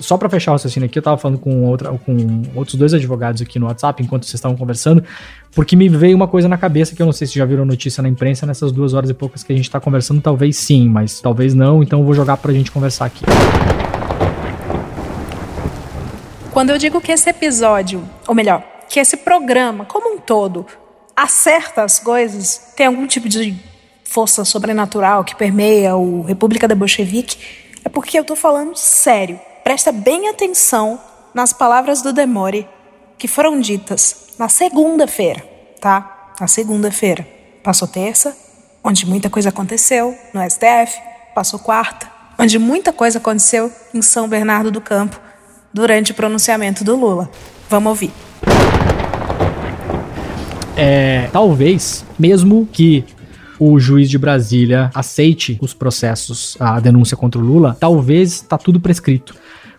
Só 0.00 0.16
para 0.16 0.28
fechar 0.28 0.52
o 0.52 0.54
raciocínio 0.54 0.86
aqui, 0.86 0.96
eu 0.96 1.02
tava 1.02 1.18
falando 1.18 1.38
com, 1.38 1.64
outra, 1.64 1.90
com 1.90 2.42
outros 2.54 2.76
dois 2.76 2.94
advogados 2.94 3.42
aqui 3.42 3.58
no 3.58 3.66
WhatsApp 3.66 4.00
enquanto 4.00 4.22
vocês 4.22 4.34
estavam 4.34 4.56
conversando, 4.56 5.02
porque 5.52 5.74
me 5.74 5.88
veio 5.88 6.14
uma 6.14 6.28
coisa 6.28 6.46
na 6.46 6.56
cabeça 6.56 6.94
que 6.94 7.02
eu 7.02 7.06
não 7.06 7.12
sei 7.12 7.26
se 7.26 7.34
já 7.34 7.44
viram 7.44 7.64
notícia 7.64 8.00
na 8.00 8.08
imprensa 8.08 8.46
nessas 8.46 8.70
duas 8.70 8.94
horas 8.94 9.10
e 9.10 9.14
poucas 9.14 9.42
que 9.42 9.52
a 9.52 9.56
gente 9.56 9.68
tá 9.68 9.80
conversando. 9.80 10.20
Talvez 10.20 10.56
sim, 10.56 10.88
mas 10.88 11.20
talvez 11.20 11.54
não. 11.54 11.82
Então 11.82 11.98
eu 11.98 12.04
vou 12.04 12.14
jogar 12.14 12.36
pra 12.36 12.52
gente 12.52 12.70
conversar 12.70 13.06
aqui. 13.06 13.24
Quando 16.54 16.70
eu 16.70 16.78
digo 16.78 17.00
que 17.00 17.10
esse 17.10 17.28
episódio, 17.28 18.08
ou 18.28 18.34
melhor, 18.34 18.62
que 18.88 19.00
esse 19.00 19.16
programa, 19.16 19.84
como 19.84 20.14
um 20.14 20.18
todo, 20.20 20.64
acerta 21.16 21.82
as 21.82 21.98
coisas, 21.98 22.72
tem 22.76 22.86
algum 22.86 23.08
tipo 23.08 23.28
de 23.28 23.60
força 24.04 24.44
sobrenatural 24.44 25.24
que 25.24 25.34
permeia 25.34 25.96
o 25.96 26.22
República 26.22 26.68
da 26.68 26.76
Bolchevique, 26.76 27.38
é 27.84 27.88
porque 27.88 28.16
eu 28.16 28.24
tô 28.24 28.36
falando 28.36 28.76
sério. 28.76 29.40
Presta 29.64 29.90
bem 29.90 30.28
atenção 30.28 31.00
nas 31.34 31.52
palavras 31.52 32.02
do 32.02 32.12
Demore 32.12 32.68
que 33.18 33.26
foram 33.26 33.58
ditas 33.58 34.28
na 34.38 34.48
segunda-feira, 34.48 35.44
tá? 35.80 36.34
Na 36.38 36.46
segunda-feira. 36.46 37.26
Passou 37.64 37.88
terça, 37.88 38.36
onde 38.84 39.06
muita 39.06 39.28
coisa 39.28 39.48
aconteceu 39.48 40.16
no 40.32 40.40
STF, 40.48 41.00
passou 41.34 41.58
quarta, 41.58 42.08
onde 42.38 42.60
muita 42.60 42.92
coisa 42.92 43.18
aconteceu 43.18 43.72
em 43.92 44.00
São 44.00 44.28
Bernardo 44.28 44.70
do 44.70 44.80
Campo 44.80 45.20
durante 45.74 46.12
o 46.12 46.14
pronunciamento 46.14 46.84
do 46.84 46.94
Lula. 46.96 47.28
Vamos 47.68 47.90
ouvir. 47.90 48.12
É, 50.76 51.28
talvez, 51.32 52.04
mesmo 52.18 52.68
que 52.72 53.04
o 53.58 53.78
juiz 53.78 54.08
de 54.08 54.18
Brasília 54.18 54.90
aceite 54.94 55.58
os 55.60 55.74
processos, 55.74 56.56
a 56.60 56.78
denúncia 56.80 57.16
contra 57.16 57.40
o 57.40 57.44
Lula, 57.44 57.76
talvez 57.78 58.40
tá 58.40 58.56
tudo 58.56 58.78
prescrito. 58.78 59.34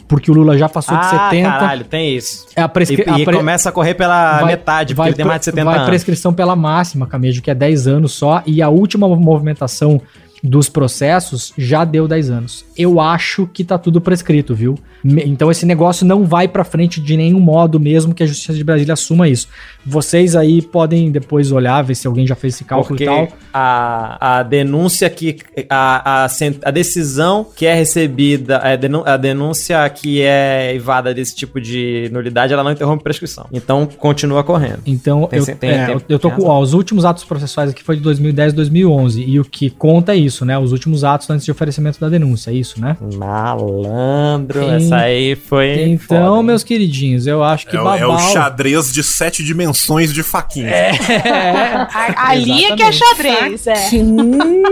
Porque 0.07 0.29
o 0.29 0.33
Lula 0.35 0.55
já 0.55 0.69
passou 0.69 0.95
ah, 0.95 0.99
de 0.99 1.09
70. 1.09 1.49
Caralho, 1.49 1.83
tem 1.85 2.15
isso. 2.15 2.45
É 2.55 2.61
a 2.61 2.69
prescri... 2.69 3.03
E, 3.07 3.21
e 3.21 3.25
pre... 3.25 3.37
começa 3.37 3.69
a 3.69 3.71
correr 3.71 3.95
pela 3.95 4.41
vai, 4.41 4.45
metade, 4.45 4.93
porque 4.93 4.97
vai, 4.97 5.07
ele 5.09 5.15
tem 5.15 5.25
mais 5.25 5.39
de 5.39 5.45
70 5.45 5.63
vai 5.63 5.73
anos. 5.73 5.81
Vai 5.81 5.89
prescrição 5.89 6.33
pela 6.33 6.55
máxima, 6.55 7.07
Camejo, 7.07 7.41
que 7.41 7.49
é 7.49 7.55
10 7.55 7.87
anos 7.87 8.13
só. 8.13 8.43
E 8.45 8.61
a 8.61 8.69
última 8.69 9.07
movimentação 9.07 9.99
dos 10.45 10.69
processos 10.69 11.51
já 11.57 11.83
deu 11.83 12.07
10 12.07 12.29
anos. 12.29 12.65
Eu 12.77 12.99
acho 12.99 13.47
que 13.47 13.63
tá 13.63 13.77
tudo 13.77 13.99
prescrito, 13.99 14.53
viu? 14.53 14.77
Então 15.03 15.51
esse 15.51 15.65
negócio 15.65 16.05
não 16.05 16.23
vai 16.23 16.47
para 16.47 16.63
frente 16.63 17.01
de 17.01 17.17
nenhum 17.17 17.39
modo, 17.39 17.79
mesmo 17.79 18.13
que 18.13 18.23
a 18.23 18.27
Justiça 18.27 18.53
de 18.53 18.63
Brasília 18.63 18.93
assuma 18.93 19.27
isso. 19.27 19.47
Vocês 19.85 20.35
aí 20.35 20.63
podem 20.63 21.11
depois 21.11 21.51
olhar, 21.51 21.83
ver 21.83 21.93
se 21.93 22.07
alguém 22.07 22.25
já 22.25 22.35
fez 22.35 22.55
esse 22.55 22.63
cálculo 22.63 22.97
Porque 22.97 23.03
e 23.03 23.07
tal. 23.07 23.27
A, 23.53 24.39
a 24.39 24.43
denúncia 24.43 25.07
que. 25.09 25.37
A, 25.69 26.25
a, 26.25 26.27
a 26.63 26.71
decisão 26.71 27.45
que 27.55 27.67
é 27.67 27.75
recebida, 27.75 28.59
a 29.05 29.15
denúncia 29.15 29.87
que 29.89 30.21
é 30.21 30.73
evada 30.73 31.13
desse 31.13 31.35
tipo 31.35 31.61
de 31.61 32.09
nulidade, 32.11 32.51
ela 32.51 32.63
não 32.63 32.71
interrompe 32.71 33.03
prescrição. 33.03 33.45
Então 33.53 33.85
continua 33.85 34.43
correndo. 34.43 34.79
Então 34.87 35.27
tem, 35.27 35.39
eu, 35.39 35.45
tem, 35.45 35.69
é, 35.69 35.85
tem, 35.85 36.01
eu 36.09 36.17
tô 36.17 36.31
com. 36.31 36.45
Ó, 36.45 36.59
os 36.59 36.73
últimos 36.73 37.05
atos 37.05 37.23
processuais 37.23 37.69
aqui 37.69 37.83
foi 37.83 37.97
de 37.97 38.01
2010 38.01 38.53
2011. 38.53 39.23
E 39.23 39.39
o 39.39 39.45
que 39.45 39.69
conta 39.69 40.13
é 40.13 40.17
isso, 40.17 40.43
né? 40.45 40.57
Os 40.57 40.71
últimos 40.71 41.03
atos 41.03 41.29
antes 41.29 41.45
de 41.45 41.51
oferecimento 41.51 41.99
da 41.99 42.09
denúncia, 42.09 42.49
é 42.49 42.55
isso, 42.55 42.81
né? 42.81 42.97
Malandro, 43.15 44.61
essa 44.61 44.95
aí 44.97 45.35
foi. 45.35 45.83
Então, 45.83 46.35
foda, 46.35 46.43
meus 46.43 46.63
queridinhos, 46.63 47.27
eu 47.27 47.43
acho 47.43 47.67
que 47.67 47.75
é, 47.75 47.79
Babal... 47.79 47.97
é 47.97 48.07
o 48.07 48.17
xadrez 48.17 48.91
de 48.91 49.03
sete 49.03 49.43
dimensões 49.43 49.74
de 50.13 50.23
faquinha. 50.23 50.69
É. 50.69 50.91
Ali 52.15 52.65
é 52.65 52.75
que 52.75 52.83
é 52.83 52.91
xadrez, 52.91 53.67
é. 53.67 53.73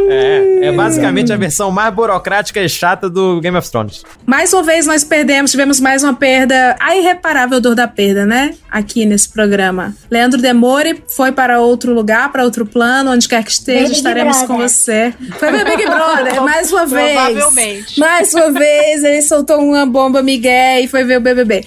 é. 0.09 0.67
É 0.67 0.71
basicamente 0.71 1.31
a 1.31 1.37
versão 1.37 1.71
mais 1.71 1.93
burocrática 1.93 2.61
e 2.61 2.69
chata 2.69 3.09
do 3.09 3.39
Game 3.41 3.57
of 3.57 3.69
Thrones. 3.69 4.03
Mais 4.25 4.53
uma 4.53 4.63
vez 4.63 4.85
nós 4.85 5.03
perdemos, 5.03 5.51
tivemos 5.51 5.79
mais 5.79 6.03
uma 6.03 6.13
perda, 6.13 6.75
a 6.79 6.95
irreparável 6.95 7.59
dor 7.59 7.75
da 7.75 7.87
perda, 7.87 8.25
né? 8.25 8.53
Aqui 8.71 9.05
nesse 9.05 9.29
programa. 9.29 9.93
Leandro 10.09 10.41
Demore 10.41 11.03
foi 11.15 11.31
para 11.31 11.59
outro 11.59 11.93
lugar, 11.93 12.31
para 12.31 12.43
outro 12.43 12.65
plano, 12.65 13.11
onde 13.11 13.27
quer 13.27 13.43
que 13.43 13.51
esteja, 13.51 13.83
Big 13.83 13.95
estaremos 13.97 14.37
Brother. 14.37 14.55
com 14.55 14.57
você. 14.57 15.13
Foi 15.39 15.51
meu 15.51 15.65
Big 15.65 15.85
Brother, 15.85 16.41
mais 16.43 16.71
uma 16.71 16.85
vez. 16.85 17.13
Provavelmente. 17.13 17.99
Mais 17.99 18.33
uma 18.33 18.51
vez, 18.51 19.03
ele 19.03 19.21
soltou 19.21 19.59
uma 19.59 19.85
bomba 19.85 20.21
Miguel 20.21 20.83
e 20.83 20.87
foi 20.87 21.03
ver 21.03 21.17
o 21.17 21.21
BBB. 21.21 21.65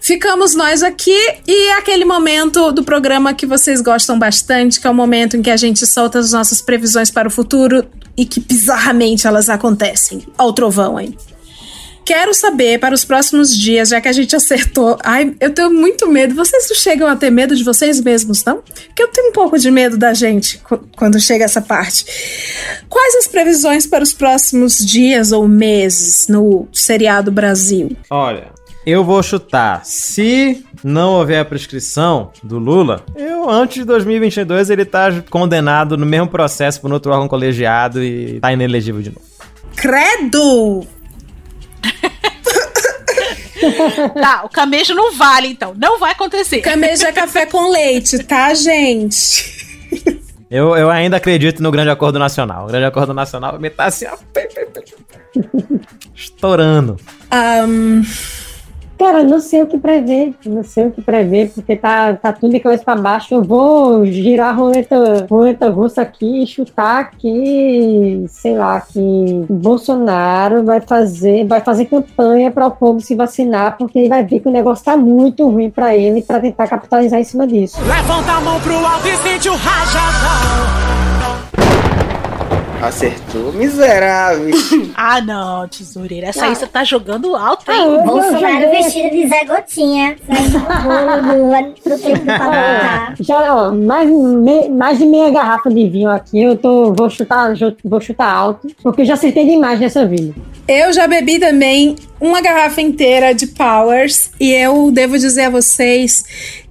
Ficamos 0.00 0.54
nós 0.54 0.82
aqui 0.82 1.16
e 1.46 1.70
aquele 1.72 2.04
momento 2.04 2.63
do 2.72 2.84
programa 2.84 3.34
que 3.34 3.46
vocês 3.46 3.80
gostam 3.80 4.18
bastante, 4.18 4.80
que 4.80 4.86
é 4.86 4.90
o 4.90 4.94
momento 4.94 5.36
em 5.36 5.42
que 5.42 5.50
a 5.50 5.56
gente 5.56 5.86
solta 5.86 6.18
as 6.18 6.32
nossas 6.32 6.60
previsões 6.60 7.10
para 7.10 7.28
o 7.28 7.30
futuro 7.30 7.86
e 8.16 8.24
que 8.24 8.40
bizarramente 8.40 9.26
elas 9.26 9.48
acontecem. 9.48 10.26
Olha 10.38 10.48
o 10.48 10.52
trovão 10.52 10.96
aí. 10.96 11.14
Quero 12.04 12.34
saber 12.34 12.78
para 12.78 12.94
os 12.94 13.02
próximos 13.02 13.56
dias, 13.56 13.88
já 13.88 13.98
que 13.98 14.08
a 14.08 14.12
gente 14.12 14.36
acertou. 14.36 14.98
Ai, 15.02 15.34
eu 15.40 15.50
tenho 15.50 15.72
muito 15.72 16.06
medo. 16.06 16.34
Vocês 16.34 16.66
chegam 16.74 17.08
a 17.08 17.16
ter 17.16 17.30
medo 17.30 17.56
de 17.56 17.64
vocês 17.64 17.98
mesmos, 18.00 18.44
não? 18.44 18.58
Porque 18.58 19.02
eu 19.02 19.08
tenho 19.08 19.30
um 19.30 19.32
pouco 19.32 19.58
de 19.58 19.70
medo 19.70 19.96
da 19.96 20.12
gente 20.12 20.60
quando 20.96 21.18
chega 21.18 21.46
essa 21.46 21.62
parte. 21.62 22.04
Quais 22.90 23.14
as 23.16 23.26
previsões 23.26 23.86
para 23.86 24.04
os 24.04 24.12
próximos 24.12 24.76
dias 24.76 25.32
ou 25.32 25.48
meses 25.48 26.28
no 26.28 26.68
seriado 26.72 27.32
Brasil? 27.32 27.96
Olha, 28.10 28.52
eu 28.86 29.04
vou 29.04 29.22
chutar. 29.22 29.84
Se 29.84 30.64
não 30.82 31.14
houver 31.14 31.40
a 31.40 31.44
prescrição 31.44 32.30
do 32.42 32.58
Lula, 32.58 33.04
eu 33.16 33.48
antes 33.48 33.76
de 33.76 33.84
2022 33.84 34.70
ele 34.70 34.84
tá 34.84 35.22
condenado 35.30 35.96
no 35.96 36.04
mesmo 36.04 36.28
processo 36.28 36.80
por 36.80 36.92
outro 36.92 37.12
órgão 37.12 37.28
colegiado 37.28 38.02
e 38.02 38.40
tá 38.40 38.52
inelegível 38.52 39.00
de 39.00 39.10
novo. 39.10 39.24
Credo! 39.76 40.86
tá, 44.20 44.42
o 44.44 44.48
camejo 44.48 44.94
não 44.94 45.12
vale, 45.12 45.48
então. 45.48 45.74
Não 45.76 45.98
vai 45.98 46.12
acontecer. 46.12 46.60
Camejo 46.60 47.06
é 47.06 47.12
café 47.12 47.46
com 47.46 47.70
leite, 47.70 48.18
tá, 48.24 48.52
gente? 48.54 49.64
Eu, 50.50 50.76
eu 50.76 50.90
ainda 50.90 51.16
acredito 51.16 51.62
no 51.62 51.70
grande 51.70 51.90
acordo 51.90 52.18
nacional. 52.18 52.64
O 52.64 52.68
grande 52.68 52.84
acordo 52.84 53.12
nacional 53.12 53.58
me 53.58 53.70
tá 53.70 53.86
assim, 53.86 54.06
ó, 54.06 54.16
estourando. 56.14 56.96
Um, 57.66 58.02
Cara, 59.04 59.22
não 59.22 59.38
sei 59.38 59.62
o 59.62 59.66
que 59.66 59.76
prever, 59.76 60.34
não 60.46 60.64
sei 60.64 60.86
o 60.86 60.90
que 60.90 61.02
prever, 61.02 61.50
porque 61.54 61.76
tá, 61.76 62.14
tá 62.14 62.32
tudo 62.32 62.52
de 62.52 62.58
cabeça 62.58 62.82
para 62.82 62.98
baixo. 62.98 63.34
Eu 63.34 63.42
vou 63.42 64.06
girar 64.06 64.48
a 64.48 64.52
roleta, 64.52 65.26
roleta 65.28 65.68
russa 65.68 66.00
aqui 66.00 66.46
chutar 66.46 67.10
que, 67.10 68.24
sei 68.26 68.56
lá, 68.56 68.80
que 68.80 69.44
Bolsonaro 69.46 70.64
vai 70.64 70.80
fazer, 70.80 71.46
vai 71.46 71.60
fazer 71.60 71.84
campanha 71.84 72.50
para 72.50 72.66
o 72.66 72.70
povo 72.70 72.98
se 72.98 73.14
vacinar, 73.14 73.76
porque 73.76 73.98
ele 73.98 74.08
vai 74.08 74.24
ver 74.24 74.40
que 74.40 74.48
o 74.48 74.52
negócio 74.52 74.82
tá 74.82 74.96
muito 74.96 75.46
ruim 75.50 75.68
para 75.68 75.94
ele 75.94 76.22
para 76.22 76.40
tentar 76.40 76.66
capitalizar 76.66 77.20
em 77.20 77.24
cima 77.24 77.46
disso. 77.46 77.78
Levanta 77.86 78.32
a 78.32 78.40
mão 78.40 78.58
pro 78.58 78.74
alto 78.74 79.06
e 79.06 79.16
sente 79.18 79.50
o 79.50 79.54
rajadão. 79.54 80.83
Acertou, 82.84 83.50
miserável. 83.54 84.50
ah, 84.94 85.18
não, 85.22 85.66
tesoureira. 85.66 86.26
Essa 86.26 86.44
aí 86.44 86.54
você 86.54 86.66
tá 86.66 86.84
jogando 86.84 87.34
alto, 87.34 87.70
hein? 87.72 87.78
Ah, 87.80 88.02
Bolsonaro 88.04 88.70
vestido 88.70 89.10
de 89.10 89.26
Zé 89.26 89.44
Gotinha. 89.46 90.16
pro 91.82 91.98
tempo 91.98 92.24
pra 92.26 93.14
Já, 93.18 93.54
ó, 93.54 93.72
mais, 93.72 94.10
me, 94.10 94.68
mais 94.68 94.98
de 94.98 95.06
meia 95.06 95.30
garrafa 95.30 95.70
de 95.70 95.88
vinho 95.88 96.10
aqui. 96.10 96.42
Eu 96.42 96.58
tô, 96.58 96.92
vou, 96.92 97.08
chutar, 97.08 97.54
vou 97.82 98.00
chutar 98.02 98.30
alto, 98.30 98.68
porque 98.82 99.00
eu 99.00 99.06
já 99.06 99.14
acertei 99.14 99.46
demais 99.46 99.80
nessa 99.80 100.04
vida. 100.06 100.34
Eu 100.68 100.92
já 100.92 101.06
bebi 101.08 101.38
também 101.38 101.96
uma 102.20 102.42
garrafa 102.42 102.82
inteira 102.82 103.34
de 103.34 103.46
Powers 103.46 104.30
e 104.38 104.52
eu 104.52 104.90
devo 104.90 105.18
dizer 105.18 105.44
a 105.44 105.50
vocês 105.50 106.22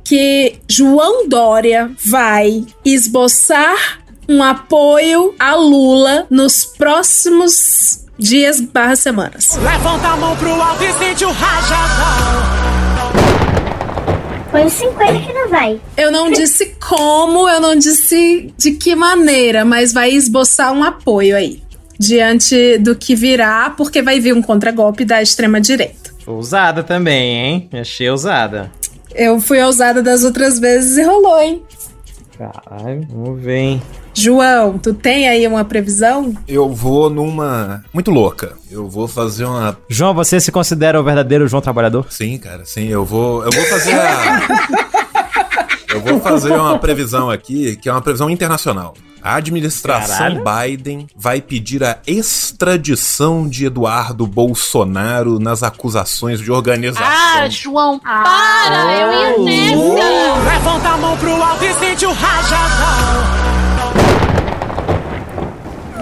que 0.03 0.57
João 0.69 1.27
Dória 1.27 1.89
vai 2.05 2.65
esboçar 2.85 4.02
um 4.27 4.41
apoio 4.41 5.35
a 5.39 5.55
Lula 5.55 6.25
nos 6.29 6.65
próximos 6.65 8.05
dias 8.17 8.61
barra 8.61 8.95
semanas. 8.95 9.57
Levanta 9.61 10.07
a 10.07 10.17
mão 10.17 10.35
pro 10.35 10.49
alto 10.49 10.83
e 10.83 10.93
sente 10.93 11.25
o 11.25 11.31
rajadão. 11.31 12.63
Põe 14.51 14.69
50 14.69 15.19
que 15.19 15.33
não 15.33 15.49
vai. 15.49 15.81
Eu 15.97 16.11
não 16.11 16.31
disse 16.31 16.75
como, 16.79 17.49
eu 17.49 17.59
não 17.59 17.75
disse 17.75 18.53
de 18.55 18.73
que 18.73 18.95
maneira, 18.95 19.65
mas 19.65 19.91
vai 19.91 20.11
esboçar 20.11 20.71
um 20.71 20.83
apoio 20.83 21.35
aí. 21.35 21.63
Diante 21.99 22.77
do 22.77 22.95
que 22.95 23.15
virá, 23.15 23.71
porque 23.75 24.01
vai 24.01 24.19
vir 24.19 24.33
um 24.33 24.41
contragolpe 24.41 25.05
da 25.05 25.21
extrema-direita. 25.21 26.11
Ousada 26.27 26.83
também, 26.83 27.35
hein? 27.35 27.69
Achei 27.73 28.09
ousada. 28.09 28.71
Eu 29.15 29.39
fui 29.39 29.61
ousada 29.61 30.01
das 30.01 30.23
outras 30.23 30.59
vezes 30.59 30.97
e 30.97 31.03
rolou, 31.03 31.41
hein? 31.41 31.63
Caralho, 32.51 33.07
vamos 33.09 33.41
ver, 33.41 33.57
hein? 33.57 33.81
João, 34.13 34.77
tu 34.77 34.93
tem 34.93 35.29
aí 35.29 35.47
uma 35.47 35.63
previsão? 35.63 36.33
Eu 36.45 36.69
vou 36.69 37.09
numa. 37.09 37.83
Muito 37.93 38.11
louca. 38.11 38.53
Eu 38.69 38.89
vou 38.89 39.07
fazer 39.07 39.45
uma. 39.45 39.77
João, 39.87 40.13
você 40.13 40.39
se 40.41 40.51
considera 40.51 40.99
o 40.99 41.03
verdadeiro 41.03 41.47
João 41.47 41.61
Trabalhador? 41.61 42.07
Sim, 42.09 42.37
cara, 42.37 42.65
sim. 42.65 42.87
Eu 42.87 43.05
vou. 43.05 43.45
Eu 43.45 43.51
vou 43.51 43.63
fazer 43.65 43.93
a. 43.93 44.41
eu 45.95 46.01
vou 46.01 46.19
fazer 46.19 46.51
uma 46.51 46.77
previsão 46.77 47.29
aqui, 47.29 47.77
que 47.77 47.87
é 47.87 47.91
uma 47.91 48.01
previsão 48.01 48.29
internacional. 48.29 48.93
A 49.23 49.35
administração 49.35 50.43
Caralho. 50.43 50.43
Biden 50.43 51.07
vai 51.15 51.41
pedir 51.41 51.83
a 51.83 51.97
extradição 52.05 53.47
de 53.47 53.65
Eduardo 53.65 54.27
Bolsonaro 54.27 55.39
nas 55.39 55.63
acusações 55.63 56.39
de 56.41 56.51
organização. 56.51 57.07
Ah, 57.07 57.47
João, 57.49 57.99
para! 57.99 58.23
Ah, 58.25 58.93
eu 58.93 59.13
ia 59.13 59.37
nessa! 59.45 60.53
Levanta 60.53 60.89
a 60.89 60.97
mão 60.97 61.17
pro 61.17 61.41
alto 61.41 61.63
e 61.63 61.73
sente 61.75 62.05
o 62.05 62.11
rajadão. 62.11 63.62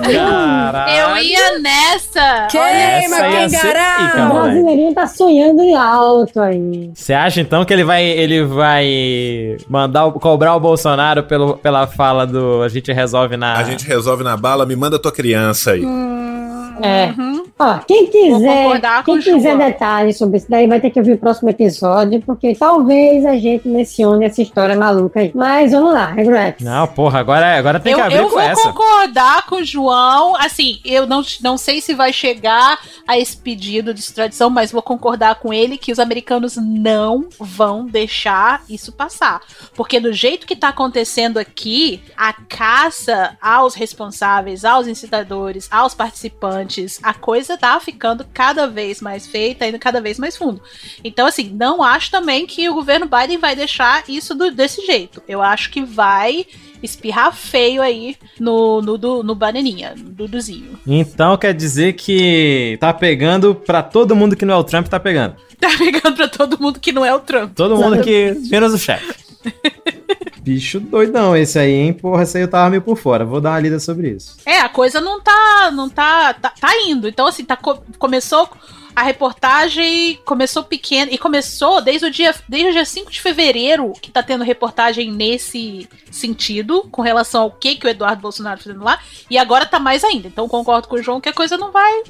Caralho. 0.02 0.92
Eu 0.92 1.18
ia 1.24 1.60
nessa. 1.60 2.48
Queima, 2.50 3.18
Pingará. 3.18 4.30
O 4.30 4.34
brasileirinho 4.34 4.94
tá 4.94 5.08
sonhando 5.08 5.62
em 5.62 5.76
alto 5.76 6.40
aí. 6.40 6.92
Você 6.94 7.14
acha 7.14 7.42
então 7.42 7.64
que 7.66 7.74
ele 7.74 7.84
vai, 7.84 8.04
ele 8.04 8.44
vai 8.44 9.58
mandar 9.70 10.06
o, 10.06 10.14
cobrar 10.14 10.56
o 10.56 10.60
Bolsonaro 10.60 11.24
pelo, 11.24 11.58
pela 11.58 11.88
fala 11.88 12.26
do 12.26 12.62
a 12.62 12.70
gente 12.70 12.92
resolve 12.92 13.38
na. 13.38 13.58
A 13.58 13.64
gente 13.64 13.86
resolve 13.88 14.24
na 14.24 14.36
bala, 14.38 14.66
me 14.66 14.76
manda 14.76 15.00
tua 15.00 15.12
criança 15.12 15.72
aí. 15.72 15.86
Hum, 15.86 16.78
é. 16.82 17.14
Uhum. 17.18 17.31
Ó, 17.62 17.80
quem 17.88 18.08
quiser, 18.08 18.82
quem 19.06 19.20
quiser 19.20 19.58
detalhes 19.58 20.18
sobre 20.18 20.38
isso 20.38 20.48
daí 20.50 20.68
vai 20.68 20.82
ter 20.82 20.90
que 20.90 21.00
ouvir 21.00 21.14
o 21.14 21.18
próximo 21.18 21.50
episódio, 21.50 22.20
porque 22.22 22.56
talvez 22.56 23.26
a 23.26 23.36
gente 23.36 23.68
mencione 23.68 24.26
essa 24.26 24.42
história 24.42 24.76
maluca 24.76 25.20
aí. 25.20 25.32
Mas 25.36 25.72
vamos 25.72 25.94
lá, 25.94 26.08
Regrets. 26.08 26.66
Não, 26.66 26.88
porra, 26.88 27.20
agora, 27.20 27.58
agora 27.58 27.80
tem 27.80 27.92
eu, 27.92 27.98
que 28.00 28.04
abrir 28.04 28.18
eu 28.18 28.30
com 28.30 28.40
essa. 28.40 28.62
Eu 28.62 28.64
vou 28.66 28.74
concordar 28.74 29.46
com 29.46 29.56
o 29.58 29.64
João, 29.64 30.36
assim, 30.38 30.80
eu 30.84 31.06
não, 31.06 31.22
não 31.42 31.58
sei 31.58 31.82
se 31.82 31.94
vai 31.94 32.12
chegar 32.12 32.80
a 33.08 33.18
esse 33.18 33.38
pedido 33.38 33.94
de 33.94 34.00
extradição, 34.00 34.50
mas 34.50 34.72
vou 34.72 34.82
concordar 34.82 35.36
com 35.36 35.54
ele 35.54 35.78
que 35.78 35.92
os 35.92 36.00
americanos 36.00 36.58
não 36.58 37.28
vão 37.40 37.86
deixar 37.86 38.64
isso 38.68 38.92
passar. 38.92 39.42
Porque 39.76 40.00
do 40.00 40.12
jeito 40.12 40.48
que 40.48 40.56
tá 40.56 40.70
acontecendo 40.70 41.38
aqui, 41.38 42.02
a 42.18 42.34
caça 42.34 43.38
aos 43.42 43.76
responsáveis, 43.76 44.66
aos 44.66 44.88
incitadores, 44.88 45.68
aos 45.72 45.94
participantes, 45.94 47.00
a 47.04 47.14
coisa 47.14 47.51
tá 47.58 47.80
ficando 47.80 48.26
cada 48.34 48.68
vez 48.68 49.02
mais 49.02 49.28
feita, 49.28 49.68
indo 49.68 49.80
cada 49.80 50.02
vez 50.02 50.18
mais 50.20 50.38
fundo. 50.38 50.62
Então, 51.04 51.28
assim, 51.28 51.50
não 51.50 51.82
acho 51.82 52.12
também 52.12 52.46
que 52.46 52.70
o 52.70 52.74
governo 52.74 53.08
Biden 53.08 53.38
vai 53.38 53.56
deixar 53.56 54.04
isso 54.08 54.36
do, 54.36 54.52
desse 54.52 54.86
jeito. 54.86 55.22
Eu 55.28 55.42
acho 55.42 55.70
que 55.72 55.84
vai 55.84 56.46
espirrar 56.84 57.34
feio 57.34 57.82
aí 57.82 58.16
no, 58.40 58.82
no, 58.82 58.98
no, 58.98 59.24
no 59.24 59.36
bananinha, 59.36 59.94
no 59.96 60.10
Duduzinho. 60.10 60.80
Então 60.86 61.38
quer 61.38 61.54
dizer 61.54 61.94
que 61.94 62.78
tá 62.80 62.92
pegando 62.94 63.54
pra 63.54 63.84
todo 63.84 64.16
mundo 64.16 64.36
que 64.36 64.46
não 64.46 64.56
é 64.56 64.58
o 64.58 64.64
Trump, 64.64 64.88
tá 64.88 65.00
pegando. 65.00 65.36
Tá 65.60 65.70
pegando 65.78 66.16
pra 66.16 66.28
todo 66.28 66.60
mundo 66.60 66.80
que 66.80 66.92
não 66.92 67.06
é 67.06 67.14
o 67.14 67.20
Trump. 67.20 67.54
Todo 67.54 67.78
mundo 67.78 68.02
que. 68.02 68.36
menos 68.50 68.74
o 68.74 68.80
chefe. 68.80 69.14
Bicho 70.42 70.80
doidão 70.80 71.38
esse 71.38 71.60
aí, 71.60 71.72
hein? 71.72 71.94
Porra, 71.94 72.24
esse 72.24 72.36
aí 72.36 72.44
eu 72.44 72.50
tava 72.50 72.72
meio 72.72 72.82
por 72.82 72.98
fora. 72.98 73.24
Vou 73.24 73.40
dar 73.40 73.52
uma 73.52 73.60
lida 73.60 73.80
sobre 73.80 74.10
isso. 74.10 74.38
É, 74.44 74.60
a 74.60 74.70
coisa 74.70 75.00
não 75.00 75.22
tá. 75.22 75.70
não 75.72 75.88
tá. 75.88 76.34
tá, 76.34 76.50
tá 76.50 76.70
indo. 76.88 77.08
Então, 77.08 77.28
assim, 77.28 77.46
tá, 77.46 77.58
começou. 78.00 78.50
A 78.94 79.04
reportagem 79.04 80.20
começou 80.26 80.64
pequena 80.64 81.10
e 81.14 81.18
começou 81.18 81.80
desde 81.80 82.08
o 82.08 82.12
dia 82.12 82.36
desde 82.50 82.70
o 82.72 82.74
dia 82.74 82.84
5 82.84 83.10
de 83.10 83.22
fevereiro 83.22 83.94
que 84.02 84.12
tá 84.12 84.22
tendo 84.22 84.44
reportagem 84.44 85.10
nesse 85.10 85.88
sentido 86.12 86.86
com 86.92 87.02
relação 87.02 87.44
ao 87.44 87.52
que 87.52 87.78
que 87.78 87.88
o 87.88 87.90
Eduardo 87.90 88.22
Bolsonaro 88.22 88.58
tá 88.58 88.66
fazendo 88.66 88.84
lá 88.84 89.00
e 89.30 89.38
agora 89.38 89.66
tá 89.66 89.80
mais 89.80 90.04
ainda. 90.04 90.28
Então 90.28 90.46
concordo 90.50 90.90
com 90.90 90.96
o 90.96 91.02
João 91.02 91.22
que 91.22 91.30
a 91.30 91.34
coisa 91.34 91.58
não 91.58 91.72
vai 91.72 92.04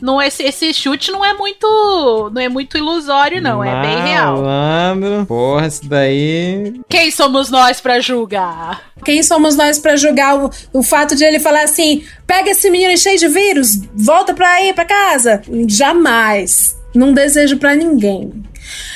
não 0.00 0.20
esse, 0.22 0.42
esse 0.42 0.72
chute 0.72 1.10
não 1.10 1.24
é 1.24 1.34
muito 1.34 2.30
não 2.32 2.40
é 2.40 2.48
muito 2.48 2.76
ilusório 2.76 3.42
não, 3.42 3.58
Malandro. 3.58 3.78
é 3.90 3.94
bem 3.94 4.04
real. 4.06 4.36
Malandro, 4.36 5.26
porra, 5.26 5.66
isso 5.66 5.88
daí. 5.88 6.80
Quem 6.88 7.10
somos 7.10 7.50
nós 7.50 7.80
para 7.80 8.00
julgar? 8.00 8.82
Quem 9.04 9.22
somos 9.22 9.56
nós 9.56 9.78
para 9.78 9.96
julgar 9.96 10.38
o, 10.38 10.50
o 10.72 10.82
fato 10.82 11.14
de 11.16 11.24
ele 11.24 11.40
falar 11.40 11.62
assim: 11.62 12.04
"Pega 12.26 12.50
esse 12.50 12.70
menino 12.70 12.96
cheio 12.96 13.18
de 13.18 13.28
vírus, 13.28 13.80
volta 13.94 14.34
para 14.34 14.48
aí 14.54 14.72
para 14.72 14.84
casa"? 14.84 15.42
Jamais. 15.66 16.76
Não 16.94 17.12
desejo 17.12 17.56
para 17.58 17.74
ninguém. 17.74 18.32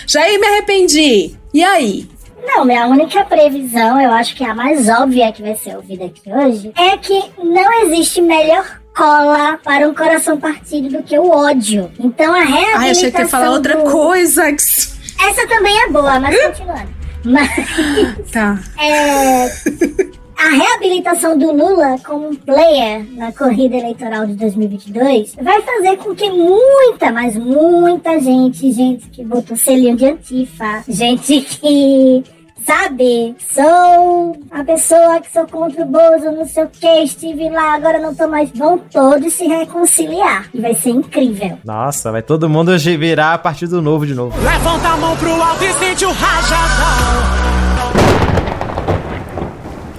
Já 0.07 0.23
aí 0.23 0.39
me 0.39 0.47
arrependi. 0.47 1.37
E 1.53 1.62
aí? 1.62 2.09
Não, 2.45 2.65
minha 2.65 2.87
única 2.89 3.24
previsão, 3.24 4.01
eu 4.01 4.11
acho 4.11 4.35
que 4.35 4.43
é 4.43 4.51
a 4.51 4.55
mais 4.55 4.89
óbvia 4.89 5.31
que 5.31 5.43
vai 5.43 5.55
ser 5.55 5.77
ouvida 5.77 6.07
aqui 6.07 6.23
hoje, 6.27 6.73
é 6.77 6.97
que 6.97 7.23
não 7.39 7.85
existe 7.85 8.20
melhor 8.20 8.82
cola 8.94 9.59
para 9.62 9.89
um 9.89 9.94
coração 9.94 10.39
partido 10.39 10.89
do 10.89 11.02
que 11.02 11.19
o 11.19 11.31
ódio. 11.31 11.90
Então 11.98 12.35
a 12.35 12.43
reabilitação. 12.43 12.81
Ai, 12.81 12.90
achei 12.90 13.10
que 13.10 13.19
ia 13.19 13.28
falar 13.28 13.51
outra 13.51 13.77
do... 13.77 13.90
coisa. 13.90 14.48
Essa 14.48 15.47
também 15.48 15.77
é 15.82 15.89
boa, 15.89 16.20
mas 16.20 16.43
continuando. 16.43 16.90
Mas. 17.24 18.31
Tá. 18.31 18.59
É. 18.78 20.12
A 20.43 20.48
reabilitação 20.48 21.39
do 21.39 21.52
Lula 21.52 21.97
como 22.05 22.36
player 22.36 23.06
na 23.12 23.31
corrida 23.31 23.77
eleitoral 23.77 24.27
de 24.27 24.35
2022 24.35 25.36
vai 25.40 25.62
fazer 25.62 25.97
com 25.98 26.16
que 26.16 26.28
muita, 26.31 27.12
mas 27.12 27.36
muita 27.36 28.19
gente, 28.19 28.73
gente 28.73 29.09
que 29.10 29.24
botou 29.24 29.56
selinho 29.56 29.94
de 29.94 30.05
antifa, 30.05 30.82
gente 30.89 31.43
que 31.43 32.24
sabe? 32.67 33.35
Sou 33.53 34.37
a 34.51 34.65
pessoa 34.65 35.21
que 35.21 35.33
sou 35.33 35.47
contra 35.47 35.83
o 35.83 35.87
Bozo, 35.87 36.31
não 36.33 36.47
sei 36.47 36.65
o 36.65 36.69
que, 36.69 37.03
estive 37.03 37.49
lá, 37.51 37.75
agora 37.75 37.99
não 37.99 38.15
tô 38.15 38.27
mais. 38.29 38.51
Vão 38.55 38.79
todos 38.79 39.33
se 39.33 39.47
reconciliar. 39.47 40.49
E 40.55 40.61
vai 40.61 40.75
ser 40.75 40.91
incrível. 40.91 41.59
Nossa, 41.65 42.11
vai 42.11 42.23
todo 42.23 42.49
mundo 42.49 42.77
virar 42.79 43.35
a 43.35 43.39
partir 43.39 43.67
do 43.67 43.83
novo 43.83 44.07
de 44.07 44.15
novo. 44.15 44.37
Levanta 44.41 44.89
a 44.89 44.97
mão 44.97 45.17
pro 45.17 45.31
alto 45.31 45.65
e 45.65 45.73
sente 45.75 46.05
o 46.05 46.13
rajadão. 46.13 47.23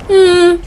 Hum. 0.09 0.59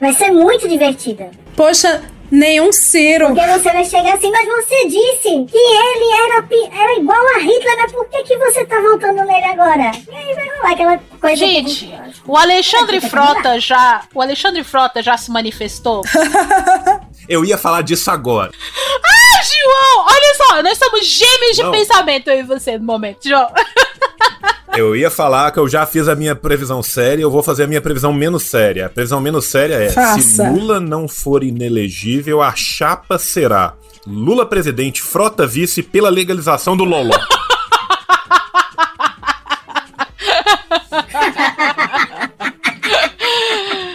Vai 0.00 0.12
ser 0.12 0.30
muito 0.30 0.68
divertida. 0.68 1.30
Poxa, 1.56 2.02
Nenhum 2.34 2.72
Ciro. 2.72 3.28
Porque 3.28 3.46
você 3.46 3.72
vai 3.72 3.84
chegar 3.84 4.14
assim, 4.14 4.28
mas 4.28 4.44
você 4.46 4.88
disse 4.88 5.22
que 5.22 5.56
ele 5.56 6.12
era, 6.24 6.82
era 6.82 6.98
igual 6.98 7.24
a 7.36 7.38
Hitler, 7.38 7.76
mas 7.78 7.92
por 7.92 8.08
que, 8.08 8.24
que 8.24 8.36
você 8.36 8.64
tá 8.64 8.80
voltando 8.80 9.24
nele 9.24 9.44
agora? 9.44 9.92
E 10.10 10.16
aí 10.16 10.34
vai 10.34 10.48
rolar 10.56 10.72
aquela 10.72 10.98
coisa. 11.20 11.36
Gente, 11.36 11.86
que... 11.86 12.22
o 12.26 12.36
Alexandre 12.36 13.00
Frota 13.00 13.60
já. 13.60 14.02
O 14.12 14.20
Alexandre 14.20 14.64
Frota 14.64 15.00
já 15.00 15.16
se 15.16 15.30
manifestou? 15.30 16.02
Eu 17.28 17.44
ia 17.44 17.56
falar 17.56 17.82
disso 17.82 18.10
agora. 18.10 18.50
Ah, 18.52 19.42
João! 19.42 20.06
Olha 20.06 20.34
só, 20.34 20.62
nós 20.62 20.76
somos 20.76 21.06
gêmeos 21.06 21.56
Não. 21.56 21.70
de 21.70 21.78
pensamento 21.78 22.28
eu 22.28 22.40
e 22.40 22.42
você 22.42 22.76
no 22.76 22.84
momento, 22.84 23.26
João. 23.26 23.48
Eu 24.76 24.96
ia 24.96 25.10
falar 25.10 25.50
que 25.52 25.58
eu 25.58 25.68
já 25.68 25.86
fiz 25.86 26.08
a 26.08 26.16
minha 26.16 26.34
previsão 26.34 26.82
séria, 26.82 27.22
eu 27.22 27.30
vou 27.30 27.42
fazer 27.42 27.64
a 27.64 27.66
minha 27.66 27.80
previsão 27.80 28.12
menos 28.12 28.42
séria. 28.44 28.86
A 28.86 28.88
previsão 28.88 29.20
menos 29.20 29.44
séria 29.44 29.74
é: 29.74 29.90
Faça. 29.90 30.20
se 30.20 30.42
Lula 30.42 30.80
não 30.80 31.06
for 31.06 31.44
inelegível, 31.44 32.42
a 32.42 32.54
chapa 32.54 33.18
será 33.18 33.74
Lula 34.06 34.44
presidente, 34.44 35.00
frota 35.00 35.46
vice 35.46 35.82
pela 35.82 36.10
legalização 36.10 36.76
do 36.76 36.84
Loló. 36.84 37.14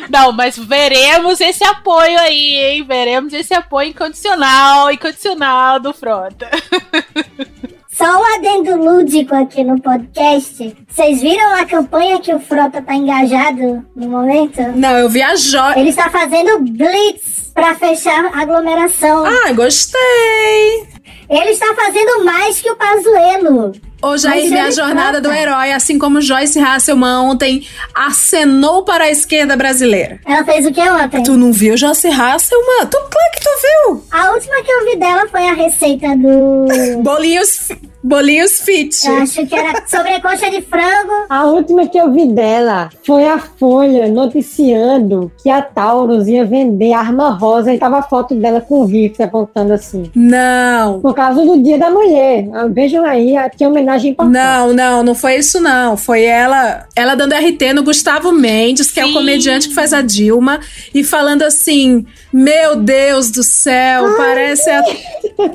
Não, 0.09 0.31
mas 0.31 0.57
veremos 0.57 1.39
esse 1.39 1.63
apoio 1.63 2.19
aí, 2.19 2.55
hein? 2.55 2.83
Veremos 2.83 3.31
esse 3.31 3.53
apoio 3.53 3.89
incondicional, 3.89 4.91
incondicional 4.91 5.79
do 5.79 5.93
Frota. 5.93 6.49
Só 7.99 8.05
um 8.05 8.35
adendo 8.35 8.77
lúdico 8.77 9.35
aqui 9.35 9.61
no 9.61 9.77
podcast. 9.81 10.73
Vocês 10.87 11.21
viram 11.21 11.53
a 11.55 11.65
campanha 11.65 12.17
que 12.21 12.33
o 12.33 12.39
Frota 12.39 12.81
tá 12.81 12.95
engajado 12.95 13.85
no 13.93 14.07
momento? 14.07 14.61
Não, 14.73 14.97
eu 14.97 15.09
vi 15.09 15.21
a 15.21 15.35
jo... 15.35 15.57
Ele 15.75 15.89
está 15.89 16.09
fazendo 16.09 16.59
blitz 16.59 17.51
para 17.53 17.75
fechar 17.75 18.27
a 18.27 18.39
aglomeração. 18.39 19.25
Ah, 19.25 19.51
gostei! 19.51 20.87
Ele 21.29 21.49
está 21.49 21.75
fazendo 21.75 22.23
mais 22.23 22.61
que 22.61 22.71
o 22.71 22.75
Pazuelo. 22.77 23.73
Ô, 24.01 24.17
Jair, 24.17 24.49
minha 24.49 24.71
jornada 24.71 25.19
do 25.19 25.29
herói, 25.29 25.73
assim 25.73 25.99
como 25.99 26.21
Joyce 26.21 26.57
Hasselman 26.57 27.17
ontem 27.29 27.67
acenou 27.93 28.83
para 28.83 29.03
a 29.03 29.11
esquerda 29.11 29.57
brasileira. 29.57 30.21
Ela 30.25 30.45
fez 30.45 30.65
o 30.65 30.71
que 30.71 30.79
ontem? 30.79 31.21
Tu 31.21 31.35
não 31.35 31.51
viu 31.51 31.75
Joyce 31.75 32.07
Hasselman? 32.07 32.87
Tu, 32.89 32.97
claro 32.97 33.31
que 33.33 33.41
tu 33.41 33.49
viu. 33.61 34.03
A 34.09 34.31
última 34.31 34.63
que 34.63 34.71
eu 34.71 34.85
vi 34.85 34.95
dela 34.95 35.27
foi 35.27 35.45
a 35.49 35.53
receita 35.53 36.15
do... 36.15 36.65
Bolinhos 37.03 37.67
Bolinhos 38.03 38.61
fit. 38.61 38.95
Eu 39.05 39.17
acho 39.17 39.45
que 39.45 39.55
era 39.55 39.83
sobrecoxa 39.85 40.49
de 40.49 40.61
frango. 40.61 41.25
A 41.29 41.45
última 41.45 41.87
que 41.87 41.97
eu 41.97 42.11
vi 42.11 42.27
dela 42.27 42.89
foi 43.05 43.27
a 43.27 43.37
Folha 43.37 44.07
noticiando 44.07 45.31
que 45.41 45.49
a 45.49 45.61
Taurus 45.61 46.27
ia 46.27 46.45
vender 46.45 46.93
arma 46.93 47.29
rosa 47.29 47.73
e 47.73 47.77
tava 47.77 47.99
a 47.99 48.03
foto 48.03 48.35
dela 48.35 48.61
com 48.61 48.81
o 48.81 48.85
rifle 48.85 49.25
apontando 49.25 49.73
assim. 49.73 50.09
Não. 50.15 51.01
Por 51.01 51.13
causa 51.13 51.43
do 51.45 51.61
Dia 51.61 51.77
da 51.77 51.89
Mulher. 51.89 52.47
Ah, 52.53 52.67
Vejam 52.67 53.03
aí, 53.03 53.35
que 53.57 53.65
homenagem 53.65 54.11
importante. 54.11 54.33
Não, 54.33 54.73
não, 54.73 55.03
não 55.03 55.15
foi 55.15 55.35
isso 55.35 55.59
não. 55.59 55.97
Foi 55.97 56.23
ela, 56.23 56.85
ela 56.95 57.15
dando 57.15 57.33
RT 57.33 57.73
no 57.73 57.83
Gustavo 57.83 58.31
Mendes, 58.31 58.91
que 58.91 58.99
é 58.99 59.05
o 59.05 59.13
comediante 59.13 59.67
que 59.67 59.75
faz 59.75 59.91
a 59.91 60.01
Dilma, 60.01 60.59
e 60.93 61.03
falando 61.03 61.43
assim: 61.43 62.05
"Meu 62.31 62.75
Deus 62.75 63.31
do 63.31 63.43
céu, 63.43 64.15
parece 64.17 64.69
a... 64.69 64.83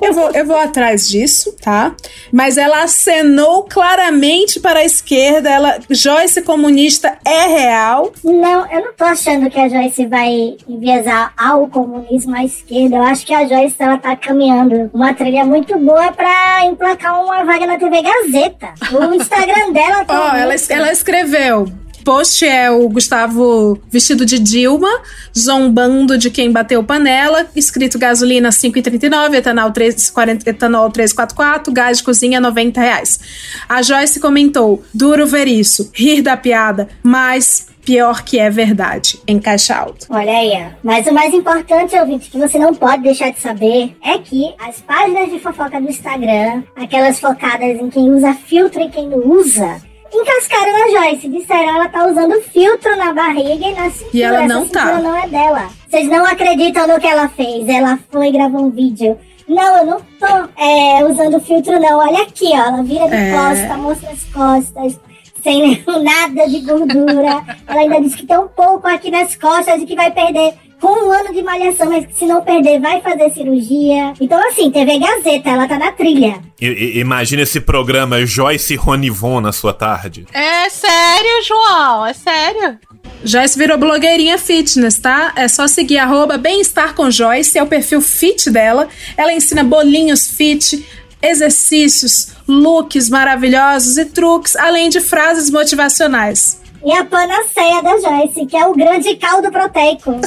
eu 0.03 0.13
vou 0.13 0.31
eu 0.33 0.47
vou 0.47 0.59
atrás 0.59 1.09
disso, 1.09 1.55
tá? 1.61 1.95
Mas 2.33 2.57
ela 2.57 2.83
acenou 2.83 3.65
claramente 3.65 4.59
para 4.61 4.81
a 4.81 4.85
esquerda, 4.85 5.51
ela 5.51 5.79
Joyce 5.89 6.43
comunista 6.43 7.17
é 7.25 7.47
real. 7.47 8.13
Não, 8.25 8.71
eu 8.71 8.85
não 8.85 8.93
tô 8.93 9.05
achando 9.05 9.49
que 9.51 9.59
a 9.59 9.69
Joyce 9.69 10.07
vai 10.07 10.57
enviesar 10.69 11.33
ao 11.37 11.67
comunismo 11.69 12.35
à 12.35 12.45
esquerda. 12.45 12.97
Eu 12.97 13.03
acho 13.03 13.25
que 13.25 13.35
a 13.35 13.47
Joyce 13.47 13.77
ela 13.79 13.99
tá 13.99 14.17
caminhando 14.17 14.91
uma 14.93 15.15
trilha 15.15 15.45
muito 15.45 15.79
boa 15.79 16.13
pra 16.13 16.65
emplacar 16.65 17.23
uma 17.23 17.45
vaga 17.45 17.67
na 17.67 17.79
TV 17.79 18.03
Gazeta. 18.03 18.75
O 18.93 19.15
Instagram 19.15 19.73
dela 19.73 20.05
tá. 20.05 20.15
Ó, 20.33 20.37
ela, 20.37 20.55
ela 20.71 20.93
escreveu. 20.93 21.84
Post 22.05 22.45
é 22.45 22.71
o 22.71 22.87
Gustavo 22.91 23.79
vestido 23.91 24.27
de 24.27 24.39
Dilma, 24.39 25.01
zombando 25.37 26.19
de 26.19 26.31
quem 26.31 26.53
bateu 26.53 26.85
panela, 26.85 27.47
escrito 27.57 27.99
gasolina 27.99 28.51
5,39, 28.51 29.35
etanol 29.35 29.71
3,40, 29.71 30.47
etanol 30.47 30.91
344, 30.91 31.73
gás 31.73 31.99
de 31.99 32.05
cozinha 32.05 32.41
90 32.43 32.79
reais. 32.79 33.19
A 33.67 33.81
Joyce 33.81 34.21
comentou: 34.21 34.85
duro 34.93 35.27
ver 35.27 35.49
isso, 35.49 35.91
rir 35.95 36.21
da 36.21 36.37
piada, 36.37 36.91
mas 37.03 37.69
pior 37.85 38.23
que 38.23 38.39
é 38.39 38.51
verdade, 38.51 39.19
em 39.27 39.39
caixa 39.39 39.75
alta. 39.75 40.07
Olha 40.11 40.33
aí. 40.33 40.67
Mas 40.83 41.07
o 41.07 41.13
mais 41.13 41.33
importante, 41.33 41.97
ouvinte, 41.97 42.31
que 42.31 42.39
você 42.39 42.59
não 42.59 42.75
pode 42.75 43.03
deixar 43.03 43.31
de 43.31 43.41
saber 43.41 43.97
é 44.03 44.19
que 44.19 44.55
as 44.59 44.81
páginas 44.81 45.31
de 45.31 45.39
fofoca 45.39 45.81
do 45.81 45.89
Instagram, 45.89 46.63
aquelas 46.77 47.19
focadas 47.19 47.79
em 47.81 47.89
quem 47.89 48.11
usa 48.11 48.35
filtro 48.35 48.83
e 48.83 48.91
quem 48.91 49.09
não 49.09 49.19
usa, 49.19 49.81
encascaram 50.15 50.73
na 50.73 50.89
Joyce. 51.01 51.29
Disseram 51.29 51.77
ela 51.77 51.89
tá 51.89 52.07
usando 52.07 52.41
filtro 52.43 52.97
na 52.97 53.13
barriga 53.13 53.67
e 53.67 53.75
na 53.75 53.91
cintura. 53.91 54.11
E 54.17 54.23
ela 54.23 54.47
não 54.47 54.63
Essa 54.63 54.73
tá. 54.73 55.01
não 55.01 55.17
é 55.17 55.29
dela. 55.29 55.69
Vocês 55.89 56.09
não 56.09 56.25
acreditam 56.25 56.87
no 56.87 57.01
que 57.01 57.07
ela 57.07 57.29
fez. 57.29 57.69
Ela 57.69 57.99
foi 58.11 58.31
gravar 58.33 58.59
um 58.59 58.71
vídeo. 58.71 59.19
Não, 59.47 59.77
eu 59.79 59.87
não 59.87 60.01
tô 60.19 60.63
é, 60.63 61.05
usando 61.05 61.39
filtro, 61.41 61.79
não. 61.79 61.99
Olha 61.99 62.23
aqui, 62.23 62.51
ó. 62.53 62.57
Ela 62.57 62.83
vira 62.83 63.07
de 63.09 63.15
É. 63.15 63.33
costa, 63.33 63.77
mostra 63.77 64.11
as 64.11 64.25
costas. 64.25 65.01
Sem 65.43 65.85
nada 66.03 66.49
de 66.49 66.61
gordura. 66.61 67.43
ela 67.67 67.81
ainda 67.81 68.01
disse 68.01 68.17
que 68.17 68.27
tem 68.27 68.39
um 68.39 68.49
pouco 68.49 68.87
aqui 68.89 69.11
nas 69.11 69.37
costas 69.37 69.83
e 69.83 69.87
que 69.87 69.95
vai 69.95 70.11
perder 70.11 70.55
com 70.81 71.07
um 71.09 71.11
ano 71.13 71.33
de 71.33 71.43
malhação, 71.43 71.89
mas 71.89 72.07
que 72.07 72.15
se 72.19 72.27
não 72.27 72.43
perder, 72.43 72.79
vai 72.81 73.01
fazer 73.01 73.31
cirurgia. 73.33 74.13
Então, 74.21 74.39
assim, 74.49 74.71
TV 74.71 74.99
Gazeta, 74.99 75.51
ela 75.51 75.67
tá 75.67 75.79
na 75.79 75.93
trilha. 75.93 76.41
I- 76.61 76.67
i- 76.67 76.99
Imagina 77.01 77.43
esse 77.43 77.61
programa 77.61 78.25
Joyce 78.27 78.75
Ronivon 78.77 79.41
na 79.41 79.53
sua 79.53 79.73
tarde. 79.73 80.27
É 80.33 80.69
sério, 80.69 81.43
João? 81.47 82.07
É 82.07 82.13
sério? 82.13 82.79
Joyce 83.25 83.59
virou 83.59 83.79
blogueirinha 83.79 84.37
fitness, 84.37 84.99
tá? 84.99 85.33
É 85.37 85.49
só 85.49 85.67
seguir 85.67 85.97
arroba 85.99 86.37
bem-estar 86.37 86.95
com 86.95 87.11
Joyce, 87.11 87.57
é 87.59 87.63
o 87.63 87.67
perfil 87.67 88.03
fit 88.03 88.51
dela. 88.51 88.87
Ela 89.17 89.33
ensina 89.33 89.65
bolinhos 89.65 90.27
fit, 90.29 90.85
exercícios, 91.23 92.29
looks 92.47 93.09
maravilhosos 93.09 93.97
e 93.99 94.05
truques, 94.05 94.55
além 94.57 94.89
de 94.89 95.01
frases 95.01 95.51
motivacionais. 95.51 96.61
E 96.85 96.93
a 96.93 97.05
panaceia 97.05 97.83
da 97.83 97.99
Joyce, 97.99 98.45
que 98.47 98.57
é 98.57 98.67
o 98.67 98.75
grande 98.75 99.17
caldo 99.17 99.51
proteico. 99.51 100.11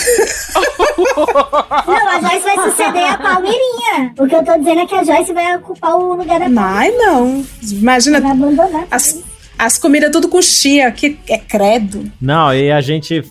não, 1.85 2.09
a 2.09 2.19
Joyce 2.19 2.43
vai 2.43 2.69
suceder 2.69 3.11
a 3.11 3.17
Palmeirinha. 3.17 4.13
O 4.17 4.27
que 4.27 4.35
eu 4.35 4.43
tô 4.43 4.57
dizendo 4.57 4.81
é 4.81 4.85
que 4.87 4.95
a 4.95 5.03
Joyce 5.03 5.33
vai 5.33 5.55
ocupar 5.57 5.95
o 5.95 6.15
lugar 6.15 6.39
da 6.39 6.61
Ai, 6.61 6.89
não. 6.91 7.45
Imagina. 7.61 8.19
As, 8.89 9.23
as 9.57 9.77
comidas 9.77 10.11
tudo 10.11 10.27
com 10.27 10.41
chia, 10.41 10.91
que 10.91 11.19
é 11.29 11.37
credo. 11.37 12.11
Não, 12.19 12.53
e 12.53 12.71
a 12.71 12.81
gente 12.81 13.23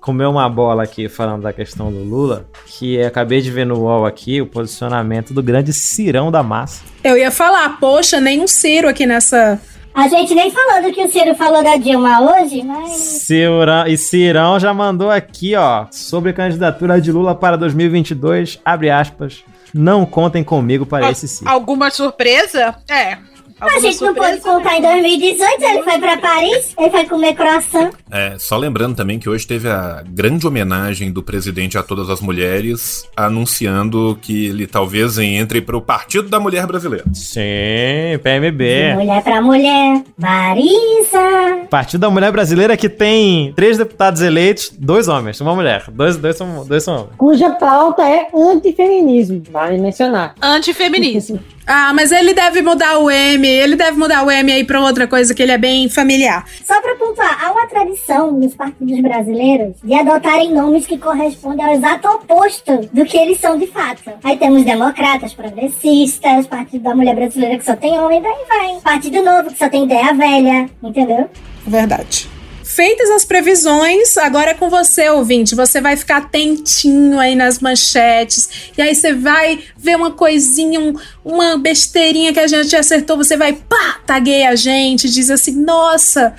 comeu 0.00 0.30
uma 0.30 0.48
bola 0.48 0.84
aqui 0.84 1.08
falando 1.08 1.42
da 1.42 1.52
questão 1.52 1.90
do 1.92 2.02
Lula, 2.02 2.48
que 2.66 2.94
eu 2.94 3.06
acabei 3.06 3.40
de 3.40 3.50
ver 3.50 3.66
no 3.66 3.80
UOL 3.80 4.06
aqui 4.06 4.40
o 4.40 4.46
posicionamento 4.46 5.34
do 5.34 5.42
grande 5.42 5.72
Cirão 5.72 6.30
da 6.30 6.42
Massa. 6.42 6.82
Eu 7.04 7.16
ia 7.16 7.30
falar, 7.30 7.78
poxa, 7.78 8.20
nem 8.20 8.40
um 8.40 8.48
Ciro 8.48 8.88
aqui 8.88 9.06
nessa. 9.06 9.60
A 9.98 10.06
gente 10.06 10.32
nem 10.32 10.48
falou 10.48 10.80
do 10.80 10.92
que 10.92 11.02
o 11.02 11.08
Ciro 11.08 11.34
falou 11.34 11.60
da 11.60 11.76
Dilma 11.76 12.20
hoje, 12.20 12.62
mas. 12.62 12.92
Cirão, 12.92 13.84
e 13.84 13.98
Cirão 13.98 14.60
já 14.60 14.72
mandou 14.72 15.10
aqui, 15.10 15.56
ó, 15.56 15.86
sobre 15.90 16.32
candidatura 16.32 17.00
de 17.00 17.10
Lula 17.10 17.34
para 17.34 17.56
2022, 17.58 18.60
abre 18.64 18.90
aspas, 18.90 19.42
não 19.74 20.06
contem 20.06 20.44
comigo 20.44 20.86
para 20.86 21.10
esse 21.10 21.26
Ciro. 21.26 21.50
Alguma 21.50 21.90
surpresa? 21.90 22.76
É. 22.88 23.18
A 23.60 23.80
gente 23.80 24.00
não 24.00 24.14
pôde 24.14 24.40
surpresa? 24.40 24.58
contar 24.58 24.78
em 24.78 24.82
2018, 24.82 25.62
ele 25.62 25.82
foi 25.82 25.98
pra 25.98 26.16
Paris, 26.16 26.74
ele 26.78 26.90
foi 26.90 27.04
comer 27.06 27.34
croissant. 27.34 27.90
É, 28.10 28.36
só 28.38 28.56
lembrando 28.56 28.96
também 28.96 29.18
que 29.18 29.28
hoje 29.28 29.46
teve 29.46 29.68
a 29.68 30.02
grande 30.08 30.46
homenagem 30.46 31.10
do 31.10 31.22
presidente 31.22 31.76
a 31.76 31.82
todas 31.82 32.08
as 32.08 32.20
mulheres, 32.20 33.04
anunciando 33.16 34.18
que 34.22 34.46
ele 34.46 34.66
talvez 34.66 35.18
entre 35.18 35.60
para 35.60 35.76
o 35.76 35.80
Partido 35.80 36.28
da 36.28 36.38
Mulher 36.40 36.66
Brasileira. 36.66 37.04
Sim, 37.12 38.18
PMB. 38.22 38.94
Mulher 38.94 39.22
pra 39.22 39.40
mulher, 39.40 40.02
Marisa. 40.16 41.66
Partido 41.70 42.00
da 42.00 42.10
Mulher 42.10 42.30
Brasileira 42.32 42.76
que 42.76 42.88
tem 42.88 43.52
três 43.54 43.76
deputados 43.76 44.22
eleitos, 44.22 44.72
dois 44.78 45.08
homens, 45.08 45.40
uma 45.40 45.54
mulher. 45.54 45.84
Dois, 45.90 46.16
dois, 46.16 46.36
são, 46.36 46.64
dois 46.66 46.82
são 46.84 46.94
homens. 46.94 47.10
Cuja 47.16 47.50
pauta 47.50 48.02
é 48.02 48.28
antifeminismo, 48.34 49.42
vale 49.50 49.78
mencionar. 49.78 50.34
Antifeminismo. 50.40 51.38
Ah, 51.70 51.92
mas 51.92 52.10
ele 52.10 52.32
deve 52.32 52.62
mudar 52.62 52.96
o 52.98 53.10
M, 53.10 53.46
ele 53.48 53.76
deve 53.76 53.98
mudar 53.98 54.24
o 54.24 54.30
M 54.30 54.52
aí 54.52 54.64
pra 54.64 54.80
outra 54.80 55.06
coisa 55.06 55.34
que 55.34 55.42
ele 55.42 55.52
é 55.52 55.58
bem 55.58 55.88
familiar. 55.88 56.44
Só 56.64 56.80
pra 56.80 56.94
pontuar, 56.96 57.44
há 57.44 57.52
uma 57.52 57.66
tradição 57.66 58.32
nos 58.32 58.54
partidos 58.54 59.00
brasileiros 59.00 59.76
de 59.82 59.94
adotarem 59.94 60.52
nomes 60.52 60.86
que 60.86 60.98
correspondem 60.98 61.64
ao 61.64 61.72
exato 61.72 62.08
oposto 62.08 62.88
do 62.92 63.04
que 63.04 63.16
eles 63.16 63.38
são 63.40 63.58
de 63.58 63.66
fato. 63.66 64.10
Aí 64.22 64.36
temos 64.36 64.64
democratas, 64.64 65.34
progressistas, 65.34 66.46
Partido 66.46 66.82
da 66.82 66.94
Mulher 66.94 67.14
Brasileira 67.14 67.58
que 67.58 67.64
só 67.64 67.76
tem 67.76 67.98
homem, 67.98 68.22
daí 68.22 68.44
vai. 68.48 68.80
Partido 68.80 69.22
Novo 69.22 69.50
que 69.50 69.58
só 69.58 69.68
tem 69.68 69.84
ideia 69.84 70.12
velha, 70.14 70.68
entendeu? 70.82 71.28
Verdade. 71.66 72.37
Feitas 72.74 73.08
as 73.10 73.24
previsões, 73.24 74.16
agora 74.18 74.50
é 74.50 74.54
com 74.54 74.68
você, 74.68 75.08
ouvinte. 75.08 75.54
Você 75.54 75.80
vai 75.80 75.96
ficar 75.96 76.18
atentinho 76.18 77.18
aí 77.18 77.34
nas 77.34 77.60
manchetes. 77.60 78.70
E 78.76 78.82
aí 78.82 78.94
você 78.94 79.14
vai 79.14 79.60
ver 79.76 79.96
uma 79.96 80.10
coisinha, 80.10 80.78
um- 80.78 80.94
uma 81.24 81.56
besteirinha 81.56 82.30
que 82.32 82.38
a 82.38 82.46
gente 82.46 82.76
acertou. 82.76 83.16
Você 83.16 83.38
vai, 83.38 83.54
pá, 83.54 84.00
tagueia 84.06 84.50
a 84.50 84.54
gente, 84.54 85.08
diz 85.08 85.30
assim: 85.30 85.52
nossa. 85.52 86.34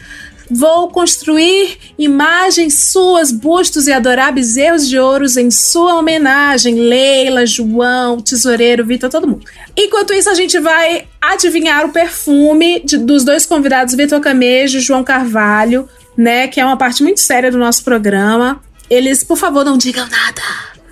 Vou 0.51 0.89
construir 0.89 1.77
imagens 1.95 2.73
suas, 2.91 3.31
bustos 3.31 3.85
e 3.85 3.91
adoráveis 3.93 4.57
erros 4.57 4.87
de 4.89 4.97
ouros 4.97 5.37
em 5.37 5.51
sua 5.51 5.93
homenagem. 5.93 6.73
Leila, 6.73 7.45
João, 7.45 8.19
Tesoureiro, 8.19 8.83
Vitor, 8.83 9.11
todo 9.11 9.27
mundo. 9.27 9.45
Enquanto 9.77 10.11
isso, 10.11 10.27
a 10.27 10.33
gente 10.33 10.57
vai 10.59 11.05
adivinhar 11.21 11.85
o 11.85 11.91
perfume 11.91 12.81
de- 12.83 12.97
dos 12.97 13.23
dois 13.23 13.45
convidados, 13.45 13.93
Vitor 13.93 14.19
Camejo 14.19 14.79
e 14.79 14.81
João 14.81 15.03
Carvalho, 15.03 15.87
né? 16.19 16.49
Que 16.49 16.59
é 16.59 16.65
uma 16.65 16.75
parte 16.75 17.01
muito 17.01 17.21
séria 17.21 17.49
do 17.49 17.57
nosso 17.57 17.81
programa. 17.81 18.61
Eles, 18.89 19.23
por 19.23 19.37
favor, 19.37 19.63
não 19.63 19.77
digam 19.77 20.05
nada. 20.05 20.41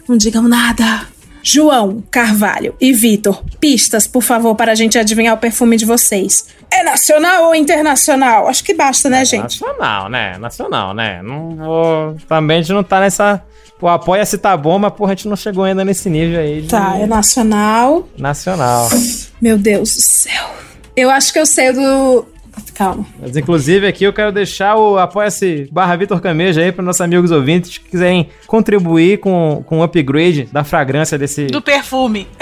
Não 0.08 0.16
digam 0.16 0.48
nada. 0.48 1.06
João 1.44 2.04
Carvalho 2.10 2.76
e 2.80 2.94
Vitor, 2.94 3.44
pistas, 3.60 4.08
por 4.08 4.22
favor, 4.22 4.56
para 4.56 4.72
a 4.72 4.76
gente 4.76 4.98
adivinhar 4.98 5.34
o 5.34 5.38
perfume 5.38 5.78
de 5.78 5.86
vocês. 5.86 6.48
É 6.72 6.84
nacional 6.84 7.46
ou 7.46 7.56
internacional? 7.56 8.48
Acho 8.48 8.64
que 8.64 8.74
basta, 8.74 9.10
né, 9.10 9.24
gente? 9.24 9.62
Nacional, 9.62 10.10
né? 10.10 10.38
Nacional, 10.38 10.94
né? 10.94 11.22
Não 11.22 11.56
vou. 11.56 12.18
Também 12.28 12.60
a 12.60 12.62
gente 12.62 12.74
não 12.74 12.84
tá 12.84 13.00
nessa. 13.00 13.42
Pô, 13.80 13.88
apoia-se 13.88 14.38
tá 14.38 14.56
bom, 14.58 14.80
mas 14.80 14.94
porra, 14.94 15.12
a 15.12 15.16
gente 15.16 15.28
não 15.28 15.36
chegou 15.36 15.64
ainda 15.64 15.86
nesse 15.86 16.10
nível 16.10 16.40
aí. 16.40 16.62
De... 16.62 16.70
Tá, 16.70 16.98
é 16.98 17.06
nacional. 17.06 18.08
Nacional. 18.18 18.90
Meu 19.42 19.58
Deus 19.58 19.96
do 19.96 20.02
céu. 20.02 20.52
Eu 20.96 21.10
acho 21.10 21.32
que 21.32 21.40
eu 21.40 21.46
sei 21.46 21.72
do. 21.72 22.26
Calma. 22.78 23.04
Mas, 23.20 23.36
inclusive, 23.36 23.88
aqui 23.88 24.04
eu 24.04 24.14
quero 24.14 24.32
deixar 24.32 24.76
o 24.76 25.00
Apoia-se 25.00 25.68
barra 25.72 25.96
Vitor 25.96 26.22
Cameja 26.22 26.62
aí 26.62 26.72
para 26.72 26.86
nossos 26.86 27.02
amigos 27.02 27.32
ouvintes 27.32 27.80
que 27.80 27.90
quiserem 27.90 28.30
contribuir 28.46 29.18
com, 29.18 29.64
com 29.66 29.80
o 29.80 29.84
upgrade 29.84 30.48
da 30.52 30.64
fragrância 30.64 31.18
desse. 31.18 31.48
Do 31.48 31.60
perfume. 31.60 32.28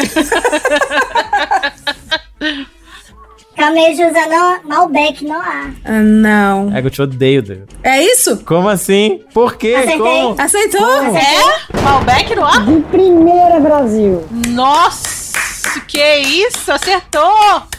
Camejo 3.56 4.04
usa 4.04 4.62
Malbec 4.66 5.24
no 5.24 5.36
ar. 5.36 5.72
Ah, 5.86 6.02
não. 6.02 6.76
É 6.76 6.82
que 6.82 6.88
eu 6.88 6.92
te 6.92 7.02
odeio, 7.02 7.42
David. 7.42 7.68
É 7.82 8.04
isso? 8.04 8.44
Como 8.44 8.68
assim? 8.68 9.22
Por 9.34 9.56
quê? 9.56 9.76
Acertei. 9.76 9.98
Como? 9.98 10.42
Aceitou? 10.42 11.04
É? 11.16 11.82
Malbec 11.82 12.36
no 12.36 12.44
ar? 12.44 12.66
De 12.66 12.82
primeira, 12.82 13.62
Brasil. 13.62 14.26
Nossa, 14.50 15.80
que 15.88 16.18
isso? 16.18 16.70
Acertou! 16.70 17.75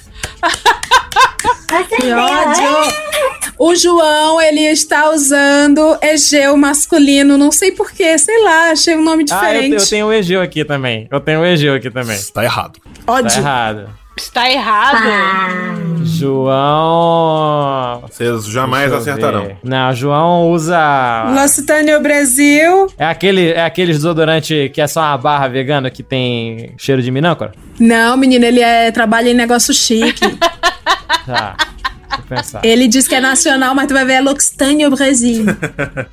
Que 1.89 2.13
ódio! 2.13 3.07
O 3.59 3.75
João, 3.75 4.41
ele 4.41 4.61
está 4.61 5.11
usando 5.11 5.97
Egeu 6.03 6.57
masculino, 6.57 7.39
não 7.39 7.51
sei 7.51 7.73
porquê, 7.73 8.19
sei 8.19 8.43
lá, 8.43 8.71
achei 8.71 8.95
um 8.95 9.03
nome 9.03 9.25
Ah, 9.31 9.35
eu, 9.55 9.61
diferente. 9.63 9.83
eu 9.83 9.89
tenho 9.89 10.07
o 10.07 10.13
Egeu 10.13 10.43
aqui 10.43 10.65
também. 10.65 11.09
Eu 11.11 11.21
tenho 11.21 11.41
o 11.41 11.45
Egeu 11.45 11.75
aqui 11.75 11.91
também. 11.91 12.19
Tá 12.35 12.45
errado. 12.45 12.79
Ódio. 13.07 13.31
Tá 13.33 13.39
errado. 13.39 13.91
Está 14.17 14.51
errado. 14.51 16.05
João. 16.05 18.03
Vocês 18.09 18.47
jamais 18.47 18.93
acertarão. 18.93 19.45
ver. 19.45 19.59
Não, 19.63 19.93
João 19.93 20.51
usa. 20.51 21.25
Lusitânia 21.29 22.01
Brasil. 22.01 22.87
É 22.97 23.05
aquele, 23.05 23.51
é 23.51 23.63
aquele 23.65 23.93
desodorante 23.93 24.71
que 24.73 24.81
é 24.81 24.87
só 24.87 25.01
uma 25.01 25.19
barra 25.19 25.49
vegana 25.49 25.91
que 25.91 26.03
tem 26.03 26.73
cheiro 26.79 27.03
de 27.03 27.11
minâncora? 27.11 27.53
Não, 27.79 28.17
menino, 28.17 28.45
ele 28.45 28.61
é, 28.61 28.91
trabalha 28.91 29.31
em 29.31 29.35
negócio 29.35 29.75
chique. 29.75 30.25
Tá. 31.27 31.57
Ele 32.63 32.87
diz 32.87 33.09
que 33.09 33.15
é 33.17 33.21
nacional, 33.21 33.75
mas 33.75 33.89
tu 33.89 33.95
vai 33.95 34.05
ver 34.05 34.13
é 34.15 34.21
L'Occitânia 34.21 34.89
Brasil. 34.89 35.45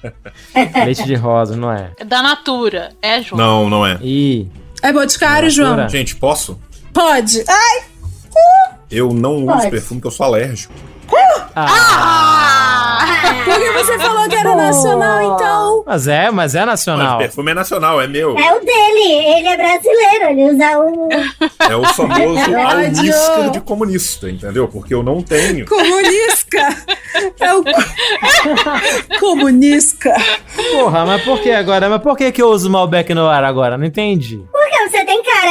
Leite 0.86 1.04
de 1.06 1.14
rosa, 1.14 1.56
não 1.56 1.72
é? 1.72 1.92
É 2.00 2.04
da 2.04 2.24
Natura. 2.24 2.90
É, 3.00 3.22
João. 3.22 3.40
Não, 3.40 3.70
não 3.70 3.86
é. 3.86 4.00
Ih. 4.02 4.48
É 4.82 4.92
Boticário, 4.92 5.52
João? 5.52 5.88
Gente, 5.88 6.16
posso? 6.16 6.60
Pode. 6.92 7.44
Ai! 7.48 7.93
Eu 8.94 9.12
não 9.14 9.38
uso 9.38 9.46
Pode. 9.48 9.70
perfume 9.72 10.00
que 10.00 10.08
eu 10.08 10.12
sou 10.12 10.26
alérgico. 10.28 10.74
Porque 13.46 13.72
você 13.72 14.00
falou 14.00 14.28
que 14.30 14.36
era 14.36 14.56
nacional, 14.56 15.36
então. 15.36 15.84
Mas 15.86 16.08
é, 16.08 16.32
mas 16.32 16.56
é 16.56 16.66
nacional. 16.66 17.18
Mas 17.18 17.28
perfume 17.28 17.52
é 17.52 17.54
nacional, 17.54 18.02
é 18.02 18.08
meu. 18.08 18.38
É 18.38 18.54
o 18.56 18.60
dele, 18.60 19.38
ele 19.38 19.48
é 19.48 19.58
brasileiro, 19.58 20.26
ele 20.30 20.52
usa 20.54 20.80
o. 20.80 21.10
É 21.70 21.76
o 21.76 21.84
famoso 21.94 22.40
ódio. 22.56 22.60
almíscar 22.60 23.50
de 23.52 23.62
comunista, 23.62 24.30
entendeu? 24.30 24.68
Porque 24.68 24.94
eu 24.94 25.04
não 25.04 25.22
tenho. 25.22 25.66
Comunisca! 25.66 26.76
É 27.40 27.54
o. 27.54 27.64
Comunisca! 29.20 30.14
Porra, 30.72 31.06
mas 31.06 31.24
por 31.24 31.40
que 31.40 31.52
agora? 31.52 31.90
Mas 31.90 32.02
por 32.02 32.16
que, 32.18 32.32
que 32.32 32.42
eu 32.42 32.48
uso 32.50 32.70
Malbec 32.70 33.14
no 33.14 33.28
ar 33.28 33.44
agora? 33.44 33.78
Não 33.78 33.86
entendi. 33.86 34.42
Porque 34.52 34.73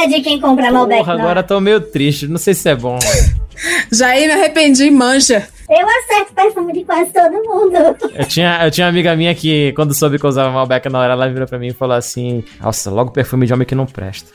de 0.07 0.21
quem 0.21 0.39
compra 0.39 0.71
Malbec. 0.71 0.99
Porra, 0.99 1.13
agora 1.13 1.39
eu 1.39 1.43
tô 1.43 1.59
meio 1.59 1.81
triste. 1.81 2.27
Não 2.27 2.37
sei 2.37 2.53
se 2.53 2.69
é 2.69 2.75
bom. 2.75 2.97
Jair, 3.91 4.27
me 4.27 4.33
arrependi, 4.33 4.89
manja. 4.89 5.47
Eu 5.69 5.87
acerto 5.87 6.33
perfume 6.33 6.73
de 6.73 6.83
quase 6.83 7.11
todo 7.11 7.31
mundo. 7.31 7.97
Eu 8.13 8.25
tinha, 8.25 8.63
eu 8.65 8.71
tinha 8.71 8.85
uma 8.85 8.91
amiga 8.91 9.15
minha 9.15 9.33
que, 9.33 9.71
quando 9.73 9.93
soube 9.93 10.19
que 10.19 10.25
eu 10.25 10.29
usava 10.29 10.51
Malbec 10.51 10.89
na 10.89 10.99
hora, 10.99 11.13
ela 11.13 11.29
virou 11.29 11.47
pra 11.47 11.57
mim 11.57 11.67
e 11.67 11.73
falou 11.73 11.95
assim: 11.95 12.43
Nossa, 12.61 12.91
logo 12.91 13.11
perfume 13.11 13.45
de 13.47 13.53
homem 13.53 13.65
que 13.65 13.75
não 13.75 13.85
presta. 13.85 14.29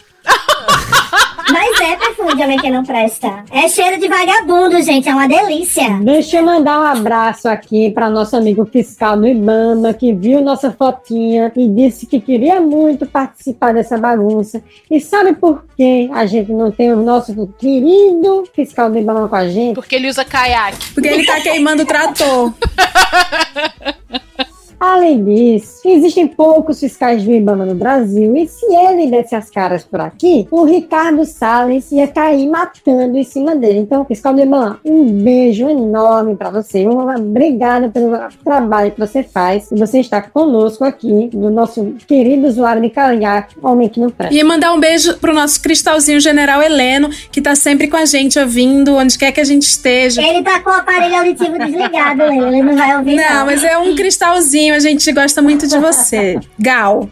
É 2.39 2.45
homem 2.45 2.59
que 2.59 2.71
não 2.71 2.85
presta. 2.85 3.45
É 3.51 3.69
cheiro 3.69 3.99
de 3.99 4.07
vagabundo, 4.07 4.81
gente, 4.81 5.09
é 5.09 5.13
uma 5.13 5.27
delícia. 5.27 5.99
Deixa 6.01 6.37
eu 6.37 6.45
mandar 6.45 6.81
um 6.81 6.85
abraço 6.85 7.49
aqui 7.49 7.91
para 7.91 8.09
nosso 8.09 8.37
amigo 8.37 8.65
fiscal 8.65 9.17
do 9.17 9.27
Ibama, 9.27 9.93
que 9.93 10.13
viu 10.13 10.41
nossa 10.41 10.71
fotinha 10.71 11.51
e 11.57 11.67
disse 11.67 12.07
que 12.07 12.21
queria 12.21 12.61
muito 12.61 13.07
participar 13.07 13.75
dessa 13.75 13.99
bagunça. 13.99 14.63
E 14.89 15.01
sabe 15.01 15.35
por 15.35 15.65
que 15.77 16.09
a 16.13 16.27
gente 16.27 16.53
não 16.53 16.71
tem 16.71 16.93
o 16.93 17.03
nosso 17.03 17.35
querido 17.59 18.45
fiscal 18.55 18.89
do 18.89 18.99
Ibama 18.99 19.29
com 19.29 19.37
a 19.37 19.49
gente? 19.49 19.75
Porque 19.75 19.97
ele 19.97 20.09
usa 20.09 20.25
caiaque. 20.25 20.95
Porque 20.95 21.09
ele 21.09 21.27
tá 21.27 21.41
queimando 21.41 21.83
o 21.83 21.87
trator. 21.87 22.53
Além 24.81 25.25
disso, 25.25 25.81
existem 25.85 26.27
poucos 26.27 26.81
fiscais 26.81 27.25
do 27.25 27.33
Ibama 27.33 27.67
no 27.67 27.75
Brasil 27.75 28.37
e 28.37 28.47
se 28.47 28.67
ele 28.67 29.11
desse 29.11 29.35
as 29.35 29.51
caras 29.51 29.85
por 29.85 30.01
aqui, 30.01 30.47
o 30.51 30.65
Ricardo 30.65 31.25
Salles 31.25 31.91
ia 31.91 32.07
cair 32.07 32.49
matando 32.49 33.17
em 33.17 33.25
cima 33.25 33.57
dele. 33.57 33.79
Então, 33.81 34.05
fiscal 34.05 34.33
do 34.33 34.41
Ibama, 34.41 34.81
um 34.85 35.05
beijo 35.05 35.69
enorme 35.69 36.37
pra 36.37 36.51
você, 36.51 36.87
uma 36.87 37.17
obrigada 37.17 37.89
pelo 37.89 38.17
trabalho 38.45 38.93
que 38.93 39.01
você 39.01 39.23
faz 39.23 39.71
e 39.73 39.75
você 39.75 40.01
está 40.01 40.23
conosco 40.23 40.85
aqui 40.85 41.31
no 41.33 41.51
nosso 41.51 41.95
querido 42.07 42.47
usuário 42.47 42.81
de 42.83 42.91
caiaque, 42.91 43.57
homem 43.63 43.89
que 43.89 44.01
não 44.01 44.11
presta. 44.11 44.35
E 44.35 44.43
mandar 44.45 44.73
um 44.73 44.81
beijo 44.81 45.19
pro 45.19 45.35
nosso 45.35 45.61
cristalzinho 45.61 46.21
general 46.21 46.63
Heleno, 46.63 47.11
que 47.31 47.41
tá 47.41 47.55
sempre 47.55 47.89
com 47.89 47.97
a 47.97 48.05
gente 48.05 48.39
ouvindo, 48.39 48.95
onde 48.95 49.19
quer 49.19 49.33
que 49.33 49.41
a 49.41 49.45
gente 49.45 49.63
esteja. 49.63 50.23
Ele 50.23 50.43
tá 50.43 50.61
com 50.61 50.71
o 50.71 50.73
aparelho 50.73 51.17
auditivo 51.17 51.59
desligado, 51.59 52.23
ele 52.23 52.63
não 52.63 52.77
vai 52.77 52.97
ouvir. 52.97 53.17
Não, 53.17 53.47
mas 53.47 53.65
é 53.65 53.77
um 53.79 53.95
cristalzinho, 53.95 54.68
a 54.71 54.81
gente 54.81 55.11
gosta 55.13 55.43
muito 55.43 55.67
de 55.67 55.79
você. 55.79 56.39
Gal. 56.59 57.09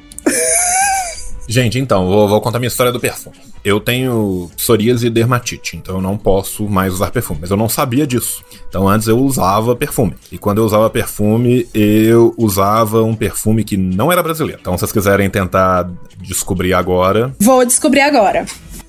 Gente, 1.49 1.79
então, 1.79 2.07
vou, 2.07 2.29
vou 2.29 2.41
contar 2.41 2.59
minha 2.59 2.69
história 2.69 2.91
do 2.91 2.99
perfume. 2.99 3.37
Eu 3.65 3.81
tenho 3.81 4.51
psoríase 4.57 5.07
e 5.07 5.11
dermatite, 5.11 5.77
então 5.77 5.97
eu 5.97 6.01
não 6.01 6.17
posso 6.17 6.69
mais 6.69 6.93
usar 6.95 7.11
perfume. 7.11 7.41
Mas 7.41 7.51
eu 7.51 7.57
não 7.57 7.69
sabia 7.69 8.07
disso. 8.07 8.45
Então 8.69 8.89
antes 8.89 9.09
eu 9.09 9.19
usava 9.19 9.75
perfume. 9.75 10.15
E 10.31 10.39
quando 10.39 10.59
eu 10.59 10.65
usava 10.65 10.89
perfume, 10.89 11.69
eu 11.75 12.33
usava 12.37 13.03
um 13.03 13.15
perfume 13.15 13.65
que 13.65 13.77
não 13.77 14.13
era 14.13 14.23
brasileiro. 14.23 14.61
Então 14.61 14.75
se 14.75 14.81
vocês 14.81 14.93
quiserem 14.93 15.29
tentar 15.29 15.89
descobrir 16.19 16.75
agora. 16.75 17.35
Vou 17.41 17.65
descobrir 17.65 18.03
agora. 18.03 18.47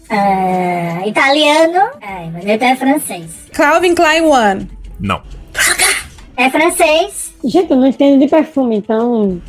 É, 0.10 1.08
italiano, 1.08 1.90
é, 2.00 2.30
mas 2.32 2.46
ele 2.46 2.64
é 2.64 2.76
francês. 2.76 3.32
Calvin 3.54 3.94
Klein 3.94 4.22
One. 4.22 4.70
Não. 5.00 5.22
É 6.36 6.50
francês. 6.50 7.27
Gente, 7.44 7.72
eu 7.72 7.78
não 7.78 7.88
entendo 7.88 8.20
de 8.20 8.28
perfume, 8.28 8.78
então. 8.78 9.42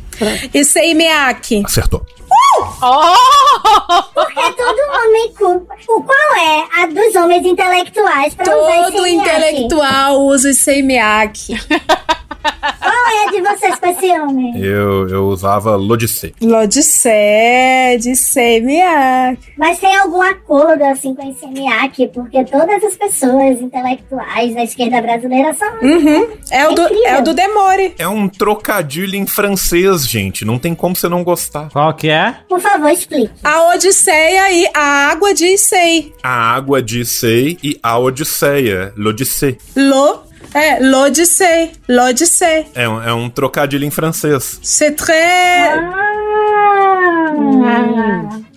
E 0.53 0.63
Seimiak. 0.63 1.63
Acertou. 1.65 2.05
Porque 4.13 4.51
todo 4.53 4.79
homem. 4.91 5.33
O 5.87 6.03
qual 6.03 6.35
é 6.35 6.67
a 6.81 6.85
dos 6.87 7.15
homens 7.15 7.45
intelectuais 7.45 8.33
pra 8.35 8.57
usar 8.57 8.81
esse 8.81 8.91
Todo 8.91 9.07
intelectual 9.07 10.21
usa 10.21 10.53
Seimiak. 10.53 11.55
Qual 12.41 13.07
é 13.07 13.27
a 13.27 13.31
de 13.31 13.41
vocês 13.41 13.75
com 13.79 13.87
esse 13.87 14.11
homem? 14.19 14.59
Eu, 14.61 15.07
eu 15.09 15.27
usava 15.27 15.75
Lodicê. 15.75 16.33
Lodicé 16.41 17.97
de 17.99 18.15
Seimiak. 18.15 19.39
Mas 19.57 19.79
tem 19.79 19.95
algum 19.97 20.21
acordo 20.21 20.83
assim 20.83 21.13
com 21.13 21.27
esse 21.29 21.39
Seimiak? 21.41 22.07
Porque 22.09 22.43
todas 22.45 22.83
as 22.83 22.95
pessoas 22.95 23.61
intelectuais 23.61 24.53
da 24.55 24.63
esquerda 24.63 25.01
brasileira 25.01 25.53
são. 25.53 25.69
Uhum. 25.81 26.27
É 26.51 26.67
o, 26.67 26.73
do, 26.73 26.83
incrível. 26.83 27.05
é 27.07 27.19
o 27.19 27.23
do 27.23 27.33
Demore. 27.33 27.95
É 27.97 28.07
um 28.07 28.27
trocadilho 28.27 29.15
em 29.15 29.25
francês, 29.25 30.07
gente. 30.07 30.45
Não 30.45 30.57
tem 30.59 30.73
como 30.75 30.95
você 30.95 31.07
não 31.09 31.23
gostar. 31.23 31.69
Qual 31.71 31.93
que 31.93 32.09
é? 32.09 32.35
Por 32.47 32.59
favor, 32.59 32.89
explique. 32.89 33.31
A 33.43 33.73
Odisseia 33.73 34.51
e 34.51 34.69
a 34.73 35.09
água 35.11 35.33
de 35.33 35.57
Sei. 35.57 36.13
A 36.23 36.55
água 36.55 36.81
de 36.81 37.05
Sei 37.05 37.57
e 37.63 37.79
a 37.81 37.97
Odisseia. 37.97 38.93
L'Odyssée. 38.95 39.57
Lo. 39.75 40.28
É, 40.53 40.79
L'Odyssée. 40.79 41.71
L'Odyssée. 41.87 42.65
É 42.73 42.87
um, 42.89 43.03
é 43.03 43.13
um 43.13 43.29
trocadilho 43.29 43.85
em 43.85 43.91
francês. 43.91 44.59
C'est 44.63 44.91
très. 44.95 45.79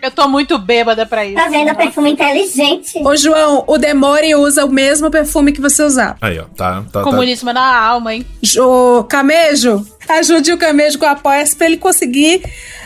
Eu 0.02 0.10
tô 0.10 0.26
muito 0.26 0.58
bêbada 0.58 1.06
pra 1.06 1.24
isso. 1.24 1.36
Tá 1.36 1.48
vendo? 1.48 1.74
Perfume 1.76 2.10
inteligente. 2.10 3.00
Ô, 3.04 3.16
João, 3.16 3.62
o 3.68 3.78
Demore 3.78 4.34
usa 4.34 4.64
o 4.64 4.68
mesmo 4.68 5.10
perfume 5.10 5.52
que 5.52 5.60
você 5.60 5.82
usar. 5.84 6.16
Aí, 6.20 6.38
ó. 6.40 6.44
Tá, 6.56 6.82
tá, 6.82 7.00
tá. 7.00 7.02
Comunismo 7.02 7.52
na 7.52 7.78
alma, 7.80 8.14
hein? 8.14 8.26
Ô, 8.58 9.04
Camejo, 9.04 9.86
ajude 10.08 10.52
o 10.52 10.58
Camejo 10.58 10.98
com 10.98 11.06
a 11.06 11.12
apoia 11.12 11.44
pra 11.56 11.66
ele 11.66 11.76
conseguir 11.76 12.42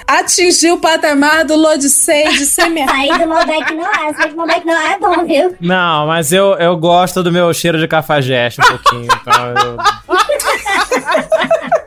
atingir 0.07 0.71
o 0.73 0.79
patamar 0.79 1.45
do 1.45 1.57
Lodicei 1.57 2.29
de 2.29 2.45
semear. 2.47 2.89
Sair 2.89 3.19
do 3.19 3.27
Malbec 3.27 3.75
não 3.75 3.87
é. 3.87 4.13
Sair 4.15 4.31
do 4.31 4.37
Malbec 4.37 4.67
não 4.67 4.81
é 4.81 4.99
bom, 4.99 5.25
viu? 5.25 5.57
Não, 5.61 6.07
mas 6.07 6.33
eu, 6.33 6.55
eu 6.55 6.77
gosto 6.77 7.23
do 7.23 7.33
meu 7.33 7.53
cheiro 7.55 7.79
de 7.79 7.89
cafajeste 7.89 8.61
um 8.61 8.65
pouquinho. 8.65 9.09
então 9.11 9.55
eu... 9.57 9.77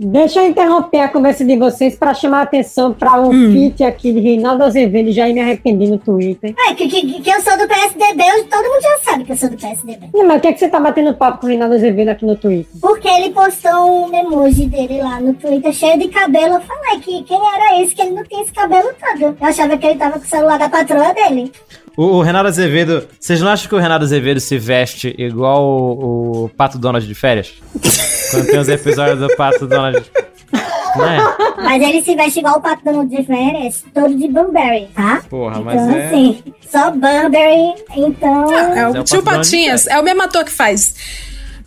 Deixa 0.00 0.40
eu 0.40 0.48
interromper 0.48 1.00
a 1.00 1.08
conversa 1.08 1.44
de 1.44 1.56
vocês 1.56 1.96
para 1.96 2.14
chamar 2.14 2.38
a 2.40 2.42
atenção 2.42 2.92
para 2.92 3.20
um 3.20 3.30
Hum. 3.30 3.52
feat 3.52 3.82
aqui 3.84 4.12
de 4.12 4.20
Reinaldo 4.20 4.62
Azevedo 4.64 5.08
e 5.08 5.12
já 5.12 5.26
me 5.26 5.40
arrependi 5.40 5.86
no 5.88 5.98
Twitter. 5.98 6.54
É, 6.68 6.74
que, 6.74 6.88
que, 6.88 7.20
que 7.20 7.30
eu 7.30 7.40
sou 7.40 7.56
do 7.58 7.66
PSDB, 7.66 8.22
eu- 8.22 8.44
todo 8.44 8.62
mundo 8.64 8.82
já 8.82 8.98
sabe 9.10 9.24
que 9.24 9.32
eu 9.32 9.36
sou 9.36 9.50
do 9.50 9.56
PSDB. 9.56 10.08
Não, 10.14 10.24
mas 10.26 10.38
o 10.38 10.40
que, 10.40 10.48
é 10.48 10.52
que 10.52 10.58
você 10.60 10.68
tá 10.68 10.78
batendo 10.80 11.14
papo 11.14 11.38
com 11.40 11.46
o 11.46 11.48
Reinaldo 11.48 11.74
Azevedo 11.74 12.08
aqui 12.10 12.24
no 12.24 12.36
Twitter? 12.36 12.66
Porque 12.80 13.08
ele 13.08 13.30
postou 13.30 14.06
um 14.08 14.14
emoji 14.14 14.66
dele 14.66 15.02
lá 15.02 15.20
no 15.20 15.34
Twitter 15.34 15.72
cheio 15.72 15.98
de 15.98 16.08
cabelo. 16.08 16.54
Eu 16.54 16.60
falei 16.60 17.00
que 17.00 17.22
quem 17.24 17.38
era 17.54 17.80
esse, 17.82 17.94
que 17.94 18.02
ele 18.02 18.12
não 18.12 18.24
tinha 18.24 18.42
esse 18.42 18.52
cabelo 18.52 18.88
todo. 19.00 19.36
Eu 19.40 19.46
achava 19.46 19.76
que 19.76 19.86
ele 19.86 19.98
tava 19.98 20.18
com 20.18 20.24
o 20.24 20.28
celular 20.28 20.58
da 20.58 20.68
patroa 20.68 21.12
dele. 21.12 21.50
O, 21.96 22.04
o 22.18 22.22
Renato 22.22 22.46
Azevedo. 22.48 23.08
Vocês 23.18 23.40
não 23.40 23.48
acham 23.50 23.68
que 23.68 23.74
o 23.74 23.78
Renato 23.78 24.04
Azevedo 24.04 24.38
se 24.38 24.56
veste 24.58 25.14
igual 25.18 25.64
o, 25.64 26.44
o 26.44 26.48
Pato 26.50 26.78
Donald 26.78 27.04
de 27.06 27.14
férias? 27.14 27.54
Quando 28.30 28.46
tem 28.46 28.58
os 28.58 28.68
episódios 28.68 29.18
do 29.18 29.36
Pato 29.36 29.66
Donald. 29.66 30.04
Não 30.96 31.04
é? 31.04 31.18
Mas 31.56 31.82
ele 31.82 32.02
se 32.02 32.14
veste 32.14 32.38
igual 32.40 32.58
o 32.58 32.60
Pato 32.60 32.84
Donald 32.84 33.14
de 33.14 33.22
férias, 33.24 33.84
todo 33.92 34.14
de 34.14 34.28
Burberry, 34.28 34.88
tá? 34.94 35.22
Porra, 35.28 35.60
mas 35.60 35.82
Então, 35.82 35.96
é. 35.96 36.06
assim, 36.06 36.42
só 36.70 36.90
Burberry, 36.90 37.74
então... 37.96 38.52
É 38.54 38.88
o 38.88 39.04
tio 39.04 39.22
Patinhas, 39.22 39.86
é 39.86 39.98
o 39.98 40.02
mesmo 40.02 40.22
ator 40.22 40.44
que 40.44 40.50
faz. 40.50 40.94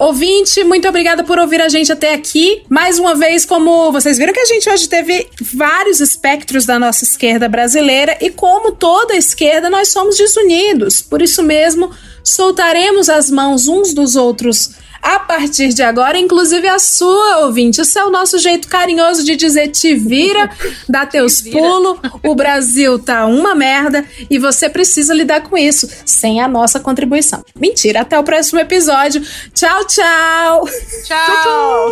Ouvinte, 0.01 0.63
muito 0.63 0.87
obrigada 0.87 1.23
por 1.23 1.37
ouvir 1.37 1.61
a 1.61 1.69
gente 1.69 1.91
até 1.91 2.15
aqui. 2.15 2.63
Mais 2.67 2.97
uma 2.97 3.13
vez, 3.13 3.45
como 3.45 3.91
vocês 3.91 4.17
viram 4.17 4.33
que 4.33 4.39
a 4.39 4.45
gente 4.45 4.67
hoje 4.67 4.89
teve 4.89 5.29
vários 5.39 5.99
espectros 5.99 6.65
da 6.65 6.79
nossa 6.79 7.03
esquerda 7.03 7.47
brasileira 7.47 8.17
e 8.19 8.31
como 8.31 8.71
toda 8.71 9.15
esquerda 9.15 9.69
nós 9.69 9.89
somos 9.89 10.17
desunidos. 10.17 11.03
Por 11.03 11.21
isso 11.21 11.43
mesmo, 11.43 11.91
soltaremos 12.23 13.09
as 13.09 13.29
mãos 13.29 13.67
uns 13.67 13.93
dos 13.93 14.15
outros 14.15 14.71
a 15.01 15.19
partir 15.19 15.69
de 15.69 15.81
agora, 15.81 16.17
inclusive 16.17 16.67
a 16.67 16.77
sua, 16.79 17.39
ouvinte. 17.45 17.81
Isso 17.81 17.97
é 17.97 18.05
o 18.05 18.09
nosso 18.09 18.37
jeito 18.37 18.67
carinhoso 18.67 19.23
de 19.23 19.35
dizer 19.35 19.69
te 19.69 19.95
vira, 19.95 20.49
dá 20.87 21.05
teus 21.07 21.41
te 21.41 21.51
pulos, 21.51 21.99
o 22.23 22.35
Brasil 22.35 22.99
tá 22.99 23.25
uma 23.25 23.55
merda 23.55 24.05
e 24.29 24.37
você 24.37 24.69
precisa 24.69 25.13
lidar 25.13 25.41
com 25.41 25.57
isso 25.57 25.89
sem 26.05 26.41
a 26.41 26.47
nossa 26.47 26.79
contribuição. 26.79 27.43
Mentira, 27.59 28.01
até 28.01 28.17
o 28.17 28.23
próximo 28.23 28.59
episódio. 28.59 29.21
Tchau, 29.53 29.85
tchau! 29.85 30.67
Tchau! 31.05 31.91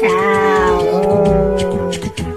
Tchau! 0.00 0.38
tchau. 2.00 2.27